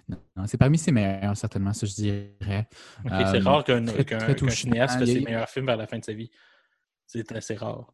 Non, 0.07 0.45
c'est 0.45 0.57
parmi 0.57 0.77
ses 0.77 0.91
meilleurs, 0.91 1.35
certainement, 1.37 1.73
ça, 1.73 1.85
je 1.87 1.93
dirais. 1.93 2.67
Ok, 3.05 3.11
Euh, 3.11 3.25
c'est 3.31 3.39
rare 3.39 3.63
qu'un 3.63 3.85
qu'un 3.85 4.33
touchant. 4.33 4.53
cinéaste 4.55 4.99
fasse 4.99 5.09
ses 5.09 5.21
meilleurs 5.21 5.49
films 5.49 5.65
vers 5.65 5.77
la 5.77 5.87
fin 5.87 5.97
de 5.97 6.03
sa 6.03 6.13
vie. 6.13 6.29
C'est 7.07 7.31
assez 7.31 7.55
rare. 7.55 7.91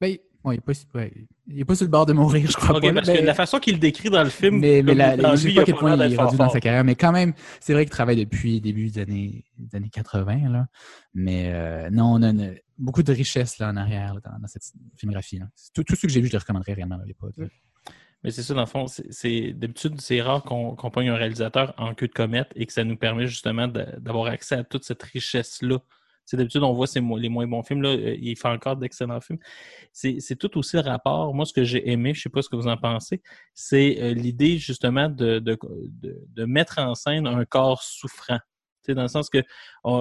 Ben, 0.00 0.16
bon, 0.44 0.52
il 0.52 0.56
n'est 0.56 0.60
pas, 0.60 0.72
ouais, 0.98 1.74
sur 1.74 1.84
le 1.86 1.90
bord 1.90 2.04
de 2.04 2.12
mourir, 2.12 2.50
je 2.50 2.56
crois 2.56 2.78
pas. 2.80 2.92
parce 2.92 3.06
mais- 3.08 3.20
que 3.20 3.24
la 3.24 3.34
façon 3.34 3.58
qu'il 3.58 3.74
le 3.74 3.78
décrit 3.80 4.10
dans 4.10 4.22
le 4.24 4.28
film, 4.28 4.58
mais, 4.58 4.82
mais 4.82 4.94
la, 4.94 5.16
dans 5.16 5.30
je 5.32 5.36
sais 5.42 5.48
lui, 5.48 5.54
pas 5.54 5.64
quel 5.64 5.76
point 5.76 5.94
il 5.94 6.00
est 6.12 6.16
rendu 6.16 6.16
fort 6.16 6.34
dans 6.34 6.50
sa 6.50 6.60
carrière, 6.60 6.84
mais 6.84 6.94
quand 6.96 7.12
même, 7.12 7.32
c'est 7.60 7.72
vrai 7.72 7.84
qu'il 7.84 7.92
travaille 7.92 8.16
depuis 8.16 8.60
début 8.60 8.90
des 8.90 9.00
années, 9.00 9.44
des 9.56 9.76
années 9.76 9.88
80. 9.90 10.48
Là. 10.50 10.66
Mais 11.14 11.50
euh, 11.54 11.88
non, 11.90 12.12
on 12.14 12.22
a 12.22 12.28
une- 12.30 12.58
beaucoup 12.78 13.02
de 13.02 13.12
richesse 13.12 13.58
là, 13.58 13.70
en 13.70 13.76
arrière 13.76 14.14
là, 14.14 14.20
dans, 14.24 14.38
dans 14.38 14.46
cette 14.48 14.64
filmographie. 14.96 15.38
Là. 15.38 15.46
Tout, 15.74 15.84
tout 15.84 15.96
ce 15.96 16.02
que 16.02 16.08
j'ai 16.12 16.20
vu, 16.20 16.28
je 16.28 16.32
le 16.32 16.38
recommanderais 16.38 16.74
réellement. 16.74 16.96
Là, 16.96 17.04
il 17.06 17.14
pas 17.14 17.28
de- 17.36 17.50
Mais 18.24 18.30
c'est 18.30 18.42
ça, 18.42 18.54
dans 18.54 18.60
le 18.60 18.66
fond, 18.66 18.86
c'est- 18.86 19.52
d'habitude, 19.52 20.00
c'est 20.00 20.20
rare 20.20 20.42
qu'on 20.42 20.74
qu'on 20.74 20.90
pogne 20.90 21.08
un 21.10 21.16
réalisateur 21.16 21.74
en 21.78 21.94
queue 21.94 22.08
de 22.08 22.12
comète 22.12 22.50
et 22.56 22.66
que 22.66 22.72
ça 22.72 22.82
nous 22.84 22.96
permet 22.96 23.26
justement 23.26 23.68
d'avoir 23.68 24.26
accès 24.26 24.56
à 24.56 24.64
toute 24.64 24.84
cette 24.84 25.02
richesse-là. 25.02 25.78
C'est 26.28 26.36
d'habitude, 26.36 26.64
on 26.64 26.72
voit 26.72 26.88
les 26.92 27.28
moins 27.28 27.46
bons 27.46 27.62
films, 27.62 27.82
là, 27.82 27.90
euh, 27.90 28.16
il 28.18 28.36
fait 28.36 28.48
encore 28.48 28.76
d'excellents 28.76 29.20
films. 29.20 29.38
C'est 29.92 30.36
tout 30.36 30.58
aussi 30.58 30.74
le 30.74 30.82
rapport. 30.82 31.32
Moi, 31.32 31.44
ce 31.46 31.52
que 31.52 31.62
j'ai 31.62 31.88
aimé, 31.88 32.14
je 32.14 32.22
sais 32.22 32.28
pas 32.28 32.42
ce 32.42 32.48
que 32.48 32.56
vous 32.56 32.66
en 32.66 32.76
pensez, 32.76 33.22
c'est 33.54 34.02
euh, 34.02 34.12
l'idée 34.12 34.58
justement 34.58 35.08
de, 35.08 35.38
de, 35.38 35.56
de, 36.02 36.20
de 36.28 36.44
mettre 36.44 36.80
en 36.80 36.96
scène 36.96 37.28
un 37.28 37.44
corps 37.44 37.80
souffrant. 37.82 38.40
Dans 38.94 39.02
le 39.02 39.08
sens 39.08 39.28
que 39.30 39.42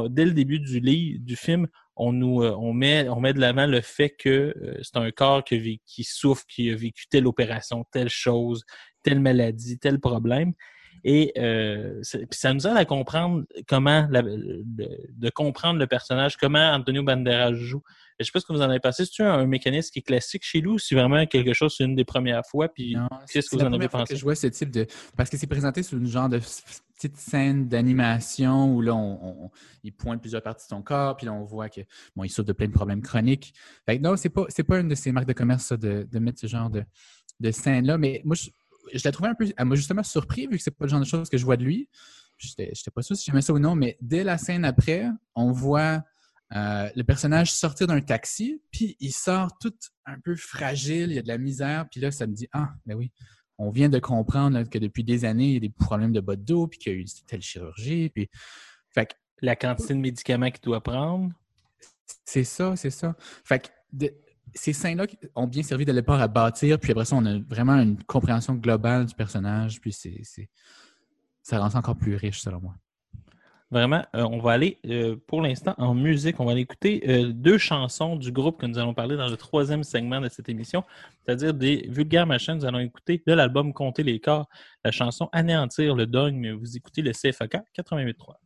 dès 0.09 0.25
le 0.25 0.31
début 0.31 0.59
du 0.59 0.79
livre, 0.79 1.19
du 1.21 1.36
film, 1.36 1.67
euh, 1.97 2.55
on 2.57 2.73
met 2.73 3.07
on 3.09 3.19
met 3.21 3.33
de 3.33 3.39
l'avant 3.39 3.67
le 3.67 3.81
fait 3.81 4.09
que 4.09 4.29
euh, 4.29 4.79
c'est 4.81 4.97
un 4.97 5.11
corps 5.11 5.43
qui 5.43 6.03
souffre, 6.03 6.45
qui 6.47 6.69
a 6.71 6.75
vécu 6.75 7.07
telle 7.07 7.27
opération, 7.27 7.86
telle 7.91 8.09
chose, 8.09 8.65
telle 9.03 9.19
maladie, 9.19 9.77
tel 9.79 9.99
problème. 9.99 10.53
Et 11.07 11.31
euh, 11.37 12.01
ça 12.31 12.51
nous 12.53 12.65
aide 12.65 12.75
à 12.75 12.83
comprendre 12.83 13.45
comment, 13.67 14.07
la- 14.09 14.23
de 14.23 15.29
comprendre 15.29 15.79
le 15.79 15.85
personnage, 15.85 16.35
comment 16.35 16.71
Antonio 16.73 17.03
Banderas 17.03 17.53
joue. 17.53 17.83
Je 18.19 18.25
sais 18.25 18.31
pas 18.31 18.39
ce 18.39 18.45
que 18.45 18.53
vous 18.53 18.61
en 18.61 18.69
avez 18.69 18.79
pensé. 18.79 19.05
C'est-tu 19.05 19.21
un, 19.21 19.31
un 19.33 19.45
mécanisme 19.45 19.91
qui 19.91 19.99
est 19.99 20.01
classique 20.01 20.43
chez 20.43 20.61
lui 20.61 20.69
ou 20.69 20.79
si 20.79 20.95
vraiment 20.95 21.23
quelque 21.27 21.53
chose, 21.53 21.75
c'est 21.77 21.83
une 21.83 21.95
des 21.95 22.05
premières 22.05 22.43
fois? 22.49 22.69
Puis 22.69 22.95
qu'est-ce 23.31 23.49
que 23.51 23.55
vous 23.57 23.61
en 23.61 23.73
avez 23.73 23.87
pensé? 23.87 24.13
que 24.15 24.19
je 24.19 24.23
vois 24.23 24.33
ce 24.35 24.47
type 24.47 24.71
de. 24.71 24.87
Parce 25.15 25.29
que 25.29 25.37
c'est 25.37 25.45
présenté 25.47 25.83
sous 25.83 25.97
une 25.97 26.07
genre 26.07 26.27
de 26.29 26.39
petite 26.95 27.17
scène 27.17 27.67
d'animation 27.67 28.73
où 28.73 28.81
là, 28.81 28.95
on, 28.95 29.45
on- 29.45 29.51
il 29.83 29.91
pointe 29.93 30.21
plusieurs 30.21 30.41
parties 30.41 30.65
de 30.65 30.69
son 30.69 30.81
corps, 30.81 31.17
puis 31.17 31.27
là, 31.27 31.33
on 31.33 31.43
voit 31.43 31.69
que 31.69 31.81
bon, 32.15 32.23
il 32.23 32.29
souffre 32.29 32.47
de 32.47 32.53
plein 32.53 32.67
de 32.67 32.73
problèmes 32.73 33.01
chroniques. 33.03 33.53
Fait 33.85 33.97
que 33.97 34.01
non, 34.01 34.15
c'est 34.15 34.29
pas, 34.29 34.45
pas 34.67 34.79
une 34.79 34.87
de 34.87 34.95
ses 34.95 35.11
marques 35.11 35.27
de 35.27 35.33
commerce, 35.33 35.65
ça, 35.65 35.77
de, 35.77 36.07
de 36.11 36.19
mettre 36.19 36.39
ce 36.39 36.47
genre 36.47 36.69
de, 36.71 36.83
de 37.41 37.51
scène-là. 37.51 37.97
Mais 37.99 38.21
moi, 38.23 38.35
je, 38.35 38.49
je 38.93 39.01
la 39.03 39.11
trouvais 39.11 39.29
un 39.29 39.36
peu. 39.36 39.47
Elle 39.55 39.65
m'a 39.65 39.75
justement 39.75 40.03
surpris, 40.03 40.47
vu 40.47 40.57
que 40.57 40.63
c'est 40.63 40.71
pas 40.71 40.86
le 40.86 40.89
genre 40.89 40.99
de 40.99 41.05
choses 41.05 41.29
que 41.29 41.38
je 41.38 41.45
vois 41.45 41.57
de 41.57 41.63
lui. 41.63 41.89
J'étais 42.38 42.71
j'étais 42.73 42.91
pas 42.91 43.01
sûr 43.01 43.15
si 43.15 43.25
j'aimais 43.25 43.41
ça 43.41 43.53
ou 43.53 43.59
non, 43.59 43.75
mais 43.75 43.97
dès 44.01 44.23
la 44.23 44.38
scène 44.38 44.65
après, 44.65 45.07
on 45.36 45.51
voit 45.51 46.03
euh, 46.55 46.89
le 46.95 47.03
personnage 47.03 47.51
sortir 47.51 47.88
d'un 47.88 48.01
taxi, 48.01 48.61
puis 48.71 48.95
il 48.99 49.11
sort 49.11 49.57
tout 49.59 49.73
un 50.05 50.19
peu 50.19 50.36
fragile, 50.36 51.11
il 51.11 51.15
y 51.15 51.19
a 51.19 51.21
de 51.21 51.27
la 51.27 51.38
misère, 51.38 51.88
puis 51.89 51.99
là, 52.01 52.11
ça 52.11 52.27
me 52.27 52.33
dit 52.33 52.47
Ah, 52.51 52.73
ben 52.86 52.95
oui, 52.95 53.11
on 53.57 53.69
vient 53.71 53.89
de 53.89 53.99
comprendre 53.99 54.57
là, 54.59 54.65
que 54.65 54.77
depuis 54.77 55.03
des 55.03 55.23
années, 55.25 55.47
il 55.47 55.53
y 55.53 55.57
a 55.57 55.61
des 55.61 55.69
problèmes 55.69 56.11
de 56.11 56.19
bas 56.19 56.36
de 56.36 56.43
dos, 56.43 56.67
puis 56.67 56.77
qu'il 56.77 56.93
y 56.93 56.95
a 56.95 56.99
eu 56.99 57.05
telle 57.27 57.41
chirurgie, 57.41 58.09
puis. 58.09 58.29
Fait 58.93 59.07
que 59.07 59.13
La 59.41 59.55
quantité 59.55 59.93
de 59.93 59.99
médicaments 59.99 60.49
qu'il 60.51 60.61
doit 60.61 60.81
prendre. 60.81 61.31
c'est 62.25 62.43
ça, 62.43 62.75
c'est 62.75 62.89
ça. 62.91 63.15
Fait 63.43 63.59
que 63.59 63.67
de- 63.91 64.13
ces 64.55 64.73
scènes-là 64.73 65.05
ont 65.35 65.47
bien 65.47 65.63
servi 65.63 65.85
de 65.85 65.91
départ 65.91 66.19
à 66.21 66.27
bâtir, 66.27 66.79
puis 66.79 66.91
après 66.91 67.05
ça, 67.05 67.15
on 67.15 67.25
a 67.25 67.37
vraiment 67.39 67.75
une 67.75 68.01
compréhension 68.03 68.55
globale 68.55 69.05
du 69.05 69.13
personnage, 69.13 69.79
puis 69.81 69.91
c'est, 69.91 70.49
ça 71.43 71.59
rend 71.59 71.69
ça 71.69 71.79
encore 71.79 71.97
plus 71.97 72.15
riche, 72.15 72.39
selon 72.41 72.61
moi. 72.61 72.75
Vraiment, 73.71 74.05
euh, 74.15 74.21
on 74.21 74.37
va 74.39 74.51
aller 74.51 74.77
euh, 74.85 75.17
pour 75.27 75.41
l'instant 75.41 75.73
en 75.77 75.95
musique. 75.95 76.39
On 76.39 76.45
va 76.45 76.53
écouter 76.53 77.03
euh, 77.09 77.33
deux 77.33 77.57
chansons 77.57 78.15
du 78.15 78.31
groupe 78.31 78.61
que 78.61 78.65
nous 78.67 78.77
allons 78.77 78.93
parler 78.93 79.17
dans 79.17 79.27
le 79.27 79.35
troisième 79.37 79.83
segment 79.83 80.21
de 80.21 80.29
cette 80.29 80.47
émission, 80.49 80.83
c'est-à-dire 81.25 81.53
des 81.53 81.87
vulgaires 81.89 82.27
machines. 82.27 82.53
Nous 82.55 82.65
allons 82.65 82.79
écouter 82.79 83.23
de 83.25 83.33
l'album 83.33 83.73
Compter 83.73 84.03
les 84.03 84.19
corps, 84.19 84.47
la 84.83 84.91
chanson 84.91 85.29
Anéantir 85.33 85.95
le 85.95 86.05
dogme. 86.05 86.51
Vous 86.51 86.77
écoutez 86.77 87.01
le 87.01 87.11
CFAK 87.11 87.57
88.3. 87.77 88.44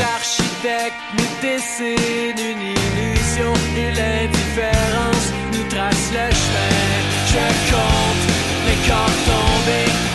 architectes 0.00 1.02
nous 1.16 1.32
dessinent 1.42 2.44
une 2.52 2.62
illusion 2.62 3.52
et 3.76 3.90
l'indifférence 3.92 5.32
nous 5.52 5.68
trace 5.68 6.10
le 6.12 6.26
chemin. 6.42 6.98
Je 7.32 7.46
compte 7.70 8.24
les 8.66 8.88
corps 8.88 9.18
tombés. 9.26 10.07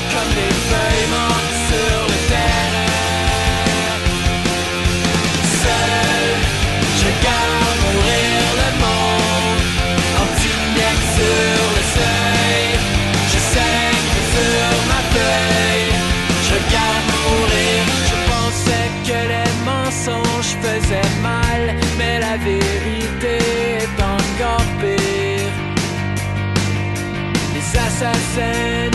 C'est 28.36 28.89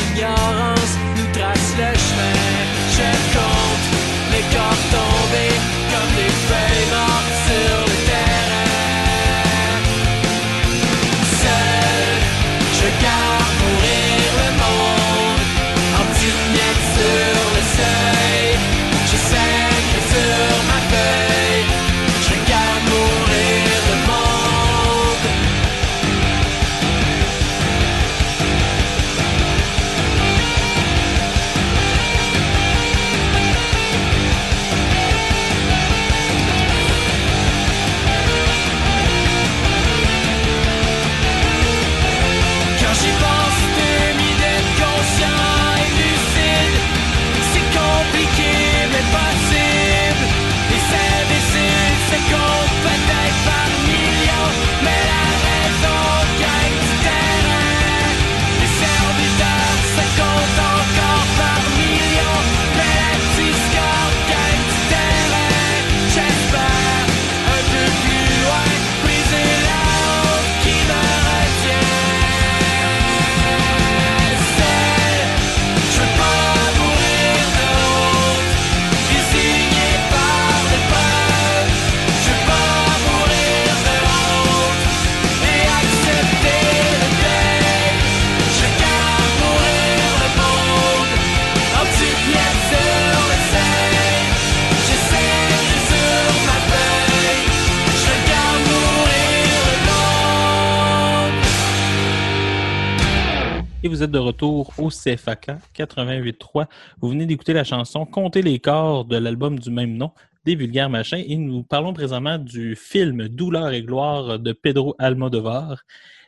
vous 104.02 104.06
êtes 104.06 104.10
de 104.10 104.18
retour 104.18 104.74
au 104.78 104.88
CFAK 104.88 105.52
88.3. 105.76 106.66
Vous 107.00 107.10
venez 107.10 107.24
d'écouter 107.24 107.52
la 107.52 107.62
chanson 107.62 108.04
Comptez 108.04 108.42
les 108.42 108.58
corps 108.58 109.04
de 109.04 109.16
l'album 109.16 109.60
du 109.60 109.70
même 109.70 109.96
nom 109.96 110.10
des 110.44 110.56
vulgaires 110.56 110.90
machins. 110.90 111.22
Et 111.24 111.36
nous 111.36 111.62
parlons 111.62 111.92
présentement 111.92 112.36
du 112.36 112.74
film 112.74 113.28
Douleur 113.28 113.70
et 113.70 113.84
gloire 113.84 114.40
de 114.40 114.52
Pedro 114.52 114.96
Almodovar. 114.98 115.84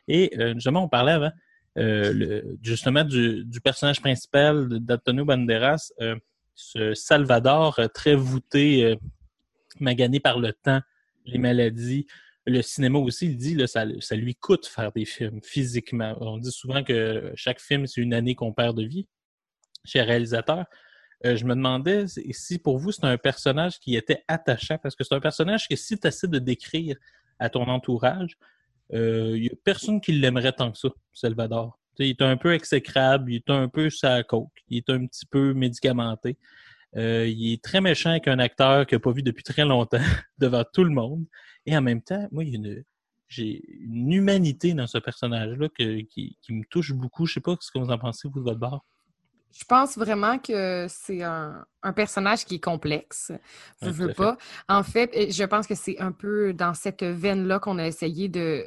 Et 0.06 0.30
euh, 0.38 0.54
justement, 0.54 0.84
on 0.84 0.88
parlait 0.88 1.10
avant 1.10 1.32
euh, 1.76 2.42
justement 2.62 3.02
du, 3.02 3.44
personnage 3.60 4.00
principal 4.00 4.68
d'Antonio 4.78 5.24
Banderas, 5.24 5.90
euh, 6.00 6.14
ce 6.54 6.94
Salvador 6.94 7.80
très 7.92 8.14
voûté, 8.14 8.96
magané 9.80 10.20
par 10.20 10.38
le 10.38 10.52
temps, 10.52 10.80
les 11.26 11.38
maladies. 11.38 12.06
Le 12.46 12.60
cinéma 12.60 12.98
aussi, 12.98 13.26
il 13.26 13.36
dit, 13.36 13.56
ça, 13.66 13.84
lui 13.84 14.34
coûte 14.34 14.66
faire 14.66 14.92
des 14.92 15.04
films 15.04 15.40
physiquement. 15.42 16.16
On 16.20 16.38
dit 16.38 16.52
souvent 16.52 16.84
que 16.84 17.32
chaque 17.36 17.60
film, 17.60 17.86
c'est 17.86 18.00
une 18.00 18.12
année 18.12 18.34
qu'on 18.34 18.52
perd 18.52 18.76
de 18.76 18.84
vie 18.84 19.06
chez 19.84 20.00
le 20.00 20.06
réalisateur. 20.06 20.66
Euh, 21.24 21.36
je 21.36 21.44
me 21.46 21.54
demandais 21.54 22.04
si 22.06 22.58
pour 22.58 22.78
vous, 22.78 22.92
c'est 22.92 23.04
un 23.04 23.16
personnage 23.16 23.78
qui 23.78 23.96
était 23.96 24.24
attachant, 24.28 24.76
parce 24.78 24.94
que 24.94 25.04
c'est 25.04 25.14
un 25.14 25.20
personnage 25.20 25.68
que 25.68 25.76
si 25.76 25.98
tu 25.98 26.06
essaies 26.06 26.28
de 26.28 26.38
décrire 26.38 26.96
à 27.38 27.48
ton 27.48 27.66
entourage, 27.66 28.36
il 28.92 29.40
n'y 29.40 29.48
a 29.48 29.56
personne 29.64 30.00
qui 30.00 30.12
l'aimerait 30.12 30.52
tant 30.52 30.70
que 30.70 30.78
ça, 30.78 30.90
Salvador. 31.12 31.78
Il 31.98 32.10
est 32.10 32.22
un 32.22 32.36
peu 32.36 32.52
exécrable, 32.52 33.32
il 33.32 33.36
est 33.36 33.50
un 33.50 33.68
peu 33.68 33.88
sa 33.88 34.22
coke, 34.22 34.50
il 34.68 34.78
est 34.78 34.90
un 34.90 35.06
petit 35.06 35.26
peu 35.26 35.54
médicamenté. 35.54 36.36
Euh, 36.96 37.26
il 37.26 37.52
est 37.52 37.62
très 37.62 37.80
méchant 37.80 38.10
avec 38.10 38.28
un 38.28 38.38
acteur 38.38 38.86
qu'il 38.86 38.96
n'a 38.96 39.00
pas 39.00 39.12
vu 39.12 39.22
depuis 39.22 39.42
très 39.42 39.64
longtemps 39.64 39.98
devant 40.38 40.64
tout 40.72 40.84
le 40.84 40.90
monde. 40.90 41.24
Et 41.66 41.76
en 41.76 41.82
même 41.82 42.02
temps, 42.02 42.28
moi, 42.30 42.44
il 42.44 42.50
y 42.50 42.52
a 42.52 42.56
une, 42.56 42.84
j'ai 43.28 43.62
une 43.80 44.12
humanité 44.12 44.74
dans 44.74 44.86
ce 44.86 44.98
personnage-là 44.98 45.68
que- 45.76 46.00
qui, 46.02 46.36
qui 46.40 46.52
me 46.52 46.62
touche 46.70 46.92
beaucoup. 46.92 47.26
Je 47.26 47.34
sais 47.34 47.40
pas 47.40 47.56
ce 47.60 47.70
que 47.70 47.78
vous 47.78 47.90
en 47.90 47.98
pensez, 47.98 48.28
vous, 48.28 48.38
de 48.40 48.44
votre 48.44 48.60
bord. 48.60 48.84
Je 49.52 49.64
pense 49.64 49.96
vraiment 49.96 50.38
que 50.38 50.86
c'est 50.88 51.22
un, 51.22 51.64
un 51.82 51.92
personnage 51.92 52.44
qui 52.44 52.56
est 52.56 52.64
complexe. 52.64 53.30
Je 53.80 53.88
tout 53.88 53.94
veux 53.94 54.08
fait. 54.08 54.14
pas. 54.14 54.36
En 54.68 54.82
fait, 54.82 55.30
je 55.30 55.44
pense 55.44 55.68
que 55.68 55.76
c'est 55.76 55.98
un 56.00 56.10
peu 56.10 56.52
dans 56.52 56.74
cette 56.74 57.04
veine-là 57.04 57.60
qu'on 57.60 57.78
a 57.78 57.86
essayé 57.86 58.28
de, 58.28 58.64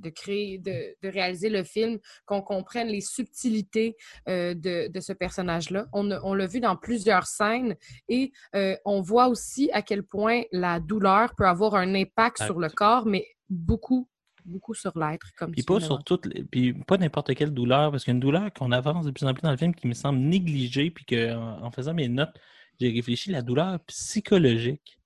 de 0.00 0.10
créer, 0.10 0.58
de, 0.58 0.96
de 1.02 1.08
réaliser 1.08 1.48
le 1.48 1.62
film, 1.64 1.98
qu'on 2.26 2.42
comprenne 2.42 2.88
les 2.88 3.00
subtilités 3.00 3.96
euh, 4.28 4.54
de, 4.54 4.88
de 4.88 5.00
ce 5.00 5.12
personnage-là. 5.12 5.86
On, 5.92 6.10
on 6.10 6.34
l'a 6.34 6.46
vu 6.46 6.60
dans 6.60 6.76
plusieurs 6.76 7.26
scènes 7.26 7.76
et 8.08 8.32
euh, 8.54 8.76
on 8.84 9.00
voit 9.00 9.28
aussi 9.28 9.70
à 9.72 9.82
quel 9.82 10.02
point 10.02 10.42
la 10.52 10.80
douleur 10.80 11.34
peut 11.36 11.46
avoir 11.46 11.74
un 11.74 11.94
impact 11.94 12.38
sur 12.46 12.58
le 12.58 12.68
corps, 12.68 13.06
mais 13.06 13.26
beaucoup, 13.48 14.08
beaucoup 14.44 14.74
sur 14.74 14.98
l'être, 14.98 15.28
comme 15.36 15.52
Puis 15.52 15.62
pas 15.62 15.74
sur 15.80 16.02
toutes 16.04 16.26
les- 16.26 16.44
puis 16.44 16.72
pas 16.72 16.96
n'importe 16.96 17.34
quelle 17.34 17.52
douleur, 17.52 17.90
parce 17.90 18.04
qu'il 18.04 18.12
y 18.12 18.14
a 18.14 18.16
une 18.16 18.20
douleur 18.20 18.52
qu'on 18.52 18.72
avance 18.72 19.04
de 19.06 19.10
plus 19.10 19.26
en 19.26 19.34
plus 19.34 19.42
dans 19.42 19.50
le 19.50 19.56
film 19.56 19.74
qui 19.74 19.86
me 19.86 19.94
semble 19.94 20.18
négligée, 20.18 20.90
puis 20.90 21.04
que 21.04 21.34
en, 21.34 21.62
en 21.64 21.70
faisant 21.70 21.94
mes 21.94 22.08
notes, 22.08 22.34
j'ai 22.80 22.90
réfléchi 22.90 23.30
la 23.30 23.42
douleur 23.42 23.78
psychologique 23.86 24.98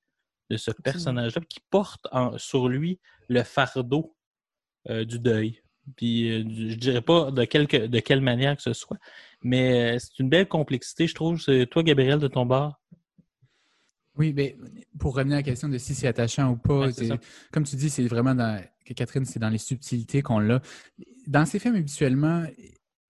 de 0.51 0.57
ce 0.57 0.71
personnage-là 0.71 1.43
qui 1.49 1.61
porte 1.71 2.07
en- 2.13 2.37
sur 2.39 2.69
lui 2.69 3.01
le 3.29 3.43
fardeau 3.43 4.15
du 4.87 5.19
deuil. 5.19 5.61
Puis 5.97 6.31
euh, 6.31 6.45
je 6.71 6.77
dirais 6.77 7.03
pas 7.03 7.31
de, 7.31 7.45
quelque, 7.45 7.87
de 7.87 8.01
quelle 8.01 8.21
manière 8.21 8.57
que 8.57 8.63
ce 8.63 8.73
soit, 8.73 8.97
mais 9.43 9.97
euh, 9.97 9.99
c'est 9.99 10.19
une 10.19 10.29
belle 10.31 10.49
complexité, 10.49 11.07
je 11.07 11.15
trouve. 11.15 11.41
C'est 11.41 11.67
toi, 11.67 11.83
Gabriel, 11.83 12.19
de 12.19 12.29
ton 12.29 12.47
bord? 12.47 12.81
Oui, 14.17 14.33
mais 14.33 14.57
pour 14.99 15.15
revenir 15.17 15.35
à 15.35 15.39
la 15.39 15.43
question 15.43 15.69
de 15.69 15.77
si 15.77 15.95
c'est 15.95 16.07
attachant 16.07 16.53
ou 16.53 16.57
pas, 16.57 16.87
Ouais, 16.87 16.93
comme 17.53 17.65
tu 17.65 17.75
dis, 17.77 17.91
c'est 17.91 18.07
vraiment 18.07 18.35
dans 18.35 18.63
que 18.87 18.95
Catherine, 18.95 19.25
c'est 19.25 19.41
dans 19.41 19.49
les 19.49 19.59
subtilités 19.59 20.23
qu'on 20.23 20.39
l'a. 20.39 20.63
Dans 21.27 21.45
ces 21.47 21.59
films, 21.59 21.75
habituellement, 21.75 22.45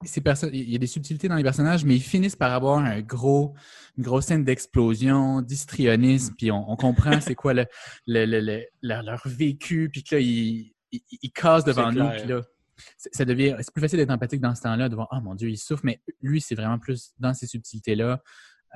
ces 0.03 0.23
il 0.53 0.71
y 0.71 0.75
a 0.75 0.79
des 0.79 0.87
subtilités 0.87 1.29
dans 1.29 1.37
les 1.37 1.43
personnages, 1.43 1.85
mais 1.85 1.97
ils 1.97 2.03
finissent 2.03 2.37
par 2.37 2.53
avoir 2.53 2.79
un 2.79 3.01
gros, 3.03 3.55
une 3.99 4.05
grosse 4.05 4.27
scène 4.27 4.45
d'explosion, 4.45 5.43
d'histrionisme, 5.43 6.35
puis 6.37 6.51
on, 6.51 6.71
on 6.71 6.77
comprend 6.77 7.21
c'est 7.21 7.35
quoi 7.35 7.55
le, 7.55 7.67
le- 8.07 8.25
le- 8.27 8.41
le- 8.41 8.65
leur, 8.83 9.03
leur 9.03 9.23
vécu, 9.27 9.89
puis 9.91 10.03
que 10.03 10.15
là, 10.17 10.21
ils, 10.21 10.74
ils 11.23 11.33
cassent 11.33 11.65
devant 11.65 11.93
nous, 11.93 12.09
puis 12.11 12.27
là, 12.27 12.43
c'est- 12.97 13.15
ça 13.15 13.25
devient, 13.25 13.55
c'est 13.59 13.73
plus 13.73 13.81
facile 13.81 13.99
d'être 13.99 14.11
empathique 14.11 14.41
dans 14.41 14.55
ce 14.55 14.63
temps-là, 14.63 14.89
de 14.89 14.95
voir, 14.95 15.09
oh 15.13 15.21
mon 15.21 15.35
Dieu, 15.35 15.49
il 15.49 15.59
souffre, 15.59 15.85
mais 15.85 16.01
lui, 16.21 16.41
c'est 16.41 16.55
vraiment 16.55 16.79
plus 16.79 17.13
dans 17.19 17.35
ces 17.35 17.47
subtilités-là. 17.47 18.23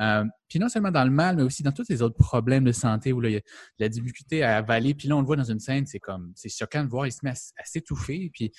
Euh, 0.01 0.25
puis 0.49 0.61
non 0.61 0.69
seulement 0.69 0.93
dans 0.93 1.05
le 1.05 1.11
mal, 1.11 1.37
mais 1.37 1.43
aussi 1.43 1.63
dans 1.63 1.73
tous 1.73 1.89
les 1.89 2.03
autres 2.03 2.17
problèmes 2.17 2.63
de 2.65 2.73
santé 2.73 3.13
où 3.13 3.21
là, 3.21 3.31
il 3.31 3.33
y 3.33 3.37
a 3.37 3.41
de 3.41 3.45
la 3.81 3.89
difficulté 3.89 4.45
à 4.45 4.59
avaler. 4.59 4.95
Puis 4.95 5.09
là, 5.09 5.17
on 5.17 5.21
le 5.21 5.27
voit 5.27 5.37
dans 5.37 5.51
une 5.51 5.59
scène, 5.59 5.87
c'est 5.87 5.99
comme, 5.99 6.33
c'est 6.37 6.49
choquant 6.49 6.85
de 6.85 6.89
voir, 6.89 7.07
il 7.07 7.13
se 7.13 7.19
met 7.25 7.31
à, 7.31 7.65
s'étouffer. 7.65 8.31
Puis 8.33 8.53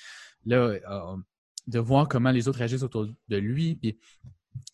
là, 0.44 0.56
euh, 0.58 1.16
de 1.66 1.78
voir 1.78 2.08
comment 2.08 2.30
les 2.30 2.46
autres 2.46 2.58
réagissent 2.58 2.82
autour 2.82 3.06
de 3.06 3.36
lui. 3.36 3.76
Puis 3.76 3.98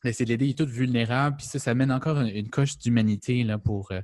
d'essayer 0.02 0.24
de 0.24 0.30
l'aider, 0.30 0.46
il 0.46 0.50
est 0.50 0.58
tout 0.58 0.66
vulnérable. 0.66 1.36
Puis 1.36 1.46
ça, 1.46 1.60
ça 1.60 1.72
mène 1.74 1.92
encore 1.92 2.20
une, 2.20 2.28
une 2.28 2.50
coche 2.50 2.78
d'humanité 2.78 3.44
là, 3.44 3.58
pour, 3.58 3.92
euh, 3.92 4.00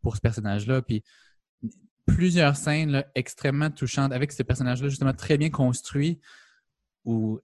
pour 0.00 0.14
ce 0.14 0.20
personnage-là. 0.20 0.82
Puis 0.82 1.02
plusieurs 2.06 2.56
scènes 2.56 3.04
extrêmement 3.14 3.70
touchantes 3.70 4.12
avec 4.12 4.32
ce 4.32 4.42
personnage-là, 4.42 4.88
justement 4.88 5.12
très 5.14 5.38
bien 5.38 5.50
construit, 5.50 6.20
où 7.04 7.40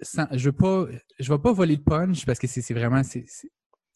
sans- 0.00 0.28
je 0.32 0.44
veux 0.50 0.56
pas, 0.56 0.86
je 1.18 1.32
vais 1.32 1.38
pas 1.38 1.52
voler 1.52 1.76
le 1.76 1.82
punch 1.82 2.24
parce 2.26 2.38
que 2.38 2.46
c'est 2.46 2.74
vraiment, 2.74 3.02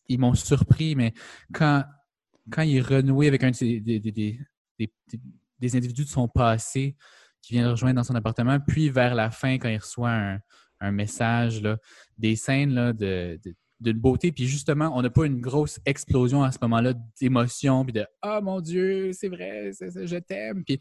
ils 0.09 0.19
m'ont 0.19 0.35
surpris, 0.35 0.95
mais 0.95 1.13
quand, 1.53 1.85
quand 2.51 2.63
il 2.63 2.77
est 2.77 2.81
renoué 2.81 3.29
avec 3.29 3.43
un 3.45 3.51
des, 3.51 3.81
des, 3.81 4.01
des, 4.01 4.39
des- 5.61 5.77
individus 5.77 6.05
de 6.05 6.09
son 6.09 6.29
passé 6.29 6.97
qui 7.43 7.55
vient 7.55 7.65
le 7.65 7.71
rejoindre 7.71 7.97
dans 7.97 8.05
son 8.05 8.15
appartement, 8.15 8.59
puis 8.61 8.91
vers 8.91 9.15
la 9.15 9.31
fin, 9.31 9.55
quand 9.55 9.69
il 9.69 9.79
reçoit 9.79 10.11
un, 10.13 10.41
un 10.81 10.93
message, 10.93 11.63
là, 11.63 11.79
des 12.19 12.37
scènes 12.37 12.75
là, 12.75 12.93
de, 12.93 13.41
d'une 13.81 13.99
beauté, 13.99 14.33
puis 14.33 14.47
justement, 14.47 14.91
on 14.95 15.03
n'a 15.03 15.11
pas 15.11 15.27
une 15.27 15.41
grosse 15.41 15.81
explosion 15.85 16.43
à 16.43 16.51
ce 16.53 16.59
moment-là 16.63 16.95
d'émotion, 17.21 17.85
puis 17.85 17.93
de 17.93 18.07
«Ah, 18.23 18.41
mon 18.41 18.61
Dieu, 18.61 19.13
c'est 19.13 19.29
vrai, 19.29 19.71
c'est- 19.73 19.91
c'est- 19.91 20.07
je 20.07 20.17
t'aime», 20.17 20.65
puis 20.67 20.79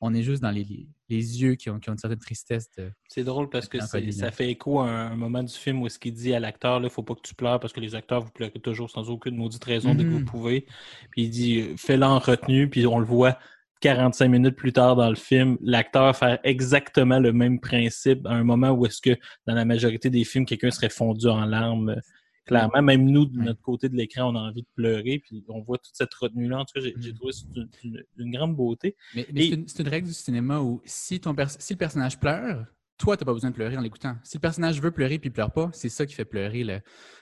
on 0.00 0.12
est 0.12 0.22
juste 0.22 0.42
dans 0.42 0.50
les, 0.50 0.64
les, 0.64 0.88
les 1.08 1.40
yeux 1.42 1.54
qui 1.54 1.70
ont, 1.70 1.78
qui 1.78 1.88
ont 1.88 1.92
une 1.92 1.98
certaine 1.98 2.18
tristesse 2.18 2.68
de, 2.76 2.90
C'est 3.08 3.24
drôle 3.24 3.48
parce 3.48 3.68
que 3.68 3.80
ça 3.80 4.00
là. 4.00 4.30
fait 4.32 4.50
écho 4.50 4.80
à 4.80 4.88
un, 4.90 5.12
un 5.12 5.16
moment 5.16 5.42
du 5.42 5.54
film 5.54 5.80
où 5.80 5.88
ce 5.88 5.98
qu'il 5.98 6.12
dit 6.12 6.34
à 6.34 6.40
l'acteur, 6.40 6.82
il 6.82 6.90
faut 6.90 7.02
pas 7.04 7.14
que 7.14 7.22
tu 7.22 7.34
pleures 7.34 7.58
parce 7.60 7.72
que 7.72 7.80
les 7.80 7.94
acteurs, 7.94 8.20
vous 8.20 8.30
pleurez 8.32 8.50
toujours 8.60 8.90
sans 8.90 9.08
aucune 9.08 9.36
maudite 9.36 9.64
raison 9.64 9.94
dès 9.94 10.04
que 10.04 10.10
vous 10.10 10.18
Mhm. 10.18 10.24
pouvez. 10.24 10.66
Puis 11.12 11.22
il 11.22 11.30
dit, 11.30 11.64
fais-le 11.76 12.04
en 12.04 12.18
retenue, 12.18 12.68
puis 12.68 12.86
on 12.86 12.98
le 12.98 13.06
voit 13.06 13.38
45 13.80 14.28
minutes 14.28 14.56
plus 14.56 14.72
tard 14.72 14.96
dans 14.96 15.08
le 15.08 15.14
film, 15.14 15.56
l'acteur 15.62 16.14
faire 16.16 16.38
exactement 16.42 17.18
le 17.18 17.32
même 17.32 17.60
principe 17.60 18.26
à 18.26 18.32
un 18.32 18.42
moment 18.44 18.70
où 18.70 18.84
est-ce 18.86 19.00
que 19.00 19.16
dans 19.46 19.54
la 19.54 19.64
majorité 19.64 20.10
des 20.10 20.24
films, 20.24 20.44
quelqu'un 20.46 20.70
serait 20.70 20.90
fondu 20.90 21.28
en 21.28 21.44
larmes. 21.46 21.96
Clairement, 22.46 22.82
même 22.82 23.04
nous, 23.10 23.24
de 23.24 23.38
notre 23.38 23.60
côté 23.62 23.88
de 23.88 23.96
l'écran, 23.96 24.30
on 24.30 24.36
a 24.36 24.40
envie 24.40 24.62
de 24.62 24.68
pleurer, 24.74 25.18
puis 25.18 25.44
on 25.48 25.60
voit 25.62 25.78
toute 25.78 25.94
cette 25.94 26.12
retenue-là. 26.12 26.58
En 26.58 26.64
tout 26.66 26.74
cas, 26.74 26.80
j'ai 26.80 26.94
Mhm. 26.94 27.14
trouvé 27.14 27.32
d'une- 27.54 27.68
d'une 27.82 28.04
d'une 28.18 28.30
grande 28.32 28.54
beauté. 28.54 28.96
Mais, 29.14 29.26
mais 29.32 29.46
Et- 29.46 29.48
c'est 29.48 29.54
une, 29.54 29.68
c'est 29.68 29.82
une 29.82 29.88
règle 29.88 30.08
du 30.08 30.12
cinéma 30.14 30.60
où 30.60 30.82
si, 30.84 31.20
ton 31.20 31.34
pers- 31.34 31.56
si 31.58 31.72
le 31.72 31.78
personnage 31.78 32.20
pleure, 32.20 32.66
toi, 32.98 33.16
tu 33.16 33.22
n'as 33.22 33.26
pas 33.26 33.32
besoin 33.32 33.50
de 33.50 33.54
pleurer 33.54 33.76
en 33.76 33.80
l'écoutant. 33.80 34.16
Si 34.22 34.36
le 34.36 34.40
personnage 34.40 34.80
veut 34.80 34.90
pleurer 34.90 35.18
puis 35.18 35.28
il 35.30 35.32
pleure 35.32 35.52
pas, 35.52 35.70
c'est 35.72 35.88
ça 35.88 36.04
qui 36.06 36.14
fait 36.14 36.24
pleurer 36.26 36.64
le, 36.64 36.80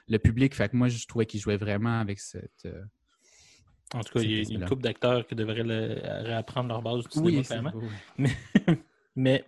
le 0.08 0.18
public. 0.18 0.54
Fait 0.54 0.68
que 0.68 0.76
moi, 0.76 0.88
je 0.88 1.06
trouvais 1.06 1.24
qu'il 1.26 1.40
jouait 1.40 1.56
vraiment 1.56 2.00
avec 2.00 2.18
cette. 2.18 2.50
euh, 2.66 2.82
En 3.94 4.00
tout 4.00 4.12
cas, 4.14 4.20
il 4.24 4.32
y 4.32 4.38
a 4.40 4.58
une 4.58 4.64
couple 4.66 4.82
d'acteurs 4.82 5.26
qui 5.26 5.34
devraient 5.34 5.62
le- 5.62 6.00
réapprendre 6.24 6.68
leur 6.68 6.82
base 6.82 7.04
du 7.04 7.10
cinéma, 7.10 7.38
Oui, 7.38 7.44
c'est- 7.44 7.58
oui. 7.74 7.88
Mais, 8.18 8.30
mais 9.14 9.44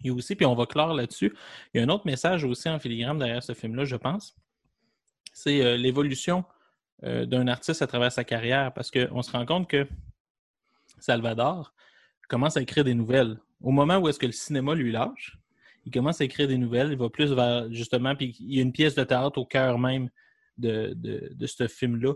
il 0.00 0.06
y 0.08 0.10
a 0.10 0.12
aussi, 0.14 0.36
puis 0.36 0.46
on 0.46 0.54
va 0.54 0.66
clore 0.66 0.94
là-dessus, 0.94 1.34
il 1.72 1.78
y 1.78 1.80
a 1.80 1.84
un 1.86 1.88
autre 1.88 2.04
message 2.06 2.44
aussi 2.44 2.68
en 2.68 2.78
filigrane 2.78 3.18
derrière 3.18 3.42
ce 3.42 3.54
film-là, 3.54 3.84
je 3.84 3.96
pense. 3.96 4.36
C'est 5.32 5.62
euh, 5.64 5.76
l'évolution 5.76 6.44
euh, 7.04 7.26
d'un 7.26 7.46
artiste 7.46 7.82
à 7.82 7.86
travers 7.86 8.12
sa 8.12 8.24
carrière, 8.24 8.72
parce 8.72 8.90
qu'on 8.90 9.22
se 9.22 9.30
rend 9.30 9.46
compte 9.46 9.68
que 9.68 9.86
Salvador 10.98 11.72
commence 12.28 12.56
à 12.56 12.62
écrire 12.62 12.84
des 12.84 12.94
nouvelles. 12.94 13.38
Au 13.60 13.70
moment 13.70 13.98
où 13.98 14.08
est-ce 14.08 14.18
que 14.18 14.26
le 14.26 14.32
cinéma 14.32 14.74
lui 14.74 14.92
lâche, 14.92 15.38
il 15.86 15.92
commence 15.92 16.20
à 16.20 16.24
écrire 16.24 16.48
des 16.48 16.58
nouvelles, 16.58 16.92
il 16.92 16.98
va 16.98 17.08
plus 17.08 17.32
vers, 17.32 17.72
justement, 17.72 18.14
puis 18.14 18.36
il 18.40 18.54
y 18.54 18.58
a 18.58 18.62
une 18.62 18.72
pièce 18.72 18.94
de 18.94 19.04
théâtre 19.04 19.38
au 19.38 19.46
cœur 19.46 19.78
même 19.78 20.10
de, 20.58 20.94
ce 21.46 21.66
film-là 21.66 22.14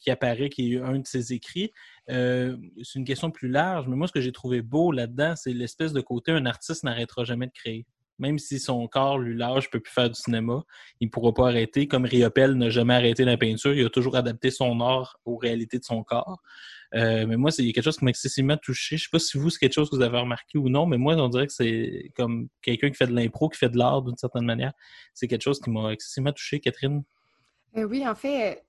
qui 0.00 0.10
apparaît, 0.10 0.48
qui 0.48 0.74
est 0.74 0.80
un 0.80 0.98
de 0.98 1.06
ses 1.06 1.32
écrits. 1.32 1.70
Euh, 2.10 2.56
c'est 2.82 2.98
une 2.98 3.04
question 3.04 3.30
plus 3.30 3.48
large, 3.48 3.86
mais 3.86 3.96
moi, 3.96 4.08
ce 4.08 4.12
que 4.12 4.20
j'ai 4.20 4.32
trouvé 4.32 4.62
beau 4.62 4.90
là-dedans, 4.92 5.34
c'est 5.36 5.52
l'espèce 5.52 5.92
de 5.92 6.00
côté 6.00 6.32
un 6.32 6.46
artiste 6.46 6.84
n'arrêtera 6.84 7.24
jamais 7.24 7.46
de 7.46 7.52
créer. 7.52 7.86
Même 8.18 8.38
si 8.38 8.58
son 8.58 8.86
corps 8.88 9.18
lui 9.18 9.36
lâche, 9.36 9.66
ne 9.66 9.70
peut 9.70 9.80
plus 9.80 9.92
faire 9.92 10.10
du 10.10 10.20
cinéma, 10.20 10.64
il 11.00 11.06
ne 11.06 11.10
pourra 11.10 11.32
pas 11.32 11.48
arrêter. 11.48 11.86
Comme 11.86 12.04
Riopel 12.04 12.54
n'a 12.54 12.70
jamais 12.70 12.94
arrêté 12.94 13.24
la 13.24 13.36
peinture, 13.36 13.74
il 13.74 13.84
a 13.84 13.90
toujours 13.90 14.16
adapté 14.16 14.50
son 14.50 14.80
art 14.80 15.18
aux 15.24 15.36
réalités 15.36 15.78
de 15.78 15.84
son 15.84 16.02
corps. 16.02 16.40
Euh, 16.94 17.26
mais 17.26 17.36
moi, 17.36 17.50
c'est 17.50 17.70
quelque 17.72 17.84
chose 17.84 17.98
qui 17.98 18.04
m'a 18.04 18.10
excessivement 18.10 18.56
touché. 18.56 18.96
Je 18.96 19.02
ne 19.02 19.06
sais 19.06 19.10
pas 19.12 19.18
si 19.18 19.38
vous, 19.38 19.50
c'est 19.50 19.58
quelque 19.58 19.74
chose 19.74 19.90
que 19.90 19.96
vous 19.96 20.02
avez 20.02 20.18
remarqué 20.18 20.58
ou 20.58 20.68
non, 20.68 20.86
mais 20.86 20.96
moi, 20.96 21.14
on 21.16 21.28
dirait 21.28 21.46
que 21.46 21.52
c'est 21.52 22.10
comme 22.16 22.48
quelqu'un 22.62 22.90
qui 22.90 22.96
fait 22.96 23.06
de 23.06 23.14
l'impro, 23.14 23.48
qui 23.48 23.58
fait 23.58 23.68
de 23.68 23.78
l'art 23.78 24.02
d'une 24.02 24.16
certaine 24.16 24.44
manière. 24.44 24.72
C'est 25.14 25.28
quelque 25.28 25.42
chose 25.42 25.60
qui 25.60 25.70
m'a 25.70 25.92
excessivement 25.92 26.32
touché, 26.32 26.60
Catherine. 26.60 27.02
Euh, 27.76 27.84
oui, 27.84 28.06
en 28.08 28.14
fait, 28.14 28.64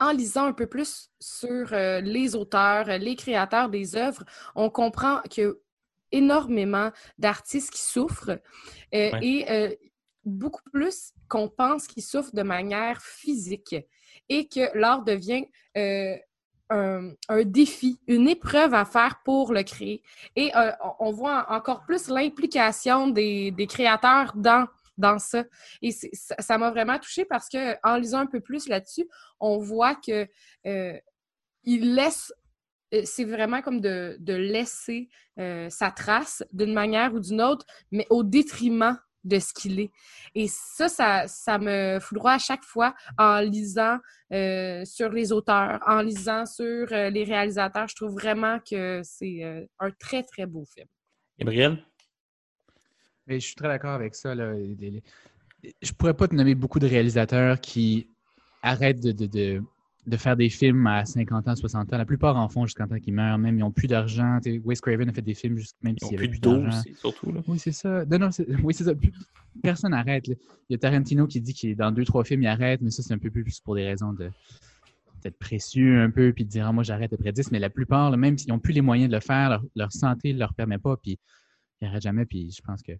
en 0.00 0.12
lisant 0.12 0.46
un 0.46 0.52
peu 0.52 0.66
plus 0.66 1.10
sur 1.20 1.72
euh, 1.72 2.00
les 2.00 2.34
auteurs, 2.34 2.86
les 2.98 3.16
créateurs 3.16 3.68
des 3.68 3.96
œuvres, 3.96 4.24
on 4.54 4.70
comprend 4.70 5.20
que 5.34 5.60
énormément 6.12 6.90
d'artistes 7.18 7.70
qui 7.70 7.82
souffrent 7.82 8.30
euh, 8.30 8.38
Ouais. 8.92 9.18
et 9.22 9.50
euh, 9.50 9.74
beaucoup 10.24 10.62
plus 10.72 11.12
qu'on 11.28 11.48
pense 11.48 11.86
qu'ils 11.86 12.02
souffrent 12.02 12.34
de 12.34 12.42
manière 12.42 13.00
physique 13.02 13.76
et 14.28 14.48
que 14.48 14.76
l'art 14.78 15.04
devient 15.04 15.46
euh, 15.76 16.16
un, 16.70 17.12
un 17.28 17.44
défi, 17.44 17.98
une 18.06 18.28
épreuve 18.28 18.74
à 18.74 18.84
faire 18.84 19.22
pour 19.24 19.52
le 19.54 19.62
créer. 19.62 20.02
Et 20.36 20.50
on- 21.00 21.12
voit 21.12 21.46
encore 21.50 21.84
plus 21.86 22.08
l'implication 22.08 23.08
des, 23.08 23.50
des 23.52 23.66
créateurs 23.66 24.32
dans, 24.36 24.66
dans 24.98 25.18
ça. 25.18 25.44
Et 25.80 25.92
ça 25.92 26.58
m'a 26.58 26.70
vraiment 26.70 26.98
touchée 26.98 27.24
parce 27.24 27.48
que 27.48 27.74
en 27.86 27.96
lisant 27.96 28.18
un 28.18 28.26
peu 28.26 28.40
plus 28.40 28.68
là-dessus, 28.68 29.08
on 29.40 29.56
voit 29.58 29.94
que 29.94 30.28
euh, 30.66 30.98
il 31.64 31.94
laisse 31.94 32.32
euh, 32.32 32.47
c'est 33.04 33.24
vraiment 33.24 33.62
comme 33.62 33.80
de, 33.80 34.16
de 34.20 34.34
laisser 34.34 35.08
euh, 35.38 35.68
sa 35.70 35.90
trace 35.90 36.42
d'une 36.52 36.72
manière 36.72 37.14
ou 37.14 37.20
d'une 37.20 37.42
autre, 37.42 37.66
mais 37.90 38.06
au 38.10 38.22
détriment 38.22 38.98
de 39.24 39.38
ce 39.38 39.52
qu'il 39.52 39.80
est. 39.80 39.90
Et 40.34 40.46
ça, 40.48 40.88
ça, 40.88 41.26
ça 41.26 41.58
me 41.58 41.98
foudroie 42.00 42.32
à 42.32 42.38
chaque 42.38 42.64
fois 42.64 42.94
en 43.18 43.40
lisant 43.40 43.98
euh, 44.32 44.84
sur 44.84 45.10
les 45.10 45.32
auteurs, 45.32 45.80
en 45.86 46.00
lisant 46.02 46.46
sur 46.46 46.86
euh, 46.92 47.10
les 47.10 47.24
réalisateurs. 47.24 47.88
Je 47.88 47.96
trouve 47.96 48.14
vraiment 48.14 48.58
que 48.60 49.00
c'est 49.04 49.44
euh, 49.44 49.64
un 49.80 49.90
très, 49.90 50.22
très 50.22 50.46
beau 50.46 50.64
film. 50.64 50.86
Gabriel? 51.38 51.84
Mais 53.26 53.40
je 53.40 53.46
suis 53.46 53.54
très 53.54 53.68
d'accord 53.68 53.92
avec 53.92 54.14
ça. 54.14 54.34
Là. 54.34 54.54
Je 55.82 55.92
pourrais 55.92 56.14
pas 56.14 56.28
te 56.28 56.34
nommer 56.34 56.54
beaucoup 56.54 56.78
de 56.78 56.86
réalisateurs 56.86 57.60
qui 57.60 58.08
arrêtent 58.62 59.00
de, 59.02 59.12
de, 59.12 59.26
de- 59.26 59.62
de 60.08 60.16
faire 60.16 60.36
des 60.36 60.48
films 60.48 60.86
à 60.86 61.04
50 61.04 61.48
ans, 61.48 61.56
60 61.56 61.92
ans. 61.92 61.98
La 61.98 62.04
plupart 62.04 62.36
en 62.36 62.48
font 62.48 62.66
jusqu'à 62.66 62.86
temps 62.86 62.98
qu'ils 62.98 63.14
meurent. 63.14 63.38
Même, 63.38 63.56
ils 63.56 63.60
n'ont 63.60 63.70
plus 63.70 63.86
d'argent. 63.86 64.38
Wes 64.64 64.80
Craven 64.80 65.08
a 65.08 65.12
fait 65.12 65.22
des 65.22 65.34
films 65.34 65.58
jusqu' 65.58 65.76
même 65.82 65.96
s'il 65.98 66.06
n'ont 66.06 66.12
y 66.12 66.16
avait 66.16 66.28
plus 66.28 66.40
plus 66.40 66.40
de 66.40 66.56
dos 66.56 66.62
d'argent. 66.62 66.78
aussi, 66.80 66.94
surtout. 66.94 67.32
Là. 67.32 67.40
Oui, 67.46 67.58
c'est 67.58 67.72
ça. 67.72 68.04
Non, 68.06 68.18
non, 68.18 68.28
oui, 68.64 68.74
c'est 68.74 68.84
ça. 68.84 68.92
Personne 69.62 69.90
n'arrête. 69.90 70.26
Il 70.28 70.36
y 70.70 70.74
a 70.74 70.78
Tarantino 70.78 71.26
qui 71.26 71.40
dit 71.40 71.54
qu'il 71.54 71.76
dans 71.76 71.92
deux, 71.92 72.04
trois 72.04 72.24
films, 72.24 72.42
il 72.42 72.46
arrête, 72.46 72.80
mais 72.80 72.90
ça, 72.90 73.02
c'est 73.02 73.14
un 73.14 73.18
peu 73.18 73.30
plus 73.30 73.60
pour 73.60 73.74
des 73.74 73.84
raisons 73.84 74.12
de 74.12 74.30
d'être 75.22 75.38
précieux 75.38 76.00
un 76.00 76.10
peu, 76.10 76.32
puis 76.32 76.44
de 76.44 76.48
dire 76.48 76.66
ah, 76.68 76.72
moi 76.72 76.84
j'arrête 76.84 77.12
après 77.12 77.32
10, 77.32 77.50
mais 77.50 77.58
la 77.58 77.70
plupart, 77.70 78.08
là, 78.12 78.16
même 78.16 78.38
s'ils 78.38 78.50
n'ont 78.50 78.60
plus 78.60 78.72
les 78.72 78.82
moyens 78.82 79.10
de 79.10 79.16
le 79.16 79.20
faire, 79.20 79.50
leur, 79.50 79.64
leur 79.74 79.92
santé 79.92 80.32
ne 80.32 80.38
leur 80.38 80.54
permet 80.54 80.78
pas, 80.78 80.96
puis 80.96 81.18
ils 81.80 81.84
n'arrêtent 81.86 82.04
jamais, 82.04 82.24
puis 82.24 82.52
je 82.52 82.62
pense 82.62 82.82
que 82.82 82.92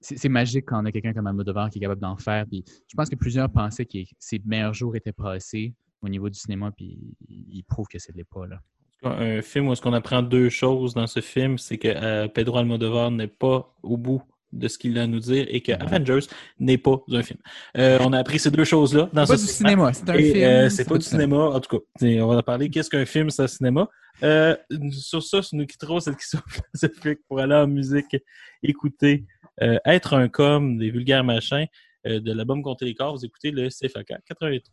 c'est 0.00 0.18
c'est 0.18 0.30
magique 0.30 0.64
quand 0.66 0.82
on 0.82 0.86
a 0.86 0.92
quelqu'un 0.92 1.12
comme 1.12 1.26
Almodovar 1.26 1.70
qui 1.70 1.78
est 1.78 1.80
capable 1.82 2.00
d'en 2.00 2.16
faire, 2.16 2.46
puis 2.46 2.64
je 2.88 2.94
pense 2.96 3.08
que 3.08 3.16
plusieurs 3.16 3.50
pensaient 3.50 3.84
que 3.84 3.98
ses 4.18 4.40
meilleurs 4.44 4.74
jours 4.74 4.96
étaient 4.96 5.12
passés 5.12 5.74
au 6.02 6.08
niveau 6.08 6.28
du 6.28 6.38
cinéma, 6.38 6.70
puis 6.76 6.98
ils 7.28 7.62
prouvent 7.64 7.86
que 7.88 7.98
ce 7.98 8.12
n'est 8.12 8.24
pas 8.24 8.46
là. 8.46 8.58
Un 9.04 9.42
film 9.42 9.68
où 9.68 9.72
est-ce 9.72 9.80
qu'on 9.82 9.92
apprend 9.94 10.22
deux 10.22 10.48
choses 10.48 10.94
dans 10.94 11.06
ce 11.08 11.20
film, 11.20 11.58
c'est 11.58 11.78
que 11.78 11.88
euh, 11.88 12.28
Pedro 12.28 12.58
Almodovar 12.58 13.10
n'est 13.10 13.26
pas 13.26 13.74
au 13.82 13.96
bout 13.96 14.22
de 14.52 14.68
ce 14.68 14.78
qu'il 14.78 14.96
a 14.98 15.02
à 15.02 15.06
nous 15.06 15.18
dire 15.18 15.46
et 15.48 15.60
que 15.62 15.72
Avengers 15.72 16.26
n'est 16.60 16.76
pas 16.78 17.00
un 17.10 17.22
film. 17.22 17.38
Euh, 17.78 17.98
on 18.02 18.12
a 18.12 18.18
appris 18.18 18.38
ces 18.38 18.50
deux 18.50 18.64
choses-là 18.64 19.08
dans 19.12 19.24
C'est 19.26 19.32
pas 19.32 19.38
ce 19.38 19.46
du 19.46 19.52
cinéma, 19.52 19.92
c'est 19.92 20.08
un 20.10 20.14
film. 20.14 20.36
euh, 20.36 20.68
c'est 20.70 20.84
pas 20.88 20.98
du 20.98 21.04
cinéma, 21.04 21.36
en 21.38 21.58
tout 21.60 21.78
cas. 21.78 21.84
C'est- 21.98 22.20
On 22.20 22.28
va 22.28 22.36
en 22.36 22.42
parler. 22.42 22.68
Qu'est-ce 22.70 22.90
qu'un 22.90 23.06
film, 23.06 23.30
c'est 23.30 23.42
un 23.42 23.46
cinéma? 23.48 23.88
Euh, 24.22 24.54
sur 24.92 25.22
ça, 25.22 25.40
nous 25.52 25.66
quitterons 25.66 25.98
cette 26.00 26.16
question 26.16 26.38
philosophique 26.46 27.20
pour 27.26 27.40
aller 27.40 27.54
en 27.54 27.66
musique, 27.66 28.16
écouter 28.62 29.24
Être 29.84 30.14
un 30.14 30.28
com 30.28 30.78
des 30.78 30.90
vulgaires 30.90 31.24
machins 31.24 31.66
de 32.04 32.32
l'album 32.32 32.62
Compter 32.62 32.84
les 32.84 32.94
corps. 32.94 33.16
Vous 33.16 33.24
écoutez 33.24 33.50
le 33.50 33.68
CFAK 33.68 34.12
88. 34.26 34.64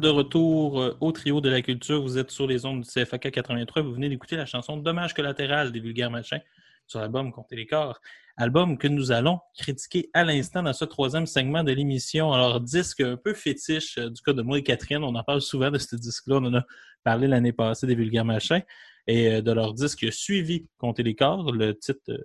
De 0.00 0.08
retour 0.08 0.80
euh, 0.80 0.96
au 1.00 1.12
trio 1.12 1.40
de 1.40 1.48
la 1.48 1.62
culture. 1.62 2.02
Vous 2.02 2.18
êtes 2.18 2.30
sur 2.30 2.46
les 2.46 2.64
ondes 2.64 2.82
du 2.82 2.88
CFAK 2.88 3.30
83. 3.30 3.82
Vous 3.82 3.92
venez 3.92 4.08
d'écouter 4.08 4.36
la 4.36 4.46
chanson 4.46 4.76
Dommage 4.76 5.14
collatéral 5.14 5.72
des 5.72 5.80
vulgaires 5.80 6.10
machins 6.10 6.40
sur 6.86 7.00
l'album 7.00 7.32
Comptez 7.32 7.56
les 7.56 7.66
corps. 7.66 8.00
Album 8.36 8.78
que 8.78 8.88
nous 8.88 9.12
allons 9.12 9.40
critiquer 9.56 10.10
à 10.14 10.24
l'instant 10.24 10.62
dans 10.62 10.72
ce 10.72 10.84
troisième 10.84 11.26
segment 11.26 11.62
de 11.64 11.72
l'émission. 11.72 12.32
Alors, 12.32 12.60
disque 12.60 13.00
un 13.00 13.16
peu 13.16 13.34
fétiche 13.34 13.98
euh, 13.98 14.10
du 14.10 14.22
cas 14.22 14.32
de 14.32 14.42
moi 14.42 14.58
et 14.58 14.62
Catherine. 14.62 15.04
On 15.04 15.14
en 15.14 15.24
parle 15.24 15.40
souvent 15.40 15.70
de 15.70 15.78
ce 15.78 15.96
disque-là. 15.96 16.36
On 16.36 16.46
en 16.46 16.54
a 16.54 16.64
parlé 17.04 17.28
l'année 17.28 17.52
passée 17.52 17.86
des 17.86 17.94
vulgaires 17.94 18.24
machins 18.24 18.62
et 19.06 19.34
euh, 19.34 19.42
de 19.42 19.52
leur 19.52 19.74
disque 19.74 20.12
suivi 20.12 20.66
Comptez 20.78 21.02
les 21.02 21.14
corps. 21.14 21.52
Le 21.52 21.76
titre 21.78 22.00
euh, 22.10 22.18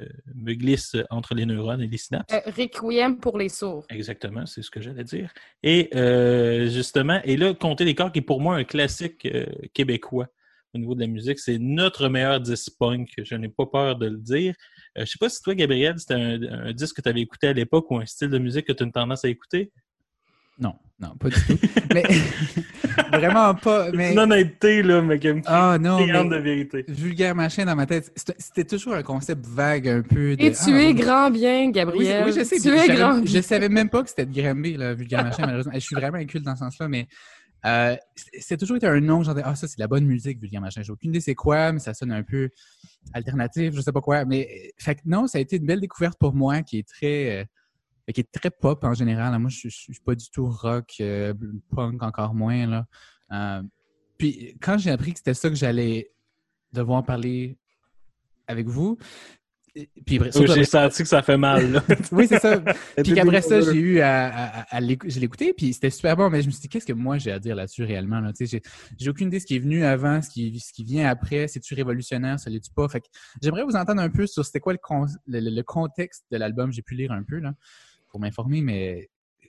euh, 0.00 0.06
me 0.34 0.54
glisse 0.54 0.96
entre 1.10 1.34
les 1.34 1.44
neurones 1.44 1.82
et 1.82 1.88
les 1.88 1.98
synapses. 1.98 2.32
Euh, 2.32 2.50
Requiem 2.50 3.18
pour 3.18 3.38
les 3.38 3.48
sourds. 3.48 3.84
Exactement, 3.90 4.46
c'est 4.46 4.62
ce 4.62 4.70
que 4.70 4.80
j'allais 4.80 5.04
dire. 5.04 5.32
Et 5.62 5.90
euh, 5.94 6.68
justement, 6.68 7.20
et 7.24 7.36
là, 7.36 7.54
Compter 7.54 7.84
les 7.84 7.94
corps, 7.94 8.12
qui 8.12 8.20
est 8.20 8.22
pour 8.22 8.40
moi 8.40 8.56
un 8.56 8.64
classique 8.64 9.26
euh, 9.26 9.46
québécois 9.74 10.28
au 10.74 10.78
niveau 10.78 10.94
de 10.94 11.00
la 11.00 11.06
musique, 11.06 11.38
c'est 11.38 11.58
notre 11.58 12.08
meilleur 12.08 12.40
disque 12.40 12.72
punk. 12.78 13.10
Je 13.18 13.34
n'ai 13.34 13.48
pas 13.48 13.66
peur 13.66 13.96
de 13.96 14.06
le 14.06 14.18
dire. 14.18 14.54
Euh, 14.96 15.04
je 15.04 15.10
sais 15.10 15.18
pas 15.18 15.28
si 15.28 15.42
toi, 15.42 15.54
Gabriel, 15.54 15.98
c'était 15.98 16.14
un, 16.14 16.42
un 16.42 16.72
disque 16.72 16.96
que 16.96 17.02
tu 17.02 17.08
avais 17.08 17.22
écouté 17.22 17.48
à 17.48 17.52
l'époque 17.52 17.90
ou 17.90 17.96
un 17.96 18.06
style 18.06 18.28
de 18.28 18.38
musique 18.38 18.66
que 18.66 18.72
tu 18.72 18.82
as 18.82 18.86
une 18.86 18.92
tendance 18.92 19.24
à 19.24 19.28
écouter? 19.28 19.72
Non, 20.58 20.74
non, 21.00 21.14
pas 21.16 21.28
du 21.28 21.36
tout. 21.36 21.58
mais 21.94 22.02
vraiment 23.12 23.54
pas. 23.54 23.90
Mais... 23.92 24.12
Une 24.12 24.18
honnêteté, 24.18 24.82
là, 24.82 25.00
mais 25.00 25.18
qui 25.18 25.28
me 25.32 25.42
Ah 25.46 25.78
non, 25.80 25.98
de 26.04 26.36
vérité. 26.36 26.84
vulgaire 26.88 27.34
machin 27.34 27.64
dans 27.64 27.76
ma 27.76 27.86
tête, 27.86 28.12
c'était 28.38 28.64
toujours 28.64 28.94
un 28.94 29.02
concept 29.02 29.46
vague 29.46 29.88
un 29.88 30.02
peu. 30.02 30.34
De... 30.36 30.42
Et 30.42 30.52
tu 30.52 30.72
Ah, 30.74 30.82
es 30.82 30.94
grand 30.94 31.30
bien, 31.30 31.70
Gabriel. 31.70 32.24
oui, 32.26 32.32
je 32.36 32.42
sais. 32.42 32.58
Tu 32.58 32.68
es 32.70 32.88
grand 32.96 33.24
je 33.24 33.40
savais 33.40 33.68
même 33.68 33.88
pas 33.88 34.02
que 34.02 34.08
c'était 34.08 34.26
de 34.26 34.34
Granby, 34.34 34.76
là, 34.76 34.94
vulgaire 34.94 35.22
machin, 35.24 35.42
malheureusement. 35.46 35.72
Je 35.74 35.78
suis 35.80 35.94
vraiment 35.94 36.18
inculte 36.18 36.44
dans 36.44 36.54
ce 36.56 36.60
sens-là, 36.64 36.88
mais 36.88 37.06
euh, 37.64 37.96
c'est 38.38 38.56
toujours 38.56 38.76
été 38.76 38.86
un 38.86 39.00
nom, 39.00 39.22
genre, 39.22 39.34
de, 39.34 39.42
ah, 39.44 39.54
ça, 39.54 39.66
c'est 39.68 39.76
de 39.78 39.82
la 39.82 39.88
bonne 39.88 40.04
musique, 40.04 40.40
vulgaire 40.40 40.60
machin. 40.60 40.82
J'ai 40.82 40.92
aucune 40.92 41.10
idée 41.10 41.20
c'est 41.20 41.34
quoi, 41.34 41.72
mais 41.72 41.78
ça 41.80 41.94
sonne 41.94 42.12
un 42.12 42.22
peu 42.22 42.50
alternatif, 43.12 43.74
je 43.74 43.80
sais 43.80 43.92
pas 43.92 44.00
quoi. 44.00 44.24
Mais, 44.24 44.48
euh, 44.50 44.68
fait 44.78 44.96
que 44.96 45.00
non, 45.06 45.26
ça 45.28 45.38
a 45.38 45.40
été 45.40 45.56
une 45.56 45.66
belle 45.66 45.80
découverte 45.80 46.18
pour 46.18 46.34
moi 46.34 46.62
qui 46.62 46.78
est 46.78 46.88
très, 46.88 47.40
euh, 47.40 47.44
qui 48.12 48.20
est 48.20 48.32
très 48.32 48.50
pop 48.50 48.82
en 48.84 48.94
général. 48.94 49.38
Moi, 49.38 49.50
je, 49.50 49.68
je 49.68 49.76
suis 49.92 50.00
pas 50.04 50.14
du 50.14 50.30
tout 50.30 50.48
rock, 50.48 50.94
euh, 51.00 51.34
punk 51.74 52.02
encore 52.02 52.34
moins, 52.34 52.66
là. 52.66 52.86
Euh, 53.32 53.62
puis, 54.16 54.56
quand 54.60 54.78
j'ai 54.78 54.90
appris 54.90 55.12
que 55.12 55.18
c'était 55.18 55.34
ça 55.34 55.48
que 55.48 55.54
j'allais 55.54 56.10
devoir 56.72 57.04
parler 57.04 57.58
avec 58.46 58.66
vous, 58.66 58.98
puis 60.04 60.16
après- 60.16 60.32
surtout 60.32 60.52
J'ai 60.54 60.64
senti 60.64 61.02
que 61.02 61.08
ça 61.08 61.22
fait 61.22 61.36
mal. 61.36 61.70
Là. 61.70 61.84
oui, 62.12 62.26
c'est 62.26 62.40
ça. 62.40 62.58
Puis 63.04 63.12
qu'après 63.14 63.42
ça, 63.42 63.60
j'ai 63.60 63.74
eu 63.78 64.00
à, 64.00 64.26
à, 64.26 64.76
à 64.76 64.80
l'écou- 64.80 65.08
je 65.08 65.20
l'ai 65.20 65.26
écouté, 65.26 65.52
puis 65.56 65.72
c'était 65.72 65.90
super 65.90 66.16
bon, 66.16 66.28
mais 66.30 66.42
je 66.42 66.46
me 66.48 66.50
suis 66.50 66.62
dit, 66.62 66.68
qu'est-ce 66.68 66.86
que 66.86 66.92
moi 66.92 67.18
j'ai 67.18 67.30
à 67.30 67.38
dire 67.38 67.54
là-dessus 67.54 67.84
réellement? 67.84 68.18
Là? 68.18 68.32
J'ai 68.40 69.10
aucune 69.10 69.28
idée 69.28 69.36
de 69.36 69.42
ce 69.42 69.46
qui 69.46 69.54
est 69.54 69.60
venu 69.60 69.84
avant, 69.84 70.20
ce 70.20 70.30
qui, 70.30 70.58
ce 70.58 70.72
qui 70.72 70.82
vient 70.82 71.08
après, 71.08 71.46
c'est-tu 71.46 71.74
révolutionnaire, 71.74 72.40
ça 72.40 72.50
l'est-tu 72.50 72.72
pas? 72.72 72.88
Fait 72.88 73.04
j'aimerais 73.40 73.62
vous 73.62 73.76
entendre 73.76 74.02
un 74.02 74.10
peu 74.10 74.26
sur 74.26 74.44
c'était 74.44 74.58
quoi 74.58 74.72
le, 74.72 74.80
con- 74.82 75.06
le, 75.26 75.38
le- 75.38 75.50
le 75.54 75.62
contexte 75.62 76.24
de 76.32 76.38
l'album. 76.38 76.72
J'ai 76.72 76.82
pu 76.82 76.94
lire 76.96 77.12
un 77.12 77.22
peu 77.22 77.38
là, 77.38 77.52
pour 78.08 78.20
m'informer, 78.20 78.60
mais 78.60 79.08
euh, 79.44 79.46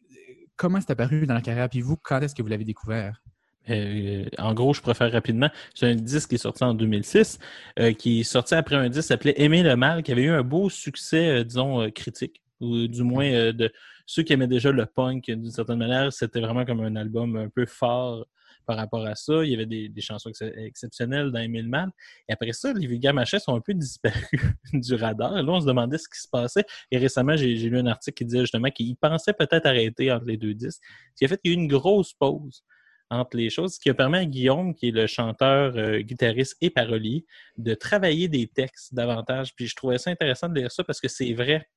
comment 0.55 0.80
c'est 0.80 0.91
apparu 0.91 1.26
dans 1.26 1.34
la 1.34 1.41
carrière? 1.41 1.70
Puis 1.70 1.82
vous, 1.82 1.97
quand 1.97 2.20
est-ce 2.22 2.36
que 2.36 2.41
vous 2.41 2.47
l'avez 2.47 2.66
découvert? 2.66 3.22
Euh, 3.70 4.26
en 4.38 4.53
gros, 4.53 4.74
je 4.74 4.82
préfère 4.82 5.12
rapidement. 5.12 5.49
C'est 5.74 5.88
un 5.88 5.95
disque 5.95 6.30
qui 6.30 6.36
est 6.36 6.39
sorti 6.39 6.64
en 6.64 6.74
2006, 6.74 7.39
euh, 7.80 7.93
qui 7.93 8.22
est 8.22 8.24
sorti 8.24 8.55
après 8.55 8.76
un 8.76 8.89
disque 8.89 9.03
qui 9.03 9.07
s'appelait 9.07 9.39
Aimer 9.41 9.64
le 9.64 9.76
mal, 9.76 10.03
qui 10.03 10.12
avait 10.12 10.24
eu 10.24 10.32
un 10.32 10.43
beau 10.43 10.70
succès, 10.70 11.39
euh, 11.39 11.43
disons, 11.43 11.82
euh, 11.82 11.89
critique, 11.89 12.41
ou 12.60 12.88
du 12.88 13.03
moins 13.03 13.26
euh, 13.26 13.53
de 13.53 13.72
ceux 14.05 14.24
qui 14.24 14.34
aimaient 14.34 14.47
déjà 14.47 14.72
le 14.72 14.86
punk 14.86 15.26
d'une 15.26 15.51
certaine 15.51 15.78
manière. 15.78 16.12
C'était 16.12 16.41
vraiment 16.41 16.66
comme 16.66 16.82
un 16.82 16.95
album 16.95 17.36
un 17.38 17.49
peu 17.49 17.66
fort 17.66 18.26
par 18.70 18.78
rapport 18.78 19.03
à 19.07 19.15
ça. 19.15 19.43
Il 19.43 19.49
y 19.49 19.55
avait 19.55 19.65
des, 19.65 19.91
chansons 19.99 20.30
ex- 20.30 20.43
exceptionnelles 20.43 21.32
dans 21.32 21.39
Aimer 21.39 21.63
le 21.63 21.70
mal. 21.70 21.89
Et 22.28 22.34
après 22.34 22.53
ça, 22.53 22.72
les 22.72 22.86
vulgaires 22.86 23.15
machins 23.15 23.39
sont 23.39 23.55
un 23.55 23.61
peu 23.61 23.74
disparus 23.74 24.30
du 24.74 24.93
radar. 24.93 25.41
Là, 25.41 25.51
on 25.51 25.59
se 25.59 25.65
demandait 25.65 25.97
ce 25.97 26.07
qui 26.07 26.20
se 26.22 26.28
passait. 26.32 26.63
Et 26.91 26.99
récemment, 26.99 27.36
j'ai 27.36 27.55
lu 27.55 27.80
un 27.80 27.88
article 27.88 28.15
qui 28.15 28.26
disait 28.26 28.41
justement 28.41 28.70
qu'il 28.70 28.95
pensait 28.95 29.34
peut-être 29.34 29.65
arrêter 29.65 30.11
entre 30.11 30.26
les 30.26 30.38
deux 30.38 30.53
disques. 30.53 30.84
Ce 30.84 31.17
qui 31.17 31.26
a 31.26 31.28
fait 31.28 31.39
qu'il 31.41 31.51
y 31.51 31.55
a 31.55 31.57
eu 31.57 31.61
une 31.63 31.67
grosse 31.67 32.13
pause 32.13 32.63
entre 33.09 33.38
les 33.38 33.49
choses, 33.49 33.74
ce 33.74 33.80
qui 33.80 33.89
a 33.89 33.95
permis 33.95 34.20
à 34.20 34.26
Guillaume, 34.26 34.76
qui 34.76 34.89
est 34.89 34.91
le 34.91 35.07
chanteur, 35.07 35.76
euh, 35.76 36.01
guitariste 36.01 36.55
et 36.61 36.70
parolier, 36.70 37.26
de 37.57 37.74
travailler 37.74 38.28
des 38.28 38.45
textes 38.45 38.93
davantage. 38.93 39.55
Puis 39.55 39.65
je 39.65 39.76
trouvais 39.76 39.97
ça 39.97 40.11
intéressant 40.11 40.47
de 40.47 40.53
lire 40.53 40.72
ça 40.72 40.84
parce 40.84 41.01
que 41.01 41.07
c'est 41.07 41.34
vrai 41.34 41.67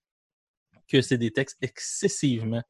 que 0.88 1.00
c'est 1.00 1.16
des 1.16 1.30
textes 1.30 1.56
excessivement 1.62 2.62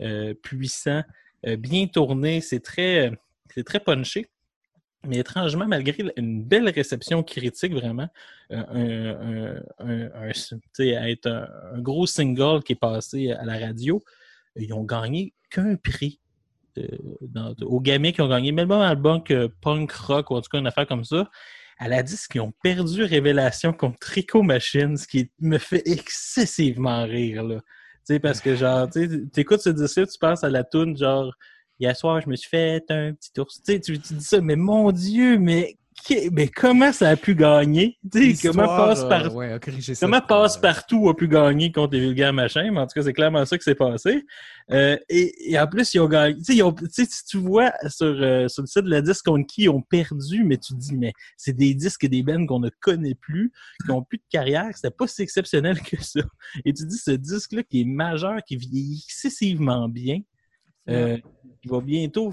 euh, 0.00 0.34
puissants, 0.34 1.04
euh, 1.46 1.56
bien 1.56 1.86
tournés, 1.86 2.40
c'est 2.40 2.60
très, 2.60 3.12
c'est 3.54 3.64
très 3.64 3.80
punché. 3.80 4.28
Mais 5.04 5.18
étrangement, 5.18 5.66
malgré 5.66 5.96
une 6.16 6.44
belle 6.44 6.68
réception 6.68 7.24
critique, 7.24 7.72
vraiment, 7.72 8.08
euh, 8.52 9.60
un, 9.80 10.28
être 11.08 11.26
un, 11.26 11.80
gros 11.80 12.06
single 12.06 12.62
qui 12.62 12.74
est 12.74 12.80
passé 12.80 13.32
à 13.32 13.44
la 13.44 13.58
radio, 13.58 14.00
ils 14.54 14.72
ont 14.72 14.84
gagné 14.84 15.34
qu'un 15.50 15.74
prix 15.74 16.20
euh, 16.78 16.86
aux 17.62 17.80
gamins 17.80 18.12
qui 18.12 18.20
ont 18.20 18.28
gagné, 18.28 18.52
même 18.52 18.68
dans 18.68 18.88
le 18.88 18.94
banque 18.94 19.32
euh, 19.32 19.48
punk 19.60 19.90
rock 19.92 20.30
ou 20.30 20.36
en 20.36 20.40
tout 20.40 20.48
cas 20.50 20.58
une 20.58 20.68
affaire 20.68 20.86
comme 20.86 21.04
ça, 21.04 21.28
à 21.78 21.88
la 21.88 22.02
disque, 22.04 22.36
ils 22.36 22.40
ont 22.40 22.52
perdu 22.62 23.02
Révélation 23.02 23.72
contre 23.72 23.98
Tricot 23.98 24.42
Machine, 24.42 24.96
ce 24.96 25.08
qui 25.08 25.30
me 25.40 25.58
fait 25.58 25.82
excessivement 25.84 27.04
rire, 27.04 27.42
là. 27.42 27.60
Parce 28.20 28.40
que, 28.40 28.54
genre, 28.54 28.88
tu 28.90 29.08
sais, 29.08 29.26
t'écoutes 29.32 29.60
ce 29.60 29.70
disque 29.70 30.08
tu 30.08 30.18
penses 30.20 30.44
à 30.44 30.50
la 30.50 30.64
toune, 30.64 30.96
genre, 30.96 31.32
hier 31.82 31.96
soir, 31.96 32.20
je 32.20 32.28
me 32.30 32.36
suis 32.36 32.48
fait 32.48 32.82
un 32.90 33.12
petit 33.12 33.38
ours. 33.40 33.60
Tu 33.62 33.72
sais, 33.72 33.80
tu, 33.80 34.00
tu 34.00 34.14
dis 34.14 34.24
ça, 34.24 34.40
mais 34.40 34.56
mon 34.56 34.92
Dieu, 34.92 35.36
mais, 35.38 35.76
mais 36.32 36.48
comment 36.48 36.92
ça 36.92 37.10
a 37.10 37.16
pu 37.16 37.34
gagner? 37.34 37.98
Tu 38.12 38.34
sais, 38.34 38.48
comment 38.48 38.66
passe 38.66 39.04
par 39.04 39.26
euh, 39.26 39.30
ouais, 39.30 39.58
ça, 39.80 39.94
Comment 40.00 40.16
je 40.16 40.22
crois. 40.22 40.42
passe-partout 40.42 41.08
a 41.08 41.16
pu 41.16 41.28
gagner 41.28 41.70
contre 41.70 41.94
les 41.94 42.00
vulgaires 42.00 42.32
machins? 42.32 42.70
Mais 42.72 42.80
en 42.80 42.86
tout 42.86 42.94
cas, 42.94 43.02
c'est 43.02 43.12
clairement 43.12 43.44
ça 43.44 43.56
qui 43.58 43.64
s'est 43.64 43.74
passé. 43.74 44.24
Euh, 44.70 44.96
et, 45.08 45.52
et 45.52 45.58
en 45.60 45.66
plus, 45.66 45.92
ils 45.94 46.00
ont 46.00 46.08
gagné. 46.08 46.36
Tu 46.38 46.44
sais, 46.44 46.54
ils 46.56 46.62
ont- 46.62 46.72
tu 46.72 46.86
sais, 46.90 47.04
si 47.04 47.24
tu 47.24 47.38
vois 47.38 47.72
sur, 47.88 48.06
euh, 48.06 48.48
sur 48.48 48.62
le 48.62 48.66
site 48.66 48.84
de 48.84 48.90
la 48.90 49.00
disque 49.02 49.24
contre 49.24 49.46
qui 49.46 49.62
ils 49.62 49.68
ont 49.68 49.82
perdu, 49.82 50.44
mais 50.44 50.56
tu 50.56 50.72
te 50.74 50.78
dis, 50.78 50.96
mais 50.96 51.12
c'est 51.36 51.52
des 51.52 51.74
disques 51.74 52.04
et 52.04 52.08
des 52.08 52.22
bands 52.22 52.46
qu'on 52.46 52.60
ne 52.60 52.70
connaît 52.80 53.14
plus, 53.16 53.52
qui 53.84 53.88
n'ont 53.88 54.02
plus 54.02 54.18
de 54.18 54.24
carrière. 54.30 54.70
C'était 54.74 54.90
pas 54.90 55.06
si 55.06 55.22
exceptionnel 55.22 55.80
que 55.80 56.02
ça. 56.02 56.20
Et 56.64 56.72
tu 56.72 56.84
dis, 56.86 56.96
ce 56.98 57.12
disque-là 57.12 57.62
qui 57.64 57.82
est 57.82 57.84
majeur, 57.84 58.38
qui 58.46 58.56
vieillit 58.56 59.02
excessivement 59.06 59.88
bien, 59.88 60.18
euh, 60.88 61.18
il 61.64 61.70
va 61.70 61.80
bientôt 61.80 62.32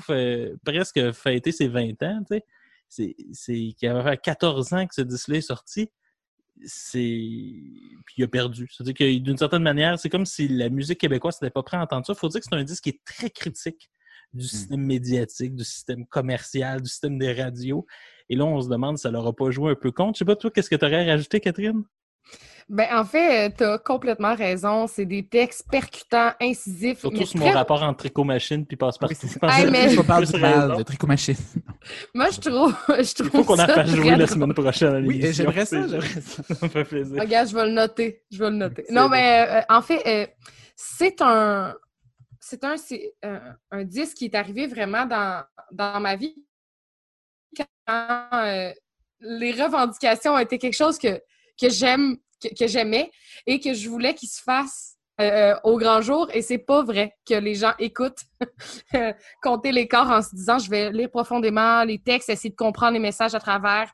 presque 0.66 1.12
fêter 1.12 1.52
ses 1.52 1.68
20 1.68 2.02
ans, 2.04 2.20
tu 2.20 2.36
sais. 2.36 2.46
C'est, 2.92 3.16
c'est, 3.34 3.76
qui 3.78 3.86
avait 3.86 4.10
fait 4.10 4.18
14 4.18 4.74
ans 4.74 4.88
que 4.88 4.96
ce 4.96 5.02
disque-là 5.02 5.38
est 5.38 5.42
sorti 5.42 5.92
c'est. 6.66 7.00
Puis 7.00 8.16
il 8.18 8.24
a 8.24 8.28
perdu. 8.28 8.68
C'est-à-dire 8.72 8.94
que 8.94 9.18
d'une 9.20 9.38
certaine 9.38 9.64
manière, 9.64 9.98
c'est 10.00 10.10
comme 10.10 10.26
si 10.26 10.48
la 10.48 10.70
musique 10.70 11.00
québécoise 11.00 11.42
n'était 11.42 11.52
pas 11.52 11.64
prêt 11.64 11.78
à 11.78 11.82
entendre 11.82 12.06
ça. 12.06 12.14
Il 12.14 12.20
faut 12.20 12.28
dire 12.28 12.42
que 12.42 12.48
c'est 12.50 12.56
un 12.56 12.64
disque 12.64 12.84
qui 12.84 12.90
est 12.90 13.04
très 13.06 13.30
critique 13.30 13.90
du 14.34 14.46
système 14.46 14.82
médiatique, 14.82 15.56
du 15.56 15.64
système 15.64 16.06
commercial, 16.06 16.82
du 16.82 16.90
système 16.90 17.18
des 17.18 17.34
radios. 17.34 17.86
Et 18.30 18.36
là, 18.36 18.46
on 18.46 18.62
se 18.62 18.70
demande 18.70 18.98
si 18.98 19.04
ça 19.04 19.12
leur 19.12 19.26
a 19.26 19.34
pas 19.34 19.50
joué 19.50 19.72
un 19.72 19.76
peu 19.76 19.92
contre. 19.92 20.16
Je 20.16 20.20
sais 20.20 20.26
pas, 20.26 20.36
toi, 20.36 20.52
qu'est-ce 20.52 20.70
que 20.70 20.76
tu 20.76 20.86
aurais 20.86 21.10
rajouté, 21.10 21.40
Catherine? 21.40 21.84
Ben, 22.72 22.88
en 22.94 23.04
fait, 23.04 23.52
tu 23.58 23.64
as 23.64 23.80
complètement 23.80 24.36
raison. 24.36 24.86
C'est 24.86 25.06
des 25.08 25.26
textes 25.28 25.66
percutants, 25.72 26.34
incisifs. 26.40 27.00
Surtout 27.00 27.26
sur 27.26 27.40
mon 27.40 27.48
très- 27.48 27.56
rapport 27.56 27.82
entre 27.82 27.98
tricot-machine 27.98 28.64
puis 28.64 28.78
passe-partout. 28.78 29.16
Oui, 29.24 29.30
Je 29.42 29.48
Hey, 29.66 29.72
mais- 29.72 29.98
On 29.98 30.04
parle 30.04 30.26
mal 30.40 30.78
de 30.78 30.84
tricot-machine. 30.84 31.36
Moi, 32.14 32.28
je 32.30 32.40
trouve. 32.40 32.76
Je 32.90 33.14
trouve 33.16 33.30
Il 33.34 33.38
faut 33.38 33.44
qu'on 33.44 33.54
en 33.54 33.66
ça 33.66 33.68
fasse 33.74 33.90
jouer 33.90 34.16
la 34.16 34.28
semaine 34.28 34.54
prochaine 34.54 34.94
à 34.96 35.00
Oui, 35.00 35.18
l'émission. 35.18 35.46
j'aimerais 35.46 35.66
ça, 35.66 35.88
j'aimerais 35.88 36.22
ça. 36.22 36.44
Ça 36.44 36.66
me 36.66 36.70
fait 36.70 36.84
plaisir. 36.84 37.20
Regarde, 37.20 37.50
je 37.50 37.56
vais 37.56 37.66
le 37.66 37.72
noter. 37.72 38.24
Je 38.32 38.38
vais 38.38 38.50
le 38.52 38.56
noter. 38.58 38.86
Non, 38.92 39.04
bon. 39.04 39.10
mais 39.10 39.48
euh, 39.50 39.62
en 39.70 39.82
fait, 39.82 40.02
euh, 40.06 40.28
c'est 40.76 41.22
un. 41.24 41.74
C'est 42.40 42.64
un, 42.64 42.78
c'est, 42.78 43.14
euh, 43.26 43.40
un 43.72 43.84
disque 43.84 44.18
qui 44.18 44.26
est 44.26 44.36
arrivé 44.36 44.68
vraiment 44.68 45.06
dans, 45.06 45.44
dans 45.72 46.00
ma 46.00 46.16
vie 46.16 46.36
quand 47.86 48.28
euh, 48.34 48.72
les 49.22 49.52
revendications 49.52 50.38
étaient 50.38 50.58
quelque 50.58 50.76
chose 50.76 50.98
que, 50.98 51.22
que 51.60 51.70
j'aime, 51.70 52.18
que, 52.42 52.68
j'aimais 52.68 53.12
et 53.46 53.60
que 53.60 53.74
je 53.74 53.90
voulais 53.90 54.14
qu'il 54.14 54.30
se 54.30 54.42
fasse 54.42 54.96
euh, 55.20 55.56
au 55.64 55.78
grand 55.78 56.02
jour. 56.02 56.30
Et 56.34 56.42
c'est 56.42 56.58
pas 56.58 56.84
vrai 56.84 57.14
que 57.28 57.36
les 57.36 57.56
gens 57.56 57.74
écoutent 57.80 58.24
euh, 58.96 59.14
compter 59.42 59.72
les 59.72 59.88
corps 59.88 60.10
en 60.10 60.22
se 60.22 60.36
disant 60.36 60.60
je 60.60 60.70
vais 60.70 60.92
lire 60.92 61.10
profondément 61.10 61.84
les 61.84 62.00
textes, 62.00 62.30
essayer 62.30 62.52
de 62.52 62.56
comprendre 62.56 62.94
les 62.94 63.00
messages 63.00 63.36
à 63.36 63.40
travers. 63.40 63.92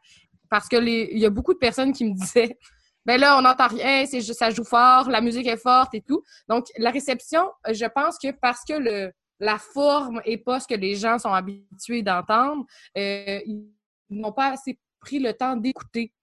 Parce 0.50 0.68
que 0.68 0.78
il 0.78 1.18
y 1.18 1.26
a 1.26 1.30
beaucoup 1.30 1.54
de 1.54 1.60
personnes 1.60 1.92
qui 1.92 2.06
me 2.06 2.14
disaient 2.14 2.58
ben 3.06 3.20
là, 3.20 3.38
on 3.38 3.42
n'entend 3.42 3.68
rien, 3.68 4.06
c'est 4.06 4.22
ça 4.22 4.50
joue 4.50 4.64
fort, 4.64 5.10
la 5.10 5.22
musique 5.22 5.48
est 5.48 5.58
forte 5.58 5.94
et 5.94 6.02
tout. 6.02 6.24
Donc, 6.50 6.66
la 6.78 6.90
réception, 6.90 7.52
euh, 7.68 7.74
je 7.74 7.86
pense 7.86 8.18
que 8.18 8.32
parce 8.32 8.62
que 8.68 8.74
le, 8.74 9.12
la 9.40 9.58
forme 9.58 10.22
est 10.26 10.38
pas 10.38 10.60
ce 10.60 10.68
que 10.68 10.76
les 10.76 10.96
gens 10.96 11.20
sont 11.20 11.34
habitués 11.34 12.02
d'entendre, 12.02 12.66
euh, 12.98 13.40
ils 13.46 13.70
n'ont 14.10 14.32
pas 14.32 14.54
assez 14.54 14.80
pris 15.00 15.20
le 15.20 15.34
temps 15.34 15.56
d'écouter 15.56 16.14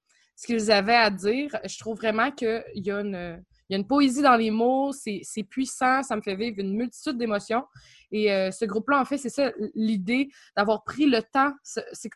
ce 0.42 0.46
qu'ils 0.48 0.72
avaient 0.72 0.96
à 0.96 1.08
dire. 1.08 1.56
Je 1.64 1.78
trouve 1.78 1.96
vraiment 1.96 2.32
qu'il 2.32 2.64
y 2.74 2.90
a 2.90 2.98
une, 3.00 3.44
il 3.68 3.72
y 3.72 3.76
a 3.76 3.78
une 3.78 3.86
poésie 3.86 4.22
dans 4.22 4.34
les 4.34 4.50
mots, 4.50 4.90
c'est 4.92 5.44
puissant, 5.48 6.02
ça 6.02 6.16
me 6.16 6.20
fait 6.20 6.34
vivre 6.34 6.58
une 6.58 6.74
multitude 6.76 7.16
d'émotions. 7.16 7.64
Et 8.10 8.32
euh, 8.32 8.50
ce 8.50 8.64
groupe-là, 8.64 9.00
en 9.00 9.04
fait, 9.04 9.18
c'est 9.18 9.28
ça 9.28 9.52
l'idée 9.76 10.30
d'avoir 10.56 10.82
pris 10.82 11.06
le 11.06 11.22
temps. 11.22 11.52
C'est 11.62 12.10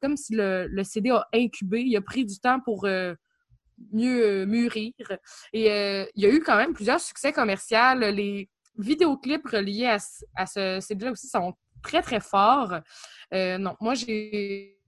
comme 0.00 0.16
si 0.16 0.34
le, 0.34 0.66
le 0.66 0.84
CD 0.84 1.10
a 1.10 1.28
incubé, 1.34 1.82
il 1.82 1.94
a 1.98 2.00
pris 2.00 2.24
du 2.24 2.38
temps 2.38 2.60
pour 2.60 2.86
euh, 2.86 3.14
mieux 3.92 4.24
euh, 4.24 4.46
mûrir. 4.46 4.92
Et 5.52 5.66
il 6.14 6.22
y 6.22 6.26
a 6.26 6.30
eu 6.30 6.40
quand 6.40 6.56
même 6.56 6.72
plusieurs 6.72 7.00
succès 7.00 7.32
commerciaux. 7.34 7.94
Les 7.98 8.48
vidéoclips 8.78 9.46
reliés 9.46 9.86
à, 9.86 9.98
à 10.34 10.46
ce 10.46 10.78
CD-là 10.80 11.12
aussi 11.12 11.28
sont 11.28 11.52
très, 11.82 12.00
très 12.00 12.20
forts. 12.20 12.80
Non, 13.32 13.76
moi, 13.82 13.92
j'ai- 13.92 14.80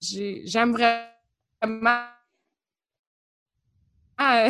j'aime 0.00 0.72
vraiment 0.72 2.06
euh, 4.20 4.48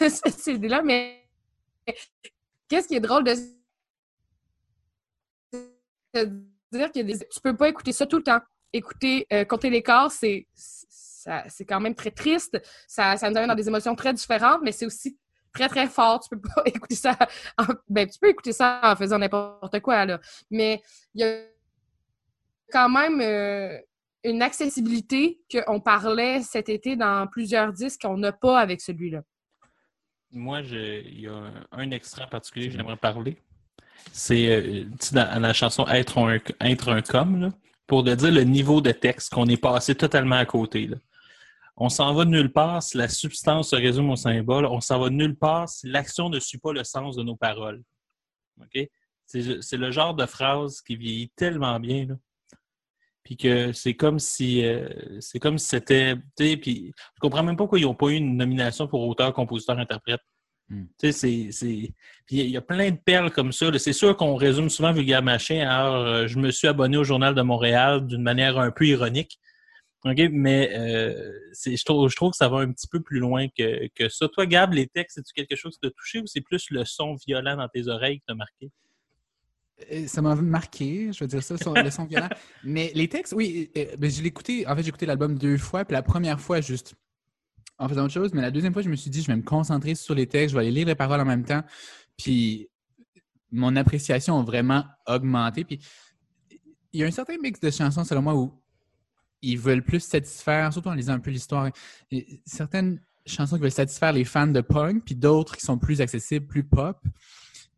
ce 0.00 0.30
CD-là, 0.30 0.82
mais 0.82 1.28
qu'est-ce 2.68 2.88
qui 2.88 2.94
est 2.96 3.00
drôle 3.00 3.24
de 3.24 3.34
dire 6.72 6.92
que 6.92 7.00
des- 7.00 7.18
tu 7.18 7.40
peux 7.42 7.56
pas 7.56 7.68
écouter 7.68 7.92
ça 7.92 8.06
tout 8.06 8.16
le 8.18 8.22
temps. 8.22 8.40
Écouter, 8.72 9.26
euh, 9.32 9.44
compter 9.44 9.70
les 9.70 9.82
corps, 9.82 10.10
c'est 10.10 10.46
c'est 11.48 11.64
quand 11.64 11.80
même 11.80 11.94
très 11.96 12.12
triste. 12.12 12.56
Ça, 12.86 13.16
ça 13.16 13.28
nous 13.28 13.36
amène 13.36 13.48
dans 13.48 13.56
des 13.56 13.66
émotions 13.66 13.96
très 13.96 14.12
différentes, 14.14 14.60
mais 14.62 14.70
c'est 14.70 14.86
aussi 14.86 15.18
très, 15.52 15.68
très 15.68 15.88
fort. 15.88 16.20
Tu 16.20 16.28
peux 16.28 16.40
pas 16.40 16.62
écouter 16.66 16.94
ça. 16.94 17.16
en- 17.58 17.64
ben, 17.88 18.08
tu 18.08 18.16
peux 18.20 18.28
écouter 18.28 18.52
ça 18.52 18.80
en 18.82 18.94
faisant 18.94 19.18
n'importe 19.18 19.80
quoi, 19.80 20.06
là. 20.06 20.20
Mais 20.50 20.80
il 21.14 21.22
y 21.22 21.24
a 21.24 21.42
quand 22.70 22.88
même 22.88 23.20
euh, 23.20 23.78
une 24.26 24.42
accessibilité 24.42 25.40
qu'on 25.50 25.80
parlait 25.80 26.42
cet 26.42 26.68
été 26.68 26.96
dans 26.96 27.26
plusieurs 27.28 27.72
disques 27.72 28.02
qu'on 28.02 28.18
n'a 28.18 28.32
pas 28.32 28.58
avec 28.58 28.80
celui-là. 28.80 29.22
Moi, 30.32 30.60
il 30.60 31.20
y 31.20 31.28
a 31.28 31.50
un, 31.70 31.90
extrait 31.92 32.24
en 32.24 32.28
particulier 32.28 32.68
que 32.68 32.74
j'aimerais 32.74 32.96
parler. 32.96 33.38
C'est 34.12 34.48
euh, 34.48 34.84
dans, 35.12 35.40
la 35.40 35.52
chanson 35.52 35.86
Être 35.86 36.18
un, 36.18 36.38
Être 36.60 36.88
un 36.90 37.02
com, 37.02 37.50
pour 37.86 38.02
dire 38.02 38.16
le 38.30 38.42
niveau 38.42 38.80
de 38.80 38.90
texte 38.90 39.32
qu'on 39.32 39.46
est 39.46 39.60
passé 39.60 39.94
totalement 39.94 40.36
à 40.36 40.44
côté. 40.44 40.90
On 41.76 41.88
s'en 41.88 42.12
va 42.12 42.24
de 42.24 42.30
nulle 42.30 42.52
part 42.52 42.82
si 42.82 42.96
la 42.96 43.08
substance 43.08 43.70
se 43.70 43.76
résume 43.76 44.10
au 44.10 44.16
symbole. 44.16 44.66
On 44.66 44.80
s'en 44.80 44.98
va 44.98 45.08
de 45.08 45.14
nulle 45.14 45.36
part 45.36 45.68
si 45.68 45.86
l'action 45.88 46.28
ne 46.28 46.40
suit 46.40 46.58
pas 46.58 46.72
le 46.72 46.84
sens 46.84 47.16
de 47.16 47.22
nos 47.22 47.36
paroles. 47.36 47.82
C'est 49.26 49.76
le 49.76 49.90
genre 49.90 50.14
de 50.14 50.26
phrase 50.26 50.80
qui 50.80 50.96
vieillit 50.96 51.30
tellement 51.36 51.78
bien. 51.78 52.06
Là. 52.06 52.14
Puis 53.26 53.36
que 53.36 53.72
c'est 53.72 53.94
comme 53.94 54.20
si 54.20 54.64
euh, 54.64 54.88
c'est 55.20 55.40
comme 55.40 55.58
si 55.58 55.66
c'était. 55.66 56.14
tu 56.36 56.46
sais, 56.46 56.56
Puis 56.56 56.92
je 57.16 57.18
comprends 57.20 57.42
même 57.42 57.56
pas 57.56 57.64
pourquoi 57.64 57.80
ils 57.80 57.82
n'ont 57.82 57.94
pas 57.96 58.06
eu 58.06 58.14
une 58.14 58.36
nomination 58.36 58.86
pour 58.86 59.02
auteur, 59.04 59.32
compositeur, 59.34 59.76
interprète. 59.80 60.20
Tu 61.00 61.10
sais, 61.10 61.12
c'est. 61.12 61.48
c'est- 61.50 61.92
Puis 62.26 62.36
il 62.38 62.50
y 62.50 62.56
a 62.56 62.60
plein 62.60 62.92
de 62.92 62.96
perles 63.04 63.32
comme 63.32 63.50
ça. 63.50 63.66
C'est 63.78 63.92
sûr 63.92 64.16
qu'on 64.16 64.36
résume 64.36 64.70
souvent 64.70 64.92
Vulgaire 64.92 65.22
Machin. 65.24 65.66
Alors, 65.68 65.96
euh, 66.06 66.26
je 66.28 66.38
me 66.38 66.52
suis 66.52 66.68
abonné 66.68 66.96
au 66.96 67.02
Journal 67.04 67.34
de 67.34 67.42
Montréal 67.42 68.06
d'une 68.06 68.22
manière 68.22 68.58
un 68.58 68.70
peu 68.70 68.86
ironique. 68.86 69.40
OK? 70.04 70.20
Mais 70.30 70.70
euh, 70.78 71.32
c'est- 71.52 71.76
je, 71.76 71.84
trouve, 71.84 72.08
je 72.08 72.14
trouve 72.14 72.30
que 72.30 72.36
ça 72.36 72.48
va 72.48 72.58
un 72.58 72.70
petit 72.72 72.86
peu 72.86 73.00
plus 73.02 73.18
loin 73.18 73.48
que, 73.48 73.88
que 73.96 74.08
ça. 74.08 74.28
Toi, 74.28 74.46
Gab, 74.46 74.72
les 74.72 74.86
textes, 74.86 75.16
c'est-tu 75.16 75.32
quelque 75.32 75.56
chose 75.56 75.74
qui 75.74 75.80
t'a 75.80 75.90
touché 75.90 76.20
ou 76.20 76.26
c'est 76.28 76.42
plus 76.42 76.70
le 76.70 76.84
son 76.84 77.16
violent 77.26 77.56
dans 77.56 77.68
tes 77.68 77.88
oreilles 77.88 78.18
qui 78.20 78.24
t'a 78.26 78.34
marqué? 78.36 78.70
Euh, 79.92 80.06
Ça 80.06 80.22
m'a 80.22 80.34
marqué, 80.34 81.12
je 81.12 81.22
veux 81.24 81.28
dire 81.28 81.42
ça, 81.42 81.56
son- 81.58 81.74
le 81.74 81.90
son 81.90 82.04
violent. 82.06 82.28
Mais 82.64 82.92
les 82.94 83.08
textes, 83.08 83.32
oui, 83.34 83.70
euh, 83.76 83.96
ben, 83.98 84.10
je 84.10 84.22
l'ai 84.22 84.28
écouté, 84.28 84.66
en 84.66 84.74
fait, 84.74 84.82
j'ai 84.82 84.88
écouté 84.88 85.06
l'album 85.06 85.36
deux 85.38 85.58
fois, 85.58 85.84
puis 85.84 85.92
la 85.94 86.02
première 86.02 86.40
fois, 86.40 86.60
juste 86.60 86.94
en 87.78 87.88
faisant 87.88 88.04
autre 88.04 88.14
chose, 88.14 88.32
mais 88.32 88.40
la 88.40 88.50
deuxième 88.50 88.72
fois, 88.72 88.80
je 88.82 88.88
me 88.88 88.96
suis 88.96 89.10
dit, 89.10 89.20
je 89.20 89.26
vais 89.26 89.36
me 89.36 89.42
concentrer 89.42 89.94
sur 89.94 90.14
les 90.14 90.26
textes, 90.26 90.52
je 90.52 90.54
vais 90.58 90.62
aller 90.64 90.72
lire 90.72 90.86
les 90.86 90.94
paroles 90.94 91.20
en 91.20 91.26
même 91.26 91.44
temps, 91.44 91.62
puis 92.16 92.70
mon 93.52 93.76
appréciation 93.76 94.38
a 94.40 94.42
vraiment 94.42 94.84
augmenté. 95.06 95.64
Puis 95.64 95.78
il 96.92 97.00
y 97.00 97.04
a 97.04 97.06
un 97.06 97.10
certain 97.10 97.36
mix 97.42 97.60
de 97.60 97.70
chansons, 97.70 98.04
selon 98.04 98.22
moi, 98.22 98.34
où 98.34 98.50
ils 99.42 99.58
veulent 99.58 99.82
plus 99.84 100.00
satisfaire, 100.00 100.72
surtout 100.72 100.88
en 100.88 100.94
lisant 100.94 101.12
un 101.12 101.20
peu 101.20 101.30
l'histoire, 101.30 101.70
certaines 102.46 102.98
chansons 103.26 103.56
qui 103.56 103.62
veulent 103.62 103.70
satisfaire 103.70 104.12
les 104.14 104.24
fans 104.24 104.46
de 104.46 104.62
punk, 104.62 105.04
puis 105.04 105.14
d'autres 105.14 105.54
qui 105.56 105.62
sont 105.62 105.76
plus 105.78 106.00
accessibles, 106.00 106.46
plus 106.46 106.64
pop. 106.64 106.98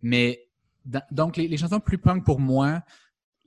Mais 0.00 0.47
dans- 0.88 1.02
donc, 1.10 1.36
les, 1.36 1.46
les 1.48 1.56
chansons 1.56 1.80
plus 1.80 1.98
punk 1.98 2.24
pour 2.24 2.40
moi, 2.40 2.82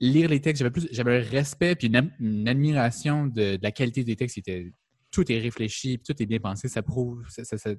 lire 0.00 0.28
les 0.28 0.40
textes, 0.40 0.58
j'avais 0.60 0.70
plus 0.72 0.88
j'avais 0.90 1.18
un 1.18 1.22
respect 1.30 1.76
puis 1.76 1.88
une, 1.88 2.48
admiration 2.48 3.26
de, 3.26 3.56
de 3.56 3.62
la 3.62 3.70
qualité 3.72 4.02
des 4.04 4.16
textes. 4.16 4.38
était- 4.38 4.72
tout 5.10 5.30
est 5.30 5.38
réfléchi, 5.38 5.98
puis 5.98 6.14
tout 6.14 6.22
est 6.22 6.26
bien 6.26 6.38
pensé. 6.40 6.68
Ça 6.68 6.82
prouve, 6.82 7.22
ça, 7.28 7.44
ça- 7.44 7.58
ça- 7.58 7.74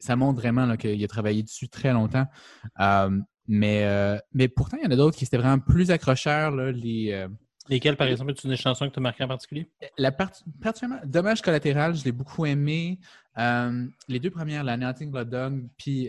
ça 0.00 0.16
montre 0.16 0.40
vraiment 0.40 0.76
qu'il 0.76 1.02
a 1.04 1.08
travaillé 1.08 1.42
dessus 1.44 1.68
très 1.68 1.92
longtemps. 1.92 2.26
Euh, 2.80 3.20
mais, 3.46 3.84
euh, 3.84 4.18
mais 4.32 4.48
pourtant, 4.48 4.76
il 4.78 4.84
y 4.84 4.86
en 4.86 4.90
a 4.90 4.96
d'autres 4.96 5.16
qui 5.16 5.24
étaient 5.24 5.36
vraiment 5.38 5.58
plus 5.60 5.90
accrocheurs. 5.90 6.50
Là, 6.50 6.72
les, 6.72 7.12
euh, 7.12 7.28
Lesquelles, 7.68 7.96
par 7.96 8.06
exemple, 8.08 8.32
tu 8.34 8.46
une 8.48 8.56
chanson 8.56 8.88
que 8.88 8.94
tu 8.94 8.98
as 8.98 9.02
marqué 9.02 9.22
en 9.24 9.28
particulier? 9.28 9.70
la 9.98 10.10
part- 10.10 10.32
particulièrement 10.60 11.02
Dommage 11.06 11.42
collatéral, 11.42 11.94
je 11.94 12.02
l'ai 12.04 12.12
beaucoup 12.12 12.46
aimé. 12.46 12.98
Les 14.08 14.18
deux 14.20 14.30
premières, 14.30 14.64
la 14.64 14.76
Nothing 14.76 15.10
Blood 15.10 15.30
Dog, 15.30 15.68
puis 15.76 16.08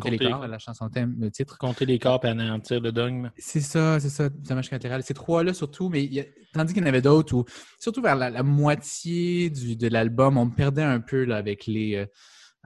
Compter 0.00 0.10
les 0.10 0.18
Compter 0.18 0.24
les 0.26 0.30
corps, 0.40 0.46
la 0.48 0.58
chanson 0.58 0.88
thème, 0.88 1.16
le 1.18 1.30
titre. 1.30 1.58
Compter 1.58 1.86
les 1.86 1.98
corps 1.98 2.24
et 2.24 2.28
anéantir 2.28 2.80
le 2.80 2.92
dogme. 2.92 3.30
C'est 3.38 3.60
ça, 3.60 3.98
c'est 4.00 4.08
ça, 4.08 4.28
dommage 4.28 4.68
collatéral. 4.68 5.02
Ces 5.02 5.14
trois-là 5.14 5.54
surtout, 5.54 5.88
mais 5.88 6.04
il 6.04 6.12
y 6.14 6.20
a- 6.20 6.24
tandis 6.52 6.72
qu'il 6.74 6.82
y 6.82 6.84
en 6.84 6.88
avait 6.88 7.02
d'autres 7.02 7.34
où, 7.34 7.44
surtout 7.78 8.02
vers 8.02 8.16
la, 8.16 8.30
la 8.30 8.42
moitié 8.42 9.50
du, 9.50 9.76
de 9.76 9.88
l'album, 9.88 10.36
on 10.38 10.46
me 10.46 10.54
perdait 10.54 10.82
un 10.82 11.00
peu 11.00 11.24
là, 11.24 11.36
avec 11.36 11.66
les, 11.66 11.94
euh, 11.96 12.06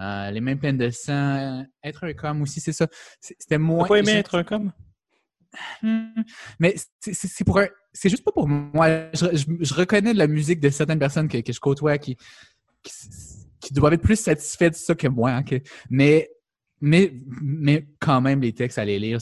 euh, 0.01 0.31
les 0.31 0.41
mains 0.41 0.57
pleines 0.57 0.79
de 0.79 0.91
sang. 0.91 1.65
Être 1.83 2.05
un 2.05 2.13
com 2.15 2.43
aussi, 2.43 2.61
c'est 2.61 2.73
ça. 2.73 2.87
C'était 3.21 3.59
moins. 3.59 3.83
T'as 3.85 3.89
pas 3.89 3.99
aimé 3.99 4.13
être 4.13 4.35
un 4.39 4.45
com? 4.45 4.73
Hmm. 5.83 6.23
Mais 6.59 6.77
c'est- 7.01 7.45
pour 7.45 7.59
un. 7.59 7.67
C'est 7.93 8.09
juste 8.09 8.25
pas 8.25 8.31
pour 8.33 8.47
moi. 8.47 9.11
Je, 9.13 9.37
je- 9.37 9.47
je 9.65 9.75
reconnais 9.75 10.13
de 10.13 10.19
la 10.19 10.29
musique 10.29 10.61
de 10.61 10.71
certaines 10.71 11.01
personnes 11.01 11.27
que, 11.29 11.39
que 11.39 11.53
je 11.53 11.59
côtoie 11.59 11.99
qui, 11.99 12.17
qui, 12.85 12.93
qui 13.61 13.75
doivent 13.75 13.93
être 13.95 14.03
plus 14.03 14.15
satisfaits 14.19 14.71
de 14.71 14.75
ça 14.77 14.95
que 14.95 15.09
moi. 15.09 15.33
hein, 15.33 15.43
que- 15.43 15.61
mais, 15.91 16.31
mais, 16.81 17.13
mais 17.43 17.87
quand 17.99 18.21
même, 18.21 18.41
les 18.41 18.53
textes 18.53 18.79
à 18.79 18.85
les 18.85 18.99
lire, 18.99 19.19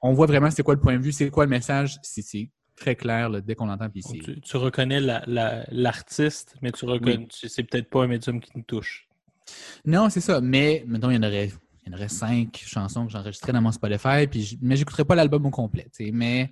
on 0.00 0.12
voit 0.12 0.26
vraiment 0.26 0.50
c'est 0.50 0.62
quoi 0.62 0.74
le 0.74 0.80
point 0.80 0.96
de 0.96 1.02
vue, 1.02 1.12
c'est 1.12 1.30
quoi 1.30 1.44
le 1.44 1.50
message. 1.50 1.98
C'est 2.02 2.50
très 2.76 2.94
clair 2.96 3.28
là, 3.28 3.40
dès 3.40 3.54
qu'on 3.54 3.66
l'entend. 3.66 3.88
c'est- 3.94 4.18
Tu, 4.18 4.40
tu 4.40 4.56
reconnais 4.56 5.00
la- 5.00 5.22
la- 5.26 5.64
l'artiste, 5.70 6.54
mais 6.62 6.72
tu 6.72 6.84
reconnais, 6.86 7.26
tu- 7.26 7.48
c'est 7.48 7.62
peut-être 7.64 7.90
pas 7.90 8.04
un 8.04 8.06
médium 8.06 8.40
qui 8.40 8.50
nous 8.54 8.62
touche. 8.62 9.06
Non, 9.84 10.08
c'est 10.08 10.20
ça. 10.20 10.40
Mais, 10.40 10.84
mettons, 10.86 11.10
il 11.10 11.16
y 11.16 11.18
en 11.18 11.22
aurait, 11.22 11.50
il 11.84 11.90
y 11.90 11.94
en 11.94 11.96
aurait 11.98 12.08
cinq 12.08 12.62
chansons 12.64 13.06
que 13.06 13.12
j'enregistrais 13.12 13.52
dans 13.52 13.60
mon 13.60 13.72
Spotify, 13.72 14.26
puis 14.30 14.42
je- 14.42 14.56
mais 14.62 14.76
j'écouterais 14.76 15.04
pas 15.04 15.14
l'album 15.14 15.44
au 15.46 15.50
complet. 15.50 15.88
Mais 16.12 16.50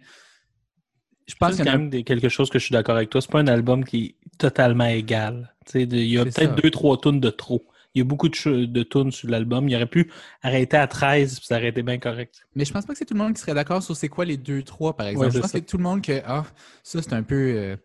Je 1.27 1.35
pense 1.35 1.51
c'est 1.53 1.57
qu'il 1.63 1.67
y 1.67 1.69
en 1.69 1.73
quand 1.73 1.77
a 1.77 1.79
même 1.83 1.91
des- 1.91 2.05
quelque 2.05 2.29
chose 2.31 2.49
que 2.51 2.59
je 2.59 2.65
suis 2.65 2.73
d'accord 2.73 2.97
avec 2.97 3.11
toi. 3.11 3.21
C'est 3.21 3.31
pas 3.31 3.41
un 3.41 3.47
album 3.49 3.85
qui 3.85 4.05
est 4.33 4.37
totalement 4.39 4.87
égal. 4.87 5.55
Il 5.75 5.95
y 6.07 6.17
a 6.19 6.25
peut-être 6.25 6.55
deux, 6.63 6.71
trois 6.71 6.99
tunes 6.99 7.21
de 7.21 7.29
trop. 7.31 7.67
Il 7.99 8.03
y 8.03 8.03
a 8.03 8.05
beaucoup 8.05 8.29
de, 8.29 8.65
de 8.65 8.83
tunes 8.83 9.11
sur 9.13 9.29
l'album. 9.29 9.69
Il 9.69 9.75
aurait 9.77 9.87
pu 9.87 10.11
arrêter 10.43 10.77
à 10.77 10.87
13 10.87 11.39
puis 11.39 11.47
ça 11.47 11.57
aurait 11.57 11.69
été 11.69 11.83
bien 11.83 11.99
correct. 11.99 12.43
Mais 12.55 12.65
je 12.65 12.73
pense 12.73 12.87
pas 12.87 12.93
que 12.93 12.99
c'est 12.99 13.05
tout 13.05 13.15
le 13.15 13.21
monde 13.21 13.35
qui 13.35 13.41
serait 13.41 13.55
d'accord 13.55 13.83
sur 13.83 13.97
c'est 13.97 14.09
quoi 14.09 14.25
les 14.25 14.37
deux, 14.37 14.63
trois, 14.63 14.97
par 14.97 15.07
exemple. 15.09 15.27
Ouais, 15.27 15.33
je 15.33 15.41
pense 15.41 15.51
ça. 15.51 15.61
que 15.61 15.67
tout 15.67 15.77
le 15.77 15.83
monde 15.83 16.01
que 16.03 16.21
ah, 16.25 16.45
ça 16.83 17.03
c'est 17.03 17.13
un 17.13 17.23
peu 17.23 17.35
euh, 17.57 17.77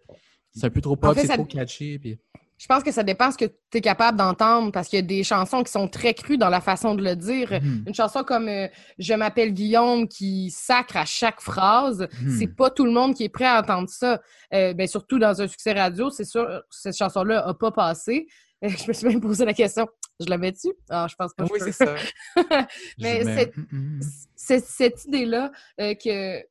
c'est 0.51 0.65
un 0.65 0.69
peu 0.69 0.81
trop 0.81 0.95
pop, 0.95 1.15
fait, 1.15 1.21
c'est 1.21 1.27
ça- 1.27 1.33
trop 1.35 1.45
catchy. 1.45 1.97
Puis... 1.99 2.19
Je 2.59 2.67
pense 2.67 2.83
que 2.83 2.91
ça 2.91 3.03
dépend 3.03 3.29
ce 3.31 3.37
que 3.37 3.45
tu 3.45 3.79
es 3.79 3.81
capable 3.81 4.17
d'entendre 4.17 4.71
parce 4.71 4.87
qu'il 4.87 4.97
y 4.97 5.01
a 5.01 5.05
des 5.05 5.23
chansons 5.23 5.63
qui 5.63 5.71
sont 5.71 5.87
très 5.89 6.13
crues 6.13 6.37
dans 6.37 6.47
la 6.49 6.61
façon 6.61 6.95
de 6.95 7.03
le 7.03 7.15
dire. 7.15 7.51
Mhm. 7.51 7.85
Une 7.87 7.93
chanson 7.95 8.23
comme 8.23 8.47
euh, 8.47 8.67
Je 8.99 9.13
m'appelle 9.15 9.53
Guillaume 9.53 10.07
qui 10.07 10.49
sacre 10.51 10.95
à 10.95 11.03
chaque 11.05 11.41
phrase, 11.41 12.07
Mhm. 12.21 12.37
c'est 12.39 12.55
pas 12.55 12.69
tout 12.69 12.85
le 12.85 12.91
monde 12.91 13.15
qui 13.15 13.23
est 13.25 13.29
prêt 13.29 13.45
à 13.47 13.59
entendre 13.59 13.89
ça. 13.89 14.21
Euh, 14.53 14.73
ben, 14.73 14.87
surtout 14.87 15.17
dans 15.19 15.41
un 15.41 15.47
succès 15.47 15.73
radio, 15.73 16.09
c'est 16.11 16.23
sûr, 16.25 16.47
cette 16.69 16.95
chanson-là 16.95 17.45
a 17.45 17.53
pas 17.53 17.71
passé. 17.71 18.27
Euh, 18.63 18.69
je 18.85 18.87
me 18.87 18.93
suis 18.93 19.07
même 19.07 19.19
posé 19.19 19.43
la 19.43 19.53
question, 19.53 19.87
je 20.19 20.29
la 20.29 20.37
mets-tu? 20.37 20.69
Ah, 20.89 21.07
je 21.09 21.15
pense 21.15 21.33
pas. 21.33 21.45
que 21.45 21.53
Oui, 21.53 21.59
c'est 21.59 21.71
ça. 21.71 21.95
Mais 22.99 23.23
c'est- 23.23 23.57
Mm, 23.57 23.67
mm, 23.71 23.99
mm. 23.99 24.01
cette 24.35 25.05
idée-là 25.05 25.51
euh, 25.79 25.93
que 25.95 26.43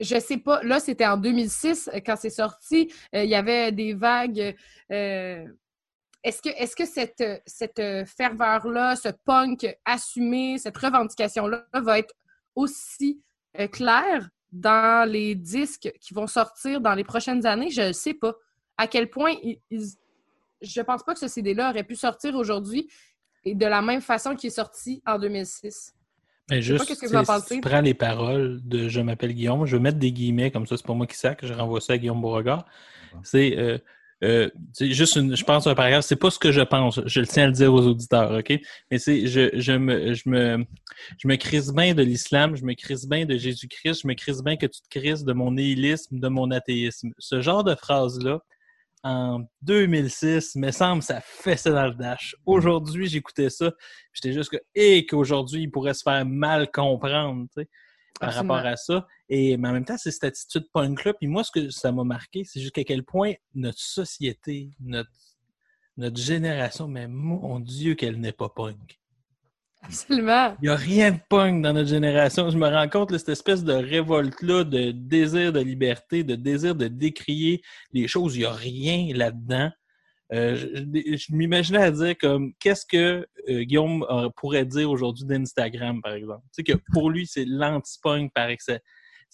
je 0.00 0.18
sais 0.18 0.38
pas, 0.38 0.62
là 0.62 0.80
c'était 0.80 1.06
en 1.06 1.16
2006 1.18 1.88
euh, 1.92 2.00
quand 2.04 2.16
c'est 2.16 2.30
sorti, 2.30 2.92
euh, 3.14 3.22
il 3.24 3.30
y 3.30 3.34
avait 3.34 3.70
des 3.72 3.92
vagues. 3.94 4.56
euh, 4.90 5.46
est-ce 6.22 6.42
que, 6.42 6.50
est-ce 6.50 6.76
que 6.76 6.84
cette, 6.84 7.24
cette 7.46 7.80
ferveur-là, 8.06 8.94
ce 8.96 9.08
punk 9.24 9.66
assumé, 9.86 10.58
cette 10.58 10.76
revendication-là 10.76 11.66
va 11.72 11.98
être 11.98 12.14
aussi 12.54 13.22
euh, 13.58 13.66
claire 13.68 14.28
dans 14.52 15.08
les 15.10 15.34
disques 15.34 15.90
qui 16.00 16.12
vont 16.12 16.26
sortir 16.26 16.80
dans 16.82 16.94
les 16.94 17.04
prochaines 17.04 17.46
années? 17.46 17.70
Je 17.70 17.82
ne 17.88 17.92
sais 17.92 18.12
pas. 18.14 18.34
À 18.76 18.86
quel 18.86 19.08
point 19.08 19.32
ils, 19.42 19.60
ils- 19.70 19.92
je 20.60 20.80
pense 20.80 21.02
pas 21.02 21.14
que 21.14 21.20
ce 21.20 21.28
CD-là 21.28 21.70
aurait 21.70 21.84
pu 21.84 21.96
sortir 21.96 22.34
aujourd'hui 22.34 22.88
et 23.44 23.54
de 23.54 23.66
la 23.66 23.82
même 23.82 24.00
façon 24.00 24.34
qu'il 24.36 24.48
est 24.48 24.56
sorti 24.56 25.02
en 25.06 25.18
2006. 25.18 25.94
Mais 26.50 26.62
sais 26.62 26.72
pas 26.72 26.84
juste, 26.84 26.94
que 26.94 27.06
tu 27.06 27.06
vous 27.06 27.16
en 27.16 27.24
sais, 27.24 27.32
si 27.32 27.40
pensez. 27.40 27.54
tu 27.56 27.60
prends 27.60 27.80
les 27.80 27.94
paroles 27.94 28.60
de 28.64 28.88
Je 28.88 29.00
m'appelle 29.00 29.32
Guillaume, 29.32 29.66
je 29.66 29.76
vais 29.76 29.82
mettre 29.82 29.98
des 29.98 30.12
guillemets 30.12 30.50
comme 30.50 30.66
ça, 30.66 30.76
c'est 30.76 30.86
pas 30.86 30.94
moi 30.94 31.06
qui 31.06 31.16
sac, 31.16 31.44
je 31.44 31.52
renvoie 31.52 31.80
ça 31.80 31.94
à 31.94 31.98
Guillaume 31.98 32.20
Beauregard. 32.20 32.66
C'est 33.22 33.56
euh, 33.56 33.78
euh, 34.22 34.50
c'est 34.74 34.90
juste 34.90 35.16
une, 35.16 35.34
je 35.34 35.44
pense 35.44 35.66
un 35.66 35.74
paragraphe, 35.74 36.04
c'est 36.04 36.16
pas 36.16 36.30
ce 36.30 36.38
que 36.38 36.52
je 36.52 36.60
pense, 36.60 37.00
je 37.06 37.20
le 37.20 37.26
tiens 37.26 37.44
à 37.44 37.46
le 37.46 37.52
dire 37.52 37.72
aux 37.72 37.86
auditeurs, 37.86 38.32
OK? 38.32 38.52
Mais 38.90 38.98
c'est 38.98 39.26
je, 39.26 39.48
je 39.54 39.72
me 39.72 40.12
je 40.12 40.28
me 40.28 40.66
je 41.18 41.26
me 41.26 41.36
crise 41.36 41.72
bien 41.72 41.94
de 41.94 42.02
l'islam, 42.02 42.54
je 42.54 42.64
me 42.64 42.74
crise 42.74 43.08
bien 43.08 43.24
de 43.24 43.36
Jésus-Christ, 43.36 44.02
je 44.02 44.08
me 44.08 44.14
crise 44.14 44.42
bien 44.42 44.56
que 44.56 44.66
tu 44.66 44.82
te 44.82 44.88
crises 44.90 45.24
de 45.24 45.32
mon 45.32 45.52
nihilisme, 45.52 46.18
de 46.18 46.28
mon 46.28 46.50
athéisme. 46.50 47.12
Ce 47.18 47.40
genre 47.40 47.64
de 47.64 47.74
phrase-là, 47.74 48.40
en 49.02 49.44
2006, 49.62 50.56
me 50.56 50.70
semble, 50.70 51.02
ça 51.02 51.20
fessait 51.20 51.70
dans 51.70 51.86
le 51.86 51.94
dash. 51.94 52.36
Aujourd'hui, 52.44 53.06
j'écoutais 53.06 53.50
ça, 53.50 53.72
j'étais 54.12 54.32
juste 54.32 54.50
que, 54.50 54.58
et 54.74 55.06
qu'aujourd'hui, 55.06 55.62
il 55.62 55.70
pourrait 55.70 55.94
se 55.94 56.02
faire 56.02 56.24
mal 56.26 56.70
comprendre, 56.70 57.46
tu 57.54 57.62
sais, 57.62 57.68
par 58.18 58.28
Absolument. 58.28 58.54
rapport 58.54 58.70
à 58.70 58.76
ça. 58.76 59.06
Et, 59.28 59.56
mais 59.56 59.68
en 59.68 59.72
même 59.72 59.84
temps, 59.84 59.96
c'est 59.96 60.10
cette 60.10 60.24
attitude 60.24 60.66
punk-là. 60.72 61.14
Puis 61.14 61.26
moi, 61.26 61.42
ce 61.42 61.50
que 61.50 61.70
ça 61.70 61.90
m'a 61.92 62.04
marqué, 62.04 62.44
c'est 62.44 62.60
jusqu'à 62.60 62.84
quel 62.84 63.04
point 63.04 63.32
notre 63.54 63.78
société, 63.78 64.70
notre, 64.80 65.10
notre 65.96 66.20
génération, 66.20 66.86
mais 66.86 67.08
mon 67.08 67.60
Dieu, 67.60 67.94
qu'elle 67.94 68.20
n'est 68.20 68.32
pas 68.32 68.50
punk. 68.50 68.99
Absolument. 69.82 70.56
Il 70.60 70.66
n'y 70.66 70.68
a 70.68 70.76
rien 70.76 71.10
de 71.12 71.18
punk 71.28 71.62
dans 71.62 71.72
notre 71.72 71.88
génération. 71.88 72.50
Je 72.50 72.58
me 72.58 72.68
rends 72.68 72.88
compte, 72.88 73.10
là, 73.10 73.18
cette 73.18 73.30
espèce 73.30 73.64
de 73.64 73.72
révolte-là, 73.72 74.64
de 74.64 74.90
désir 74.90 75.52
de 75.52 75.60
liberté, 75.60 76.22
de 76.22 76.34
désir 76.34 76.74
de 76.74 76.86
décrier 76.86 77.62
les 77.92 78.06
choses, 78.06 78.36
il 78.36 78.40
n'y 78.40 78.44
a 78.44 78.52
rien 78.52 79.08
là-dedans. 79.14 79.70
Euh, 80.32 80.54
je 80.54 81.34
m'imaginais 81.34 81.82
à 81.82 81.90
dire 81.90 82.16
comme 82.16 82.52
qu'est-ce 82.60 82.86
que 82.86 83.26
euh, 83.48 83.62
Guillaume 83.62 84.06
pourrait 84.36 84.64
dire 84.64 84.88
aujourd'hui 84.90 85.24
d'Instagram, 85.24 86.00
par 86.02 86.12
exemple? 86.12 86.44
Tu 86.54 86.62
sais 86.62 86.62
que 86.62 86.78
pour 86.92 87.10
lui, 87.10 87.26
c'est 87.26 87.44
l'anti-punk 87.44 88.32
par 88.32 88.48
excès. 88.48 88.80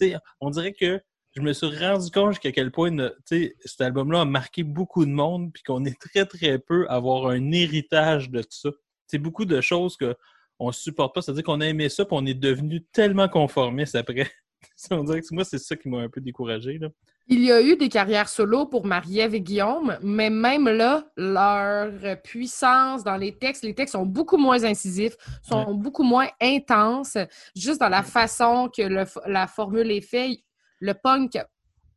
Tu 0.01 0.11
sais, 0.11 0.17
on 0.41 0.49
dirait 0.51 0.73
que 0.73 1.01
je 1.37 1.43
me 1.43 1.53
suis 1.53 1.67
rendu 1.67 2.11
compte 2.11 2.33
jusqu'à 2.33 2.51
quel 2.51 2.71
point 2.71 2.97
cet 3.27 3.81
album-là 3.81 4.23
a 4.23 4.25
marqué 4.25 4.63
beaucoup 4.63 5.05
de 5.05 5.11
monde, 5.11 5.53
puis 5.53 5.63
qu'on 5.63 5.85
est 5.85 6.01
très, 6.01 6.25
très 6.25 6.59
peu 6.59 6.89
à 6.89 6.95
avoir 6.95 7.27
un 7.27 7.53
héritage 7.53 8.31
de 8.31 8.41
tout 8.41 8.49
ça. 8.51 8.71
C'est 9.07 9.19
beaucoup 9.19 9.45
de 9.45 9.61
choses 9.61 9.99
que 9.99 10.17
on 10.59 10.73
supporte 10.73 11.15
pas. 11.15 11.23
C'est-à-dire 11.23 11.45
qu'on 11.45 11.61
a 11.61 11.67
aimé 11.67 11.89
ça, 11.89 12.05
puis 12.05 12.17
on 12.19 12.27
est 12.27 12.35
devenu 12.35 12.83
tellement 12.93 13.29
conformiste 13.29 13.95
après. 13.95 14.31
on 14.91 15.05
dirait 15.05 15.21
que 15.21 15.27
moi, 15.33 15.45
c'est 15.45 15.59
ça 15.59 15.77
qui 15.77 15.89
m'a 15.89 15.99
un 15.99 16.09
peu 16.09 16.21
découragé. 16.21 16.79
Là. 16.79 16.89
Il 17.29 17.41
y 17.43 17.51
a 17.51 17.61
eu 17.61 17.77
des 17.77 17.89
carrières 17.89 18.29
solo 18.29 18.67
pour 18.67 18.87
Marie-Ève 18.87 19.35
et 19.35 19.41
Guillaume, 19.41 19.99
mais 20.01 20.31
même 20.31 20.69
là, 20.69 21.05
leur 21.17 22.23
puissance 22.23 23.03
dans 23.03 23.17
les 23.17 23.33
textes, 23.37 23.65
les 23.65 23.75
textes 23.75 23.93
sont 23.95 24.07
beaucoup 24.07 24.37
moins 24.37 24.63
incisifs, 24.65 25.17
sont 25.43 25.75
beaucoup 25.75 26.05
moins 26.05 26.29
intenses, 26.41 27.17
juste 27.57 27.81
dans 27.81 27.89
la 27.89 28.05
façon 28.05 28.71
que 28.75 28.83
le- 28.83 29.05
la 29.27 29.49
formule 29.49 29.91
est 29.91 30.01
faite. 30.03 30.39
Le 30.79 30.95
punk 30.95 31.37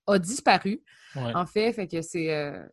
a 0.08 0.18
disparu, 0.20 0.82
Ouais. 1.16 1.36
en 1.36 1.46
fait, 1.46 1.74
fait 1.74 1.88
que 1.88 2.02
c'est 2.02 2.34
euh, 2.34 2.64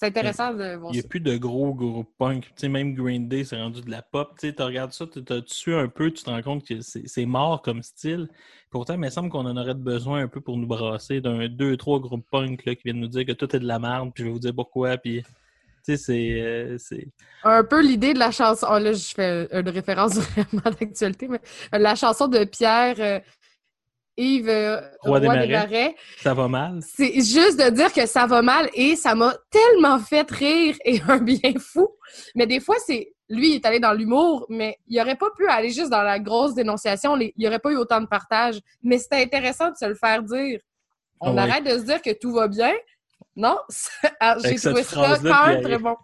c'est 0.00 0.06
intéressant 0.06 0.52
de 0.54 0.74
voir 0.76 0.92
Il 0.92 0.96
n'y 0.96 1.02
ça. 1.02 1.06
a 1.06 1.08
plus 1.08 1.20
de 1.20 1.36
gros 1.36 1.72
groupes 1.74 2.12
punk. 2.18 2.44
Tu 2.46 2.52
sais, 2.56 2.68
même 2.68 2.94
Green 2.94 3.28
Day, 3.28 3.44
c'est 3.44 3.56
rendu 3.60 3.80
de 3.82 3.90
la 3.90 4.02
pop. 4.02 4.32
Tu 4.38 4.50
sais, 4.50 4.62
regardes 4.62 4.92
ça, 4.92 5.06
tu 5.06 5.22
tu 5.24 5.34
suis 5.46 5.74
un 5.74 5.88
peu, 5.88 6.10
tu 6.10 6.22
te 6.24 6.30
rends 6.30 6.42
compte 6.42 6.66
que 6.66 6.80
c'est 6.80 7.26
mort 7.26 7.62
comme 7.62 7.82
style. 7.82 8.28
Pourtant, 8.70 8.94
il 8.94 9.00
me 9.00 9.08
semble 9.10 9.30
qu'on 9.30 9.46
en 9.46 9.56
aurait 9.56 9.74
besoin 9.74 10.22
un 10.22 10.28
peu 10.28 10.40
pour 10.40 10.56
nous 10.56 10.66
brasser 10.66 11.20
d'un 11.20 11.48
deux, 11.48 11.76
trois 11.76 12.00
groupes 12.00 12.26
punk 12.30 12.64
là, 12.64 12.74
qui 12.74 12.82
viennent 12.84 13.00
nous 13.00 13.08
dire 13.08 13.24
que 13.24 13.32
tout 13.32 13.54
est 13.54 13.60
de 13.60 13.66
la 13.66 13.78
merde, 13.78 14.10
puis 14.14 14.24
je 14.24 14.28
vais 14.28 14.32
vous 14.32 14.40
dire 14.40 14.54
pourquoi. 14.54 14.96
Puis, 14.98 15.22
tu 15.22 15.28
sais, 15.84 15.96
c'est. 15.96 16.40
euh, 16.40 16.76
c'est- 16.78 17.08
Un 17.44 17.62
peu 17.64 17.80
l'idée 17.82 18.14
de 18.14 18.18
la 18.18 18.30
chanson. 18.32 18.66
oh, 18.70 18.78
là, 18.78 18.92
je 18.92 19.14
fais 19.14 19.48
une 19.52 19.68
référence 19.68 20.14
vraiment 20.36 20.70
d'actualité, 20.80 21.28
mais 21.28 21.40
euh, 21.74 21.78
la 21.78 21.94
chanson 21.94 22.26
de 22.28 22.44
Pierre 22.44 22.96
euh, 22.98 23.20
Yves 24.16 24.48
euh, 24.48 24.80
Roi 25.00 25.20
des 25.20 25.26
Marais. 25.26 25.48
Marais. 25.48 25.96
ça 26.18 26.34
va 26.34 26.48
mal? 26.48 26.80
C'est 26.82 27.14
juste 27.14 27.58
de 27.58 27.70
dire 27.70 27.92
que 27.92 28.06
ça 28.06 28.26
va 28.26 28.42
mal 28.42 28.70
et 28.74 28.96
ça 28.96 29.14
m'a 29.14 29.34
tellement 29.50 29.98
fait 29.98 30.30
rire 30.30 30.76
et 30.84 31.00
un 31.08 31.18
bien 31.18 31.52
fou. 31.58 31.88
Mais 32.34 32.46
des 32.46 32.60
fois, 32.60 32.76
c'est. 32.84 33.10
Lui, 33.30 33.52
il 33.52 33.54
est 33.54 33.64
allé 33.66 33.80
dans 33.80 33.94
l'humour, 33.94 34.44
mais 34.50 34.76
il 34.86 35.00
aurait 35.00 35.16
pas 35.16 35.30
pu 35.34 35.48
aller 35.48 35.70
juste 35.70 35.88
dans 35.88 36.02
la 36.02 36.18
grosse 36.18 36.54
dénonciation. 36.54 37.16
Il 37.18 37.32
n'y 37.38 37.48
aurait 37.48 37.58
pas 37.58 37.70
eu 37.72 37.76
autant 37.76 38.00
de 38.02 38.06
partage. 38.06 38.60
Mais 38.82 38.98
c'était 38.98 39.22
intéressant 39.22 39.70
de 39.70 39.76
se 39.76 39.86
le 39.86 39.94
faire 39.94 40.22
dire. 40.22 40.60
On 41.20 41.30
Ah 41.30 41.44
ouais. 41.44 41.50
arrête 41.50 41.64
de 41.64 41.70
se 41.70 41.84
dire 41.84 42.02
que 42.02 42.12
tout 42.12 42.32
va 42.32 42.48
bien. 42.48 42.74
Non, 43.34 43.58
j'ai 44.44 44.56
trouvé 44.56 44.82
ça 44.82 45.16
quand 45.22 45.46
même 45.46 45.62
très 45.62 45.78
bon. 45.78 45.96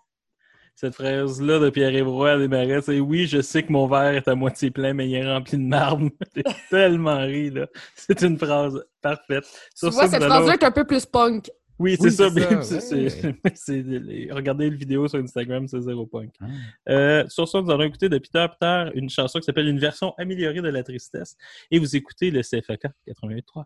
Cette 0.81 0.95
phrase-là 0.95 1.59
de 1.59 1.69
Pierre-Yves 1.69 2.09
Roy 2.09 2.39
des 2.39 2.49
Marais, 2.49 2.81
c'est 2.81 3.01
oui, 3.01 3.27
je 3.27 3.43
sais 3.43 3.63
que 3.63 3.71
mon 3.71 3.87
verre 3.87 4.15
est 4.15 4.27
à 4.29 4.35
moitié 4.35 4.71
plein, 4.71 4.95
mais 4.95 5.11
il 5.11 5.15
est 5.15 5.31
rempli 5.31 5.59
de 5.59 5.63
marde. 5.63 6.09
J'ai 6.35 6.43
tellement 6.71 7.19
ri, 7.19 7.51
là. 7.51 7.67
C'est 7.95 8.23
une 8.23 8.39
phrase 8.39 8.83
parfaite. 9.03 9.45
Tu 9.79 9.91
vois, 9.91 9.93
ça, 9.93 10.09
cette 10.09 10.25
phrase-là 10.25 10.55
est 10.55 10.65
un 10.65 10.71
peu 10.71 10.87
plus 10.87 11.05
punk. 11.05 11.51
Oui, 11.79 11.99
c'est 12.01 12.05
Oui, 12.05 12.13
ça. 12.13 12.81
ça, 12.81 12.97
ouais. 12.97 14.29
Regardez 14.33 14.71
le 14.71 14.77
vidéo 14.77 15.07
sur 15.07 15.19
Instagram, 15.19 15.69
c'est 15.69 15.83
zéro 15.83 16.07
punk. 16.07 16.33
Ah. 16.41 16.47
Euh, 16.89 17.25
sur 17.29 17.47
ça, 17.47 17.61
nous 17.61 17.71
allons 17.71 17.85
écouter 17.85 18.09
de 18.09 18.17
Peter 18.17 18.47
Peter 18.51 18.91
une 18.95 19.11
chanson 19.11 19.39
qui 19.39 19.45
s'appelle 19.45 19.69
Une 19.69 19.81
version 19.81 20.15
améliorée 20.17 20.63
de 20.63 20.69
la 20.71 20.83
tristesse. 20.83 21.37
Et 21.71 21.79
vous 21.79 21.95
écoutez 21.95 22.31
le 22.31 22.41
CFAK 22.41 22.85
88.3. 23.07 23.65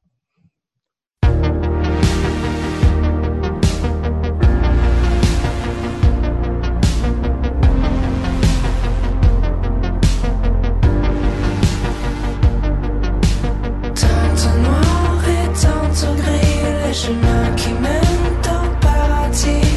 chemins 17.04 17.50
qui 17.56 17.70
mènent 17.84 18.46
au 18.56 18.64
paradis. 18.80 19.72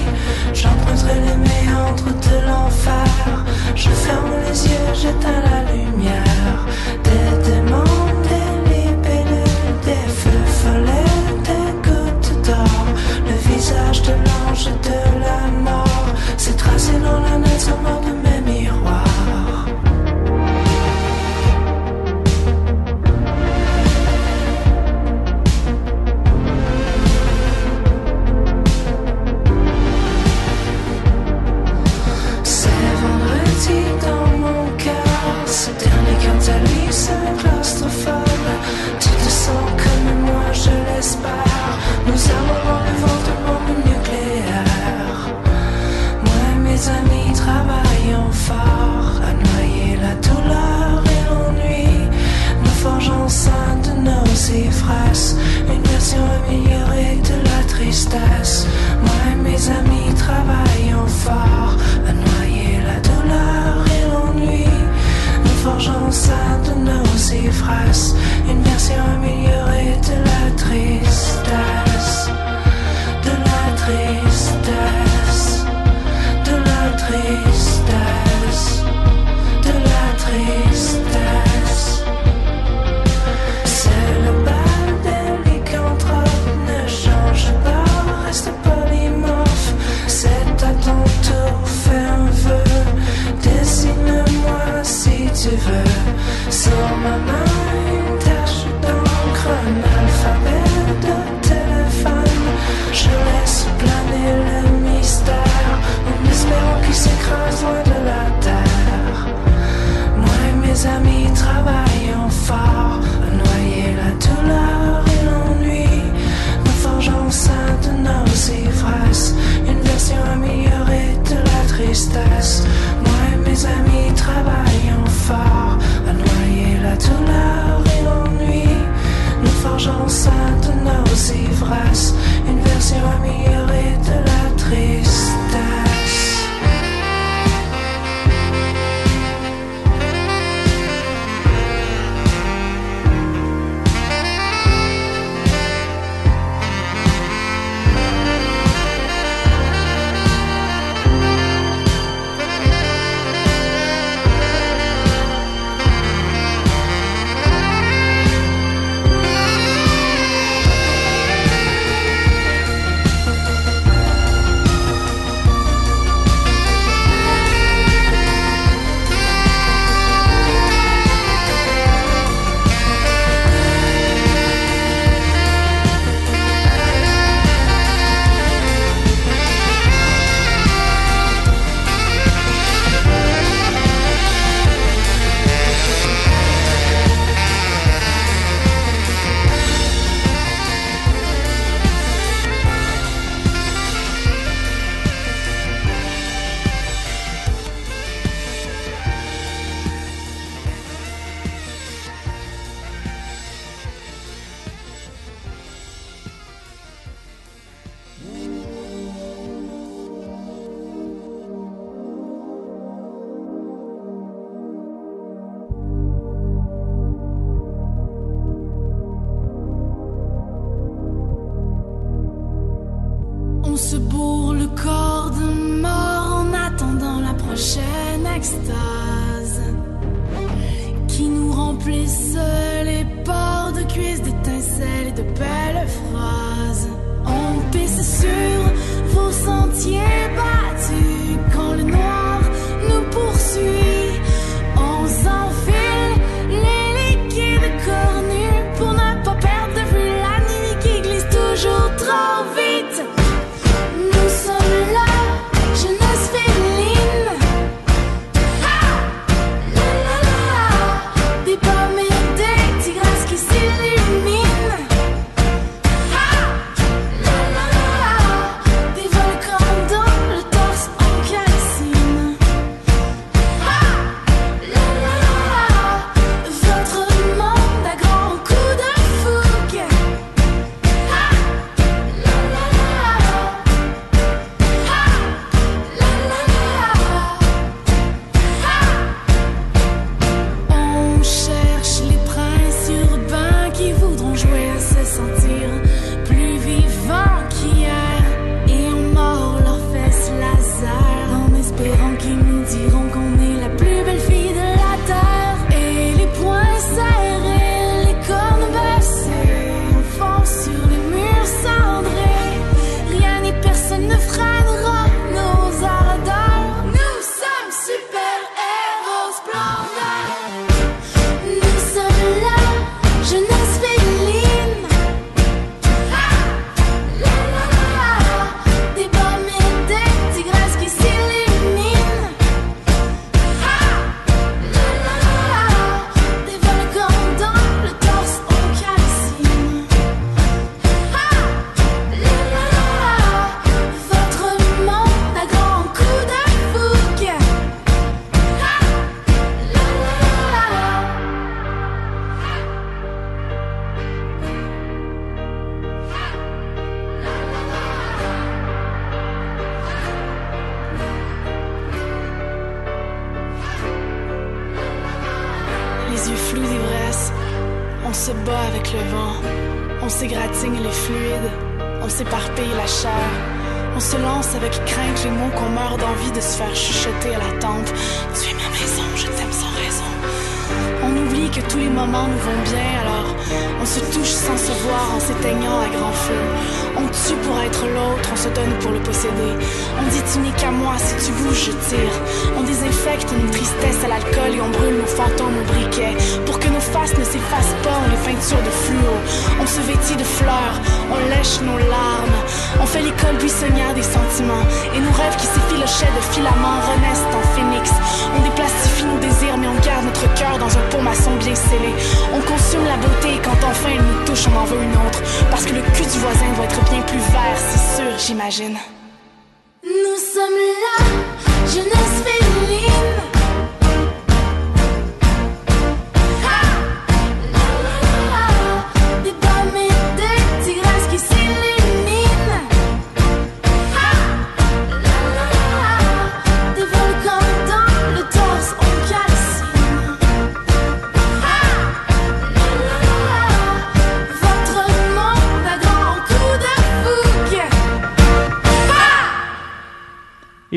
J'emprunterai 0.54 1.16
les 1.28 1.40
méandres 1.50 2.14
de 2.28 2.36
l'enfer. 2.48 3.44
Je 3.76 3.90
ferme 3.90 4.34
les 4.46 4.58
yeux, 4.70 4.90
j'éteins 4.94 5.42
la 5.52 5.60
lumière. 5.72 6.58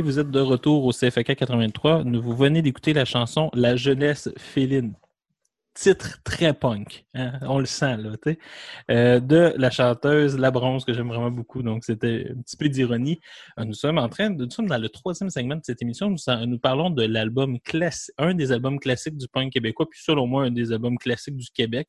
Vous 0.03 0.19
êtes 0.19 0.31
de 0.31 0.41
retour 0.41 0.85
au 0.85 0.93
CFK 0.93 1.35
83. 1.37 2.05
Nous 2.05 2.23
vous 2.23 2.35
venez 2.35 2.63
d'écouter 2.63 2.93
la 2.93 3.05
chanson 3.05 3.51
La 3.55 3.77
jeunesse 3.77 4.31
féline. 4.39 4.95
Titre 5.75 6.19
très 6.25 6.53
punk. 6.53 7.05
hein, 7.15 7.39
On 7.43 7.59
le 7.59 7.67
sent, 7.67 7.97
là. 7.99 8.11
Euh, 8.91 9.21
de 9.21 9.55
la 9.57 9.71
chanteuse 9.71 10.37
La 10.39 10.51
Bronze, 10.51 10.85
que 10.85 10.93
j'aime 10.93 11.09
vraiment 11.09 11.31
beaucoup. 11.31 11.63
Donc, 11.63 11.85
c'était 11.85 12.33
un 12.37 12.41
petit 12.43 12.57
peu 12.57 12.69
d'ironie. 12.69 13.21
Euh, 13.59 13.65
Nous 13.65 13.75
sommes 13.75 13.99
en 13.99 14.09
train 14.09 14.31
de, 14.31 14.45
nous 14.45 14.51
sommes 14.51 14.69
dans 14.69 14.79
le 14.79 14.89
troisième 14.89 15.31
segment 15.31 15.57
de 15.57 15.63
cette 15.63 15.81
émission. 15.83 16.11
Nous, 16.11 16.59
parlons 16.59 16.91
de 16.91 17.05
l'album 17.05 17.61
classique, 17.61 18.15
un 18.19 18.35
des 18.35 18.53
albums 18.53 18.81
classiques 18.81 19.17
du 19.17 19.29
punk 19.29 19.53
québécois, 19.53 19.87
puis 19.89 20.01
selon 20.03 20.27
moi, 20.27 20.45
un 20.45 20.51
des 20.51 20.73
albums 20.73 20.99
classiques 20.99 21.37
du 21.37 21.51
Québec. 21.51 21.89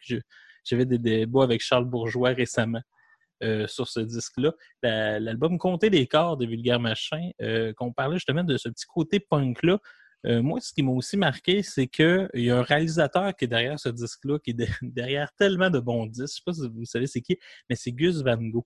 J'avais 0.64 0.86
des 0.86 1.00
débats 1.00 1.44
avec 1.44 1.62
Charles 1.62 1.86
Bourgeois 1.86 2.30
récemment. 2.30 2.82
Euh, 3.44 3.68
sur 3.68 3.88
ce 3.88 4.00
disque-là. 4.00 4.54
La- 4.84 5.20
L'album 5.20 5.58
Compter 5.58 5.90
des 5.90 6.08
corps 6.08 6.38
de 6.38 6.46
Vulgaire 6.46 6.80
Machin, 6.80 7.30
euh, 7.42 7.74
qu'on 7.74 7.92
parlait 7.94 8.18
justement 8.18 8.44
de 8.44 8.58
ce 8.58 8.70
petit 8.70 8.86
côté 8.86 9.20
punk-là. 9.20 9.80
Euh, 10.28 10.44
moi, 10.44 10.60
ce 10.62 10.72
qui 10.72 10.84
m'a 10.84 10.92
aussi 10.92 11.18
marqué, 11.18 11.64
c'est 11.64 11.88
qu'il 11.88 12.30
y 12.36 12.52
a 12.52 12.60
un 12.60 12.62
réalisateur 12.62 13.36
qui 13.36 13.46
est 13.46 13.48
derrière 13.48 13.80
ce 13.80 13.90
disque-là, 13.90 14.38
qui 14.40 14.52
est 14.52 14.54
de- 14.54 14.68
derrière 14.84 15.32
tellement 15.34 15.70
de 15.72 15.80
bons 15.80 16.06
disques. 16.06 16.28
Je 16.28 16.34
sais 16.36 16.42
pas 16.46 16.54
si 16.54 16.70
vous 16.70 16.86
savez 16.86 17.08
c'est 17.08 17.22
qui, 17.22 17.38
mais 17.70 17.76
c'est 17.76 17.92
Gus 17.92 18.22
Van 18.22 18.38
Gogh, 18.38 18.66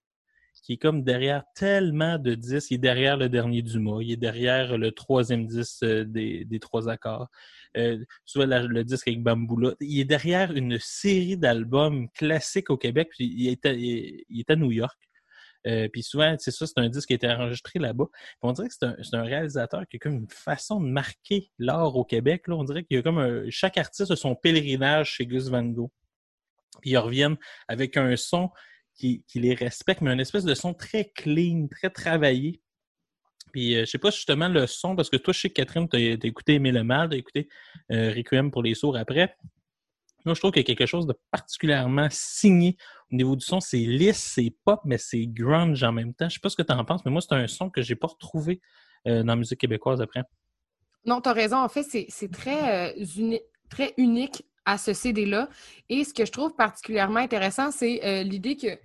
qui 0.61 0.73
est 0.73 0.77
comme 0.77 1.03
derrière 1.03 1.43
tellement 1.53 2.17
de 2.17 2.33
disques. 2.33 2.71
Il 2.71 2.75
est 2.75 2.79
derrière 2.79 3.17
le 3.17 3.29
dernier 3.29 3.61
Dumas, 3.61 4.01
il 4.01 4.11
est 4.11 4.17
derrière 4.17 4.77
le 4.77 4.91
troisième 4.91 5.45
disque 5.45 5.83
euh, 5.83 6.03
des, 6.05 6.45
des 6.45 6.59
trois 6.59 6.89
accords. 6.89 7.29
Euh, 7.77 8.03
le 8.35 8.83
disque 8.83 9.07
avec 9.07 9.21
Bamboula. 9.21 9.73
Il 9.81 9.99
est 9.99 10.05
derrière 10.05 10.51
une 10.53 10.79
série 10.79 11.37
d'albums 11.37 12.09
classiques 12.11 12.69
au 12.69 12.77
Québec. 12.77 13.09
Puis 13.11 13.25
il, 13.25 13.49
est 13.49 14.49
à, 14.49 14.55
New 14.55 14.71
York. 14.71 14.97
Euh, 15.67 15.89
puis 15.89 16.03
souvent, 16.03 16.35
c'est 16.39 16.51
ça, 16.51 16.67
c'est 16.67 16.77
un 16.77 16.89
disque 16.89 17.07
qui 17.07 17.13
a 17.13 17.15
été 17.15 17.27
enregistré 17.27 17.79
là-bas. 17.79 18.05
On 18.41 18.53
dirait 18.53 18.67
que 18.67 18.73
c'est 18.79 18.85
un, 18.85 18.95
un 19.13 19.23
réalisateur 19.23 19.85
qui 19.87 19.97
a 19.97 19.99
comme 19.99 20.13
une 20.13 20.29
façon 20.29 20.79
de 20.79 20.87
marquer 20.87 21.51
l'art 21.57 21.95
au 21.95 22.05
Québec. 22.05 22.47
Là. 22.47 22.55
On 22.55 22.63
dirait 22.63 22.83
qu'il 22.83 22.97
y 22.97 22.99
a 22.99 23.03
comme 23.03 23.17
un, 23.17 23.49
chaque 23.49 23.77
artiste 23.77 24.11
a 24.11 24.15
son 24.15 24.35
pèlerinage 24.35 25.11
chez 25.13 25.25
Gus 25.25 25.49
Van 25.49 25.63
Gogh. 25.63 25.89
Puis 26.81 26.91
ils 26.91 26.97
reviennent 26.97 27.37
avec 27.67 27.97
un 27.97 28.15
son 28.15 28.51
qui, 28.95 29.23
les 29.35 29.53
respecte, 29.53 30.01
mais 30.01 30.11
un 30.11 30.19
espèce 30.19 30.45
de 30.45 30.53
son 30.53 30.73
très 30.73 31.11
clean, 31.15 31.67
très 31.69 31.89
travaillé. 31.89 32.61
Puis, 33.51 33.75
euh, 33.75 33.81
je 33.81 33.85
sais 33.85 33.97
pas 33.97 34.11
justement 34.11 34.47
le 34.47 34.67
son, 34.67 34.95
parce 34.95 35.09
que 35.09 35.17
toi, 35.17 35.33
que 35.33 35.47
Catherine, 35.47 35.87
tu 35.87 35.97
as, 35.97 36.27
écouté 36.27 36.55
Aimer 36.55 36.71
le 36.71 36.83
mal, 36.83 37.09
tu 37.09 37.17
écouté 37.17 37.47
euh, 37.91 38.13
Requiem 38.15 38.51
pour 38.51 38.63
les 38.63 38.73
sourds 38.73 38.97
après. 38.97 39.35
Moi, 40.25 40.33
je 40.33 40.39
trouve 40.39 40.51
qu'il 40.51 40.61
y 40.61 40.65
a 40.65 40.75
quelque 40.75 40.87
chose 40.87 41.05
de 41.05 41.15
particulièrement 41.29 42.07
signé 42.09 42.77
au 43.11 43.15
niveau 43.15 43.35
du 43.35 43.45
son. 43.45 43.59
C'est 43.59 43.77
lisse, 43.77 44.17
c'est 44.17 44.53
pop, 44.65 44.81
mais 44.83 44.97
c'est 44.97 45.27
grunge 45.27 45.83
en 45.83 45.91
même 45.91 46.13
temps. 46.15 46.27
Je 46.27 46.35
sais 46.35 46.39
pas 46.39 46.49
ce 46.49 46.55
que 46.55 46.63
tu 46.63 46.73
en 46.73 46.83
penses, 46.83 47.05
mais 47.05 47.11
moi, 47.11 47.21
c'est 47.21 47.35
un 47.35 47.47
son 47.47 47.69
que 47.69 47.83
j'ai 47.83 47.95
pas 47.95 48.07
retrouvé 48.07 48.59
euh, 49.07 49.19
dans 49.19 49.33
la 49.33 49.35
musique 49.35 49.59
québécoise 49.59 50.01
après. 50.01 50.23
Non, 51.05 51.21
tu 51.21 51.29
as 51.29 51.33
raison. 51.33 51.57
En 51.57 51.69
fait, 51.69 51.83
c'est 51.83 52.07
euh, 52.47 53.37
très 53.69 53.93
unique 53.97 54.43
à 54.65 54.77
ce 54.77 54.93
CD-là. 54.93 55.47
Et 55.89 56.03
ce 56.03 56.13
que 56.13 56.25
je 56.25 56.31
trouve 56.31 56.55
particulièrement 56.55 57.19
intéressant, 57.19 57.71
c'est 57.71 58.03
euh, 58.03 58.23
l'idée 58.23 58.57
que 58.57 58.77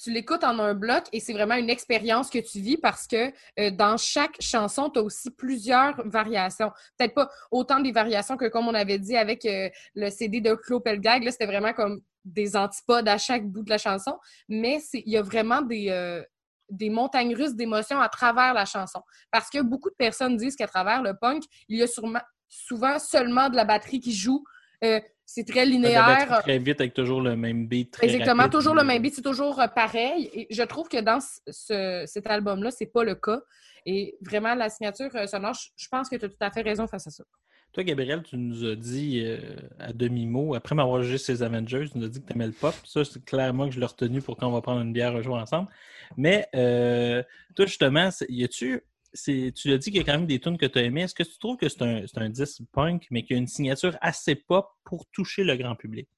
tu 0.00 0.12
l'écoutes 0.12 0.44
en 0.44 0.58
un 0.60 0.74
bloc 0.74 1.04
et 1.12 1.18
c'est 1.18 1.32
vraiment 1.32 1.56
une 1.56 1.70
expérience 1.70 2.30
que 2.30 2.38
tu 2.38 2.60
vis 2.60 2.76
parce 2.76 3.06
que 3.08 3.32
euh, 3.58 3.70
dans 3.70 3.96
chaque 3.96 4.36
chanson, 4.40 4.90
tu 4.90 5.00
as 5.00 5.02
aussi 5.02 5.30
plusieurs 5.30 6.06
variations. 6.06 6.70
Peut-être 6.96 7.14
pas 7.14 7.28
autant 7.50 7.80
des 7.80 7.90
variations 7.90 8.36
que 8.36 8.46
comme 8.46 8.68
on 8.68 8.74
avait 8.74 8.98
dit 8.98 9.16
avec 9.16 9.44
euh, 9.44 9.68
le 9.94 10.10
CD 10.10 10.40
de 10.40 10.54
Claude 10.54 10.82
là, 11.02 11.18
c'était 11.30 11.46
vraiment 11.46 11.72
comme 11.72 12.00
des 12.24 12.56
antipodes 12.56 13.08
à 13.08 13.18
chaque 13.18 13.46
bout 13.46 13.62
de 13.62 13.70
la 13.70 13.78
chanson, 13.78 14.18
mais 14.48 14.80
il 14.92 15.10
y 15.10 15.16
a 15.16 15.22
vraiment 15.22 15.62
des, 15.62 16.22
des 16.68 16.90
montagnes 16.90 17.34
russes 17.34 17.54
d'émotions 17.54 18.00
à 18.00 18.08
travers 18.08 18.54
la 18.54 18.64
chanson. 18.64 19.00
Parce 19.30 19.48
que 19.48 19.62
beaucoup 19.62 19.90
de 19.90 19.94
personnes 19.94 20.36
disent 20.36 20.56
qu'à 20.56 20.66
travers 20.66 21.02
le 21.02 21.14
punk, 21.18 21.44
il 21.68 21.78
y 21.78 21.82
a 21.82 21.86
sûrement, 21.86 22.20
souvent 22.48 22.98
seulement 22.98 23.48
de 23.48 23.56
la 23.56 23.64
batterie 23.64 24.00
qui 24.00 24.14
joue. 24.14 24.44
Euh, 24.84 25.00
c'est 25.26 25.46
très 25.46 25.66
linéaire. 25.66 26.38
très 26.42 26.58
vite 26.58 26.80
avec 26.80 26.94
toujours 26.94 27.20
le 27.20 27.36
même 27.36 27.66
beat. 27.66 27.90
Très 27.92 28.06
Exactement, 28.06 28.44
rapide. 28.44 28.52
toujours 28.52 28.74
le 28.74 28.84
même 28.84 29.02
beat, 29.02 29.14
c'est 29.14 29.22
toujours 29.22 29.60
euh, 29.60 29.66
pareil. 29.66 30.30
Et 30.32 30.46
je 30.50 30.62
trouve 30.62 30.88
que 30.88 31.00
dans 31.00 31.20
ce- 31.20 31.40
ce- 31.50 32.04
cet 32.06 32.26
album-là, 32.26 32.70
c'est 32.70 32.86
pas 32.86 33.04
le 33.04 33.14
cas. 33.14 33.40
Et 33.84 34.16
vraiment, 34.22 34.54
la 34.54 34.68
signature 34.70 35.10
euh, 35.14 35.26
sonore, 35.26 35.54
je- 35.76 35.86
pense 35.90 36.08
que 36.08 36.16
tu 36.16 36.24
as 36.24 36.28
tout 36.28 36.36
à 36.40 36.50
fait 36.50 36.62
raison 36.62 36.86
face 36.86 37.06
à 37.06 37.10
ça. 37.10 37.24
Toi, 37.72 37.84
Gabriel, 37.84 38.22
tu 38.22 38.38
nous 38.38 38.64
as 38.64 38.74
dit 38.76 39.20
euh, 39.22 39.38
à 39.78 39.92
demi-mot, 39.92 40.54
après 40.54 40.74
m'avoir 40.74 41.02
jugé 41.02 41.18
ces 41.18 41.42
Avengers, 41.42 41.84
tu 41.92 41.98
nous 41.98 42.06
as 42.06 42.08
dit 42.08 42.22
que 42.22 42.26
tu 42.26 42.32
aimais 42.32 42.46
le 42.46 42.52
pop. 42.52 42.74
Ça, 42.84 43.04
c'est 43.04 43.22
clairement 43.22 43.68
que 43.68 43.74
je 43.74 43.80
l'ai 43.80 43.86
retenu 43.86 44.22
pour 44.22 44.36
quand 44.38 44.48
on 44.48 44.52
va 44.52 44.62
prendre 44.62 44.80
une 44.80 44.92
bière 44.94 45.14
un 45.14 45.20
jour 45.20 45.36
ensemble. 45.36 45.68
Mais 46.16 46.46
euh, 46.54 47.22
toi, 47.54 47.66
justement, 47.66 48.08
y 48.30 48.44
a-tu. 48.44 48.82
Tu 49.14 49.72
as 49.72 49.78
dit 49.78 49.90
qu'il 49.90 49.96
y 49.96 50.00
a 50.00 50.04
quand 50.04 50.18
même 50.18 50.26
des 50.26 50.38
tunes 50.38 50.58
que 50.58 50.66
tu 50.66 50.78
as 50.78 50.82
aimées. 50.82 51.02
Est-ce 51.02 51.14
que 51.14 51.22
tu 51.22 51.38
trouves 51.38 51.56
que 51.56 51.68
c'est 51.68 51.82
un, 51.82 52.04
un 52.16 52.28
disque 52.28 52.62
punk, 52.72 53.06
mais 53.10 53.22
qu'il 53.22 53.36
y 53.36 53.38
a 53.38 53.40
une 53.40 53.46
signature 53.46 53.96
assez 54.00 54.34
pop 54.34 54.68
pour 54.84 55.06
toucher 55.12 55.44
le 55.44 55.56
grand 55.56 55.76
public? 55.76 56.08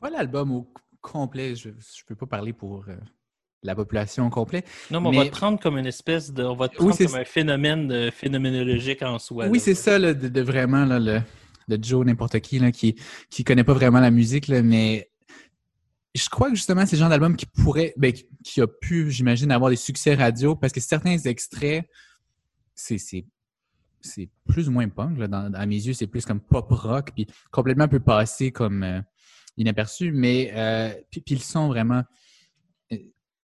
Pas 0.00 0.10
l'album 0.10 0.52
au 0.52 0.72
complet, 1.00 1.54
je 1.54 1.70
ne 1.70 1.74
peux 2.06 2.16
pas 2.16 2.26
parler 2.26 2.52
pour 2.52 2.84
euh, 2.88 2.96
la 3.62 3.74
population 3.74 4.26
au 4.26 4.30
complet. 4.30 4.64
Non, 4.90 5.00
mais, 5.00 5.08
on 5.08 5.12
va 5.12 5.24
te 5.24 5.30
prendre 5.30 5.58
comme 5.58 5.78
une 5.78 5.86
espèce 5.86 6.32
de. 6.32 6.44
On 6.44 6.56
va 6.56 6.68
te 6.68 6.76
prendre 6.76 6.96
comme 6.96 7.14
un 7.14 7.24
phénomène 7.24 7.88
de- 7.88 8.10
phénoménologique 8.10 9.02
en 9.02 9.18
soi. 9.18 9.46
Oui, 9.48 9.60
c'est 9.60 9.74
ça, 9.74 9.98
là, 9.98 10.12
de, 10.14 10.28
de 10.28 10.40
vraiment 10.40 10.84
là, 10.84 10.98
le, 10.98 11.20
le 11.68 11.78
Joe 11.80 12.04
n'importe 12.04 12.40
qui 12.40 12.58
là, 12.58 12.70
qui 12.70 12.96
qui 13.30 13.44
connaît 13.44 13.64
pas 13.64 13.74
vraiment 13.74 14.00
la 14.00 14.10
musique, 14.10 14.48
mais 14.48 15.10
je 16.14 16.28
crois 16.28 16.48
que 16.48 16.54
justement 16.56 16.86
c'est 16.86 16.96
le 16.96 17.00
genre 17.00 17.08
d'album 17.08 17.36
qui 17.36 17.46
pourrait, 17.46 17.92
ben, 17.96 18.12
qui- 18.12 18.60
a 18.60 18.66
pu, 18.66 19.10
j'imagine, 19.10 19.50
avoir 19.50 19.70
des 19.70 19.76
succès 19.76 20.14
radio 20.14 20.54
parce 20.54 20.72
que 20.72 20.80
certains 20.80 21.18
extraits, 21.18 21.84
c'est 22.74 22.98
c'est 22.98 24.28
plus 24.46 24.68
ou 24.68 24.72
moins 24.72 24.88
punk 24.88 25.18
là, 25.18 25.28
dans, 25.28 25.52
à 25.54 25.66
mes 25.66 25.76
yeux, 25.76 25.94
c'est 25.94 26.06
plus 26.06 26.26
comme 26.26 26.40
pop 26.40 26.70
rock 26.70 27.12
puis 27.14 27.26
complètement 27.50 27.88
peut 27.88 28.00
passer 28.00 28.52
comme 28.52 28.82
euh, 28.82 29.00
inaperçu, 29.56 30.12
mais 30.12 30.52
euh, 30.54 30.92
puis, 31.10 31.22
le 31.30 31.40
son 31.40 31.68
vraiment 31.68 32.02
euh, 32.92 32.98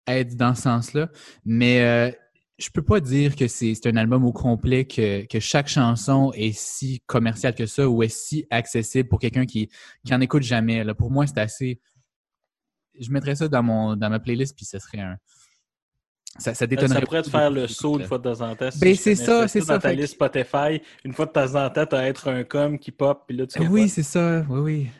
aide 0.06 0.36
dans 0.36 0.54
ce 0.54 0.62
sens-là, 0.62 1.10
mais 1.44 1.80
euh, 1.82 2.12
je 2.58 2.68
peux 2.68 2.82
pas 2.82 3.00
dire 3.00 3.36
que 3.36 3.48
c'est 3.48 3.74
c'est 3.74 3.88
un 3.88 3.96
album 3.96 4.24
au 4.24 4.32
complet, 4.32 4.84
que, 4.84 5.24
que 5.26 5.40
chaque 5.40 5.68
chanson 5.68 6.30
est 6.34 6.52
si 6.52 7.00
commerciale 7.06 7.54
que 7.54 7.66
ça 7.66 7.88
ou 7.88 8.02
est 8.02 8.08
si 8.14 8.46
accessible 8.50 9.08
pour 9.08 9.18
quelqu'un 9.18 9.46
qui, 9.46 9.70
qui 10.04 10.14
en 10.14 10.20
écoute 10.20 10.42
jamais. 10.42 10.84
Là. 10.84 10.94
Pour 10.94 11.10
moi, 11.10 11.26
c'est 11.26 11.38
assez. 11.38 11.80
Je 12.98 13.10
mettrais 13.10 13.34
ça 13.36 13.48
dans, 13.48 13.62
mon, 13.62 13.96
dans 13.96 14.10
ma 14.10 14.18
playlist, 14.20 14.56
puis 14.56 14.64
ce 14.64 14.78
serait 14.78 15.00
un. 15.00 15.16
Ça, 16.38 16.54
ça 16.54 16.64
Euh, 16.64 16.68
détonnerait. 16.68 17.00
Ça 17.00 17.06
pourrait 17.06 17.22
te 17.22 17.30
faire 17.30 17.50
le 17.50 17.66
saut 17.66 17.98
une 17.98 18.06
fois 18.06 18.18
de 18.18 18.22
temps 18.32 18.40
en 18.48 18.54
temps. 18.54 18.70
si 18.70 18.78
Ben, 18.78 18.94
c'est 18.94 19.14
ça, 19.16 19.48
c'est 19.48 19.58
Dans 19.60 19.64
ça, 19.66 19.78
ta 19.78 19.88
fait 19.88 19.96
que- 19.96 20.00
liste 20.02 20.14
Spotify, 20.14 20.80
une 21.04 21.12
fois 21.12 21.26
de 21.26 21.32
temps 21.32 21.54
en 21.56 21.68
temps, 21.70 21.86
tu 21.86 21.96
as 21.96 22.06
être 22.06 22.28
un 22.28 22.44
com 22.44 22.78
qui 22.78 22.92
pop, 22.92 23.24
puis 23.26 23.36
là, 23.36 23.46
tu 23.46 23.58
Oui, 23.60 23.66
capotes. 23.82 23.88
c'est 23.90 24.02
ça. 24.04 24.44
Oui, 24.48 24.60
oui. 24.60 24.90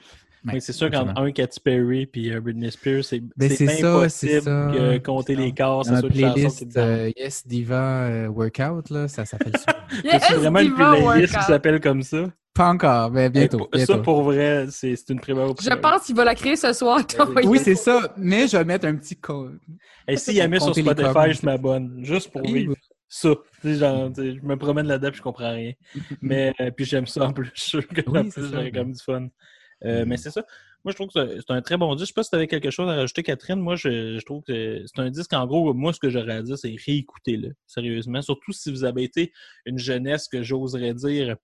Ouais, 0.47 0.61
c'est 0.61 0.73
sûr 0.73 0.91
qu'en 0.91 1.09
un 1.17 1.33
Katy 1.33 1.61
Perry 1.61 2.07
puis 2.07 2.33
un 2.33 2.41
Britney 2.41 2.71
Spears, 2.71 3.05
c'est 3.05 3.23
Ben, 3.37 3.51
ça, 3.51 3.65
impossible 3.65 4.43
ça. 4.43 4.73
que 4.75 4.99
compter 4.99 5.37
les 5.37 5.53
corps, 5.53 5.85
Dans 5.85 5.95
c'est 5.97 6.01
sûr 6.01 6.09
playlist 6.09 6.65
dedans. 6.65 6.81
euh, 6.81 7.11
Yes 7.17 7.47
Diva 7.47 8.05
euh, 8.07 8.29
Workout, 8.29 8.89
là, 8.91 9.07
ça, 9.09 9.25
ça 9.27 9.37
fait 9.39 9.51
le 9.53 9.59
saut. 9.59 9.65
Yes, 10.05 10.23
C'est 10.29 10.35
vraiment 10.35 10.61
une 10.61 10.75
playlist 10.75 11.37
qui 11.37 11.45
s'appelle 11.45 11.81
comme 11.81 12.03
ça. 12.03 12.27
Pas 12.55 12.69
encore, 12.71 13.11
mais 13.11 13.29
bientôt. 13.31 13.69
Et 13.75 13.85
Ça, 13.87 13.99
pour 13.99 14.23
vrai, 14.23 14.67
c'est 14.71 14.97
c'est 14.97 15.11
une 15.13 15.21
primeur. 15.21 15.55
Je 15.61 15.71
pense 15.75 16.05
qu'il 16.07 16.17
va 16.17 16.25
la 16.25 16.35
créer 16.35 16.57
ce 16.57 16.73
soir. 16.73 17.07
t'envoyer 17.07 17.47
Oui, 17.49 17.59
ça. 17.59 17.65
c'est 17.65 17.75
ça, 17.77 18.15
mais 18.17 18.49
je 18.49 18.57
vais 18.57 18.65
mettre 18.65 18.87
un 18.87 18.97
petit. 18.97 19.17
co- 19.17 19.51
Et 20.09 20.17
s'il 20.17 20.35
y 20.35 20.41
a 20.41 20.49
mis 20.49 20.61
sur 20.61 20.75
Spotify, 20.75 21.33
je 21.33 21.45
m'abonne. 21.47 22.01
Juste 22.05 22.31
pour 22.33 22.43
vivre 22.43 22.75
ça. 23.09 23.31
Tu 23.63 23.73
sais, 23.73 23.75
genre, 23.79 24.11
je 24.17 24.41
me 24.45 24.57
promène 24.57 24.87
là-dedans 24.87 25.11
je 25.15 25.23
comprends 25.23 25.51
rien. 25.53 25.73
Mais 26.23 26.53
euh, 26.61 26.71
puis 26.71 26.85
j'aime 26.85 27.07
ça 27.07 27.25
en 27.27 27.33
plus. 27.33 27.51
Je 27.55 27.61
suis 27.61 27.71
sûr 27.71 27.87
que 27.89 28.01
Oui, 28.09 28.31
ça, 28.31 28.41
j'aurais 28.51 28.71
comme 28.73 28.93
du 28.93 29.03
fun. 29.03 29.29
Euh, 29.85 30.03
Mhm. 30.03 30.09
Mais 30.09 30.17
c'est 30.17 30.31
ça. 30.31 30.45
Moi, 30.85 30.93
je 30.93 30.97
trouve 30.97 31.09
que 31.09 31.41
c'est- 31.41 31.51
un 31.51 31.63
très 31.63 31.77
bon 31.77 31.95
disque. 31.95 32.07
Je 32.07 32.13
sais 32.13 32.15
pas 32.15 32.23
si 32.23 32.31
tu 32.31 32.37
avais 32.37 32.47
quelque 32.47 32.71
chose 32.71 32.89
à 32.91 32.95
rajouter, 32.95 33.23
Catherine. 33.23 33.61
Moi, 33.61 33.77
je, 33.77 34.19
je 34.19 34.25
trouve 34.25 34.43
que 34.43 34.83
c'est 34.87 35.01
un 35.01 35.11
disque, 35.11 35.33
en 35.33 35.47
gros, 35.47 35.73
moi, 35.75 35.93
ce 35.93 36.01
que 36.01 36.11
j'aurais 36.11 36.35
à 36.35 36.43
dire, 36.43 36.59
c'est 36.59 36.75
réécoutez-le, 36.87 37.55
sérieusement. 37.67 38.21
Surtout 38.23 38.53
si 38.53 38.71
vous 38.71 38.85
avez 38.85 39.03
été 39.05 39.33
une 39.67 39.79
jeunesse 39.79 40.29
que 40.29 40.43
j'oserais 40.43 40.95
dire 40.95 41.37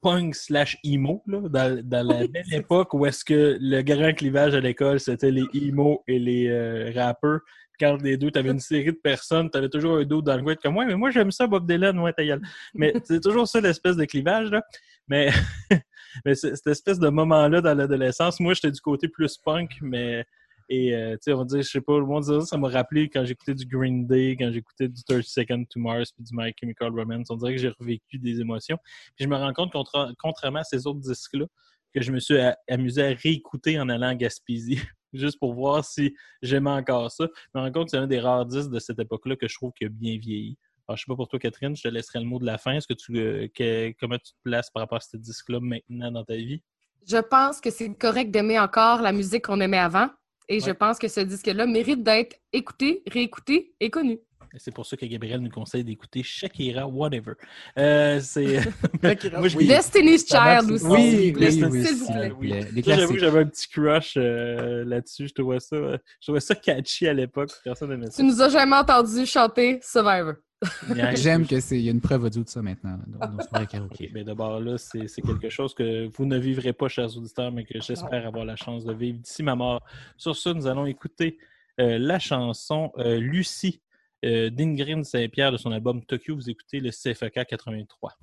punk 0.00 0.34
slash 0.36 0.76
emo, 0.84 1.22
là, 1.26 1.40
dans, 1.48 1.82
dans 1.84 2.06
la 2.06 2.26
belle 2.28 2.52
époque 2.54 2.94
où 2.94 3.04
est-ce 3.04 3.24
que 3.24 3.58
le 3.60 3.82
grand 3.82 4.12
clivage 4.14 4.54
à 4.54 4.60
l'école, 4.60 5.00
c'était 5.00 5.32
les 5.32 5.44
emo 5.54 6.04
et 6.06 6.18
les 6.20 6.48
euh, 6.48 6.92
rappeurs. 6.94 7.40
Quand 7.80 8.00
les 8.02 8.16
deux, 8.16 8.30
tu 8.30 8.38
avais 8.38 8.50
une 8.50 8.58
série 8.60 8.86
de 8.92 8.98
personnes, 9.02 9.50
tu 9.50 9.58
avais 9.58 9.68
toujours 9.68 9.98
un 9.98 10.04
dos 10.04 10.20
dans 10.22 10.36
le 10.36 10.42
coin, 10.42 10.54
comme 10.56 10.76
ouais, 10.76 10.86
mais 10.86 10.94
moi 10.96 11.10
j'aime 11.10 11.30
ça, 11.32 11.46
Bob 11.46 11.66
Dylan, 11.68 11.98
ouais, 12.00 12.12
ta 12.12 12.24
gueule. 12.24 12.40
Mais 12.74 12.92
c'est 13.04 13.20
toujours 13.20 13.46
ça 13.48 13.60
l'espèce 13.60 13.96
de 13.96 14.04
clivage, 14.04 14.50
là. 14.50 14.62
Mais, 15.08 15.30
mais 16.24 16.34
cette 16.34 16.66
espèce 16.66 16.98
de 16.98 17.08
moment-là 17.08 17.60
dans 17.60 17.74
l'adolescence, 17.74 18.40
moi 18.40 18.54
j'étais 18.54 18.70
du 18.70 18.80
côté 18.80 19.08
plus 19.08 19.36
punk, 19.38 19.78
mais. 19.80 20.24
Et, 20.70 20.94
euh, 20.94 21.12
tu 21.12 21.18
sais, 21.22 21.32
on 21.32 21.38
va 21.38 21.44
dire, 21.44 21.62
je 21.62 21.68
sais 21.70 21.80
pas, 21.80 21.98
le 21.98 22.04
monde 22.04 22.24
ça, 22.24 22.40
ça 22.42 22.58
m'a 22.58 22.68
rappelé 22.68 23.08
quand 23.08 23.24
j'écoutais 23.24 23.54
du 23.54 23.64
Green 23.64 24.06
Day, 24.06 24.36
quand 24.38 24.52
j'écoutais 24.52 24.86
du 24.86 25.02
30 25.02 25.22
Seconds 25.22 25.64
to 25.64 25.80
Mars, 25.80 26.12
puis 26.12 26.22
du 26.22 26.30
My 26.34 26.52
Chemical 26.60 26.90
Romance. 26.90 27.30
On 27.30 27.36
dirait 27.36 27.54
que 27.54 27.60
j'ai 27.62 27.70
revécu 27.70 28.18
des 28.18 28.38
émotions. 28.40 28.76
Puis 29.16 29.24
je 29.24 29.28
me 29.28 29.36
rends 29.36 29.54
compte, 29.54 29.72
contra- 29.72 30.12
contrairement 30.18 30.58
à 30.58 30.64
ces 30.64 30.86
autres 30.86 31.00
disques-là, 31.00 31.46
que 31.94 32.02
je 32.02 32.12
me 32.12 32.20
suis 32.20 32.36
amusé 32.68 33.02
à 33.02 33.14
réécouter 33.14 33.80
en 33.80 33.88
allant 33.88 34.10
en 34.10 34.14
Gaspésie, 34.14 34.78
juste 35.14 35.38
pour 35.38 35.54
voir 35.54 35.84
si 35.84 36.14
j'aimais 36.42 36.70
encore 36.70 37.10
ça. 37.10 37.26
Je 37.54 37.58
me 37.58 37.64
rends 37.64 37.72
compte 37.72 37.84
que 37.86 37.90
c'est 37.92 37.96
un 37.96 38.06
des 38.06 38.20
rares 38.20 38.44
disques 38.44 38.70
de 38.70 38.78
cette 38.78 38.98
époque-là 38.98 39.36
que 39.36 39.48
je 39.48 39.54
trouve 39.54 39.72
qu'il 39.72 39.86
a 39.86 39.90
bien 39.90 40.18
vieilli. 40.18 40.58
Alors, 40.88 40.96
je 40.96 41.02
sais 41.02 41.06
pas 41.06 41.16
pour 41.16 41.28
toi, 41.28 41.38
Catherine, 41.38 41.76
je 41.76 41.82
te 41.82 41.88
laisserai 41.88 42.18
le 42.20 42.24
mot 42.24 42.38
de 42.38 42.46
la 42.46 42.56
fin. 42.56 42.72
Est-ce 42.72 42.86
que 42.86 42.94
tu, 42.94 43.16
euh, 43.18 43.46
que- 43.54 43.92
comment 44.00 44.16
tu 44.16 44.32
te 44.32 44.38
places 44.42 44.70
par 44.70 44.80
rapport 44.80 44.96
à 44.96 45.00
ce 45.00 45.18
disque-là 45.18 45.60
maintenant 45.60 46.10
dans 46.10 46.24
ta 46.24 46.34
vie? 46.34 46.62
Je 47.06 47.18
pense 47.18 47.60
que 47.60 47.70
c'est 47.70 47.92
correct 47.94 48.30
d'aimer 48.30 48.58
encore 48.58 49.02
la 49.02 49.12
musique 49.12 49.44
qu'on 49.44 49.60
aimait 49.60 49.78
avant. 49.78 50.08
Et 50.48 50.60
je 50.60 50.70
pense 50.70 50.98
que 50.98 51.08
ce 51.08 51.20
disque-là 51.20 51.66
mérite 51.66 52.02
d'être 52.02 52.36
écouté, 52.54 53.02
réécouté 53.06 53.74
et 53.80 53.90
connu. 53.90 54.18
Et 54.54 54.58
C'est 54.58 54.70
pour 54.70 54.86
ça 54.86 54.96
que 54.96 55.04
Gabriel 55.04 55.40
nous 55.40 55.50
conseille 55.50 55.84
d'écouter 55.84 56.22
Shakira 56.22 56.86
Whatever. 56.86 57.34
Euh, 57.78 58.18
c'est... 58.20 58.60
Oui. 59.02 59.66
Destiny's 59.66 60.26
Child 60.26 60.70
aussi. 60.70 60.84
Oui, 60.86 61.34
oui, 61.34 61.34
oui, 61.38 61.52
S'il 61.52 61.66
vous 61.66 62.40
plaît. 62.40 62.64
j'avoue 62.82 63.12
que 63.12 63.18
j'avais 63.18 63.40
un 63.40 63.46
petit 63.46 63.68
crush 63.68 64.14
euh, 64.16 64.84
là-dessus. 64.86 65.28
Je 65.28 65.34
trouvais 65.34 65.60
ça, 65.60 65.76
je 65.76 66.26
trouvais 66.26 66.40
ça 66.40 66.54
catchy 66.54 67.06
à 67.06 67.12
l'époque. 67.12 67.50
Personne 67.62 67.90
n'aimait 67.90 68.06
ça. 68.06 68.16
Tu 68.16 68.22
nous 68.22 68.40
as 68.40 68.48
jamais 68.48 68.76
entendu 68.76 69.26
chanter 69.26 69.80
Survivor. 69.82 70.32
J'aime 71.14 71.46
que 71.46 71.60
c'est. 71.60 71.78
Il 71.78 71.84
y 71.84 71.88
a 71.88 71.92
une 71.92 72.00
preuve 72.00 72.24
audio 72.24 72.42
de 72.42 72.48
ça 72.48 72.62
maintenant. 72.62 72.98
dans- 73.06 73.28
dans 73.28 73.42
ce 73.42 73.66
karaoké. 73.66 74.08
Ben 74.12 74.24
d'abord 74.24 74.60
là, 74.60 74.76
c'est 74.78 75.06
quelque 75.22 75.48
chose 75.48 75.74
que 75.74 76.08
vous 76.16 76.24
ne 76.26 76.36
vivrez 76.38 76.72
pas, 76.72 76.88
chers 76.88 77.16
auditeurs, 77.16 77.52
mais 77.52 77.64
que 77.64 77.80
j'espère 77.80 78.26
avoir 78.26 78.44
la 78.44 78.56
chance 78.56 78.84
de 78.84 78.92
vivre 78.92 79.18
d'ici 79.18 79.42
ma 79.42 79.54
mort. 79.54 79.84
Sur 80.16 80.34
ça, 80.36 80.52
nous 80.54 80.66
allons 80.66 80.86
écouter 80.86 81.38
euh, 81.80 81.98
la 81.98 82.18
chanson 82.18 82.90
euh, 82.98 83.18
Lucie 83.20 83.80
euh, 84.24 84.50
d'Ingrid 84.50 85.04
Saint-Pierre 85.04 85.52
de 85.52 85.56
son 85.58 85.70
album 85.70 86.04
Tokyo. 86.04 86.34
Vous 86.34 86.50
écoutez 86.50 86.80
le 86.80 86.90
CFK 86.90 87.44
83. 87.46 88.14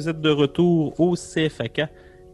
Vous 0.00 0.08
êtes 0.08 0.20
de 0.22 0.30
retour 0.30 0.98
au 0.98 1.14
CFAK 1.14 1.82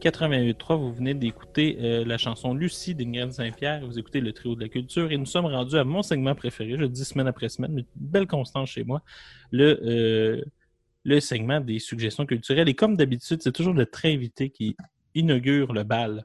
88.3. 0.00 0.78
Vous 0.78 0.92
venez 0.92 1.14
d'écouter 1.14 1.76
euh, 1.80 2.04
la 2.04 2.16
chanson 2.16 2.54
Lucie 2.54 2.94
d'Ingrid 2.94 3.32
Saint-Pierre. 3.32 3.84
Vous 3.84 3.98
écoutez 3.98 4.20
le 4.20 4.32
trio 4.32 4.54
de 4.54 4.60
la 4.60 4.68
culture. 4.68 5.10
Et 5.10 5.16
nous 5.16 5.26
sommes 5.26 5.46
rendus 5.46 5.76
à 5.76 5.82
mon 5.82 6.02
segment 6.02 6.36
préféré. 6.36 6.76
Je 6.78 6.84
dis 6.84 7.04
semaine 7.04 7.26
après 7.26 7.48
semaine, 7.48 7.78
une 7.78 7.84
belle 7.96 8.28
constance 8.28 8.70
chez 8.70 8.84
moi. 8.84 9.02
Le, 9.50 9.80
euh, 9.82 10.44
le 11.02 11.18
segment 11.18 11.60
des 11.60 11.80
suggestions 11.80 12.24
culturelles. 12.24 12.68
Et 12.68 12.74
comme 12.74 12.96
d'habitude, 12.96 13.42
c'est 13.42 13.50
toujours 13.50 13.74
le 13.74 13.86
très 13.86 14.12
invité 14.12 14.50
qui 14.50 14.76
inaugure 15.16 15.72
le 15.72 15.82
bal 15.82 16.24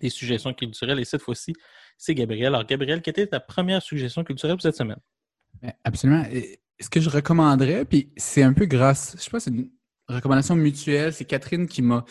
des 0.00 0.08
suggestions 0.08 0.54
culturelles. 0.54 0.98
Et 0.98 1.04
cette 1.04 1.20
fois-ci, 1.20 1.52
c'est 1.98 2.14
Gabriel. 2.14 2.54
Alors, 2.54 2.64
Gabriel, 2.64 3.02
quelle 3.02 3.12
était 3.12 3.26
ta 3.26 3.40
première 3.40 3.82
suggestion 3.82 4.24
culturelle 4.24 4.56
pour 4.56 4.62
cette 4.62 4.76
semaine? 4.76 5.00
Absolument. 5.84 6.24
Ce 6.80 6.88
que 6.88 7.00
je 7.00 7.10
recommanderais, 7.10 7.84
puis 7.84 8.12
c'est 8.16 8.42
un 8.42 8.54
peu 8.54 8.64
grâce, 8.64 9.14
je 9.18 9.24
sais 9.24 9.30
pas, 9.30 9.40
c'est 9.40 9.50
une 9.50 9.68
recommandation 10.08 10.56
mutuelle. 10.56 11.12
C'est 11.12 11.24
Catherine 11.24 11.66
qui 11.66 11.82
m'a 11.82 12.04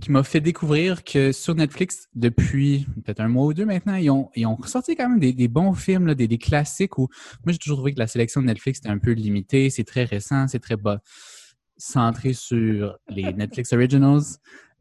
qui 0.00 0.10
m'a 0.10 0.22
fait 0.22 0.40
découvrir 0.40 1.04
que 1.04 1.32
sur 1.32 1.54
Netflix, 1.54 2.08
depuis 2.14 2.86
peut-être 3.02 3.20
un 3.20 3.28
mois 3.28 3.46
ou 3.46 3.54
deux 3.54 3.64
maintenant, 3.64 3.94
ils 3.94 4.10
ont, 4.10 4.28
ils 4.36 4.46
ont 4.46 4.54
ressorti 4.54 4.94
quand 4.94 5.08
même 5.08 5.18
des, 5.18 5.48
bons 5.48 5.72
films, 5.72 6.14
des, 6.14 6.28
des 6.28 6.36
classiques 6.38 6.98
où 6.98 7.08
moi 7.44 7.52
j'ai 7.52 7.58
toujours 7.58 7.78
trouvé 7.78 7.94
que 7.94 7.98
la 7.98 8.06
sélection 8.06 8.42
de 8.42 8.46
Netflix 8.46 8.80
était 8.80 8.90
un 8.90 8.98
peu 8.98 9.12
limitée, 9.12 9.70
c'est 9.70 9.84
très 9.84 10.04
récent, 10.04 10.48
c'est 10.48 10.58
très 10.58 10.76
bas, 10.76 11.00
centré 11.78 12.32
sur 12.32 12.98
les 13.08 13.32
Netflix 13.32 13.72
Originals, 13.72 14.22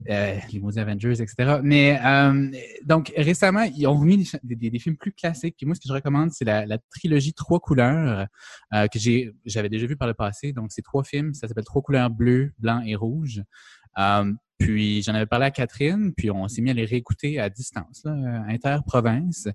euh, 0.10 0.38
les 0.52 0.60
maudits 0.60 0.80
Avengers, 0.80 1.22
etc. 1.22 1.60
Mais 1.64 2.00
euh, 2.06 2.52
donc 2.86 3.12
récemment, 3.18 3.64
ils 3.64 3.88
ont 3.88 3.98
remis 3.98 4.30
des, 4.44 4.56
des- 4.56 4.70
des 4.70 4.80
films 4.80 4.98
plus 4.98 5.14
classiques. 5.14 5.56
Puis 5.58 5.66
moi, 5.66 5.76
ce 5.76 5.82
que 5.82 5.88
je 5.88 5.94
recommande, 5.94 6.32
c'est 6.32 6.46
la, 6.46 6.66
la 6.66 6.78
trilogie 6.92 7.34
Trois 7.34 7.60
couleurs 7.60 8.28
euh, 8.74 8.88
que 8.88 9.00
j'ai 9.00 9.32
j'avais 9.46 9.70
déjà 9.70 9.86
vu 9.88 9.96
par 9.98 10.08
le 10.08 10.14
passé. 10.14 10.52
Donc 10.54 10.72
c'est 10.72 10.82
trois 10.82 11.04
films, 11.04 11.34
ça 11.34 11.48
s'appelle 11.48 11.64
Trois 11.66 11.82
couleurs 11.82 12.10
bleu, 12.10 12.52
blanc 12.60 12.82
et 12.86 12.96
rouge. 12.96 13.42
Puis 14.58 15.02
j'en 15.04 15.14
avais 15.14 15.26
parlé 15.26 15.46
à 15.48 15.52
Catherine, 15.52 16.14
puis 16.16 16.32
on 16.32 16.48
s'est 16.48 16.62
mis 16.62 16.70
à 16.70 16.74
les 16.74 16.86
réécouter 16.86 17.40
à 17.42 17.50
distance, 17.50 18.04
là, 18.06 18.14
inter-province. 18.48 19.50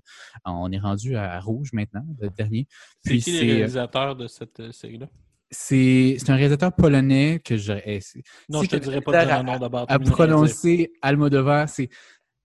On 0.45 0.71
est 0.71 0.77
rendu 0.77 1.15
à 1.15 1.39
Rouge 1.39 1.69
maintenant, 1.73 2.05
le 2.19 2.29
dernier. 2.29 2.67
C'est 3.03 3.17
qui 3.17 3.31
les 3.31 3.39
réalisateurs 3.53 4.15
de 4.15 4.27
cette 4.27 4.71
série-là? 4.71 5.07
C'est 5.51 6.15
c'est 6.17 6.29
un 6.31 6.35
réalisateur 6.35 6.73
polonais 6.73 7.41
que 7.43 7.57
je 7.57 7.73
eh, 7.85 7.99
c'est- 8.01 8.23
Non, 8.49 8.59
si 8.61 8.65
je 8.65 8.71
te 8.71 8.75
dirais 8.77 9.01
pas 9.01 9.25
de 9.25 9.43
nom 9.43 9.53
à- 9.53 9.59
d'abord. 9.59 9.85
à 9.89 9.99
prononcer 9.99 10.91
Almodovar, 11.01 11.67
c'est 11.69 11.89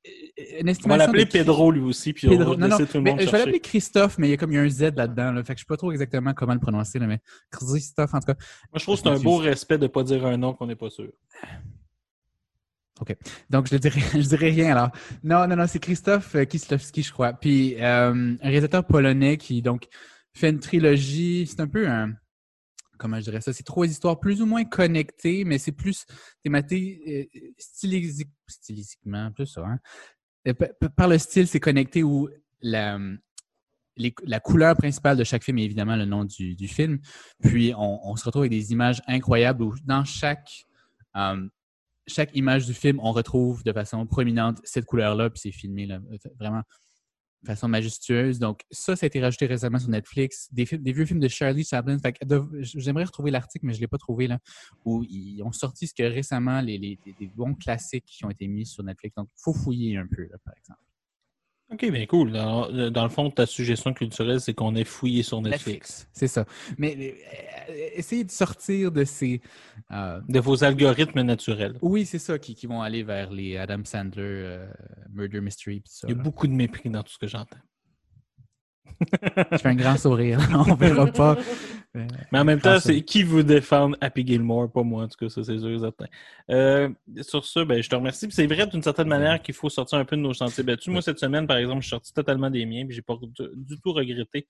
euh, 0.06 0.60
une 0.60 0.74
On 0.84 0.88
va 0.88 0.96
l'appeler 0.96 1.26
Pedro 1.26 1.70
lui 1.70 1.80
aussi, 1.82 2.12
puis 2.12 2.28
Pedro. 2.28 2.52
on 2.52 2.56
va 2.56 2.56
Non, 2.56 2.68
non, 2.68 2.76
laisser 2.78 2.90
tout 2.90 2.98
le 2.98 3.02
mais 3.04 3.10
monde 3.10 3.20
je 3.20 3.30
vais 3.30 3.38
l'appeler 3.38 3.60
Christophe, 3.60 4.18
mais 4.18 4.28
il 4.28 4.30
y 4.30 4.34
a 4.34 4.36
comme 4.36 4.52
il 4.52 4.56
y 4.56 4.58
a 4.58 4.62
un 4.62 4.68
Z 4.68 4.92
là-dedans. 4.96 5.32
Là, 5.32 5.42
fait 5.44 5.54
que 5.54 5.60
je 5.60 5.64
sais 5.64 5.68
pas 5.68 5.76
trop 5.76 5.92
exactement 5.92 6.34
comment 6.34 6.54
le 6.54 6.60
prononcer, 6.60 6.98
là, 6.98 7.06
mais 7.06 7.20
Christophe, 7.50 8.12
en 8.14 8.18
tout 8.20 8.26
cas. 8.26 8.34
Moi, 8.72 8.78
je 8.78 8.82
trouve 8.82 8.96
que 8.96 9.02
c'est 9.02 9.08
un 9.08 9.18
beau 9.18 9.36
respect 9.38 9.78
de 9.78 9.84
ne 9.84 9.88
pas 9.88 10.02
dire 10.02 10.26
un 10.26 10.36
nom 10.36 10.52
qu'on 10.52 10.66
n'est 10.66 10.76
pas 10.76 10.90
sûr. 10.90 11.10
Donc, 13.50 13.68
je 13.68 13.74
ne 13.74 13.78
dirais, 13.78 14.00
je 14.14 14.26
dirais 14.28 14.50
rien 14.50 14.72
alors. 14.76 14.90
Non, 15.22 15.46
non, 15.46 15.56
non, 15.56 15.66
c'est 15.66 15.78
Christophe 15.78 16.34
euh, 16.34 16.44
Kieslowski, 16.44 17.02
je 17.02 17.12
crois. 17.12 17.34
Puis, 17.34 17.76
euh, 17.78 18.34
un 18.40 18.48
réalisateur 18.48 18.84
polonais 18.86 19.36
qui, 19.36 19.60
donc, 19.62 19.86
fait 20.32 20.48
une 20.50 20.60
trilogie. 20.60 21.46
C'est 21.46 21.60
un 21.60 21.66
peu 21.68 21.86
un. 21.88 22.12
Comment 22.98 23.18
je 23.18 23.24
dirais 23.24 23.40
ça? 23.40 23.52
C'est 23.52 23.62
trois 23.64 23.86
histoires 23.86 24.18
plus 24.20 24.42
ou 24.42 24.46
moins 24.46 24.64
connectées, 24.64 25.44
mais 25.44 25.58
c'est 25.58 25.72
plus 25.72 26.06
thématé 26.42 27.28
euh, 27.34 27.40
stylistiquement, 28.48 29.30
plus 29.32 29.46
ça. 29.46 29.64
Hein? 29.66 29.78
Euh, 30.48 30.54
pa- 30.54 30.68
pa- 30.80 30.88
Par 30.88 31.08
le 31.08 31.18
style, 31.18 31.46
c'est 31.46 31.60
connecté 31.60 32.02
où 32.02 32.28
la, 32.60 32.98
les- 33.96 34.14
la 34.24 34.40
couleur 34.40 34.76
principale 34.76 35.16
de 35.16 35.24
chaque 35.24 35.44
film 35.44 35.58
est 35.58 35.64
évidemment 35.64 35.96
le 35.96 36.04
nom 36.04 36.24
du, 36.24 36.68
film. 36.68 36.98
Puis, 37.42 37.72
on, 37.76 38.16
se 38.16 38.24
retrouve 38.24 38.42
avec 38.42 38.52
des 38.52 38.72
images 38.72 39.02
incroyables 39.06 39.62
où 39.62 39.74
dans 39.84 40.04
chaque. 40.04 40.66
euh, 41.16 41.48
chaque 42.08 42.36
image 42.36 42.66
du 42.66 42.72
film, 42.72 43.00
on 43.02 43.10
retrouve 43.10 43.64
de 43.64 43.72
façon 43.72 44.06
prominente 44.06 44.60
cette 44.62 44.84
couleur-là, 44.84 45.28
puis 45.28 45.40
c'est 45.40 45.50
filmé 45.50 45.86
là, 45.86 45.98
vraiment 46.38 46.62
façon 47.44 47.68
majestueuse. 47.68 48.38
Donc, 48.38 48.62
ça, 48.70 48.96
ça 48.96 49.06
a 49.06 49.08
été 49.08 49.20
rajouté 49.20 49.46
récemment 49.46 49.78
sur 49.78 49.90
Netflix. 49.90 50.48
Des, 50.52 50.64
vieux 50.64 51.04
films 51.04 51.20
de 51.20 51.28
Charlie 51.28 51.64
Chaplin. 51.64 51.96
J'aimerais 52.60 53.04
retrouver 53.04 53.30
l'article, 53.30 53.66
mais 53.66 53.72
je 53.72 53.78
ne 53.78 53.82
l'ai 53.82 53.88
pas 53.88 53.98
trouvé, 53.98 54.26
là, 54.26 54.38
où 54.84 55.04
ils 55.04 55.42
ont 55.42 55.52
sorti 55.52 55.86
ce 55.86 55.94
que 55.94 56.02
récemment, 56.02 56.60
les, 56.60 56.78
les- 56.78 56.98
les- 57.20 57.28
bons 57.28 57.54
classiques 57.54 58.06
qui 58.06 58.24
ont 58.24 58.30
été 58.30 58.46
mis 58.48 58.66
sur 58.66 58.82
Netflix. 58.82 59.14
Donc, 59.16 59.28
il 59.36 59.42
faut 59.42 59.52
fouiller 59.52 59.96
un 59.96 60.06
peu, 60.06 60.22
là, 60.22 60.36
par 60.44 60.54
exemple. 60.56 60.80
Ok, 61.72 61.90
bien 61.90 62.06
cool. 62.06 62.30
Dans, 62.30 62.70
dans 62.90 63.02
le 63.02 63.08
fond, 63.08 63.28
ta 63.30 63.44
suggestion 63.44 63.92
culturelle, 63.92 64.40
c'est 64.40 64.54
qu'on 64.54 64.76
ait 64.76 64.84
fouillé 64.84 65.24
sur 65.24 65.42
Netflix. 65.42 66.08
C'est 66.12 66.28
ça. 66.28 66.44
Mais 66.78 67.16
euh, 67.68 67.74
essayez 67.94 68.22
de 68.22 68.30
sortir 68.30 68.92
de 68.92 69.02
ces... 69.04 69.40
euh, 69.90 70.20
De 70.28 70.38
vos 70.38 70.62
algorithmes 70.62 71.22
naturels. 71.22 71.76
oui, 71.82 72.06
c'est 72.06 72.20
ça, 72.20 72.38
qui, 72.38 72.54
qui 72.54 72.68
vont 72.68 72.82
aller 72.82 73.02
vers 73.02 73.32
les 73.32 73.56
Adam 73.56 73.80
Sandler, 73.84 74.22
euh, 74.22 74.66
Murder 75.12 75.40
Mystery, 75.40 75.80
pis 75.80 75.90
tout 75.90 75.96
ça. 75.96 76.06
Il 76.06 76.12
y 76.12 76.14
a 76.14 76.16
là. 76.16 76.22
beaucoup 76.22 76.46
de 76.46 76.52
mépris 76.52 76.88
dans 76.88 77.02
tout 77.02 77.12
ce 77.12 77.18
que 77.18 77.26
j'entends. 77.26 77.58
Je 79.52 79.56
fais 79.58 79.68
un 79.68 79.74
grand 79.74 79.96
sourire. 79.96 80.38
On 80.54 80.74
verra 80.74 81.06
pas. 81.12 81.36
Euh, 81.96 82.06
Mais 82.32 82.38
en 82.38 82.44
même 82.44 82.60
temps, 82.60 82.78
c'est 82.78 83.02
qui 83.02 83.22
vous 83.22 83.42
défendre 83.42 83.96
Happy 84.00 84.26
Gilmore, 84.26 84.70
pas 84.70 84.82
moi, 84.82 85.04
en 85.04 85.08
tout 85.08 85.16
cas, 85.18 85.28
ça 85.28 85.42
c'est 85.42 85.58
sûr 85.58 85.70
et 85.70 85.78
certain. 85.78 86.06
Euh, 86.50 86.88
sur 87.22 87.44
ce, 87.44 87.60
ben, 87.60 87.82
je 87.82 87.88
te 87.88 87.94
remercie. 87.94 88.26
C'est 88.30 88.46
vrai 88.46 88.66
d'une 88.66 88.82
certaine 88.82 89.08
manière 89.08 89.40
qu'il 89.40 89.54
faut 89.54 89.70
sortir 89.70 89.98
un 89.98 90.04
peu 90.04 90.16
de 90.16 90.22
nos 90.22 90.34
sentiers 90.34 90.64
battus. 90.64 90.92
Moi, 90.92 91.02
cette 91.02 91.18
semaine, 91.18 91.46
par 91.46 91.56
exemple, 91.56 91.80
je 91.80 91.86
suis 91.86 91.90
sorti 91.90 92.12
totalement 92.12 92.50
des 92.50 92.66
miens, 92.66 92.84
puis 92.86 92.94
j'ai 92.94 93.02
pas 93.02 93.16
du, 93.20 93.80
tout 93.80 93.92
regretté 93.92 94.46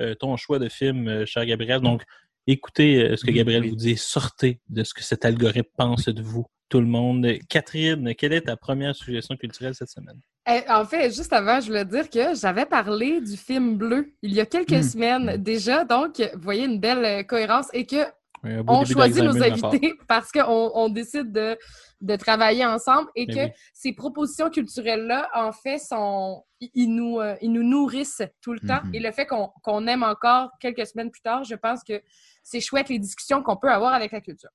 euh, 0.00 0.14
ton 0.14 0.36
choix 0.36 0.58
de 0.58 0.68
film, 0.68 1.08
euh, 1.08 1.26
cher 1.26 1.44
Gabriel. 1.44 1.80
Donc, 1.80 2.04
écoutez 2.46 3.02
euh, 3.02 3.16
ce 3.16 3.24
que 3.24 3.30
Oui, 3.30 3.36
Gabriel 3.36 3.62
oui. 3.62 3.70
vous 3.70 3.76
dit, 3.76 3.96
sortez 3.96 4.60
de 4.68 4.84
ce 4.84 4.94
que 4.94 5.02
cet 5.02 5.24
algorithme 5.24 5.70
pense 5.76 6.08
de 6.08 6.22
vous, 6.22 6.46
tout 6.68 6.80
le 6.80 6.86
monde. 6.86 7.26
Catherine, 7.48 8.14
quelle 8.14 8.32
est 8.32 8.42
ta 8.42 8.56
première 8.56 8.94
suggestion 8.94 9.36
culturelle 9.36 9.74
cette 9.74 9.90
semaine? 9.90 10.20
Eh, 10.50 10.62
en 10.70 10.84
fait, 10.86 11.10
juste 11.14 11.32
avant, 11.32 11.60
je 11.60 11.66
voulais 11.66 11.84
dire 11.84 12.08
que 12.08 12.34
j'avais 12.34 12.64
parlé 12.64 13.20
du 13.20 13.36
film 13.36 13.76
Bleu 13.76 14.14
il 14.22 14.32
y 14.32 14.40
a 14.40 14.46
quelques 14.46 14.70
Hmm. 14.72 14.82
semaines 14.82 15.36
déjà. 15.36 15.84
Donc, 15.84 16.18
vous 16.20 16.40
voyez 16.40 16.64
une 16.64 16.80
belle 16.80 17.04
euh, 17.04 17.22
cohérence 17.22 17.68
et 17.74 17.84
que 17.84 17.96
on 18.68 18.84
choisit 18.84 19.22
nos 19.24 19.42
invités 19.42 19.94
parce 20.08 20.30
qu'on 20.30 20.70
on 20.74 20.88
décide 20.88 21.32
de, 21.32 21.58
de 22.00 22.16
travailler 22.16 22.64
ensemble 22.64 23.10
et 23.16 23.26
Mais 23.26 23.34
que 23.34 23.40
oui. 23.40 23.52
ces 23.74 23.92
propositions 23.92 24.48
culturelles-là, 24.48 25.28
en 25.34 25.50
fait, 25.52 25.78
sont, 25.78 26.44
ils, 26.60 26.70
ils 26.74 26.94
nous, 26.94 27.20
euh, 27.20 27.34
ils 27.42 27.50
nous 27.52 27.64
nourrissent 27.64 28.22
tout 28.40 28.52
le 28.52 28.60
temps. 28.60 28.80
Mhm. 28.84 28.94
Et 28.94 29.00
le 29.00 29.10
fait 29.12 29.26
qu'on 29.26 29.48
qu'on 29.62 29.86
aime 29.88 30.02
encore 30.04 30.50
quelques 30.60 30.86
semaines 30.86 31.10
plus 31.10 31.20
tard, 31.20 31.44
je 31.44 31.56
pense 31.56 31.82
que 31.82 32.00
c'est 32.42 32.60
chouette 32.60 32.88
les 32.88 32.98
discussions 33.00 33.42
qu'on 33.42 33.56
peut 33.56 33.70
avoir 33.70 33.92
avec 33.92 34.12
la 34.12 34.20
culture. 34.22 34.50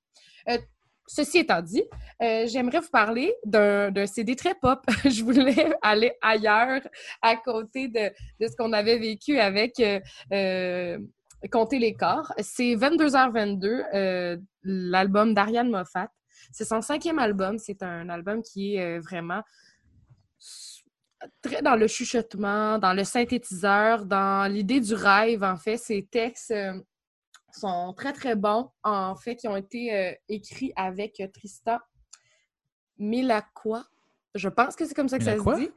Euh, 0.48 0.58
Ceci 1.06 1.38
étant 1.38 1.60
dit, 1.60 1.82
euh, 2.22 2.46
j'aimerais 2.46 2.80
vous 2.80 2.88
parler 2.90 3.34
d'un 3.44 4.06
CD 4.06 4.36
très 4.36 4.54
pop. 4.54 4.80
je 5.04 5.22
voulais 5.22 5.74
aller 5.82 6.12
ailleurs, 6.22 6.80
à 7.20 7.36
côté 7.36 7.88
de, 7.88 8.10
ce 8.40 8.56
qu'on 8.56 8.72
avait 8.72 8.98
vécu 8.98 9.38
avec 9.38 9.78
euh, 9.80 10.00
euh, 10.32 10.98
Compter 11.52 11.78
les 11.78 11.92
corps. 11.92 12.32
C'est 12.38 12.74
22h22, 12.74 13.84
euh, 13.94 14.38
l'album 14.62 15.34
d'Ariane 15.34 15.68
Moffat. 15.68 16.08
C'est 16.50 16.64
son 16.64 16.80
cinquième 16.80 17.18
album. 17.18 17.58
C'est 17.58 17.82
un 17.82 18.08
album 18.08 18.42
qui 18.42 18.76
est 18.76 18.98
vraiment 18.98 19.42
très 21.42 21.60
dans 21.60 21.76
le 21.76 21.86
chuchotement, 21.86 22.78
dans 22.78 22.94
le 22.94 23.04
synthétiseur, 23.04 24.06
dans 24.06 24.50
l'idée 24.50 24.80
du 24.80 24.94
rêve. 24.94 25.44
En 25.44 25.56
fait, 25.58 25.76
ces 25.76 26.06
textes 26.06 26.54
sont 27.60 27.92
très, 27.96 28.12
très 28.12 28.34
bons. 28.36 28.70
En 28.82 29.14
fait, 29.16 29.36
qui 29.36 29.48
ont 29.48 29.56
été 29.56 29.94
euh, 29.94 30.12
écrits 30.28 30.72
avec 30.76 31.20
euh, 31.20 31.28
Tristan 31.32 31.78
Milacqua. 32.98 33.84
Je 34.34 34.48
pense 34.48 34.76
que 34.76 34.84
c'est 34.86 34.94
comme 34.94 35.08
ça 35.08 35.18
que 35.18 35.24
Milacqua? 35.24 35.52
ça 35.54 35.58
se 35.58 35.64
dit. 35.64 35.70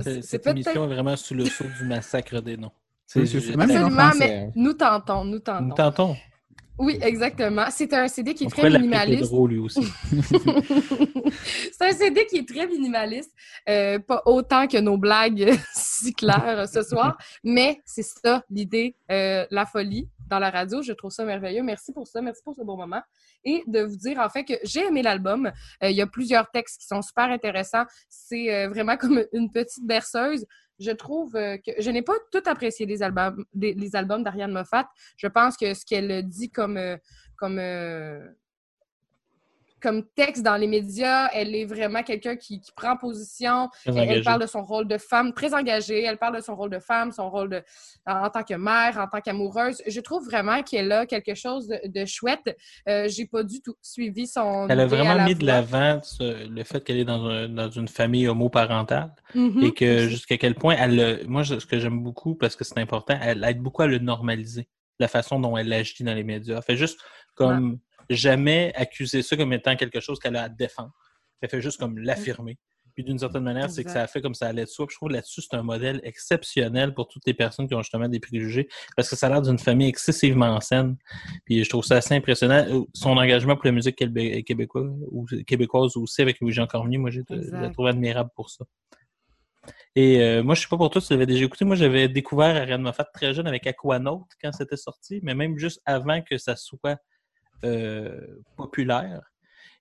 C'est- 0.00 0.22
Cette 0.22 0.46
émission 0.46 0.84
est 0.84 0.94
vraiment 0.94 1.16
sous 1.16 1.34
le 1.34 1.44
sceau 1.46 1.64
du 1.78 1.84
massacre 1.84 2.40
des 2.40 2.56
noms. 2.56 2.72
Oui, 3.16 3.26
C'est- 3.28 3.36
Absolument, 3.60 4.10
mais 4.18 4.32
hein. 4.46 4.52
nous 4.56 4.72
tentons, 4.72 5.24
nous 5.24 5.38
tentons. 5.38 5.64
Nous 5.66 5.74
tentons. 5.74 6.16
Oui, 6.76 6.98
exactement. 7.02 7.66
C'est 7.70 7.92
un 7.92 8.08
CD 8.08 8.34
qui 8.34 8.44
est 8.44 8.46
On 8.48 8.50
très 8.50 8.68
minimaliste. 8.68 9.22
Pedro, 9.22 9.46
lui 9.46 9.58
aussi. 9.58 9.86
c'est 11.72 11.84
un 11.84 11.92
CD 11.92 12.26
qui 12.26 12.38
est 12.38 12.48
très 12.48 12.66
minimaliste. 12.66 13.30
Euh, 13.68 14.00
pas 14.00 14.22
autant 14.26 14.66
que 14.66 14.78
nos 14.78 14.96
blagues 14.98 15.52
si 15.74 16.12
claires 16.14 16.58
euh, 16.60 16.66
ce 16.66 16.82
soir, 16.82 17.16
mais 17.44 17.80
c'est 17.84 18.02
ça 18.02 18.42
l'idée, 18.50 18.96
euh, 19.10 19.46
la 19.52 19.66
folie 19.66 20.08
dans 20.28 20.38
la 20.38 20.50
radio. 20.50 20.82
Je 20.82 20.92
trouve 20.92 21.10
ça 21.10 21.24
merveilleux. 21.24 21.62
Merci 21.62 21.92
pour 21.92 22.06
ça. 22.06 22.20
Merci 22.20 22.42
pour 22.42 22.54
ce 22.54 22.62
bon 22.62 22.76
moment. 22.76 23.02
Et 23.44 23.62
de 23.66 23.80
vous 23.80 23.96
dire 23.96 24.18
en 24.18 24.28
fait 24.28 24.44
que 24.44 24.54
j'ai 24.64 24.86
aimé 24.86 25.02
l'album. 25.02 25.46
Euh, 25.82 25.90
il 25.90 25.96
y 25.96 26.02
a 26.02 26.06
plusieurs 26.06 26.50
textes 26.50 26.80
qui 26.80 26.86
sont 26.86 27.02
super 27.02 27.24
intéressants. 27.24 27.84
C'est 28.08 28.54
euh, 28.54 28.68
vraiment 28.68 28.96
comme 28.98 29.24
une 29.32 29.50
petite 29.50 29.86
berceuse. 29.86 30.46
Je 30.80 30.90
trouve 30.90 31.36
euh, 31.36 31.56
que 31.58 31.72
je 31.78 31.90
n'ai 31.90 32.02
pas 32.02 32.14
tout 32.32 32.42
apprécié 32.46 32.86
des 32.86 33.02
albums, 33.02 33.44
les 33.54 33.96
albums 33.96 34.24
d'Ariane 34.24 34.52
Moffat. 34.52 34.88
Je 35.16 35.28
pense 35.28 35.56
que 35.56 35.72
ce 35.74 35.84
qu'elle 35.84 36.26
dit 36.28 36.50
comme, 36.50 36.80
comme, 37.36 37.60
comme 39.84 40.02
texte 40.16 40.42
dans 40.42 40.56
les 40.56 40.66
médias, 40.66 41.28
elle 41.34 41.54
est 41.54 41.66
vraiment 41.66 42.02
quelqu'un 42.02 42.36
qui, 42.36 42.58
qui 42.58 42.72
prend 42.74 42.96
position. 42.96 43.68
Elle, 43.84 44.24
parle 44.24 44.40
de 44.40 44.46
son 44.46 44.62
rôle 44.62 44.88
de 44.88 44.96
femme, 44.96 45.34
très 45.34 45.52
engagée. 45.52 46.02
Elle 46.02 46.16
parle 46.16 46.36
de 46.36 46.40
son 46.42 46.56
rôle 46.56 46.70
de 46.70 46.78
femme, 46.78 47.12
son 47.12 47.28
rôle 47.30 47.50
de, 47.50 47.62
en, 48.06 48.24
en 48.24 48.30
tant 48.30 48.42
que 48.42 48.54
mère, 48.54 48.96
en 48.98 49.06
tant 49.06 49.20
qu'amoureuse. 49.20 49.82
Je 49.86 50.00
trouve 50.00 50.24
vraiment 50.24 50.62
qu'elle 50.62 50.90
a 50.90 51.04
quelque 51.04 51.34
chose 51.34 51.68
de, 51.68 51.78
de 51.86 52.04
chouette. 52.06 52.56
Euh, 52.88 53.08
J'ai 53.08 53.26
pas 53.26 53.42
du 53.42 53.60
tout 53.60 53.74
suivi 53.82 54.26
son. 54.26 54.66
Elle 54.70 54.80
a 54.80 54.86
vraiment 54.86 55.22
mis 55.22 55.34
de 55.34 55.44
l'avant 55.44 56.00
le 56.20 56.64
fait 56.64 56.82
qu'elle 56.82 56.98
est 57.00 57.04
dans, 57.04 57.22
un- 57.26 57.48
dans 57.50 57.70
une 57.70 57.88
famille 57.88 58.26
homoparentale 58.26 59.12
Mhm. 59.34 59.62
et 59.64 59.72
que 59.72 60.08
jusqu'à 60.08 60.38
quel 60.38 60.54
point 60.54 60.76
elle 60.78 60.96
le- 60.96 61.24
moi 61.26 61.44
ce 61.44 61.54
que 61.66 61.78
j'aime 61.78 62.02
beaucoup 62.02 62.34
parce 62.36 62.56
que 62.56 62.64
c'est 62.64 62.78
important, 62.78 63.18
elle 63.20 63.44
aide 63.44 63.60
beaucoup 63.60 63.82
à 63.82 63.86
le 63.86 63.98
normaliser, 63.98 64.66
la 64.98 65.08
façon 65.08 65.38
dont 65.40 65.56
elle 65.58 65.70
agit 65.72 66.02
dans 66.04 66.14
les 66.14 66.24
médias. 66.24 66.60
Fait 66.62 66.76
juste 66.76 66.98
comme 67.34 67.78
jamais 68.10 68.72
accuser 68.74 69.22
ça 69.22 69.36
comme 69.36 69.52
étant 69.52 69.76
quelque 69.76 70.00
chose 70.00 70.18
qu'elle 70.18 70.36
a 70.36 70.44
à 70.44 70.48
défendre. 70.48 70.92
Elle 71.40 71.48
fait 71.48 71.60
juste 71.60 71.78
comme 71.78 71.98
l'affirmer. 71.98 72.58
Puis 72.94 73.02
d'une 73.02 73.18
certaine 73.18 73.42
manière, 73.42 73.68
c'est 73.70 73.82
que 73.82 73.90
ça 73.90 74.02
a 74.02 74.06
fait 74.06 74.22
comme 74.22 74.34
ça 74.34 74.46
allait 74.46 74.64
de 74.64 74.68
soi. 74.68 74.86
Puis 74.86 74.94
je 74.94 74.98
trouve 74.98 75.10
là-dessus, 75.10 75.42
c'est 75.42 75.56
un 75.56 75.64
modèle 75.64 76.00
exceptionnel 76.04 76.94
pour 76.94 77.08
toutes 77.08 77.26
les 77.26 77.34
personnes 77.34 77.66
qui 77.66 77.74
ont 77.74 77.82
justement 77.82 78.08
des 78.08 78.20
préjugés, 78.20 78.68
parce 78.96 79.10
que 79.10 79.16
ça 79.16 79.26
a 79.26 79.30
l'air 79.30 79.42
d'une 79.42 79.58
famille 79.58 79.88
excessivement 79.88 80.60
saine. 80.60 80.96
Puis 81.44 81.64
je 81.64 81.68
trouve 81.68 81.84
ça 81.84 81.96
assez 81.96 82.14
impressionnant. 82.14 82.64
Euh, 82.68 82.84
Son 82.94 83.10
engagement 83.16 83.56
pour 83.56 83.66
la 83.66 83.72
musique 83.72 83.98
québé- 83.98 84.44
québécoise, 84.44 84.86
ou 85.10 85.26
québécoise 85.44 85.96
aussi 85.96 86.22
avec 86.22 86.40
Louis-Jean 86.40 86.68
Cormier, 86.68 86.98
moi 86.98 87.10
j'ai 87.10 87.22
je 87.28 87.50
la 87.50 87.70
trouve 87.70 87.88
admirable 87.88 88.30
pour 88.36 88.48
ça. 88.48 88.64
Et 89.96 90.20
euh, 90.20 90.42
moi, 90.42 90.54
je 90.54 90.62
sais 90.62 90.68
pas 90.68 90.76
pour 90.76 90.90
toi 90.90 91.00
si 91.00 91.08
tu 91.08 91.14
l'avais 91.14 91.26
déjà 91.26 91.44
écouté. 91.44 91.64
Moi, 91.64 91.76
j'avais 91.76 92.08
découvert 92.08 92.54
Ariane 92.54 92.82
Moffat 92.82 93.04
très 93.04 93.32
jeune 93.32 93.46
avec 93.46 93.66
Aquanaut 93.66 94.26
quand 94.42 94.52
c'était 94.52 94.76
sorti, 94.76 95.20
mais 95.22 95.34
même 95.34 95.56
juste 95.56 95.80
avant 95.84 96.20
que 96.20 96.36
ça 96.36 96.54
soit 96.56 96.98
populaire. 98.56 99.22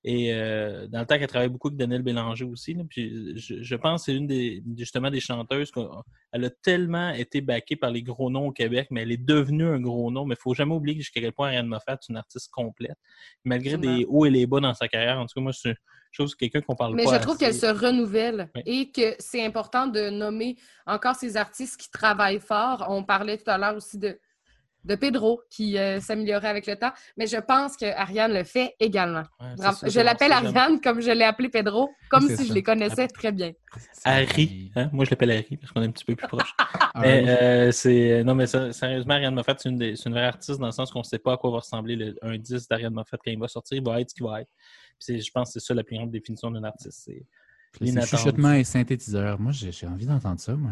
Et 0.05 0.33
euh, 0.33 0.85
dans 0.87 0.99
le 0.99 1.05
temps 1.05 1.17
qu'elle 1.17 1.27
travaillait 1.27 1.49
beaucoup 1.49 1.69
avec 1.69 1.77
Daniel 1.77 2.01
Bélanger 2.01 2.43
aussi. 2.43 2.73
là, 2.73 2.83
puis 2.89 3.39
je, 3.39 3.63
je 3.63 3.75
pense 3.75 4.01
que 4.01 4.05
c'est 4.11 4.17
une 4.17 4.27
des 4.27 4.61
justement 4.77 5.09
des 5.09 5.21
chanteuses 5.21 5.71
qu'elle 5.71 6.43
a 6.43 6.49
tellement 6.61 7.11
été 7.11 7.39
backée 7.39 7.77
par 7.77 7.89
les 7.89 8.03
gros 8.03 8.29
noms 8.29 8.47
au 8.47 8.51
Québec, 8.51 8.87
mais 8.91 9.03
elle 9.03 9.13
est 9.13 9.25
devenue 9.25 9.65
un 9.65 9.79
gros 9.79 10.11
nom. 10.11 10.25
Mais 10.25 10.35
il 10.37 10.41
faut 10.41 10.53
jamais 10.53 10.73
oublier 10.73 10.97
jusqu'à 10.97 11.21
quel 11.21 11.31
point 11.31 11.47
Ariane 11.47 11.67
Moffat 11.67 11.93
est 11.93 12.09
une 12.09 12.17
artiste 12.17 12.51
complète. 12.51 12.97
Malgré 13.45 13.75
Absolument. 13.75 13.97
des 13.97 14.05
hauts 14.09 14.25
et 14.25 14.29
les 14.29 14.45
bas 14.45 14.59
dans 14.59 14.73
sa 14.73 14.89
carrière. 14.89 15.19
En 15.19 15.25
tout 15.25 15.35
cas, 15.35 15.41
moi, 15.41 15.53
c'est 15.53 15.75
chose 16.11 16.35
quelqu'un 16.35 16.61
qu'on 16.61 16.75
parle 16.75 16.95
Mais 16.95 17.05
pas 17.05 17.17
je 17.17 17.21
trouve 17.21 17.37
qu'elle 17.37 17.55
se 17.55 17.65
renouvelle 17.65 18.49
Oui. 18.55 18.61
et 18.65 18.91
que 18.91 19.15
c'est 19.17 19.43
important 19.43 19.87
de 19.87 20.09
nommer 20.09 20.57
encore 20.85 21.15
ces 21.15 21.37
artistes 21.37 21.79
qui 21.79 21.89
travaillent 21.89 22.41
fort. 22.41 22.85
On 22.89 23.03
parlait 23.03 23.37
tout 23.37 23.49
à 23.49 23.57
l'heure 23.57 23.75
aussi 23.75 23.97
de, 23.97 24.19
de 24.83 24.95
Pedro 24.95 25.41
qui 25.49 25.77
euh, 25.77 25.99
s'améliorait 25.99 26.47
avec 26.49 26.67
le 26.67 26.75
temps, 26.75 26.91
mais 27.17 27.27
je 27.27 27.37
pense 27.37 27.77
que 27.77 27.85
Ariane 27.85 28.33
le 28.33 28.43
fait 28.43 28.75
également. 28.79 29.23
Ouais, 29.39 29.47
c'est 29.51 29.61
Bravo. 29.61 29.77
ça, 29.77 29.87
je 29.89 29.99
l'appelle 29.99 30.31
Ariane 30.31 30.81
comme 30.81 31.01
je 31.01 31.11
l'ai 31.11 31.23
appelé 31.23 31.49
Pedro, 31.49 31.89
comme 32.09 32.27
si 32.27 32.45
je 32.47 32.53
les 32.53 32.63
connaissais 32.63 33.07
très 33.07 33.31
bien. 33.31 33.51
Harry. 34.05 34.71
Hein? 34.75 34.89
Moi, 34.91 35.05
je 35.05 35.11
l'appelle 35.11 35.31
Harry 35.31 35.57
parce 35.57 35.71
qu'on 35.71 35.81
est 35.81 35.85
un 35.87 35.91
petit 35.91 36.05
peu 36.05 36.15
plus 36.15 36.27
proche. 36.27 36.53
Ah, 36.95 37.01
mais 37.01 37.25
euh, 37.27 37.71
c'est. 37.71 38.23
Non, 38.23 38.35
mais 38.35 38.45
ça- 38.45 38.71
sérieusement, 38.71 39.15
Ariane 39.15 39.33
Moffat, 39.33 39.55
c'est 39.57 39.69
une, 39.69 39.77
des- 39.79 39.95
c'est 39.95 40.09
une 40.09 40.13
vraie 40.13 40.25
artiste 40.27 40.59
dans 40.59 40.67
le 40.67 40.71
sens 40.71 40.91
qu'on 40.91 40.99
ne 40.99 41.03
sait 41.03 41.17
pas 41.17 41.33
à 41.33 41.37
quoi 41.37 41.49
va 41.49 41.57
ressembler 41.57 41.95
le- 41.95 42.15
un 42.21 42.37
10 42.37 42.67
d'Ariane 42.67 42.93
Moffat 42.93 43.17
quand 43.17 43.31
il 43.31 43.39
va 43.39 43.47
sortir. 43.47 43.77
Il 43.79 43.83
va 43.83 43.99
être 43.99 44.11
ce 44.11 44.13
qu'il 44.15 44.23
va 44.25 44.41
être. 44.41 44.49
Puis 45.03 45.19
je 45.19 45.31
pense 45.31 45.47
que 45.51 45.59
c'est 45.59 45.65
ça 45.65 45.73
la 45.73 45.83
plus 45.83 45.95
grande 45.95 46.11
définition 46.11 46.51
d'un 46.51 46.63
artiste. 46.63 47.01
C'est 47.05 47.25
c'est 47.81 48.05
chuchotement 48.05 48.53
et 48.53 48.63
synthétiseur. 48.63 49.39
Moi, 49.39 49.51
j'ai 49.51 49.71
j'ai 49.71 49.87
envie 49.87 50.05
d'entendre 50.05 50.39
ça, 50.39 50.55
moi. 50.55 50.71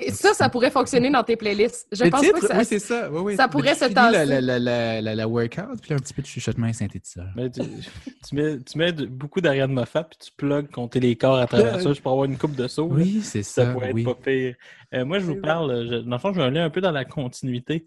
Et 0.00 0.12
ça, 0.12 0.32
ça 0.32 0.48
pourrait 0.48 0.70
fonctionner 0.70 1.10
dans 1.10 1.24
tes 1.24 1.34
playlists. 1.34 1.88
Je 1.90 2.04
Le 2.04 2.10
pense 2.10 2.20
titre, 2.20 2.34
pas 2.34 2.40
que 2.40 2.46
ça... 2.46 2.58
Oui, 2.58 2.64
c'est 2.64 2.78
ça. 2.78 3.10
Oui, 3.10 3.20
oui. 3.20 3.36
ça 3.36 3.48
pourrait 3.48 3.74
se 3.74 3.86
tasser. 3.86 4.12
la, 4.26 4.40
la, 4.40 4.58
la, 4.60 5.00
la, 5.00 5.14
la 5.16 5.28
workout, 5.28 5.80
puis 5.82 5.92
un 5.92 5.96
petit 5.96 6.14
peu 6.14 6.22
de 6.22 6.26
chuchotement 6.28 6.68
et 6.68 6.72
synthétiseur. 6.72 7.26
Mais 7.34 7.50
tu, 7.50 7.62
tu 8.28 8.34
mets, 8.36 8.58
tu 8.60 8.78
mets 8.78 8.92
de- 8.92 9.06
beaucoup 9.06 9.40
d'Ariane 9.40 9.72
Moffat 9.72 10.04
puis 10.04 10.18
tu 10.24 10.30
plugues 10.36 10.70
compter 10.70 11.00
les 11.00 11.16
corps 11.16 11.38
à 11.38 11.46
travers 11.48 11.80
ça. 11.80 11.92
Je 11.92 12.00
peux 12.00 12.10
avoir 12.10 12.26
une 12.26 12.38
coupe 12.38 12.54
de 12.54 12.68
sauts. 12.68 12.88
là. 12.94 13.02
Oui, 13.02 13.22
c'est 13.24 13.42
Ça 13.42 13.64
ça. 13.64 13.72
pourrait 13.72 13.90
être 13.90 14.04
pas 14.04 14.14
pire. 14.14 14.54
Euh, 14.94 15.04
moi, 15.04 15.18
je 15.18 15.24
vous 15.24 15.40
parle, 15.40 15.88
je- 15.90 15.96
dans 15.96 16.14
le 16.16 16.18
fond, 16.20 16.32
je 16.32 16.38
vais 16.40 16.46
aller 16.46 16.60
un 16.60 16.70
peu 16.70 16.80
dans 16.80 16.92
la 16.92 17.04
continuité 17.04 17.84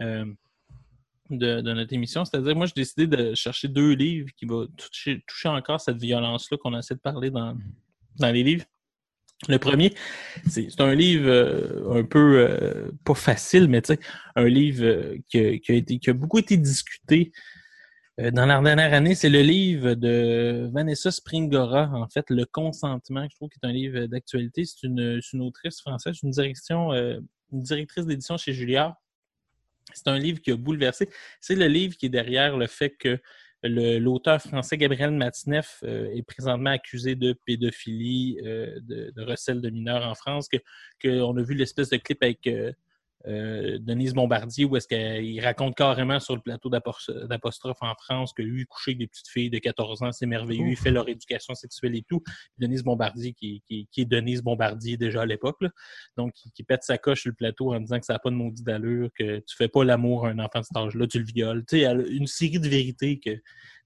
euh, 0.00 0.24
de, 1.30 1.60
notre 1.60 1.92
émission. 1.92 2.24
C'est-à-dire, 2.24 2.56
moi, 2.56 2.66
j'ai 2.66 2.74
décidé 2.74 3.06
de 3.06 3.34
chercher 3.34 3.68
deux 3.68 3.92
livres 3.92 4.30
qui 4.36 4.46
vont 4.46 4.66
toucher, 4.66 5.22
encore 5.44 5.80
cette 5.80 5.98
violence-là 5.98 6.58
qu'on 6.58 6.76
essaie 6.78 6.94
de 6.94 7.00
parler 7.00 7.30
dans, 7.30 7.56
dans 8.18 8.30
les 8.30 8.42
livres. 8.42 8.64
Le 9.48 9.58
premier, 9.58 9.94
c'est 10.46 10.80
un 10.82 10.94
livre 10.94 11.28
euh, 11.28 12.00
un 12.00 12.04
peu 12.04 12.38
euh, 12.38 12.90
pas 13.04 13.14
facile, 13.14 13.68
mais 13.68 13.80
un 14.36 14.44
livre 14.44 14.84
euh, 14.84 15.16
qui, 15.30 15.38
a, 15.38 15.74
été, 15.74 15.98
qui 15.98 16.10
a 16.10 16.12
beaucoup 16.12 16.38
été 16.38 16.56
discuté 16.58 17.32
dans 18.18 18.44
la 18.44 18.60
dernière 18.60 18.92
année. 18.92 19.14
C'est 19.14 19.30
le 19.30 19.40
livre 19.40 19.94
de 19.94 20.68
Vanessa 20.74 21.10
Springora, 21.10 21.90
en 21.94 22.06
fait, 22.06 22.26
Le 22.28 22.44
consentement, 22.44 23.26
je 23.30 23.34
trouve 23.36 23.48
qui 23.48 23.58
est 23.62 23.66
un 23.66 23.72
livre 23.72 24.04
d'actualité. 24.06 24.66
C'est 24.66 24.86
une, 24.86 25.22
une 25.32 25.40
autrice 25.40 25.80
française, 25.80 26.18
une 26.22 26.30
direction, 26.30 26.92
une 26.92 27.62
directrice 27.62 28.04
d'édition 28.04 28.36
chez 28.36 28.52
Julliard. 28.52 28.94
C'est 29.92 30.08
un 30.08 30.18
livre 30.18 30.40
qui 30.40 30.52
a 30.52 30.56
bouleversé. 30.56 31.08
C'est 31.40 31.56
le 31.56 31.66
livre 31.66 31.96
qui 31.96 32.06
est 32.06 32.10
derrière 32.10 32.56
le 32.56 32.66
fait 32.66 32.90
que 32.90 33.18
l'auteur 33.62 34.40
français 34.40 34.78
Gabriel 34.78 35.10
Matineff 35.10 35.80
euh, 35.84 36.10
est 36.14 36.22
présentement 36.22 36.70
accusé 36.70 37.14
de 37.14 37.34
pédophilie, 37.44 38.38
euh, 38.44 38.78
de, 38.80 39.12
recel 39.22 39.60
de 39.60 39.68
mineurs 39.70 40.06
en 40.06 40.14
France, 40.14 40.48
que 40.48 40.56
qu'on 41.02 41.36
a 41.36 41.42
vu 41.42 41.54
l'espèce 41.54 41.90
de 41.90 41.98
clip 41.98 42.22
avec 42.22 42.46
euh, 42.46 42.72
euh, 43.26 43.78
Denise 43.80 44.14
Bombardier 44.14 44.64
où 44.64 44.76
est-ce 44.76 44.88
qu'il 44.88 45.40
raconte 45.44 45.76
carrément 45.76 46.18
sur 46.20 46.34
le 46.34 46.40
plateau 46.40 46.70
d'Apos- 46.70 47.10
d'Apostrophe 47.28 47.76
en 47.82 47.94
France 47.94 48.32
que 48.32 48.40
lui, 48.42 48.64
coucher 48.66 48.92
avec 48.92 48.98
des 48.98 49.06
petites 49.08 49.28
filles 49.28 49.50
de 49.50 49.58
14 49.58 50.02
ans, 50.02 50.10
c'est 50.12 50.24
merveilleux, 50.26 50.68
il 50.70 50.76
fait 50.76 50.90
leur 50.90 51.08
éducation 51.08 51.54
sexuelle 51.54 51.94
et 51.96 52.02
tout. 52.02 52.22
Denise 52.58 52.82
Bombardier, 52.82 53.32
qui, 53.34 53.62
qui- 53.66 53.86
qui 53.92 54.00
est 54.02 54.04
Denise 54.06 54.42
Bombardier 54.42 54.96
déjà 54.96 55.22
à 55.22 55.26
l'époque, 55.26 55.60
donc 56.16 56.32
qui, 56.32 56.50
qui 56.50 56.62
pète 56.62 56.82
sa 56.82 56.96
coche 56.98 57.20
sur 57.22 57.30
le 57.30 57.34
plateau 57.36 57.74
en 57.74 57.80
disant 57.80 57.98
que 58.00 58.06
ça 58.06 58.14
n'a 58.14 58.18
pas 58.18 58.30
de 58.30 58.36
maudit 58.36 58.62
d'allure, 58.62 59.10
que 59.14 59.40
tu 59.40 59.56
fais 59.56 59.68
pas 59.68 59.84
l'amour 59.84 60.26
à 60.26 60.30
un 60.30 60.38
enfant 60.38 60.60
de 60.60 60.64
cet 60.64 60.76
âge-là, 60.76 61.06
tu 61.06 61.18
le 61.18 61.24
violes. 61.26 61.64
Tu 61.66 61.80
sais, 61.80 61.84
une 62.10 62.26
série 62.26 62.58
de 62.58 62.68
vérités 62.68 63.20
que 63.20 63.30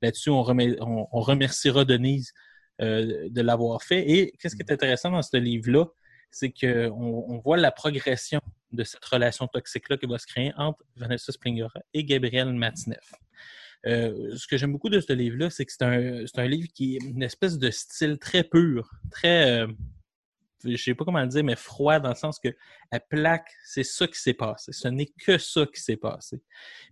là-dessus, 0.01 0.31
on, 0.31 0.43
remet- 0.43 0.77
on- 0.81 1.09
on 1.11 1.21
remerciera 1.21 1.85
Denise 1.85 2.33
euh, 2.81 3.29
de 3.31 3.41
l'avoir 3.41 3.83
fait. 3.83 4.09
Et 4.11 4.33
qu'est-ce 4.39 4.55
qui 4.57 4.63
est 4.63 4.73
intéressant 4.73 5.11
dans 5.11 5.23
ce 5.23 5.37
livre-là, 5.37 5.87
c'est 6.31 6.51
qu'on 6.51 7.25
on 7.29 7.39
voit 7.39 7.57
la 7.57 7.71
progression 7.71 8.41
de 8.75 8.85
cette 8.85 9.05
relation 9.05 9.47
toxique-là 9.47 9.97
qui 9.97 10.07
va 10.07 10.19
se 10.19 10.27
créer 10.27 10.53
entre 10.57 10.85
Vanessa 10.97 11.33
Springora 11.33 11.81
et 11.93 12.05
Gabriel 12.05 12.53
Matineff. 12.53 13.13
Euh, 13.87 14.35
ce 14.37 14.47
que 14.47 14.57
j'aime 14.57 14.73
beaucoup 14.73 14.89
de 14.89 15.01
ce 15.01 15.13
livre-là, 15.13 15.51
c'est 15.51 15.67
que 15.67 15.73
c'est 15.73 15.85
un, 15.85 16.25
un 16.37 16.47
livre 16.47 16.69
qui 16.75 16.97
est 16.97 17.05
une 17.05 17.23
espèce 17.23 17.59
de 17.59 17.71
style 17.71 18.19
très 18.19 18.43
pur, 18.43 18.91
très, 19.11 19.61
euh, 19.61 19.67
je 20.65 20.77
sais 20.77 20.95
pas 20.95 21.05
comment 21.05 21.21
le 21.21 21.27
dire, 21.27 21.45
mais 21.45 21.57
froid 21.57 22.01
dans 22.01 22.11
le 22.11 22.15
sens 22.15 22.39
que 22.39 22.49
elle 22.91 23.01
plaque, 23.09 23.49
c'est 23.65 23.85
ça 23.85 24.07
qui 24.07 24.19
s'est 24.19 24.35
passé. 24.35 24.73
Ce 24.73 24.89
n'est 24.89 25.07
que 25.07 25.39
ça 25.39 25.67
qui 25.67 25.81
s'est 25.81 25.97
passé. 25.97 26.43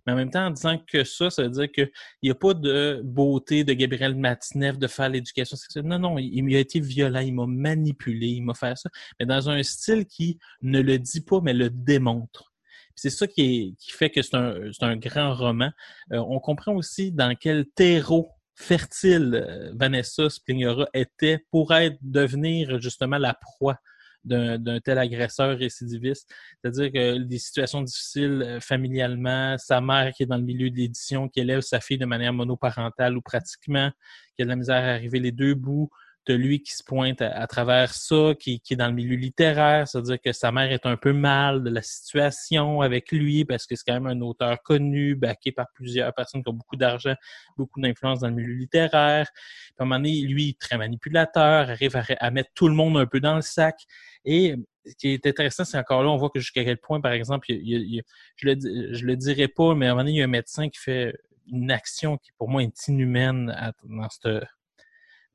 Mais 0.05 0.13
en 0.13 0.15
même 0.15 0.29
temps, 0.29 0.47
en 0.47 0.51
disant 0.51 0.77
que 0.77 1.03
ça, 1.03 1.29
ça 1.29 1.43
veut 1.43 1.49
dire 1.49 1.71
qu'il 1.71 1.91
n'y 2.23 2.31
a 2.31 2.35
pas 2.35 2.53
de 2.53 3.01
beauté 3.03 3.63
de 3.63 3.73
Gabriel 3.73 4.15
Matineff 4.15 4.77
de 4.77 4.87
faire 4.87 5.09
l'éducation 5.09 5.57
sexuelle. 5.57 5.85
Non, 5.85 5.99
non, 5.99 6.17
il, 6.17 6.49
il 6.49 6.55
a 6.55 6.59
été 6.59 6.79
violent, 6.79 7.19
il 7.19 7.33
m'a 7.33 7.47
manipulé, 7.47 8.27
il 8.27 8.41
m'a 8.41 8.53
fait 8.53 8.77
ça, 8.77 8.89
mais 9.19 9.25
dans 9.25 9.49
un 9.49 9.61
style 9.63 10.05
qui 10.05 10.39
ne 10.61 10.81
le 10.81 10.99
dit 10.99 11.21
pas, 11.21 11.41
mais 11.41 11.53
le 11.53 11.69
démontre. 11.69 12.53
C'est 12.95 13.09
ça 13.09 13.27
qui, 13.27 13.75
fait 13.89 14.09
que 14.09 14.21
c'est 14.21 14.35
un, 14.35 14.69
un 14.81 14.97
grand 14.97 15.33
roman. 15.33 15.71
Euh, 16.11 16.23
on 16.27 16.39
comprend 16.39 16.73
aussi 16.75 17.11
dans 17.11 17.35
quel 17.35 17.65
terreau 17.65 18.29
fertile 18.55 19.45
euh, 19.47 19.71
Vanessa 19.75 20.29
Springora 20.29 20.87
était 20.93 21.45
pour 21.51 21.71
devenir 22.01 22.79
justement 22.79 23.17
la 23.17 23.33
proie 23.33 23.79
d'un 24.23 24.57
d'un 24.57 24.79
tel 24.79 24.97
agresseur 24.97 25.57
récidiviste. 25.57 26.29
C'est-à-dire 26.61 26.91
que 26.91 27.17
des 27.17 27.39
situations 27.39 27.81
difficiles 27.81 28.41
euh, 28.43 28.59
familialement, 28.59 29.57
sa 29.57 29.81
mère 29.81 30.13
qui 30.13 30.23
est 30.23 30.27
dans 30.27 30.37
le 30.37 30.43
milieu 30.43 30.69
de 30.69 30.75
l'édition, 30.75 31.27
qui 31.27 31.41
élève 31.41 31.61
sa 31.61 31.79
fille 31.79 31.97
de 31.97 32.05
manière 32.05 32.33
monoparentale 32.33 33.17
ou 33.17 33.21
pratiquement, 33.21 33.91
qui 34.35 34.43
a 34.43 34.45
de 34.45 34.49
la 34.49 34.55
misère 34.55 34.83
à 34.83 34.93
arriver 34.93 35.19
les 35.19 35.31
deux 35.31 35.55
bouts, 35.55 35.89
de 36.25 36.33
lui 36.33 36.61
qui 36.61 36.73
se 36.73 36.83
pointe 36.83 37.21
à, 37.21 37.45
travers 37.47 37.93
ça, 37.93 38.33
qui, 38.39 38.59
qui 38.61 38.73
est 38.73 38.77
dans 38.77 38.87
le 38.87 38.93
milieu 38.93 39.15
littéraire, 39.15 39.87
c'est-à-dire 39.87 40.21
que 40.21 40.31
sa 40.31 40.51
mère 40.51 40.71
est 40.71 40.85
un 40.85 40.95
peu 40.95 41.11
mal 41.11 41.63
de 41.63 41.69
la 41.69 41.81
situation 41.81 42.81
avec 42.81 43.11
lui 43.11 43.43
parce 43.45 43.65
que 43.65 43.75
c'est 43.75 43.83
quand 43.85 43.99
même 43.99 44.07
un 44.07 44.21
auteur 44.21 44.61
connu, 44.63 45.15
backé 45.15 45.51
par 45.51 45.67
plusieurs 45.73 46.13
personnes 46.13 46.43
qui 46.43 46.49
ont 46.49 46.53
beaucoup 46.53 46.77
d'argent, 46.77 47.15
beaucoup 47.57 47.81
d'influence 47.81 48.19
dans 48.19 48.29
le 48.29 48.35
milieu 48.35 48.53
littéraire. 48.53 49.27
Puis 49.33 49.73
à 49.79 49.83
un 49.83 49.85
moment 49.85 49.97
donné, 49.97 50.21
lui, 50.21 50.55
très 50.55 50.77
manipulateur, 50.77 51.69
arrive 51.69 52.01
à, 52.19 52.31
mettre 52.31 52.51
tout 52.55 52.67
le 52.67 52.75
monde 52.75 52.97
un 52.97 53.05
peu 53.05 53.19
dans 53.19 53.35
le 53.35 53.41
sac. 53.41 53.75
Et 54.23 54.55
ce 54.85 54.95
qui 54.95 55.09
est 55.09 55.25
intéressant, 55.25 55.65
c'est 55.65 55.77
encore 55.77 56.03
là, 56.03 56.09
on 56.09 56.17
voit 56.17 56.29
que 56.29 56.39
jusqu'à 56.39 56.63
quel 56.63 56.77
point, 56.77 57.01
par 57.01 57.11
exemple, 57.11 57.51
il 57.51 57.67
il 57.67 58.03
je 58.37 58.47
le, 58.47 58.93
je 58.93 59.05
le 59.05 59.15
dirais 59.17 59.49
pas, 59.49 59.75
mais 59.75 59.87
à 59.87 59.89
un 59.89 59.93
moment 59.93 60.03
donné, 60.03 60.17
il 60.17 60.19
y 60.19 60.21
a 60.21 60.25
un 60.25 60.27
médecin 60.27 60.69
qui 60.69 60.79
fait 60.79 61.13
une 61.51 61.71
action 61.71 62.17
qui, 62.17 62.31
pour 62.37 62.49
moi, 62.49 62.63
est 62.63 62.87
inhumaine 62.87 63.53
dans 63.83 64.09
ce 64.09 64.41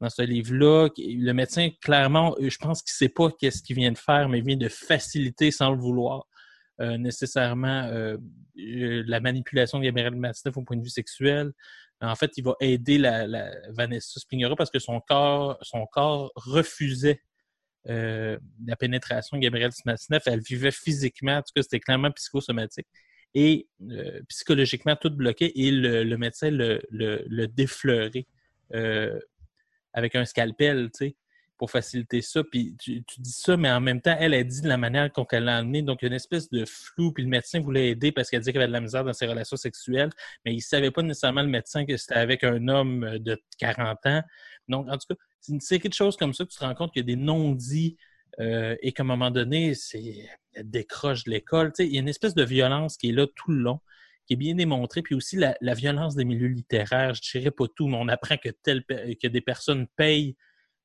dans 0.00 0.10
ce 0.10 0.22
livre-là. 0.22 0.88
Le 0.98 1.32
médecin, 1.32 1.70
clairement, 1.82 2.36
je 2.40 2.56
pense 2.58 2.82
qu'il 2.82 2.92
sait 2.92 3.08
pas 3.08 3.30
qu'est-ce 3.38 3.62
qu'il 3.62 3.76
vient 3.76 3.92
de 3.92 3.98
faire, 3.98 4.28
mais 4.28 4.38
il 4.38 4.44
vient 4.44 4.56
de 4.56 4.68
faciliter 4.68 5.50
sans 5.50 5.70
le 5.72 5.78
vouloir. 5.78 6.26
euh, 6.80 6.96
nécessairement 6.98 7.84
euh, 7.86 8.16
euh, 8.58 9.02
la 9.06 9.20
manipulation 9.20 9.78
de 9.78 9.84
Gabriel 9.84 10.14
Matineff 10.16 10.56
au 10.56 10.62
point 10.62 10.76
de 10.76 10.82
vue 10.82 10.90
sexuel, 10.90 11.52
En 12.00 12.14
fait, 12.14 12.32
il 12.36 12.44
va 12.44 12.54
aider 12.60 12.98
la, 12.98 13.26
la 13.26 13.50
Vanessa 13.70 14.20
Springora 14.20 14.54
parce 14.56 14.70
que 14.70 14.78
son 14.78 15.00
corps, 15.00 15.58
son 15.62 15.86
corps 15.86 16.30
refusait 16.36 17.20
euh, 17.88 18.38
la 18.66 18.76
pénétration 18.76 19.36
de 19.36 19.42
Gabrielle 19.42 19.72
Smasneff. 19.72 20.22
Elle 20.26 20.40
vivait 20.42 20.70
physiquement, 20.70 21.38
en 21.38 21.42
tout 21.42 21.52
cas, 21.54 21.62
c'était 21.62 21.80
clairement 21.80 22.10
psychosomatique. 22.12 22.86
Et 23.34 23.68
euh, 23.90 24.20
psychologiquement, 24.28 24.96
tout 24.96 25.10
bloqué. 25.10 25.52
Et 25.66 25.70
le, 25.70 26.04
le 26.04 26.16
médecin 26.18 26.50
le, 26.50 26.80
le, 26.90 27.24
le 27.28 27.46
défleurait 27.48 28.26
euh, 28.74 29.18
avec 29.92 30.14
un 30.14 30.24
scalpel, 30.24 30.90
tu 30.92 31.06
sais, 31.08 31.16
pour 31.56 31.70
faciliter 31.70 32.22
ça. 32.22 32.42
Puis 32.44 32.76
tu, 32.78 33.02
dis 33.18 33.32
ça, 33.32 33.56
mais 33.56 33.70
en 33.70 33.80
même 33.80 34.00
temps, 34.00 34.16
elle 34.18 34.34
a 34.34 34.42
dit 34.42 34.60
de 34.60 34.68
la 34.68 34.76
manière 34.76 35.12
qu'on 35.12 35.26
l'a 35.32 35.56
amené. 35.56 35.82
Donc, 35.82 35.98
il 36.00 36.04
y 36.04 36.06
a 36.06 36.08
une 36.08 36.14
espèce 36.14 36.48
de 36.50 36.64
flou. 36.64 37.12
Puis 37.12 37.24
le 37.24 37.28
médecin 37.28 37.60
voulait 37.60 37.90
aider 37.90 38.12
parce 38.12 38.30
qu'elle 38.30 38.40
disait 38.40 38.52
qu'elle 38.52 38.62
avait 38.62 38.68
de 38.68 38.72
la 38.72 38.80
misère 38.80 39.04
dans 39.04 39.12
ses 39.12 39.26
relations 39.26 39.56
sexuelles, 39.56 40.10
mais 40.44 40.52
il 40.52 40.58
ne 40.58 40.62
savait 40.62 40.90
pas 40.90 41.02
nécessairement 41.02 41.42
le 41.42 41.48
médecin 41.48 41.84
que 41.84 41.96
c'était 41.96 42.14
avec 42.14 42.44
un 42.44 42.68
homme 42.68 43.18
de 43.18 43.40
40 43.58 44.06
ans. 44.06 44.22
Donc, 44.68 44.88
en 44.88 44.96
tout 44.96 45.14
cas, 45.14 45.20
c'est 45.40 45.52
une 45.52 45.60
série 45.60 45.88
de 45.88 45.94
choses 45.94 46.16
comme 46.16 46.34
ça 46.34 46.44
que 46.44 46.50
tu 46.50 46.58
te 46.58 46.64
rends 46.64 46.74
compte 46.74 46.92
qu'il 46.92 47.00
y 47.00 47.12
a 47.12 47.16
des 47.16 47.20
non-dits 47.20 47.96
euh, 48.40 48.76
et 48.82 48.92
qu'à 48.92 49.02
un 49.02 49.06
moment 49.06 49.30
donné, 49.30 49.74
c'est 49.74 50.28
elle 50.52 50.70
décroche 50.70 51.24
de 51.24 51.30
l'école. 51.30 51.72
Tu 51.72 51.82
sais, 51.82 51.88
il 51.88 51.94
y 51.94 51.98
a 51.98 52.00
une 52.00 52.08
espèce 52.08 52.34
de 52.34 52.44
violence 52.44 52.96
qui 52.96 53.10
est 53.10 53.12
là 53.12 53.26
tout 53.34 53.50
le 53.50 53.58
long, 53.62 53.80
qui 54.28 54.34
est 54.34 54.36
bien 54.36 54.54
démontrée. 54.54 55.02
Puis 55.02 55.14
aussi 55.14 55.36
la, 55.36 55.74
violence 55.74 56.14
des 56.14 56.24
milieux 56.24 56.48
littéraires. 56.48 57.14
Je 57.14 57.20
ne 57.34 57.40
dirais 57.40 57.50
pas 57.50 57.64
tout, 57.74 57.88
mais 57.88 57.96
on 57.98 58.08
apprend 58.08 58.36
que, 58.36 58.50
tel, 58.50 58.84
que 58.84 59.26
des 59.26 59.40
personnes 59.40 59.88
payent 59.96 60.36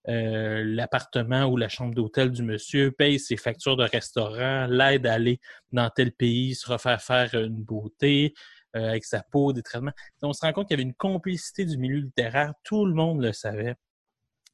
euh, 0.08 0.64
l'appartement 0.66 1.46
ou 1.46 1.58
la 1.58 1.70
chambre 1.70 1.94
d'hôtel 1.94 2.32
du 2.32 2.42
monsieur, 2.42 2.92
payent 2.92 3.20
ses 3.20 3.38
factures 3.38 3.78
de 3.78 3.84
restaurant, 3.84 4.66
l'aide 4.68 5.06
à 5.06 5.14
aller 5.14 5.40
dans 5.72 5.90
tel 5.90 6.12
pays, 6.12 6.56
se 6.56 6.70
refaire 6.70 7.02
faire 7.02 7.34
une 7.36 7.64
beauté 7.64 8.34
euh, 8.76 8.90
avec 8.90 9.06
sa 9.06 9.24
peau, 9.24 9.54
des 9.54 9.62
traitements. 9.62 9.94
On 10.22 10.34
se 10.34 10.42
rend 10.42 10.52
compte 10.54 10.68
qu'il 10.68 10.78
y 10.78 10.80
avait 10.82 10.90
une 10.90 10.96
complicité 10.96 11.66
du 11.66 11.78
milieu 11.78 12.00
littéraire. 12.00 12.54
Tout 12.64 12.86
le 12.86 12.94
monde 12.94 13.22
le 13.22 13.34
savait. 13.34 13.76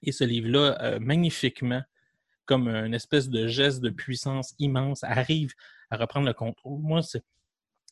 Et 0.01 0.11
ce 0.11 0.23
livre-là, 0.23 0.77
euh, 0.81 0.99
magnifiquement, 0.99 1.81
comme 2.45 2.67
une 2.67 2.95
espèce 2.95 3.29
de 3.29 3.47
geste 3.47 3.81
de 3.81 3.91
puissance 3.91 4.55
immense, 4.57 5.03
arrive 5.03 5.53
à 5.91 5.97
reprendre 5.97 6.25
le 6.25 6.33
contrôle. 6.33 6.79
Moi, 6.79 7.03
c'est 7.03 7.23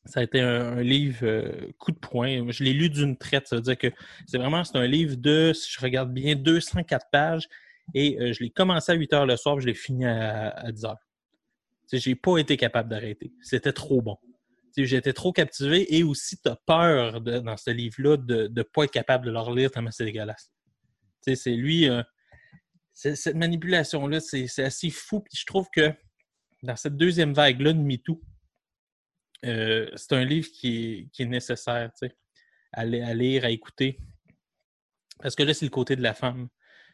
ça 0.06 0.22
a 0.22 0.24
été 0.24 0.40
un, 0.40 0.82
livre 0.82 1.19
euh, 1.24 1.72
coup 1.80 1.91
de 1.91 1.98
poing. 1.98 2.49
Je 2.49 2.64
l'ai 2.64 2.74
lu 2.74 2.90
d'une 2.90 3.18
traite. 3.18 3.48
Ça 3.48 3.57
veut 3.57 3.61
dire 3.61 3.78
que 3.78 3.88
c'est 4.26 4.38
vraiment 4.38 4.64
c'est 4.64 4.78
un 4.78 4.88
livre 4.88 5.15
de, 5.15 5.52
si 5.53 5.72
je 5.72 5.80
regarde 5.80 6.14
bien, 6.14 6.36
204 6.36 7.07
pages. 7.11 7.48
Et 7.94 8.19
euh, 8.19 8.34
je 8.34 8.44
l'ai 8.44 8.49
commencé 8.49 8.91
à 8.91 8.95
8 8.95 9.14
heures 9.14 9.26
le 9.26 9.38
soir, 9.38 9.56
puis 9.56 9.64
je 9.64 9.68
l'ai 9.68 9.74
fini 9.74 10.06
à, 10.06 10.49
à 10.49 10.72
10 10.72 10.86
heures. 10.86 10.98
J'ai 11.91 12.15
pas 12.15 12.38
été 12.38 12.57
capable 12.57 12.90
d'arrêter. 12.90 13.32
C'était 13.41 13.74
trop 13.74 14.02
bon. 14.02 14.18
J'étais 14.76 15.14
trop 15.14 15.32
captivé 15.32 15.95
et 15.98 16.03
aussi 16.03 16.38
tu 16.38 16.49
as 16.49 16.56
peur 16.56 17.22
dans 17.22 17.57
ce 17.57 17.72
livre-là 17.72 18.18
de 18.18 18.52
ne 18.53 18.61
pas 18.61 18.84
être 18.84 18.91
capable 18.91 19.26
de 19.26 19.32
le 19.32 19.40
relire 19.40 19.72
tellement 19.72 19.90
c'est 19.90 20.06
dégueulasse. 20.06 20.52
C'est 21.22 21.52
lui, 21.52 21.90
euh, 21.90 22.03
cette 22.94 23.36
manipulation-là, 23.36 24.19
c'est 24.19 24.64
assez 24.64 24.90
fou. 24.91 25.22
Puis 25.22 25.40
je 25.40 25.45
trouve 25.45 25.68
que 25.74 25.91
dans 26.61 26.76
cette 26.76 26.95
deuxième 26.95 27.34
vague-là 27.34 27.74
de 27.74 27.80
MeToo, 27.80 28.22
euh, 29.45 29.89
c'est 29.95 30.14
un 30.14 30.23
livre 30.23 30.49
qui 30.51 31.09
est, 31.18 31.26
nécessaire 31.26 31.91
à, 32.73 32.81
à, 32.81 32.85
lire, 32.85 33.45
à 33.45 33.49
écouter. 33.49 33.99
Parce 35.22 35.35
que 35.35 35.43
là, 35.43 35.53
c'est 35.53 35.65
le 35.65 35.72
côté 35.72 35.95
de 35.95 36.01
la 36.01 36.14
femme. 36.14 36.47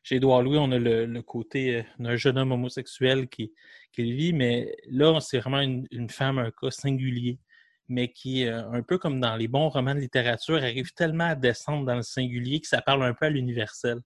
Chez 0.03 0.17
Édouard 0.17 0.41
Louis, 0.41 0.57
on 0.57 0.71
a 0.71 0.77
le, 0.77 1.21
côté 1.21 1.77
euh, 1.77 1.83
d'un 1.99 2.15
jeune 2.15 2.37
homme 2.37 2.51
homosexuel 2.51 3.29
qui, 3.29 3.53
vit, 3.97 4.33
mais 4.33 4.75
là, 4.89 5.19
c'est 5.21 5.39
vraiment 5.39 5.61
une, 5.61 5.87
une, 5.91 6.09
femme, 6.09 6.39
un 6.39 6.51
cas 6.51 6.71
singulier, 6.71 7.39
mais 7.87 8.11
qui, 8.11 8.45
euh, 8.45 8.69
un 8.71 8.83
peu 8.83 8.97
comme 8.97 9.21
dans 9.21 9.37
les 9.37 9.47
bons 9.47 9.69
romans 9.69 9.95
de 9.95 9.99
littérature, 10.01 10.57
arrive 10.57 10.93
tellement 10.93 11.29
à 11.29 11.35
descendre 11.35 11.85
dans 11.85 11.95
le 11.95 12.01
singulier 12.01 12.59
que 12.59 12.67
ça 12.67 12.81
parle 12.81 13.03
un 13.03 13.13
peu 13.13 13.27
à 13.27 13.29
l'universel. 13.29 13.99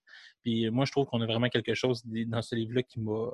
Puis 0.43 0.69
moi, 0.69 0.85
je 0.85 0.91
trouve 0.91 1.07
qu'on 1.07 1.21
a 1.21 1.25
vraiment 1.25 1.49
quelque 1.49 1.73
chose 1.73 2.03
dans 2.05 2.43
ce 2.43 2.53
livre-là 2.55 2.83
qui 2.83 2.99
m'a 2.99 3.31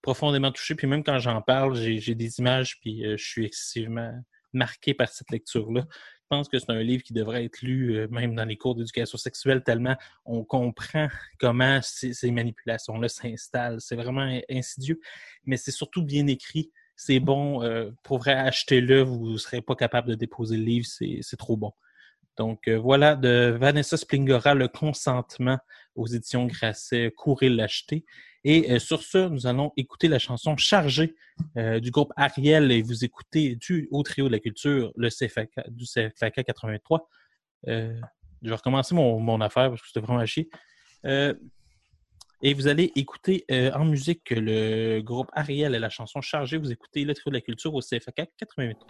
profondément 0.00 0.50
touché. 0.50 0.74
Puis 0.74 0.86
même 0.86 1.04
quand 1.04 1.18
j'en 1.18 1.42
parle, 1.42 1.76
j'ai 1.76 2.14
des 2.14 2.38
images, 2.38 2.80
puis 2.80 3.02
je 3.04 3.22
suis 3.22 3.44
excessivement 3.44 4.12
marqué 4.52 4.94
par 4.94 5.08
cette 5.08 5.30
lecture-là. 5.30 5.86
Je 6.30 6.36
pense 6.36 6.48
que 6.48 6.58
c'est 6.58 6.70
un 6.70 6.82
livre 6.82 7.02
qui 7.02 7.14
devrait 7.14 7.44
être 7.46 7.62
lu 7.62 7.96
euh, 7.96 8.08
même 8.10 8.34
dans 8.34 8.44
les 8.44 8.58
cours 8.58 8.74
d'éducation 8.74 9.16
sexuelle 9.16 9.62
tellement 9.62 9.96
on 10.26 10.44
comprend 10.44 11.08
comment 11.40 11.80
ces, 11.82 12.30
manipulations-là 12.30 13.08
s'installent. 13.08 13.80
C'est 13.80 13.96
vraiment 13.96 14.38
insidieux, 14.50 15.00
mais 15.46 15.56
c'est 15.56 15.70
surtout 15.70 16.02
bien 16.02 16.26
écrit. 16.26 16.70
C'est 16.96 17.20
bon. 17.20 17.62
Euh, 17.62 17.90
pour 18.02 18.18
vrai, 18.18 18.32
achetez-le. 18.32 19.02
Vous 19.02 19.30
ne 19.30 19.36
serez 19.38 19.62
pas 19.62 19.76
capable 19.76 20.08
de 20.08 20.14
déposer 20.16 20.56
le 20.56 20.64
livre. 20.64 20.86
C'est 20.86 21.36
trop 21.38 21.56
bon. 21.56 21.72
Donc 22.38 22.68
euh, 22.68 22.78
voilà, 22.78 23.16
de 23.16 23.56
Vanessa 23.58 23.96
Splingora, 23.96 24.54
Le 24.54 24.68
consentement 24.68 25.58
aux 25.94 26.06
éditions 26.06 26.46
Grasset. 26.46 27.12
Courez 27.16 27.48
l'acheter. 27.48 28.04
Et 28.44 28.70
euh, 28.70 28.78
sur 28.78 29.02
ce, 29.02 29.28
nous 29.28 29.46
allons 29.46 29.72
écouter 29.76 30.08
la 30.08 30.18
chanson 30.18 30.56
Chargée 30.56 31.16
euh, 31.56 31.80
du 31.80 31.90
groupe 31.90 32.12
Ariel 32.16 32.70
et 32.70 32.82
vous 32.82 33.04
écoutez 33.04 33.56
du 33.56 33.88
Haut 33.90 34.02
Trio 34.02 34.28
de 34.28 34.32
la 34.32 34.38
Culture, 34.38 34.92
le 34.96 35.10
CFAK, 35.10 35.50
du 35.68 35.84
CFAK 35.84 36.44
83. 36.44 37.08
Euh, 37.66 38.00
je 38.42 38.48
vais 38.48 38.54
recommencer 38.54 38.94
mon, 38.94 39.40
affaire 39.40 39.70
parce 39.70 39.82
que 39.82 39.88
c'était 39.88 40.00
vraiment 40.00 40.24
chier. 40.24 40.48
Et 42.40 42.54
vous 42.54 42.68
allez 42.68 42.92
écouter 42.94 43.44
en 43.50 43.84
musique 43.84 44.30
le 44.30 45.00
groupe 45.00 45.28
Ariel 45.32 45.74
et 45.74 45.80
la 45.80 45.90
chanson 45.90 46.20
Chargée. 46.20 46.56
Vous 46.56 46.70
écoutez 46.70 47.04
le 47.04 47.14
Trio 47.14 47.30
de 47.30 47.36
la 47.36 47.40
Culture 47.40 47.74
au 47.74 47.80
CFAK 47.80 48.30
83. 48.38 48.86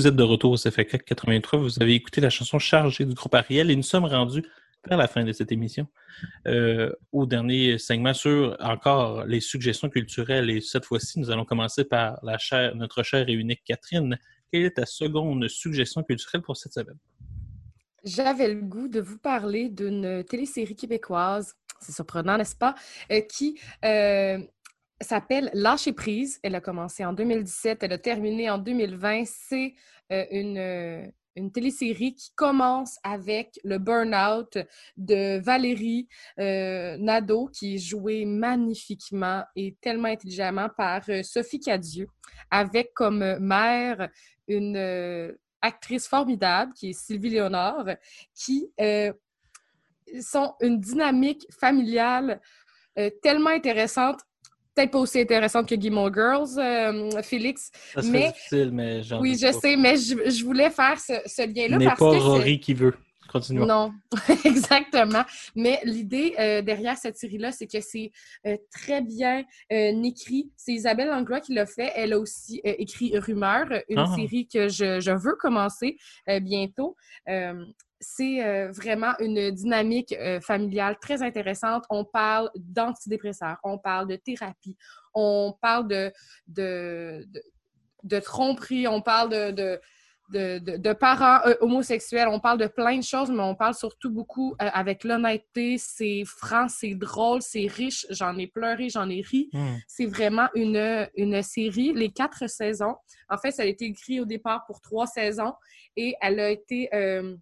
Vous 0.00 0.06
êtes 0.06 0.16
de 0.16 0.22
retour 0.22 0.52
au 0.52 0.56
CFK 0.56 1.04
83. 1.04 1.58
Vous 1.58 1.82
avez 1.82 1.92
écouté 1.92 2.22
la 2.22 2.30
chanson 2.30 2.58
Chargée 2.58 3.04
du 3.04 3.12
groupe 3.12 3.34
Ariel 3.34 3.70
et 3.70 3.76
nous 3.76 3.82
sommes 3.82 4.06
rendus 4.06 4.42
vers 4.88 4.96
la 4.96 5.06
fin 5.06 5.24
de 5.24 5.32
cette 5.34 5.52
émission 5.52 5.86
euh, 6.48 6.90
au 7.12 7.26
dernier 7.26 7.76
segment 7.76 8.14
sur 8.14 8.56
encore 8.60 9.26
les 9.26 9.40
suggestions 9.40 9.90
culturelles. 9.90 10.48
Et 10.48 10.62
cette 10.62 10.86
fois-ci, 10.86 11.20
nous 11.20 11.30
allons 11.30 11.44
commencer 11.44 11.84
par 11.84 12.18
la 12.22 12.38
chère, 12.38 12.74
notre 12.76 13.02
chère 13.02 13.28
et 13.28 13.34
unique 13.34 13.60
Catherine. 13.62 14.18
Quelle 14.50 14.64
est 14.64 14.76
ta 14.76 14.86
seconde 14.86 15.46
suggestion 15.48 16.02
culturelle 16.02 16.40
pour 16.40 16.56
cette 16.56 16.72
semaine? 16.72 16.98
J'avais 18.02 18.54
le 18.54 18.62
goût 18.62 18.88
de 18.88 19.00
vous 19.00 19.18
parler 19.18 19.68
d'une 19.68 20.24
télésérie 20.24 20.76
québécoise, 20.76 21.56
c'est 21.78 21.92
surprenant, 21.92 22.38
n'est-ce 22.38 22.56
pas, 22.56 22.74
euh, 23.12 23.20
qui 23.20 23.60
euh, 23.84 24.38
s'appelle 25.00 25.50
Lâcher 25.54 25.92
prise. 25.92 26.38
Elle 26.42 26.54
a 26.54 26.60
commencé 26.60 27.04
en 27.04 27.12
2017, 27.12 27.82
elle 27.82 27.92
a 27.92 27.98
terminé 27.98 28.50
en 28.50 28.58
2020. 28.58 29.24
C'est 29.26 29.74
euh, 30.12 30.24
une, 30.30 30.58
euh, 30.58 31.06
une 31.36 31.52
télésérie 31.52 32.14
qui 32.14 32.32
commence 32.34 32.98
avec 33.02 33.58
le 33.64 33.78
burn-out 33.78 34.58
de 34.96 35.38
Valérie 35.38 36.08
euh, 36.38 36.96
Nadeau, 36.98 37.48
qui 37.48 37.74
est 37.74 37.78
jouée 37.78 38.24
magnifiquement 38.24 39.44
et 39.56 39.76
tellement 39.80 40.08
intelligemment 40.08 40.68
par 40.76 41.02
euh, 41.08 41.22
Sophie 41.22 41.60
Cadieux, 41.60 42.08
avec 42.50 42.92
comme 42.94 43.38
mère 43.38 44.08
une 44.48 45.36
actrice 45.62 46.08
formidable 46.08 46.72
qui 46.74 46.90
est 46.90 46.92
Sylvie 46.92 47.30
Léonard, 47.30 47.86
qui 48.34 48.68
sont 50.20 50.54
une 50.60 50.80
dynamique 50.80 51.46
familiale 51.52 52.40
tellement 53.22 53.50
intéressante. 53.50 54.18
Peut-être 54.74 54.90
pas 54.92 54.98
aussi 55.00 55.20
intéressante 55.20 55.68
que 55.68 55.74
Gilmore 55.80 56.12
Girls, 56.14 56.58
euh, 56.58 57.22
Félix. 57.22 57.70
Ça 57.94 58.00
Mais- 58.04 58.28
difficile, 58.32 58.70
mais 58.72 59.00
Oui, 59.20 59.36
je 59.38 59.46
pas. 59.46 59.52
sais, 59.52 59.76
mais 59.76 59.96
je, 59.96 60.30
je 60.30 60.44
voulais 60.44 60.70
faire 60.70 60.98
ce, 60.98 61.14
ce 61.26 61.42
lien-là 61.46 61.76
N'est 61.78 61.84
pas 61.86 61.96
que 61.96 62.04
Rory 62.04 62.60
qui 62.60 62.74
veut. 62.74 62.94
Continuons. 63.32 63.64
non, 63.66 63.92
exactement. 64.44 65.22
Mais 65.54 65.78
l'idée 65.84 66.34
euh, 66.40 66.62
derrière 66.62 66.96
cette 66.96 67.16
série-là, 67.16 67.52
c'est 67.52 67.68
que 67.68 67.80
c'est 67.80 68.10
euh, 68.44 68.56
très 68.72 69.02
bien 69.02 69.44
euh, 69.72 70.02
écrit. 70.02 70.50
C'est 70.56 70.72
Isabelle 70.72 71.08
Langlois 71.10 71.38
qui 71.40 71.54
l'a 71.54 71.64
fait. 71.66 71.92
Elle 71.94 72.12
a 72.12 72.18
aussi 72.18 72.60
écrit 72.64 73.16
Rumeur, 73.16 73.66
une 73.88 73.98
Ah. 74.00 74.12
série 74.16 74.48
que 74.48 74.68
je, 74.68 74.98
je 74.98 75.12
veux 75.12 75.36
commencer 75.38 75.96
bientôt. 76.42 76.96
C'est 78.02 78.42
euh, 78.42 78.70
vraiment 78.70 79.12
une 79.18 79.50
dynamique 79.50 80.14
euh, 80.18 80.40
familiale 80.40 80.96
très 81.02 81.22
intéressante. 81.22 81.84
On 81.90 82.06
parle 82.06 82.50
d'antidépresseurs, 82.56 83.58
on 83.62 83.76
parle 83.76 84.08
de 84.08 84.16
thérapie, 84.16 84.74
on 85.12 85.54
parle 85.60 85.86
de, 85.86 86.10
de, 86.46 87.26
de, 87.28 87.42
de 88.04 88.18
tromperie, 88.20 88.88
on 88.88 89.02
parle 89.02 89.28
de, 89.28 89.50
de, 89.50 89.80
de, 90.32 90.58
de- 90.60 90.76
de 90.78 90.92
parents 90.94 91.40
euh, 91.46 91.54
homosexuels, 91.60 92.28
on 92.28 92.40
parle 92.40 92.56
de 92.56 92.68
plein 92.68 92.96
de 92.96 93.02
choses, 93.02 93.30
mais 93.30 93.42
on 93.42 93.54
parle 93.54 93.74
surtout 93.74 94.10
beaucoup 94.10 94.54
euh, 94.62 94.70
avec 94.72 95.04
l'honnêteté. 95.04 95.76
C'est 95.76 96.22
franc, 96.24 96.68
c'est 96.68 96.94
drôle, 96.94 97.42
c'est 97.42 97.66
riche. 97.66 98.06
J'en 98.08 98.38
ai 98.38 98.46
pleuré, 98.46 98.88
j'en 98.88 99.10
ai 99.10 99.20
ri. 99.20 99.50
Hmm. 99.52 99.76
C'est 99.86 100.06
vraiment 100.06 100.48
une, 100.54 101.06
une 101.16 101.42
série, 101.42 101.92
les 101.92 102.10
quatre 102.10 102.48
saisons. 102.48 102.96
En 103.28 103.36
fait, 103.36 103.50
ça 103.50 103.60
a 103.60 103.66
été 103.66 103.84
écrit 103.84 104.20
au 104.20 104.24
départ 104.24 104.64
pour 104.66 104.80
trois 104.80 105.06
saisons 105.06 105.52
et 105.96 106.14
elle 106.22 106.40
a 106.40 106.48
été... 106.48 106.88
euh, 106.94 107.36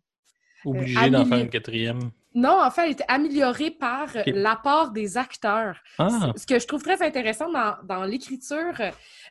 Obligé 0.64 0.96
Euh, 0.98 1.08
d'en 1.10 1.20
Amélie- 1.20 1.28
faire 1.28 1.38
une 1.38 1.50
quatrième. 1.50 1.98
non, 2.34 2.60
en 2.62 2.70
fait, 2.70 2.84
elle 2.86 2.90
était 2.92 3.04
améliorée 3.08 3.70
par 3.70 4.08
Ok. 4.14 4.22
l'apport 4.26 4.90
des 4.90 5.16
acteurs. 5.16 5.78
Ah, 5.98 6.32
Ce 6.36 6.46
que 6.46 6.58
je 6.58 6.66
trouve 6.66 6.82
très 6.82 7.00
intéressant 7.02 7.50
dans, 7.50 7.74
dans 7.84 8.04
l'écriture, 8.04 8.74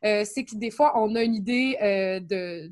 euh, 0.04 0.24
c'est 0.26 0.46
que 0.46 0.56
des 0.56 0.72
fois, 0.72 0.94
on 1.00 1.16
a 1.16 1.22
une 1.24 1.36
idée 1.36 1.78
euh, 1.82 2.20
de, 2.20 2.72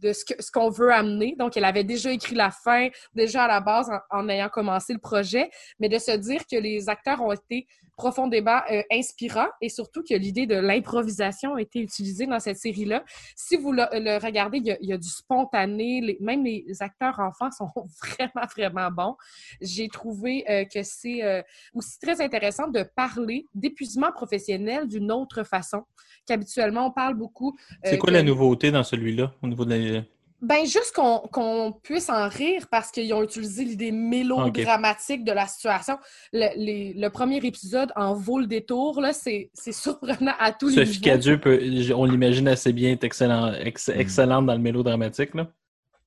de 0.00 0.12
ce 0.12 0.24
que- 0.24 0.42
ce 0.42 0.50
qu'on 0.50 0.70
veut 0.70 0.92
amener. 0.92 1.36
Donc, 1.38 1.56
elle 1.56 1.64
avait 1.64 1.84
déjà 1.84 2.10
écrit 2.10 2.34
la 2.34 2.50
fin, 2.50 2.88
déjà 3.14 3.44
à 3.44 3.48
la 3.48 3.60
base, 3.60 3.88
en, 4.10 4.18
en 4.20 4.28
ayant 4.28 4.48
commencé 4.48 4.92
le 4.92 4.98
projet, 4.98 5.48
mais 5.78 5.88
de 5.88 5.98
se 5.98 6.12
dire 6.16 6.42
que 6.50 6.56
les 6.56 6.88
acteurs 6.88 7.20
ont 7.22 7.32
été 7.32 7.66
profondément 7.96 8.60
euh, 8.70 8.82
inspirants 8.90 9.48
et 9.60 9.68
surtout 9.68 10.02
que 10.02 10.14
l'idée 10.14 10.46
de 10.46 10.54
l'improvisation 10.56 11.54
a 11.54 11.60
été 11.60 11.80
utilisée 11.80 12.26
dans 12.26 12.40
cette 12.40 12.56
série-là. 12.58 13.04
Si 13.36 13.56
vous 13.56 13.72
le, 13.72 13.82
le 13.92 14.18
regardez, 14.24 14.58
il 14.58 14.66
y, 14.66 14.70
a, 14.72 14.78
il 14.80 14.88
y 14.88 14.92
a 14.92 14.98
du 14.98 15.08
spontané, 15.08 16.00
les- 16.00 16.18
même 16.20 16.44
les 16.44 16.64
acteurs 16.80 17.18
enfants 17.20 17.50
sont 17.50 17.68
vraiment, 18.02 18.46
vraiment 18.56 18.90
bons. 18.90 19.16
J'ai 19.60 19.88
trouvé 19.88 20.44
euh, 20.50 20.64
que 20.64 20.82
c'est 20.82 21.22
euh, 21.22 21.42
aussi 21.74 21.98
très 21.98 22.20
intéressant 22.20 22.68
de 22.68 22.82
parler 22.96 23.46
d'épuisement 23.54 24.10
professionnel 24.12 24.88
d'une 24.88 25.12
autre 25.12 25.42
façon 25.44 25.82
qu'habituellement 26.26 26.86
on 26.86 26.90
parle 26.92 27.14
beaucoup. 27.14 27.56
c'est 27.84 27.94
euh, 27.94 27.98
quoi 27.98 28.10
que- 28.10 28.14
la 28.14 28.22
nouveauté 28.22 28.70
dans 28.70 28.84
celui-là 28.84 29.32
au 29.42 29.48
niveau 29.48 29.64
de 29.64 29.74
la... 29.74 30.02
Ben, 30.44 30.66
juste 30.66 30.92
qu'on 30.92 31.72
puisse 31.84 32.10
en 32.10 32.28
rire 32.28 32.66
parce 32.68 32.90
qu'ils 32.90 33.14
ont 33.14 33.22
utilisé 33.22 33.64
l'idée 33.64 33.92
mélodramatique 33.92 35.22
de 35.24 35.30
la 35.30 35.46
situation. 35.46 35.98
Le, 36.32 36.48
les- 36.56 36.92
le 36.94 37.08
premier 37.10 37.36
épisode 37.36 37.92
en 37.94 38.12
vaut 38.14 38.40
le 38.40 38.46
détour, 38.46 39.00
là, 39.00 39.12
c'est 39.12 39.50
surprenant 39.70 40.34
à 40.40 40.50
tous 40.50 40.68
les 40.70 40.84
Sophie 40.84 40.90
niveaux. 40.98 41.04
Cadieux, 41.04 41.40
peut- 41.40 41.92
on 41.94 42.04
l'imagine 42.06 42.48
assez 42.48 42.72
bien, 42.72 42.90
est 42.90 43.04
excellent, 43.04 43.52
ex- 43.54 43.88
excellente 43.88 44.46
dans 44.46 44.54
le 44.54 44.58
mélodramatique. 44.58 45.32
Là. 45.34 45.46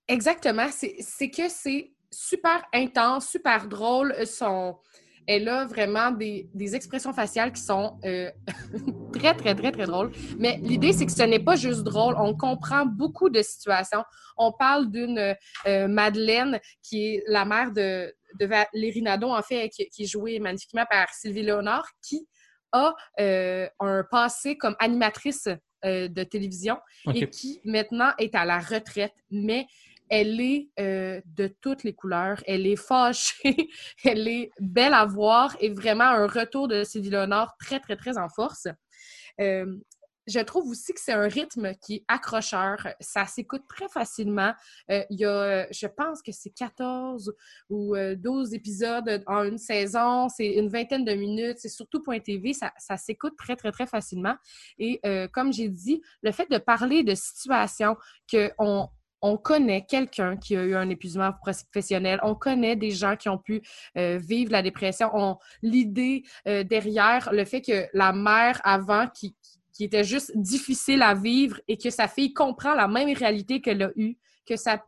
Exactement. 0.09 0.67
C'est 0.69 0.95
c'est 0.99 1.29
que 1.29 1.47
c'est 1.47 1.93
super 2.11 2.61
intense, 2.73 3.29
super 3.29 3.67
drôle. 3.67 4.13
Son... 4.25 4.75
Elle 5.27 5.49
a 5.49 5.65
vraiment 5.65 6.11
des, 6.11 6.49
des 6.53 6.75
expressions 6.75 7.13
faciales 7.13 7.51
qui 7.51 7.61
sont 7.61 7.99
euh, 8.05 8.31
très, 9.13 9.33
très, 9.35 9.55
très, 9.55 9.71
très 9.71 9.85
drôles. 9.85 10.11
Mais 10.37 10.59
l'idée, 10.61 10.93
c'est 10.93 11.05
que 11.05 11.11
ce 11.11 11.23
n'est 11.23 11.39
pas 11.39 11.55
juste 11.55 11.83
drôle. 11.83 12.15
On 12.17 12.35
comprend 12.35 12.85
beaucoup 12.85 13.29
de 13.29 13.41
situations. 13.41 14.03
On 14.37 14.51
parle 14.51 14.91
d'une 14.91 15.35
euh, 15.65 15.87
Madeleine 15.87 16.59
qui 16.83 17.07
est 17.07 17.23
la 17.27 17.45
mère 17.45 17.71
de, 17.71 18.13
de 18.39 18.45
Valérie 18.45 19.01
Nadeau, 19.01 19.29
en 19.29 19.41
fait, 19.41 19.69
qui, 19.69 19.87
qui 19.89 20.03
est 20.03 20.07
jouée 20.07 20.39
magnifiquement 20.39 20.85
par 20.89 21.09
Sylvie 21.09 21.43
Léonard, 21.43 21.87
qui 22.07 22.27
a 22.71 22.93
euh, 23.19 23.67
un 23.79 24.03
passé 24.09 24.57
comme 24.57 24.75
animatrice 24.79 25.47
de 25.83 26.23
télévision 26.23 26.79
et 27.13 27.29
qui 27.29 27.61
maintenant 27.63 28.11
est 28.17 28.33
à 28.33 28.43
la 28.43 28.57
retraite, 28.57 29.13
mais 29.29 29.67
elle 30.09 30.39
est 30.39 30.69
euh, 30.79 31.21
de 31.25 31.47
toutes 31.61 31.83
les 31.83 31.93
couleurs. 31.93 32.41
Elle 32.45 32.67
est 32.67 32.75
fâchée, 32.75 33.69
elle 34.03 34.27
est 34.27 34.51
belle 34.59 34.93
à 34.93 35.05
voir 35.05 35.55
et 35.59 35.69
vraiment 35.69 36.05
un 36.05 36.27
retour 36.27 36.67
de 36.67 36.83
Sylvie 36.83 37.09
Léonard 37.09 37.55
très, 37.57 37.79
très, 37.79 37.95
très 37.95 38.17
en 38.17 38.29
force. 38.29 38.67
Euh, 39.41 39.77
je 40.27 40.39
trouve 40.39 40.67
aussi 40.69 40.91
que 40.91 40.99
c'est 40.99 41.13
un 41.13 41.27
rythme 41.27 41.75
qui 41.75 41.97
est 41.97 42.05
accrocheur. 42.07 42.77
Ça 42.99 43.27
s'écoute 43.27 43.61
très 43.69 43.87
facilement. 43.87 44.53
Euh, 44.89 45.03
il 45.11 45.19
y 45.19 45.25
a, 45.25 45.67
je 45.71 45.85
pense 45.85 46.23
que 46.23 46.31
c'est 46.31 46.49
14 46.49 47.31
ou 47.69 47.95
euh, 47.95 48.15
12 48.15 48.55
épisodes 48.55 49.23
en 49.27 49.43
une 49.43 49.59
saison. 49.59 50.27
C'est 50.29 50.53
une 50.53 50.69
vingtaine 50.69 51.05
de 51.05 51.13
minutes. 51.13 51.59
C'est 51.59 51.69
surtout 51.69 52.01
Point 52.01 52.21
TV. 52.21 52.53
Ça, 52.53 52.97
s'écoute 52.97 53.35
très, 53.37 53.55
très, 53.55 53.71
très 53.71 53.85
facilement. 53.85 54.35
Et 54.79 54.99
comme 55.31 55.53
j'ai 55.53 55.69
dit, 55.69 56.01
le 56.23 56.31
fait 56.31 56.49
de 56.49 56.57
parler 56.57 57.03
de 57.03 57.13
situations 57.13 57.95
qu'on 58.31 58.89
on 59.29 59.37
connaît 59.37 59.83
quelqu'un 59.93 60.37
qui 60.37 60.55
a 60.55 60.63
eu 60.63 60.75
un 60.75 60.89
épuisement 60.95 61.31
professionnel, 61.33 62.19
on 62.23 62.35
connaît 62.35 62.75
des 62.75 62.91
gens 62.91 63.15
qui 63.21 63.27
ont 63.29 63.37
pu 63.47 63.61
euh, 63.97 64.17
vivre 64.31 64.51
la 64.51 64.61
dépression. 64.61 65.09
On- 65.13 65.37
L'idée 65.61 66.23
euh, 66.47 66.63
derrière 66.63 67.23
le 67.39 67.43
fait 67.51 67.61
que 67.61 67.87
la 67.93 68.11
mère 68.13 68.61
avant 68.63 69.07
qui, 69.07 69.35
était 69.79 70.05
juste 70.05 70.31
difficile 70.37 71.01
à 71.01 71.13
vivre 71.13 71.59
et 71.67 71.75
que 71.77 71.89
sa 71.89 72.07
fille 72.07 72.33
comprend 72.33 72.75
la 72.75 72.87
même 72.87 73.11
réalité 73.23 73.59
qu'elle 73.61 73.83
a 73.83 73.91
eue, 73.97 74.15
que 74.47 74.55
ça 74.55 74.81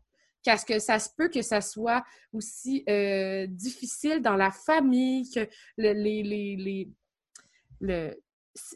qu'à 0.43 0.55
ce 0.55 0.65
que 0.65 0.80
ça 0.80 0.97
se 0.99 1.09
peut 1.18 1.30
que 1.30 1.41
ça 1.41 1.59
soit 1.59 2.03
aussi 2.31 2.84
euh, 2.88 3.47
difficile 3.49 4.22
dans 4.22 4.35
la 4.38 4.51
famille, 4.51 5.30
que 5.30 5.41
le- 5.77 5.91
les, 6.05 6.23
les, 6.23 6.55
les- 6.55 6.89
le, 7.81 7.99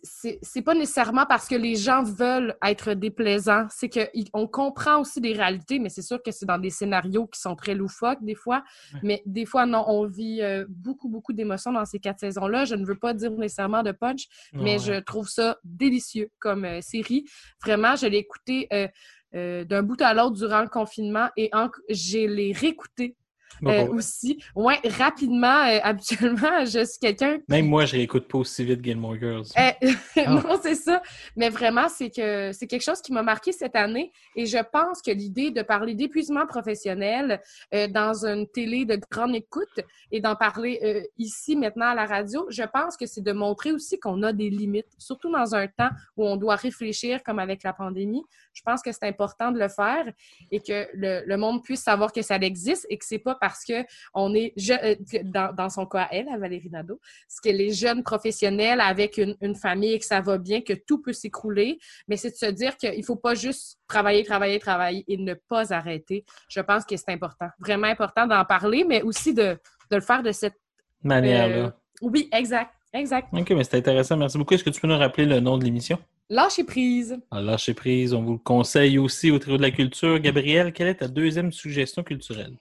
c'est 0.03 0.61
pas 0.61 0.73
nécessairement 0.73 1.25
parce 1.25 1.47
que 1.47 1.55
les 1.55 1.75
gens 1.75 2.03
veulent 2.03 2.55
être 2.65 2.93
déplaisants, 2.93 3.65
c'est 3.69 3.89
qu'on 3.89 4.47
comprend 4.47 5.01
aussi 5.01 5.19
des 5.21 5.33
réalités, 5.33 5.79
mais 5.79 5.89
c'est 5.89 6.01
sûr 6.01 6.21
que 6.21 6.31
c'est 6.31 6.45
dans 6.45 6.57
des 6.59 6.69
scénarios 6.69 7.27
qui 7.27 7.39
sont 7.39 7.55
très 7.55 7.73
loufoques 7.75 8.23
des 8.23 8.35
fois. 8.35 8.63
Mais 9.03 9.21
des 9.25 9.45
fois, 9.45 9.65
non, 9.65 9.83
on 9.87 10.05
vit 10.05 10.41
euh, 10.41 10.65
beaucoup, 10.69 11.09
beaucoup 11.09 11.33
d'émotions 11.33 11.71
dans 11.71 11.85
ces 11.85 11.99
quatre 11.99 12.19
saisons-là. 12.19 12.65
Je 12.65 12.75
ne 12.75 12.85
veux 12.85 12.97
pas 12.97 13.13
dire 13.13 13.31
nécessairement 13.31 13.83
de 13.83 13.91
punch, 13.91 14.27
mais 14.53 14.71
Ouais. 14.71 14.79
je 14.79 14.99
trouve 15.01 15.27
ça 15.27 15.57
délicieux 15.63 16.29
comme 16.39 16.65
euh, 16.65 16.81
série. 16.81 17.25
Vraiment, 17.63 17.95
je 17.95 18.07
l'ai 18.07 18.17
écouté 18.17 18.67
euh, 18.71 18.87
euh, 19.35 19.63
d'un 19.63 19.81
bout 19.83 20.01
à 20.01 20.13
l'autre 20.13 20.35
durant 20.35 20.61
le 20.61 20.67
confinement 20.67 21.29
et 21.37 21.49
je 21.89 22.27
l'ai 22.27 22.51
réécouté 22.51 23.15
euh, 23.65 23.85
bon. 23.85 23.95
aussi. 23.95 24.41
Ouais, 24.55 24.79
rapidement, 24.97 25.65
euh, 25.65 25.79
habituellement, 25.83 26.65
je 26.65 26.85
suis 26.85 26.99
quelqu'un 26.99 27.39
Même 27.47 27.67
moi, 27.67 27.85
je 27.85 27.93
réécoute 27.93 28.27
pas 28.27 28.39
aussi 28.39 28.63
vite 28.63 28.83
Gilmore 28.83 29.17
Girls. 29.17 29.47
Euh, 29.57 29.71
Ah. 30.17 30.29
non, 30.29 30.59
c'est 30.61 30.75
ça. 30.75 31.01
Mais 31.35 31.49
vraiment, 31.49 31.87
c'est 31.89 32.09
que 32.09 32.51
c'est 32.51 32.67
quelque 32.67 32.83
chose 32.83 33.01
qui 33.01 33.13
m'a 33.13 33.23
marqué 33.23 33.51
cette 33.51 33.75
année. 33.75 34.11
Et 34.35 34.45
je 34.45 34.57
pense 34.71 35.01
que 35.01 35.11
l'idée 35.11 35.51
de 35.51 35.61
parler 35.61 35.95
d'épuisement 35.95 36.45
professionnel 36.45 37.41
euh, 37.73 37.87
dans 37.87 38.25
une 38.25 38.47
télé 38.47 38.85
de 38.85 38.99
grande 39.09 39.35
écoute 39.35 39.79
et 40.11 40.19
d'en 40.19 40.35
parler 40.35 40.79
euh, 40.83 41.01
ici 41.17 41.55
maintenant 41.55 41.87
à 41.87 41.95
la 41.95 42.05
radio, 42.05 42.45
je 42.49 42.63
pense 42.63 42.97
que 42.97 43.05
c'est 43.05 43.21
de 43.21 43.31
montrer 43.31 43.71
aussi 43.71 43.99
qu'on 43.99 44.21
a 44.23 44.33
des 44.33 44.49
limites, 44.49 44.91
surtout 44.97 45.31
dans 45.31 45.55
un 45.55 45.67
temps 45.67 45.89
où 46.17 46.25
on 46.25 46.35
doit 46.35 46.55
réfléchir 46.55 47.23
comme 47.23 47.39
avec 47.39 47.63
la 47.63 47.73
pandémie. 47.73 48.23
Je 48.53 48.61
pense 48.63 48.81
que 48.81 48.91
c'est 48.91 49.07
important 49.07 49.51
de 49.51 49.59
le 49.59 49.69
faire 49.69 50.11
et 50.51 50.59
que 50.59 50.87
le, 50.93 51.23
le 51.25 51.37
monde 51.37 51.63
puisse 51.63 51.81
savoir 51.81 52.11
que 52.11 52.21
ça 52.21 52.35
existe 52.35 52.85
et 52.89 52.97
que 52.97 53.05
c'est 53.05 53.19
pas 53.19 53.35
parce 53.41 53.65
que 53.65 53.83
on 54.13 54.33
est 54.33 54.53
je- 54.55 54.71
euh, 54.73 54.95
dans, 55.23 55.53
dans 55.53 55.69
son 55.69 55.85
cas 55.85 56.03
à 56.03 56.09
elle, 56.15 56.29
à 56.29 56.37
Valérie 56.37 56.69
Nadeau, 56.69 57.01
c'est 57.27 57.49
que 57.51 57.53
les 57.55 57.73
jeunes 57.73 58.03
professionnels 58.03 58.79
avec 58.79 59.17
une, 59.17 59.35
une 59.41 59.55
famille 59.55 59.93
et 59.93 59.99
que 59.99 60.05
ça 60.05 60.21
va 60.21 60.37
bien, 60.37 60.61
que 60.61 60.73
tout 60.73 61.01
peut 61.01 61.11
s'écrouler, 61.11 61.79
mais 62.07 62.15
c'est 62.15 62.29
de 62.31 62.35
se 62.35 62.45
dire 62.45 62.77
qu'il 62.77 63.03
faut 63.03 63.17
pas 63.17 63.35
juste 63.35 63.79
travailler, 63.87 64.23
travailler, 64.23 64.59
travailler 64.59 65.03
et 65.07 65.17
ne 65.17 65.33
pas 65.33 65.73
arrêter. 65.73 66.23
Je 66.47 66.61
pense 66.61 66.85
que 66.85 66.95
c'est 66.95 67.09
important, 67.09 67.47
vraiment 67.59 67.87
important 67.87 68.27
d'en 68.27 68.45
parler, 68.45 68.85
mais 68.87 69.01
aussi 69.01 69.33
de, 69.33 69.57
de 69.89 69.95
le 69.95 70.01
faire 70.01 70.21
de 70.23 70.31
cette... 70.31 70.55
Manière-là. 71.03 71.55
euh, 71.55 71.69
oui, 72.01 72.29
exact, 72.31 72.71
exact. 72.93 73.27
Ok, 73.33 73.49
mais 73.51 73.63
c'est 73.63 73.77
intéressant. 73.77 74.15
Merci 74.15 74.37
beaucoup. 74.37 74.53
Est-ce 74.53 74.63
que 74.63 74.69
tu 74.69 74.79
peux 74.79 74.87
nous 74.87 74.97
rappeler 74.97 75.25
le 75.25 75.39
nom 75.39 75.57
de 75.57 75.63
l'émission? 75.63 75.97
Lâcher 76.29 76.63
prise. 76.63 77.19
Alors, 77.31 77.43
lâchez 77.43 77.73
prise, 77.73 78.13
on 78.13 78.21
vous 78.21 78.33
le 78.33 78.37
conseille 78.37 78.97
aussi 78.99 79.31
au 79.31 79.39
trio 79.39 79.57
de 79.57 79.61
la 79.63 79.71
culture. 79.71 80.19
Gabriel, 80.19 80.71
quelle 80.71 80.87
est 80.87 80.95
ta 80.95 81.07
deuxième 81.07 81.51
suggestion 81.51 82.03
culturelle? 82.03 82.55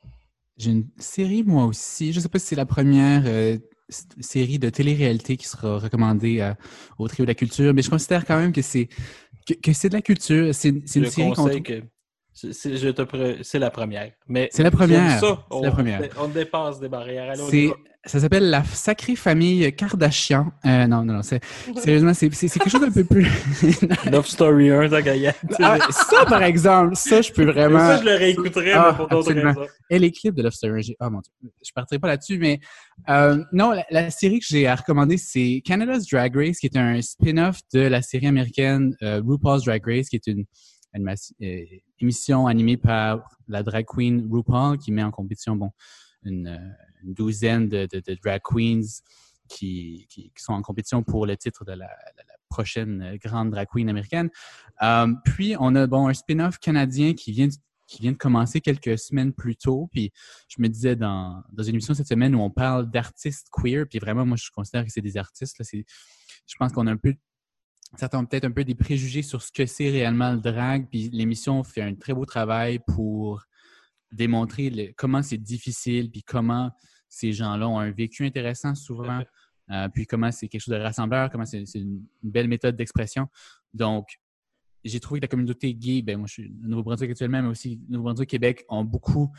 J'ai 0.60 0.70
une 0.72 0.88
série, 0.98 1.42
moi 1.42 1.64
aussi. 1.64 2.12
Je 2.12 2.18
ne 2.18 2.22
sais 2.22 2.28
pas 2.28 2.38
si 2.38 2.46
c'est 2.48 2.56
la 2.56 2.66
première 2.66 3.22
euh, 3.26 3.56
série 4.20 4.58
de 4.58 4.68
télé-réalité 4.68 5.36
qui 5.36 5.46
sera 5.48 5.78
recommandée 5.78 6.40
à- 6.40 6.56
au 6.98 7.08
Trio 7.08 7.24
de 7.24 7.30
la 7.30 7.34
Culture, 7.34 7.72
mais 7.74 7.82
je 7.82 7.90
considère 7.90 8.24
quand 8.26 8.36
même 8.38 8.52
que 8.52 8.62
c'est 8.62 8.88
que, 9.48 9.54
que 9.54 9.72
c'est 9.72 9.88
de 9.88 9.94
la 9.94 10.02
culture. 10.02 10.54
C'est 10.54 10.68
une 10.68 10.86
série 11.10 11.32
qu'on 11.34 11.44
que 11.62 11.82
c'est- 12.52 13.58
la 13.58 13.70
première. 13.70 14.10
Mais 14.28 14.48
C'est 14.52 14.62
la 14.62 14.70
première. 14.70 15.18
ça. 15.20 15.44
On, 15.50 15.62
la 15.62 15.70
première. 15.70 16.00
on 16.18 16.28
dépasse 16.28 16.80
des 16.80 16.88
barrières. 16.88 17.30
Allez, 17.32 17.72
ça 18.06 18.18
s'appelle 18.18 18.48
la 18.48 18.64
sacrée 18.64 19.14
famille 19.14 19.70
Kardashian. 19.74 20.50
Euh, 20.64 20.86
non, 20.86 21.04
non, 21.04 21.14
non. 21.14 21.20
Sérieusement, 21.22 22.14
c'est, 22.14 22.30
quelque 22.30 22.70
chose 22.70 22.80
d'un 22.80 22.90
peu 22.90 23.04
plus. 23.04 23.28
Love 24.10 24.26
Story 24.26 24.70
1, 24.70 24.88
ta 24.88 25.02
gaillette. 25.02 25.36
Ah, 25.62 25.76
ça, 25.90 26.24
par 26.24 26.42
exemple, 26.42 26.96
ça, 26.96 27.20
je 27.20 27.30
peux 27.30 27.44
vraiment. 27.44 27.78
Ça, 27.78 27.98
je 27.98 28.04
le 28.04 28.14
réécouterais, 28.14 28.72
Ah, 28.72 28.88
mais 28.92 28.96
pour 28.96 29.08
d'autres 29.08 29.34
raisons. 29.34 29.66
Et 29.90 29.98
les 29.98 30.10
clips 30.12 30.34
de 30.34 30.42
Love 30.42 30.52
Story. 30.52 30.82
j'ai- 30.82 30.96
Oh 31.00 31.10
mon 31.10 31.20
Dieu, 31.20 31.50
je 31.62 31.72
partirai 31.74 31.98
pas 31.98 32.08
là-dessus, 32.08 32.38
mais 32.38 32.58
euh, 33.10 33.42
non, 33.52 33.72
la, 33.72 33.84
la 33.90 34.10
série 34.10 34.40
que 34.40 34.46
j'ai 34.48 34.66
à 34.66 34.76
recommander, 34.76 35.18
c'est 35.18 35.60
Canada's 35.64 36.06
Drag 36.08 36.34
Race, 36.34 36.58
qui 36.58 36.66
est 36.66 36.76
un 36.78 37.02
spin-off 37.02 37.58
de 37.74 37.80
la 37.80 38.00
série 38.00 38.26
américaine 38.28 38.96
euh, 39.02 39.20
RuPaul's 39.22 39.64
Drag 39.64 39.82
Race, 39.86 40.08
qui 40.08 40.16
est 40.16 40.26
une 40.26 40.46
émission 42.00 42.46
animée 42.46 42.76
par 42.76 43.28
la 43.48 43.62
drag 43.62 43.86
queen 43.86 44.28
RuPaul, 44.30 44.78
qui 44.78 44.92
met 44.92 45.02
en 45.02 45.10
compétition, 45.10 45.56
bon, 45.56 45.70
une, 46.24 46.46
euh, 46.48 46.58
douzaine 47.02 47.68
de, 47.68 47.88
drag 48.22 48.40
queens 48.44 48.82
qui, 49.48 50.06
qui- 50.08 50.32
sont 50.36 50.52
en 50.52 50.62
compétition 50.62 51.02
pour 51.02 51.26
le 51.26 51.36
titre 51.36 51.64
de 51.64 51.72
la, 51.72 51.88
prochaine 52.50 53.00
euh, 53.00 53.16
grande 53.16 53.50
drag 53.50 53.68
queen 53.70 53.88
américaine. 53.88 54.28
Euh, 54.82 55.14
puis, 55.24 55.54
on 55.58 55.74
a 55.76 55.86
bon, 55.86 56.08
un 56.08 56.14
spin-off 56.14 56.58
canadien 56.58 57.14
qui 57.14 57.32
vient, 57.32 57.48
qui 57.86 58.02
vient 58.02 58.12
de 58.12 58.16
commencer 58.16 58.60
quelques 58.60 58.98
semaines 58.98 59.32
plus 59.32 59.56
tôt. 59.56 59.88
Puis, 59.92 60.12
je 60.48 60.60
me 60.60 60.68
disais 60.68 60.96
dans, 60.96 61.42
dans 61.52 61.62
une 61.62 61.76
émission 61.76 61.94
cette 61.94 62.08
semaine 62.08 62.34
où 62.34 62.40
on 62.40 62.50
parle 62.50 62.90
d'artistes 62.90 63.48
queer, 63.52 63.86
puis 63.88 63.98
vraiment, 63.98 64.26
moi, 64.26 64.36
je 64.36 64.50
considère 64.50 64.84
que 64.84 64.90
c'est 64.90 65.00
des 65.00 65.16
artistes. 65.16 65.58
Là, 65.58 65.64
je 65.72 66.56
pense 66.58 66.72
qu'on 66.72 66.86
a 66.86 66.92
un 66.92 66.96
peu, 66.96 67.14
certains 67.96 68.18
ont 68.18 68.26
peut-être 68.26 68.44
un 68.44 68.50
peu 68.50 68.64
des 68.64 68.74
préjugés 68.74 69.22
sur 69.22 69.42
ce 69.42 69.50
que 69.50 69.66
c'est 69.66 69.90
réellement 69.90 70.32
le 70.32 70.38
drag. 70.38 70.88
Puis, 70.90 71.10
l'émission 71.10 71.62
fait 71.64 71.82
un 71.82 71.94
très 71.94 72.14
beau 72.14 72.24
travail 72.24 72.80
pour 72.86 73.44
démontrer 74.12 74.70
le- 74.70 74.92
comment 74.96 75.22
c'est 75.22 75.38
difficile, 75.38 76.10
puis 76.10 76.22
comment 76.22 76.70
ces 77.08 77.32
gens-là 77.32 77.68
ont 77.68 77.78
un 77.78 77.90
vécu 77.90 78.24
intéressant 78.24 78.74
souvent, 78.74 79.22
euh, 79.70 79.88
puis 79.88 80.06
comment 80.06 80.30
c'est 80.30 80.48
quelque 80.48 80.62
chose 80.62 80.74
de 80.74 80.80
rassembleur, 80.80 81.30
comment 81.30 81.44
c'est 81.44 81.64
une, 81.74 82.02
belle 82.22 82.48
méthode 82.48 82.76
d'expression. 82.76 83.28
Donc, 83.74 84.08
j'ai 84.84 85.00
trouvé 85.00 85.20
que 85.20 85.24
la 85.24 85.28
communauté 85.28 85.74
gay, 85.74 86.02
ben 86.02 86.16
moi 86.16 86.26
je 86.26 86.32
suis 86.32 86.54
au 86.64 86.68
Nouveau-Brunswick 86.68 87.10
actuellement, 87.10 87.42
mais 87.42 87.48
aussi 87.48 87.80
Nouveau-Brunswick, 87.88 88.30
Québec, 88.30 88.64
ont 88.68 88.84
beaucoup 88.84 89.30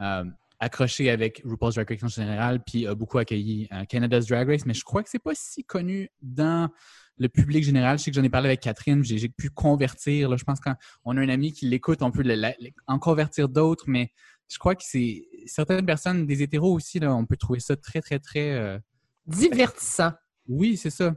euh, 0.00 0.24
accroché 0.60 1.10
avec 1.10 1.42
RuPaul's 1.44 1.74
Drag 1.74 1.88
Race 1.90 2.02
en 2.02 2.08
général, 2.08 2.62
puis 2.62 2.86
a 2.86 2.94
beaucoup 2.94 3.18
accueilli 3.18 3.68
euh, 3.72 3.84
Canada's 3.86 4.26
Drag 4.26 4.48
Race, 4.48 4.64
mais 4.66 4.74
je 4.74 4.84
crois 4.84 5.02
que 5.02 5.10
c'est 5.10 5.18
pas 5.18 5.34
si 5.34 5.64
connu 5.64 6.10
dans 6.22 6.70
le 7.18 7.28
public 7.28 7.62
général. 7.64 7.98
Je 7.98 8.04
sais 8.04 8.10
que 8.10 8.16
j'en 8.16 8.22
ai 8.24 8.28
parlé 8.30 8.48
avec 8.48 8.60
Catherine, 8.60 9.04
j'ai 9.04 9.28
pu 9.28 9.50
convertir. 9.50 10.28
Là, 10.28 10.36
je 10.36 10.44
pense 10.44 10.58
qu'on 10.60 11.16
a 11.16 11.20
un 11.20 11.28
ami 11.28 11.52
qui 11.52 11.66
l'écoute, 11.68 12.02
on 12.02 12.10
peut 12.10 12.22
le- 12.22 12.34
la- 12.34 12.54
le- 12.60 12.70
en 12.86 12.98
convertir 12.98 13.48
d'autres, 13.48 13.84
mais 13.86 14.10
je 14.48 14.58
crois 14.58 14.74
que 14.74 14.82
c'est 14.84 15.26
certaines 15.46 15.86
personnes, 15.86 16.26
des 16.26 16.42
hétéros 16.42 16.72
aussi, 16.74 16.98
là, 16.98 17.14
on 17.14 17.24
peut 17.26 17.36
trouver 17.36 17.60
ça 17.60 17.76
très, 17.76 18.00
très, 18.00 18.18
très. 18.18 18.52
euh, 18.52 18.78
Divertissant. 19.26 20.12
Oui, 20.48 20.76
c'est 20.76 20.90
ça. 20.90 21.14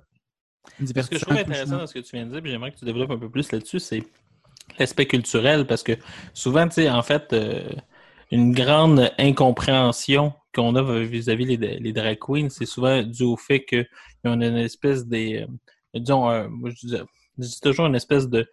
Ce 0.68 0.72
que 0.72 0.76
je 0.80 0.86
Divertissant, 0.86 1.26
trouve 1.26 1.38
intéressant 1.38 1.78
dans 1.78 1.88
ce 1.88 1.94
que 1.94 2.00
tu 2.00 2.16
viens 2.16 2.26
de 2.26 2.32
dire, 2.32 2.42
puis 2.42 2.52
j'aimerais 2.52 2.72
que 2.72 2.78
tu 2.78 2.86
développes 2.86 3.12
un 3.12 3.18
peu 3.18 3.30
plus 3.30 3.52
là-dessus, 3.52 3.80
c'est 3.80 4.04
l'aspect 4.80 5.06
culturel, 5.06 5.66
parce 5.66 5.84
que 5.84 5.94
souvent, 6.34 6.68
tu 6.68 6.76
sais, 6.76 6.90
en 6.90 7.02
fait, 7.04 7.32
euh, 7.34 7.70
une 8.32 8.52
grande 8.52 9.12
incompréhension 9.18 10.34
qu'on 10.54 10.76
a 10.76 11.00
vis-à-vis 11.04 11.46
les, 11.46 11.80
les 11.80 11.94
drag 11.94 12.18
queens, 12.20 12.50
c'est 12.50 12.66
souvent 12.66 13.02
dû 13.02 13.24
au 13.24 13.38
fait 13.38 13.64
qu'ils 13.64 13.88
ont 14.26 14.34
une 14.34 14.58
espèce 14.58 15.06
des, 15.06 15.44
euh, 15.44 15.48
disons, 15.94 16.50
moi, 16.50 16.70
je 16.70 16.88
dis, 16.88 16.98
je 17.38 17.60
toujours 17.62 17.86
une 17.88 17.96
espèce 17.96 18.28
de, 18.30 18.46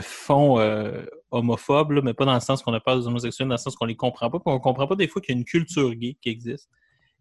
fond 0.00 0.58
euh, 0.58 1.04
homophobe, 1.30 2.00
mais 2.02 2.14
pas 2.14 2.24
dans 2.24 2.34
le 2.34 2.40
sens 2.40 2.62
qu'on 2.62 2.72
a 2.72 2.80
peur 2.80 2.98
des 2.98 3.06
homosexuels, 3.06 3.48
dans 3.48 3.54
le 3.54 3.58
sens 3.58 3.76
qu'on 3.76 3.84
les 3.84 3.96
comprend 3.96 4.30
pas, 4.30 4.38
puis 4.38 4.52
on 4.52 4.58
comprend 4.58 4.86
pas 4.86 4.96
des 4.96 5.08
fois 5.08 5.20
qu'il 5.20 5.34
y 5.34 5.36
a 5.36 5.38
une 5.38 5.44
culture 5.44 5.94
gay 5.94 6.16
qui 6.20 6.30
existe 6.30 6.70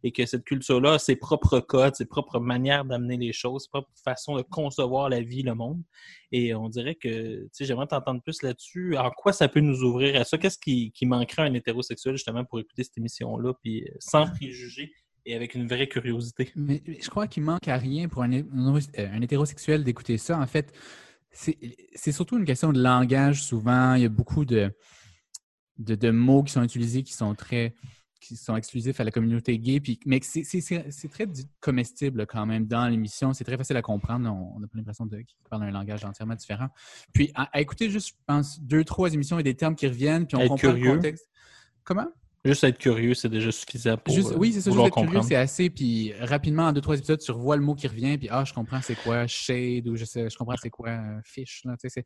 et 0.04 0.12
que 0.12 0.26
cette 0.26 0.44
culture-là 0.44 0.94
a 0.94 1.00
ses 1.00 1.16
propres 1.16 1.60
codes, 1.60 1.96
ses 1.96 2.06
propres 2.06 2.40
manières 2.40 2.84
d'amener 2.84 3.18
les 3.18 3.32
choses, 3.32 3.64
ses 3.64 3.70
propres 3.70 3.90
façons 4.04 4.36
de 4.36 4.42
concevoir 4.42 5.10
la 5.10 5.22
vie, 5.22 5.44
le 5.44 5.56
monde. 5.56 5.82
Et 6.32 6.54
on 6.54 6.68
dirait 6.68 6.96
que, 6.96 7.44
tu 7.44 7.50
sais, 7.54 7.66
j'aimerais 7.66 7.88
t'entendre 7.88 8.22
plus 8.22 8.42
là-dessus. 8.42 8.98
En 8.98 9.12
quoi 9.12 9.32
ça 9.32 9.48
peut 9.48 9.62
nous 9.62 9.82
ouvrir 9.82 10.20
à 10.20 10.26
ça? 10.26 10.38
Qu'est-ce 10.38 10.58
qui, 10.58 10.92
manquerait 11.04 11.44
à 11.44 11.46
un 11.46 11.54
hétérosexuel, 11.54 12.16
justement, 12.16 12.44
pour 12.44 12.60
écouter 12.60 12.84
cette 12.84 12.98
émission-là, 12.98 13.54
puis 13.62 13.84
euh, 13.84 13.96
sans 14.00 14.28
préjugés 14.28 14.92
et 15.26 15.36
avec 15.36 15.56
une 15.56 15.68
vraie 15.68 15.88
curiosité? 15.88 16.52
Mais 16.56 16.82
je 17.02 17.10
crois 17.10 17.28
qu'il 17.28 17.44
manque 17.44 17.68
à 17.68 17.78
rien 17.78 18.08
pour 18.08 18.24
un, 18.24 18.32
euh, 18.34 18.44
un 18.98 19.22
hétérosexuel 19.22 19.84
d'écouter 19.84 20.18
ça. 20.18 20.40
En 20.40 20.48
fait, 20.48 20.74
c'est 21.32 22.12
surtout 22.12 22.38
une 22.38 22.46
question 22.46 22.72
de 22.72 22.82
langage 22.82 23.44
souvent. 23.44 23.96
Il 23.96 24.04
y 24.04 24.06
a 24.06 24.10
beaucoup 24.10 24.46
de, 24.46 24.72
de, 25.80 25.96
de 25.96 26.12
mots 26.12 26.44
qui 26.44 26.54
sont 26.54 26.64
utilisés 26.64 27.04
qui 27.04 27.14
sont 27.14 27.34
très 27.36 27.74
qui 28.20 28.38
sont 28.38 28.56
exclusifs 28.56 29.02
à 29.02 29.04
la 29.04 29.12
communauté 29.12 29.60
gay, 29.60 29.82
puis, 29.82 30.00
mais 30.06 30.22
c'est- 30.22 30.44
très 31.10 31.28
comestible 31.60 32.26
quand 32.26 32.46
même 32.46 32.66
dans 32.66 32.88
l'émission. 32.88 33.34
C'est 33.34 33.44
très 33.44 33.58
facile 33.58 33.76
à 33.76 33.82
comprendre. 33.82 34.32
On 34.32 34.62
n'a 34.62 34.68
pas 34.68 34.78
l'impression 34.78 35.06
de 35.06 35.18
qu'ils 35.18 35.36
parlent 35.50 35.64
un 35.64 35.72
langage 35.72 36.06
entièrement 36.06 36.36
différent. 36.36 36.70
Puis 37.12 37.32
à, 37.36 37.50
à 37.52 37.60
écouter 37.60 37.90
juste, 37.90 38.08
je 38.10 38.14
pense, 38.26 38.62
deux, 38.62 38.86
trois 38.86 39.14
émissions 39.14 39.40
et 39.40 39.44
des 39.44 39.56
termes 39.56 39.76
qui 39.76 39.88
reviennent, 39.88 40.26
puis 40.26 40.38
on 40.38 40.40
Être 40.40 40.48
comprend 40.52 40.70
curieux. 40.70 40.92
le 40.92 40.96
contexte. 40.96 41.28
Comment? 41.84 42.08
Juste 42.46 42.64
être 42.66 42.78
curieux, 42.78 43.14
c'est 43.14 43.30
déjà 43.30 43.52
suffisant 43.54 43.96
pour 43.98 44.14
Juste- 44.14 44.32
euh, 44.34 44.38
oui, 44.38 44.52
c'est 44.52 44.60
ça, 44.62 44.70
juste 44.72 44.86
être 44.86 44.94
curieux, 44.94 45.08
comprendre. 45.08 45.26
c'est 45.26 45.36
assez. 45.36 45.70
Puis 45.70 46.12
rapidement, 46.20 46.64
en 46.64 46.74
deux, 46.74 46.82
trois 46.82 46.98
épisodes, 46.98 47.20
tu 47.20 47.32
revois 47.32 47.56
le 47.56 47.62
mot 47.62 47.74
qui 47.74 47.88
revient, 47.88 48.18
puis 48.18 48.28
ah, 48.30 48.44
je 48.44 48.54
comprends 48.54 48.82
c'est 48.82 48.96
quoi 48.96 49.26
shade 49.28 49.88
ou 49.88 49.96
je 49.96 50.04
sais, 50.04 50.30
je 50.30 50.38
comprends 50.38 50.56
c'est 50.62 50.70
quoi 50.70 50.90
euh, 50.90 51.20
fish. 51.24 51.62
Là, 51.64 51.78
tu 51.82 51.88
sais, 51.90 52.02
c'est- 52.02 52.06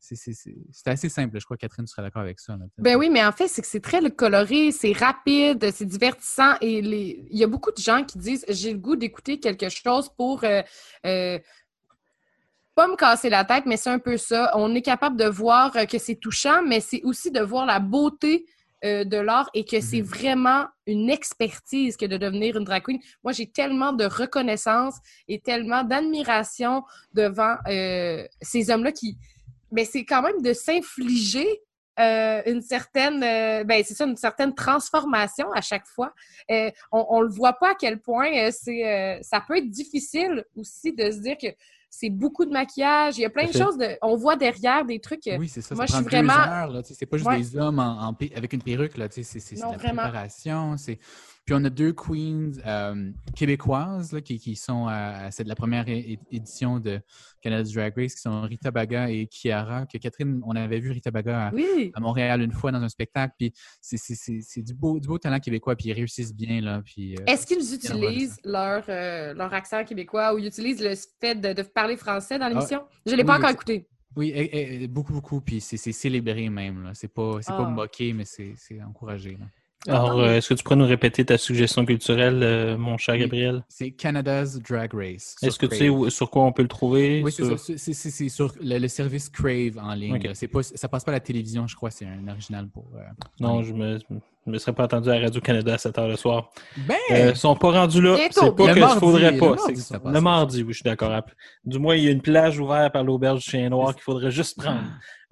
c'est- 0.00 0.16
c'est 0.16 0.32
c'est- 0.32 0.56
c'est 0.72 0.88
assez 0.88 1.08
simple. 1.08 1.38
Je 1.38 1.44
crois 1.44 1.56
que 1.56 1.60
Catherine 1.60 1.86
sera 1.86 2.02
d'accord 2.02 2.22
avec 2.22 2.40
ça. 2.40 2.56
là. 2.56 2.64
Ben 2.78 2.96
oui, 2.96 3.08
mais 3.08 3.24
en 3.24 3.30
fait, 3.30 3.46
c'est 3.46 3.62
que 3.62 3.68
c'est 3.68 3.78
très 3.80 4.00
coloré, 4.10 4.72
c'est 4.72 4.92
rapide, 4.92 5.70
c'est 5.72 5.86
divertissant 5.86 6.54
et 6.60 6.82
les... 6.82 7.24
il 7.30 7.38
y 7.38 7.44
a 7.44 7.46
beaucoup 7.46 7.70
de 7.70 7.80
gens 7.80 8.02
qui 8.04 8.18
disent 8.18 8.44
j'ai 8.48 8.72
le 8.72 8.78
goût 8.78 8.96
d'écouter 8.96 9.38
quelque 9.38 9.68
chose 9.68 10.08
pour 10.16 10.42
euh, 10.42 10.62
euh, 11.06 11.38
pas 12.74 12.88
me 12.88 12.96
casser 12.96 13.28
la 13.28 13.44
tête, 13.44 13.64
mais 13.66 13.76
c'est 13.76 13.90
un 13.90 13.98
peu 14.00 14.16
ça. 14.16 14.50
On 14.56 14.74
est 14.74 14.82
capable 14.82 15.16
de 15.16 15.26
voir 15.26 15.72
que 15.88 15.98
c'est 15.98 16.16
touchant, 16.16 16.62
mais 16.66 16.80
c'est 16.80 17.02
aussi 17.02 17.30
de 17.30 17.40
voir 17.40 17.64
la 17.66 17.78
beauté 17.80 18.44
euh, 18.84 19.04
de 19.04 19.16
l'art 19.16 19.50
et 19.54 19.64
que 19.64 19.80
c'est 19.80 20.00
vraiment 20.00 20.66
une 20.86 21.10
expertise 21.10 21.96
que 21.96 22.06
de 22.06 22.16
devenir 22.16 22.56
une 22.56 22.64
drag 22.64 22.84
queen. 22.84 23.00
Moi, 23.24 23.32
j'ai 23.32 23.46
tellement 23.46 23.92
de 23.92 24.04
reconnaissance 24.04 24.94
et 25.26 25.40
tellement 25.40 25.82
d'admiration 25.82 26.82
devant 27.12 27.56
euh, 27.68 28.26
ces 28.40 28.70
hommes-là 28.70 28.92
qui. 28.92 29.18
Mais 29.72 29.84
c'est 29.84 30.04
quand 30.04 30.22
même 30.22 30.40
de 30.42 30.52
s'infliger 30.52 31.48
euh, 31.98 32.42
une 32.46 32.62
certaine, 32.62 33.22
euh, 33.24 33.64
ben 33.64 33.82
c'est 33.84 33.94
ça, 33.94 34.04
une 34.04 34.16
certaine 34.16 34.54
transformation 34.54 35.50
à 35.52 35.60
chaque 35.60 35.86
fois. 35.86 36.12
Euh, 36.50 36.70
on, 36.92 37.04
on 37.08 37.20
le 37.22 37.28
voit 37.28 37.54
pas 37.54 37.72
à 37.72 37.74
quel 37.74 38.00
point 38.00 38.50
c'est, 38.52 39.18
ça 39.22 39.40
peut 39.40 39.56
être 39.56 39.68
difficile 39.68 40.44
aussi 40.54 40.92
de 40.92 41.10
se 41.10 41.18
dire 41.18 41.36
que 41.36 41.48
c'est 41.90 42.10
beaucoup 42.10 42.44
de 42.44 42.50
maquillage. 42.50 43.18
Il 43.18 43.22
y 43.22 43.24
a 43.24 43.30
plein 43.30 43.46
de 43.46 43.52
choses. 43.52 43.76
De... 43.78 43.96
On 44.02 44.16
voit 44.16 44.36
derrière 44.36 44.84
des 44.84 45.00
trucs. 45.00 45.22
Oui, 45.38 45.48
c'est 45.48 45.60
ça. 45.62 45.74
Moi, 45.74 45.86
ça 45.86 45.98
je 45.98 46.02
prend 46.02 46.08
suis 46.10 46.16
vraiment- 46.16 46.32
c'est 46.84 47.06
pas 47.06 47.16
juste 47.16 47.28
Ouais. 47.28 47.38
des 47.38 47.56
hommes 47.56 47.78
en, 47.78 48.02
en 48.02 48.14
pi- 48.14 48.32
avec 48.36 48.52
une 48.52 48.62
perruque. 48.62 48.92
C'est 49.10 49.56
la 49.56 49.78
préparation. 49.78 50.76
c'est- 50.76 50.98
Puis 51.48 51.54
on 51.58 51.64
a 51.64 51.70
deux 51.70 51.94
queens 51.94 52.50
euh, 52.66 53.10
québécoises 53.34 54.12
là, 54.12 54.20
qui, 54.20 54.38
qui 54.38 54.54
sont 54.54 54.86
à, 54.86 55.30
c'est 55.30 55.44
de 55.44 55.48
la 55.48 55.54
première 55.54 55.86
édition 55.88 56.78
de 56.78 57.00
Canada's 57.40 57.72
Drag 57.72 57.94
Race, 57.96 58.14
qui 58.16 58.20
sont 58.20 58.42
Rita 58.42 58.70
Baga 58.70 59.08
et 59.08 59.26
Kiara. 59.28 59.86
Que 59.86 59.96
Catherine, 59.96 60.42
on 60.44 60.54
avait 60.56 60.78
vu 60.78 60.90
Rita 60.90 61.10
Baga 61.10 61.46
à, 61.46 61.54
Oui. 61.54 61.90
à 61.94 62.00
Montréal 62.00 62.42
une 62.42 62.52
fois 62.52 62.70
dans 62.70 62.82
un 62.82 62.88
spectacle. 62.90 63.32
Puis 63.38 63.54
c'est- 63.80 63.96
c'est 63.96 64.14
c'est- 64.14 64.42
c'est 64.42 64.60
du 64.60 64.74
beau, 64.74 65.00
du 65.00 65.08
beau 65.08 65.16
talent 65.16 65.40
québécois. 65.40 65.74
Puis 65.74 65.88
ils 65.88 65.94
réussissent 65.94 66.34
bien. 66.34 66.60
Là, 66.60 66.82
puis, 66.84 67.14
euh, 67.14 67.24
Est-ce 67.26 67.46
qu'ils 67.46 67.74
utilisent 67.74 68.36
leur, 68.44 68.84
euh, 68.90 69.32
leur 69.32 69.54
accent 69.54 69.82
québécois 69.84 70.34
ou 70.34 70.38
ils 70.38 70.48
utilisent 70.48 70.82
le 70.82 70.92
fait 71.18 71.34
de, 71.34 71.54
de 71.54 71.62
parler 71.62 71.96
français 71.96 72.38
dans 72.38 72.48
l'émission? 72.48 72.82
Je 73.06 73.12
ne 73.12 73.16
l'ai 73.16 73.22
oui, 73.22 73.26
pas 73.26 73.38
encore 73.38 73.48
écouté. 73.48 73.88
Oui, 74.16 74.28
et- 74.34 74.82
et- 74.82 74.86
beaucoup, 74.86 75.14
beaucoup. 75.14 75.40
Puis 75.40 75.62
c'est 75.62 75.78
c'est 75.78 75.92
célébré 75.92 76.50
même. 76.50 76.82
là. 76.82 76.90
C'est 76.92 77.08
pas, 77.08 77.38
c'est 77.40 77.52
pas 77.52 77.64
Ah. 77.66 77.70
moqué, 77.70 78.12
mais 78.12 78.26
c'est 78.26 78.52
c'est 78.56 78.82
encouragé. 78.82 79.30
là. 79.40 79.46
Alors, 79.86 80.18
euh, 80.18 80.34
est-ce 80.36 80.48
que 80.48 80.54
tu 80.54 80.64
pourrais 80.64 80.76
nous 80.76 80.86
répéter 80.86 81.24
ta 81.24 81.38
suggestion 81.38 81.86
culturelle, 81.86 82.40
euh, 82.42 82.76
mon 82.76 82.98
cher. 82.98 83.16
Gabriel? 83.16 83.62
C'est 83.68 83.92
Canada's 83.92 84.58
Drag 84.60 84.92
Race. 84.92 85.36
Est-ce 85.40 85.58
que 85.58 85.66
tu 85.66 85.76
sais 85.76 85.88
où- 85.88 86.10
sur 86.10 86.30
quoi 86.30 86.42
on 86.44 86.52
peut 86.52 86.62
le 86.62 86.68
trouver? 86.68 87.22
Oui, 87.24 87.30
c'est 87.32 87.44
Sur-. 87.56 87.78
C'est- 87.78 88.28
sur 88.28 88.52
le, 88.60 88.78
le 88.78 88.88
service 88.88 89.28
Crave 89.28 89.78
en 89.80 89.94
ligne. 89.94 90.16
Ok. 90.16 90.24
là. 90.24 90.34
C'est 90.34 90.48
pas, 90.48 90.62
ça 90.62 90.88
passe 90.88 91.04
pas 91.04 91.12
à 91.12 91.14
la 91.14 91.20
télévision, 91.20 91.66
je 91.68 91.76
crois. 91.76 91.90
C'est 91.90 92.06
un 92.06 92.26
original 92.28 92.68
pour. 92.68 92.86
euh, 92.96 93.00
Non, 93.40 93.62
je 93.62 93.72
me, 93.72 93.98
je 94.46 94.52
me 94.52 94.58
serais 94.58 94.72
pas 94.72 94.84
attendu 94.84 95.10
à 95.10 95.18
Radio-Canada 95.18 95.74
à 95.74 95.78
7 95.78 95.96
h 95.96 96.08
le 96.08 96.16
soir. 96.16 96.50
Ben! 96.76 96.94
Euh, 97.10 97.30
ils 97.30 97.36
sont 97.36 97.54
pas 97.54 97.70
rendus 97.70 98.00
là. 98.00 98.16
C'est 98.30 98.56
pas 98.56 98.66
le 98.68 98.74
que 98.74 98.80
mardi, 98.80 98.94
je 98.94 98.98
faudrait 98.98 99.32
le 99.32 99.38
pas. 99.38 99.54
mardi, 99.54 99.80
ça 99.80 100.00
passe. 100.00 100.14
le 100.14 100.20
mardi, 100.20 100.62
oui, 100.62 100.72
je 100.72 100.78
suis 100.78 100.84
d'accord. 100.84 101.22
Du 101.64 101.78
moins, 101.78 101.96
il 101.96 102.04
y 102.04 102.08
a 102.08 102.10
une 102.10 102.22
plage 102.22 102.58
ouverte 102.58 102.92
par 102.92 103.04
l'auberge 103.04 103.44
du 103.44 103.50
Chien 103.50 103.68
Noir 103.68 103.94
qu'il 103.94 104.02
faudrait 104.02 104.30
juste 104.30 104.56
prendre. 104.58 104.82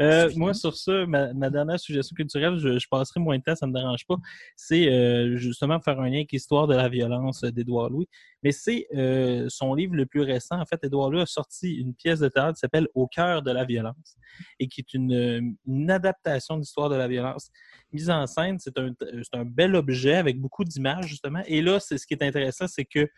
Euh, 0.02 0.30
moi, 0.36 0.52
sur 0.52 0.76
ça, 0.76 1.06
ma, 1.06 1.32
ma 1.32 1.48
dernière 1.48 1.80
suggestion 1.80 2.14
culturelle, 2.14 2.58
je, 2.58 2.78
je 2.78 2.86
passerai 2.90 3.18
moins 3.18 3.38
de 3.38 3.42
temps, 3.42 3.56
ça 3.56 3.66
me 3.66 3.72
dérange 3.72 4.04
pas. 4.06 4.16
C'est 4.54 4.92
euh, 4.92 5.36
justement 5.36 5.80
faire 5.80 5.98
un 6.00 6.08
lien 6.08 6.16
avec 6.16 6.32
l'histoire 6.32 6.66
de 6.66 6.74
la 6.74 6.88
violence 6.88 7.42
d'Édouard 7.42 7.88
Louis. 7.88 8.08
Mais 8.42 8.52
c'est 8.52 8.86
euh, 8.94 9.46
son 9.48 9.74
livre 9.74 9.94
le 9.94 10.06
plus 10.06 10.22
récent. 10.22 10.60
En 10.60 10.66
fait, 10.66 10.82
Édouard 10.84 11.10
Louis 11.10 11.22
a 11.22 11.26
sorti 11.26 11.74
une 11.74 11.94
pièce 11.94 12.20
de 12.20 12.28
théâtre 12.28 12.54
qui 12.54 12.60
s'appelle 12.60 12.88
Au 12.94 13.06
cœur 13.06 13.42
de 13.42 13.50
la 13.50 13.64
violence 13.64 14.16
et 14.58 14.68
qui 14.68 14.80
est 14.80 14.94
une, 14.94 15.56
une 15.66 15.90
adaptation 15.90 16.56
d'histoire 16.58 16.88
de 16.88 16.96
la 16.96 17.08
violence 17.08 17.50
mise 17.92 18.10
en 18.10 18.26
scène. 18.26 18.58
C'est 18.58 18.78
un, 18.78 19.44
bel 19.44 19.74
objet 19.74 20.16
avec 20.16 20.38
beaucoup 20.40 20.64
d'images, 20.64 21.06
justement. 21.06 21.42
Et 21.46 21.62
là, 21.62 21.80
c'est 21.80 21.98
ce 21.98 22.06
qui 22.06 22.14
est 22.14 22.22
intéressant, 22.22 22.68
c'est 22.68 22.84
que 22.84 23.08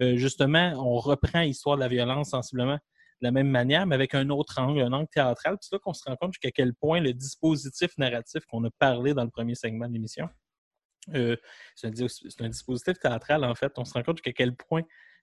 euh, 0.00 0.16
justement, 0.16 0.72
on 0.76 0.98
reprend 0.98 1.40
l'histoire 1.40 1.76
de 1.76 1.80
la 1.80 1.88
violence 1.88 2.30
sensiblement 2.30 2.78
de 3.20 3.26
la 3.26 3.32
même 3.32 3.48
manière, 3.48 3.86
mais 3.86 3.96
avec 3.96 4.14
un 4.14 4.30
autre 4.30 4.60
angle, 4.60 4.80
un 4.80 4.92
angle 4.92 5.08
théâtral. 5.08 5.56
C'est 5.60 5.74
là 5.74 5.80
qu'on 5.80 5.92
se 5.92 6.04
rend 6.06 6.16
compte 6.16 6.34
jusqu'à 6.34 6.52
quel 6.52 6.72
point 6.74 7.00
le 7.00 7.12
dispositif 7.12 7.90
narratif 7.98 8.44
qu'on 8.46 8.64
a 8.64 8.70
parlé 8.78 9.12
dans 9.12 9.24
le 9.24 9.30
premier 9.30 9.56
segment 9.56 9.88
de 9.88 9.92
l'émission, 9.92 10.28
euh, 11.14 11.36
c'est 11.74 11.86
un, 11.86 12.48
dispositif 12.48 12.98
théâtral, 12.98 13.44
en 13.44 13.54
fait. 13.54 13.72
On 13.76 13.84
se 13.84 13.94
rend 13.94 14.02
compte 14.02 14.18
jusqu'à 14.18 14.32
quel 14.32 14.54
point 14.54 14.82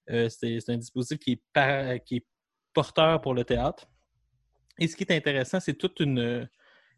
euh, 0.10 0.30
c'est 0.30 0.70
un 0.70 0.78
dispositif 0.78 1.20
qui 1.20 1.42
est, 1.56 2.26
porteur 2.74 3.22
pour 3.22 3.34
le 3.34 3.46
théâtre. 3.46 3.88
Et 4.80 4.88
ce 4.88 4.98
qui 4.98 5.04
est 5.04 5.16
intéressant, 5.16 5.60
c'est 5.60 5.76
toute 5.76 6.02
une. 6.02 6.48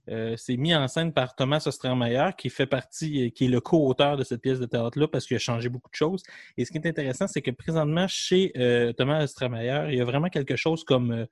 euh, 0.09 0.35
c'est 0.38 0.57
mis 0.57 0.73
en 0.73 0.88
scène 0.88 1.14
par 1.14 1.35
Thomas 1.35 1.61
Ostermeyer, 1.65 2.30
qui 2.38 2.49
fait 2.49 2.65
partie, 2.65 3.31
qui 3.31 3.45
est 3.45 3.49
le 3.49 3.61
co-auteur 3.61 4.18
de 4.18 4.23
cette 4.23 4.41
pièce 4.41 4.59
de 4.59 4.65
théâtre-là, 4.65 5.07
parce 5.07 5.27
qu'il 5.27 5.35
a 5.35 5.39
changé 5.39 5.69
beaucoup 5.69 5.91
de 5.91 5.95
choses. 5.95 6.23
Et 6.57 6.65
ce 6.65 6.72
qui 6.72 6.77
est 6.77 6.88
intéressant, 6.88 7.27
c'est 7.27 7.41
que 7.41 7.51
présentement, 7.51 8.07
chez 8.07 8.51
Thomas 8.97 9.23
Ostermeyer, 9.23 9.85
il 9.89 9.95
y 9.95 10.01
a 10.01 10.05
vraiment 10.05 10.30
quelque 10.30 10.55
chose 10.55 10.84
comme 10.84 11.27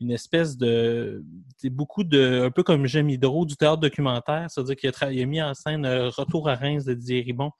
une 0.00 0.10
espèce 0.10 0.56
de. 0.56 1.22
Beaucoup 1.64 2.04
de. 2.04 2.44
Un 2.46 2.50
peu 2.50 2.62
comme 2.62 2.86
J'aime 2.86 3.10
Hydro 3.10 3.44
du 3.44 3.56
théâtre 3.56 3.78
documentaire, 3.80 4.46
c'est-à-dire 4.50 4.76
qu'il 4.76 5.22
a, 5.22 5.26
mis 5.26 5.42
en 5.42 5.54
scène 5.54 5.84
euh, 5.84 6.08
Retour 6.08 6.48
à 6.48 6.54
Reims 6.54 6.84
de 6.84 6.94
Didier 6.94 7.20
Ribon 7.20 7.50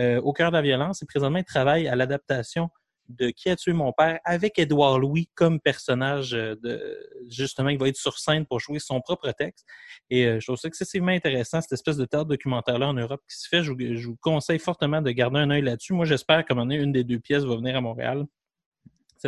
euh, 0.00 0.20
au 0.20 0.32
cœur 0.32 0.50
de 0.50 0.56
la 0.56 0.62
violence. 0.62 1.02
Et 1.02 1.06
présentement, 1.06 1.38
il 1.38 1.44
travaille 1.44 1.86
à 1.86 1.94
l'adaptation 1.94 2.68
de 3.08 3.28
Qui 3.28 3.50
a 3.50 3.56
tué 3.56 3.74
mon 3.74 3.92
père? 3.92 4.18
avec 4.24 4.58
Édouard 4.58 4.98
Louis 4.98 5.28
comme 5.34 5.60
personnage 5.60 6.34
euh, 6.34 6.56
de 6.62 6.98
justement 7.28 7.68
il 7.68 7.78
va 7.78 7.88
être 7.88 7.96
sur 7.96 8.18
scène 8.18 8.46
pour 8.46 8.60
jouer 8.60 8.78
son 8.78 9.02
propre 9.02 9.30
texte 9.32 9.66
et 10.08 10.24
je 10.40 10.46
trouve 10.46 10.56
ça 10.56 10.68
excessivement 10.68 11.12
intéressant 11.12 11.60
cette 11.60 11.72
espèce 11.72 11.98
de 11.98 12.06
théâtre 12.06 12.28
documentaire 12.28 12.78
là 12.78 12.88
en 12.88 12.94
Europe 12.94 13.20
qui 13.28 13.36
se 13.36 13.46
fait 13.46 13.62
je, 13.62 13.72
je 13.78 14.08
vous 14.08 14.16
conseille 14.22 14.58
fortement 14.58 15.02
de 15.02 15.10
garder 15.10 15.38
un 15.38 15.50
œil 15.50 15.60
là-dessus 15.60 15.92
moi 15.92 16.06
j'espère 16.06 16.46
qu'à 16.46 16.54
un 16.54 16.56
moment 16.56 16.66
donné 16.66 16.82
une 16.82 16.92
des 16.92 17.04
deux 17.04 17.18
pièces 17.18 17.44
va 17.44 17.56
venir 17.56 17.76
à 17.76 17.82
Montréal 17.82 18.24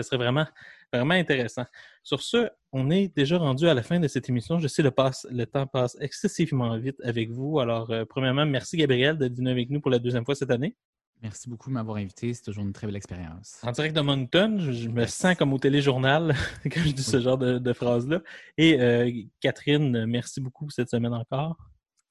ce 0.02 0.08
serait 0.08 0.16
vraiment 0.16 0.46
vraiment 0.92 1.14
intéressant 1.14 1.64
sur 2.02 2.22
ce 2.22 2.48
on 2.72 2.90
est 2.90 3.14
déjà 3.14 3.38
rendu 3.38 3.68
à 3.68 3.74
la 3.74 3.82
fin 3.82 3.98
de 4.00 4.08
cette 4.08 4.28
émission 4.28 4.58
je 4.58 4.68
sais 4.68 4.82
le, 4.82 4.90
passe, 4.90 5.26
le 5.30 5.46
temps 5.46 5.66
passe 5.66 5.96
excessivement 6.00 6.76
vite 6.78 7.00
avec 7.02 7.30
vous 7.30 7.58
alors 7.58 7.90
euh, 7.90 8.04
premièrement 8.04 8.46
merci 8.46 8.76
Gabriel 8.76 9.18
d'être 9.18 9.36
venu 9.36 9.50
avec 9.50 9.70
nous 9.70 9.80
pour 9.80 9.90
la 9.90 9.98
deuxième 9.98 10.24
fois 10.24 10.34
cette 10.34 10.50
année 10.50 10.76
Merci 11.22 11.48
beaucoup 11.48 11.70
de 11.70 11.74
m'avoir 11.74 11.96
invité. 11.96 12.34
C'est 12.34 12.42
toujours 12.42 12.64
une 12.64 12.72
très 12.72 12.86
belle 12.86 12.96
expérience. 12.96 13.58
en 13.62 13.72
direct 13.72 13.96
de 13.96 14.00
Moncton, 14.02 14.58
je, 14.60 14.72
je 14.72 14.88
me 14.88 15.06
sens 15.06 15.34
comme 15.34 15.52
au 15.52 15.58
téléjournal 15.58 16.34
quand 16.64 16.80
je 16.84 16.92
dis 16.92 17.02
ce 17.02 17.20
genre 17.20 17.38
de, 17.38 17.58
de 17.58 17.72
phrases-là. 17.72 18.20
Et 18.58 18.80
euh, 18.80 19.10
Catherine, 19.40 20.04
merci 20.06 20.40
beaucoup 20.40 20.68
cette 20.68 20.90
semaine 20.90 21.14
encore. 21.14 21.56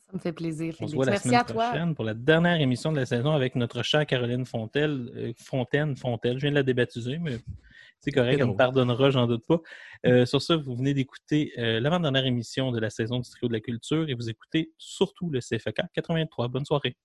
Ça 0.08 0.12
me 0.14 0.20
fait 0.20 0.34
plaisir. 0.34 0.76
On 0.80 0.88
se 0.88 0.96
voit 0.96 1.06
la 1.06 1.12
Merci 1.14 1.28
semaine 1.30 1.40
à 1.40 1.44
toi. 1.44 1.70
prochaine 1.70 1.96
pour 1.96 2.06
la 2.06 2.14
dernière 2.14 2.60
émission 2.60 2.92
de 2.92 2.98
la 2.98 3.06
saison 3.06 3.32
avec 3.32 3.56
notre 3.56 3.84
chère 3.84 4.06
Caroline 4.06 4.46
Fontel, 4.46 5.12
euh, 5.16 5.34
Fontaine, 5.38 5.96
Fontel. 5.96 6.38
Je 6.38 6.42
viens 6.42 6.52
de 6.52 6.56
la 6.56 6.64
débaptiser, 6.64 7.18
mais 7.18 7.38
c'est 8.06 8.12
correct, 8.12 8.38
elle 8.40 8.48
me 8.48 8.56
pardonnera, 8.56 9.10
j'en 9.10 9.26
doute 9.26 9.48
pas. 9.48 9.62
Euh, 10.06 10.28
sur 10.28 10.40
ça, 10.40 10.58
vous 10.58 10.76
venez 10.76 10.94
d'écouter 10.94 11.54
euh, 11.58 11.80
l'avant-dernière 11.80 12.28
émission 12.28 12.72
de 12.72 12.80
la 12.80 12.92
saison 12.92 13.20
du 13.20 13.28
Trio 13.28 13.48
de 13.48 13.54
la 13.54 13.60
Culture 13.60 14.08
et 14.08 14.14
vous 14.14 14.30
écoutez 14.30 14.72
surtout 14.78 15.32
le 15.32 15.40
CFK 15.40 15.82
83. 15.92 16.48
Bonne 16.50 16.66
soirée. 16.66 16.96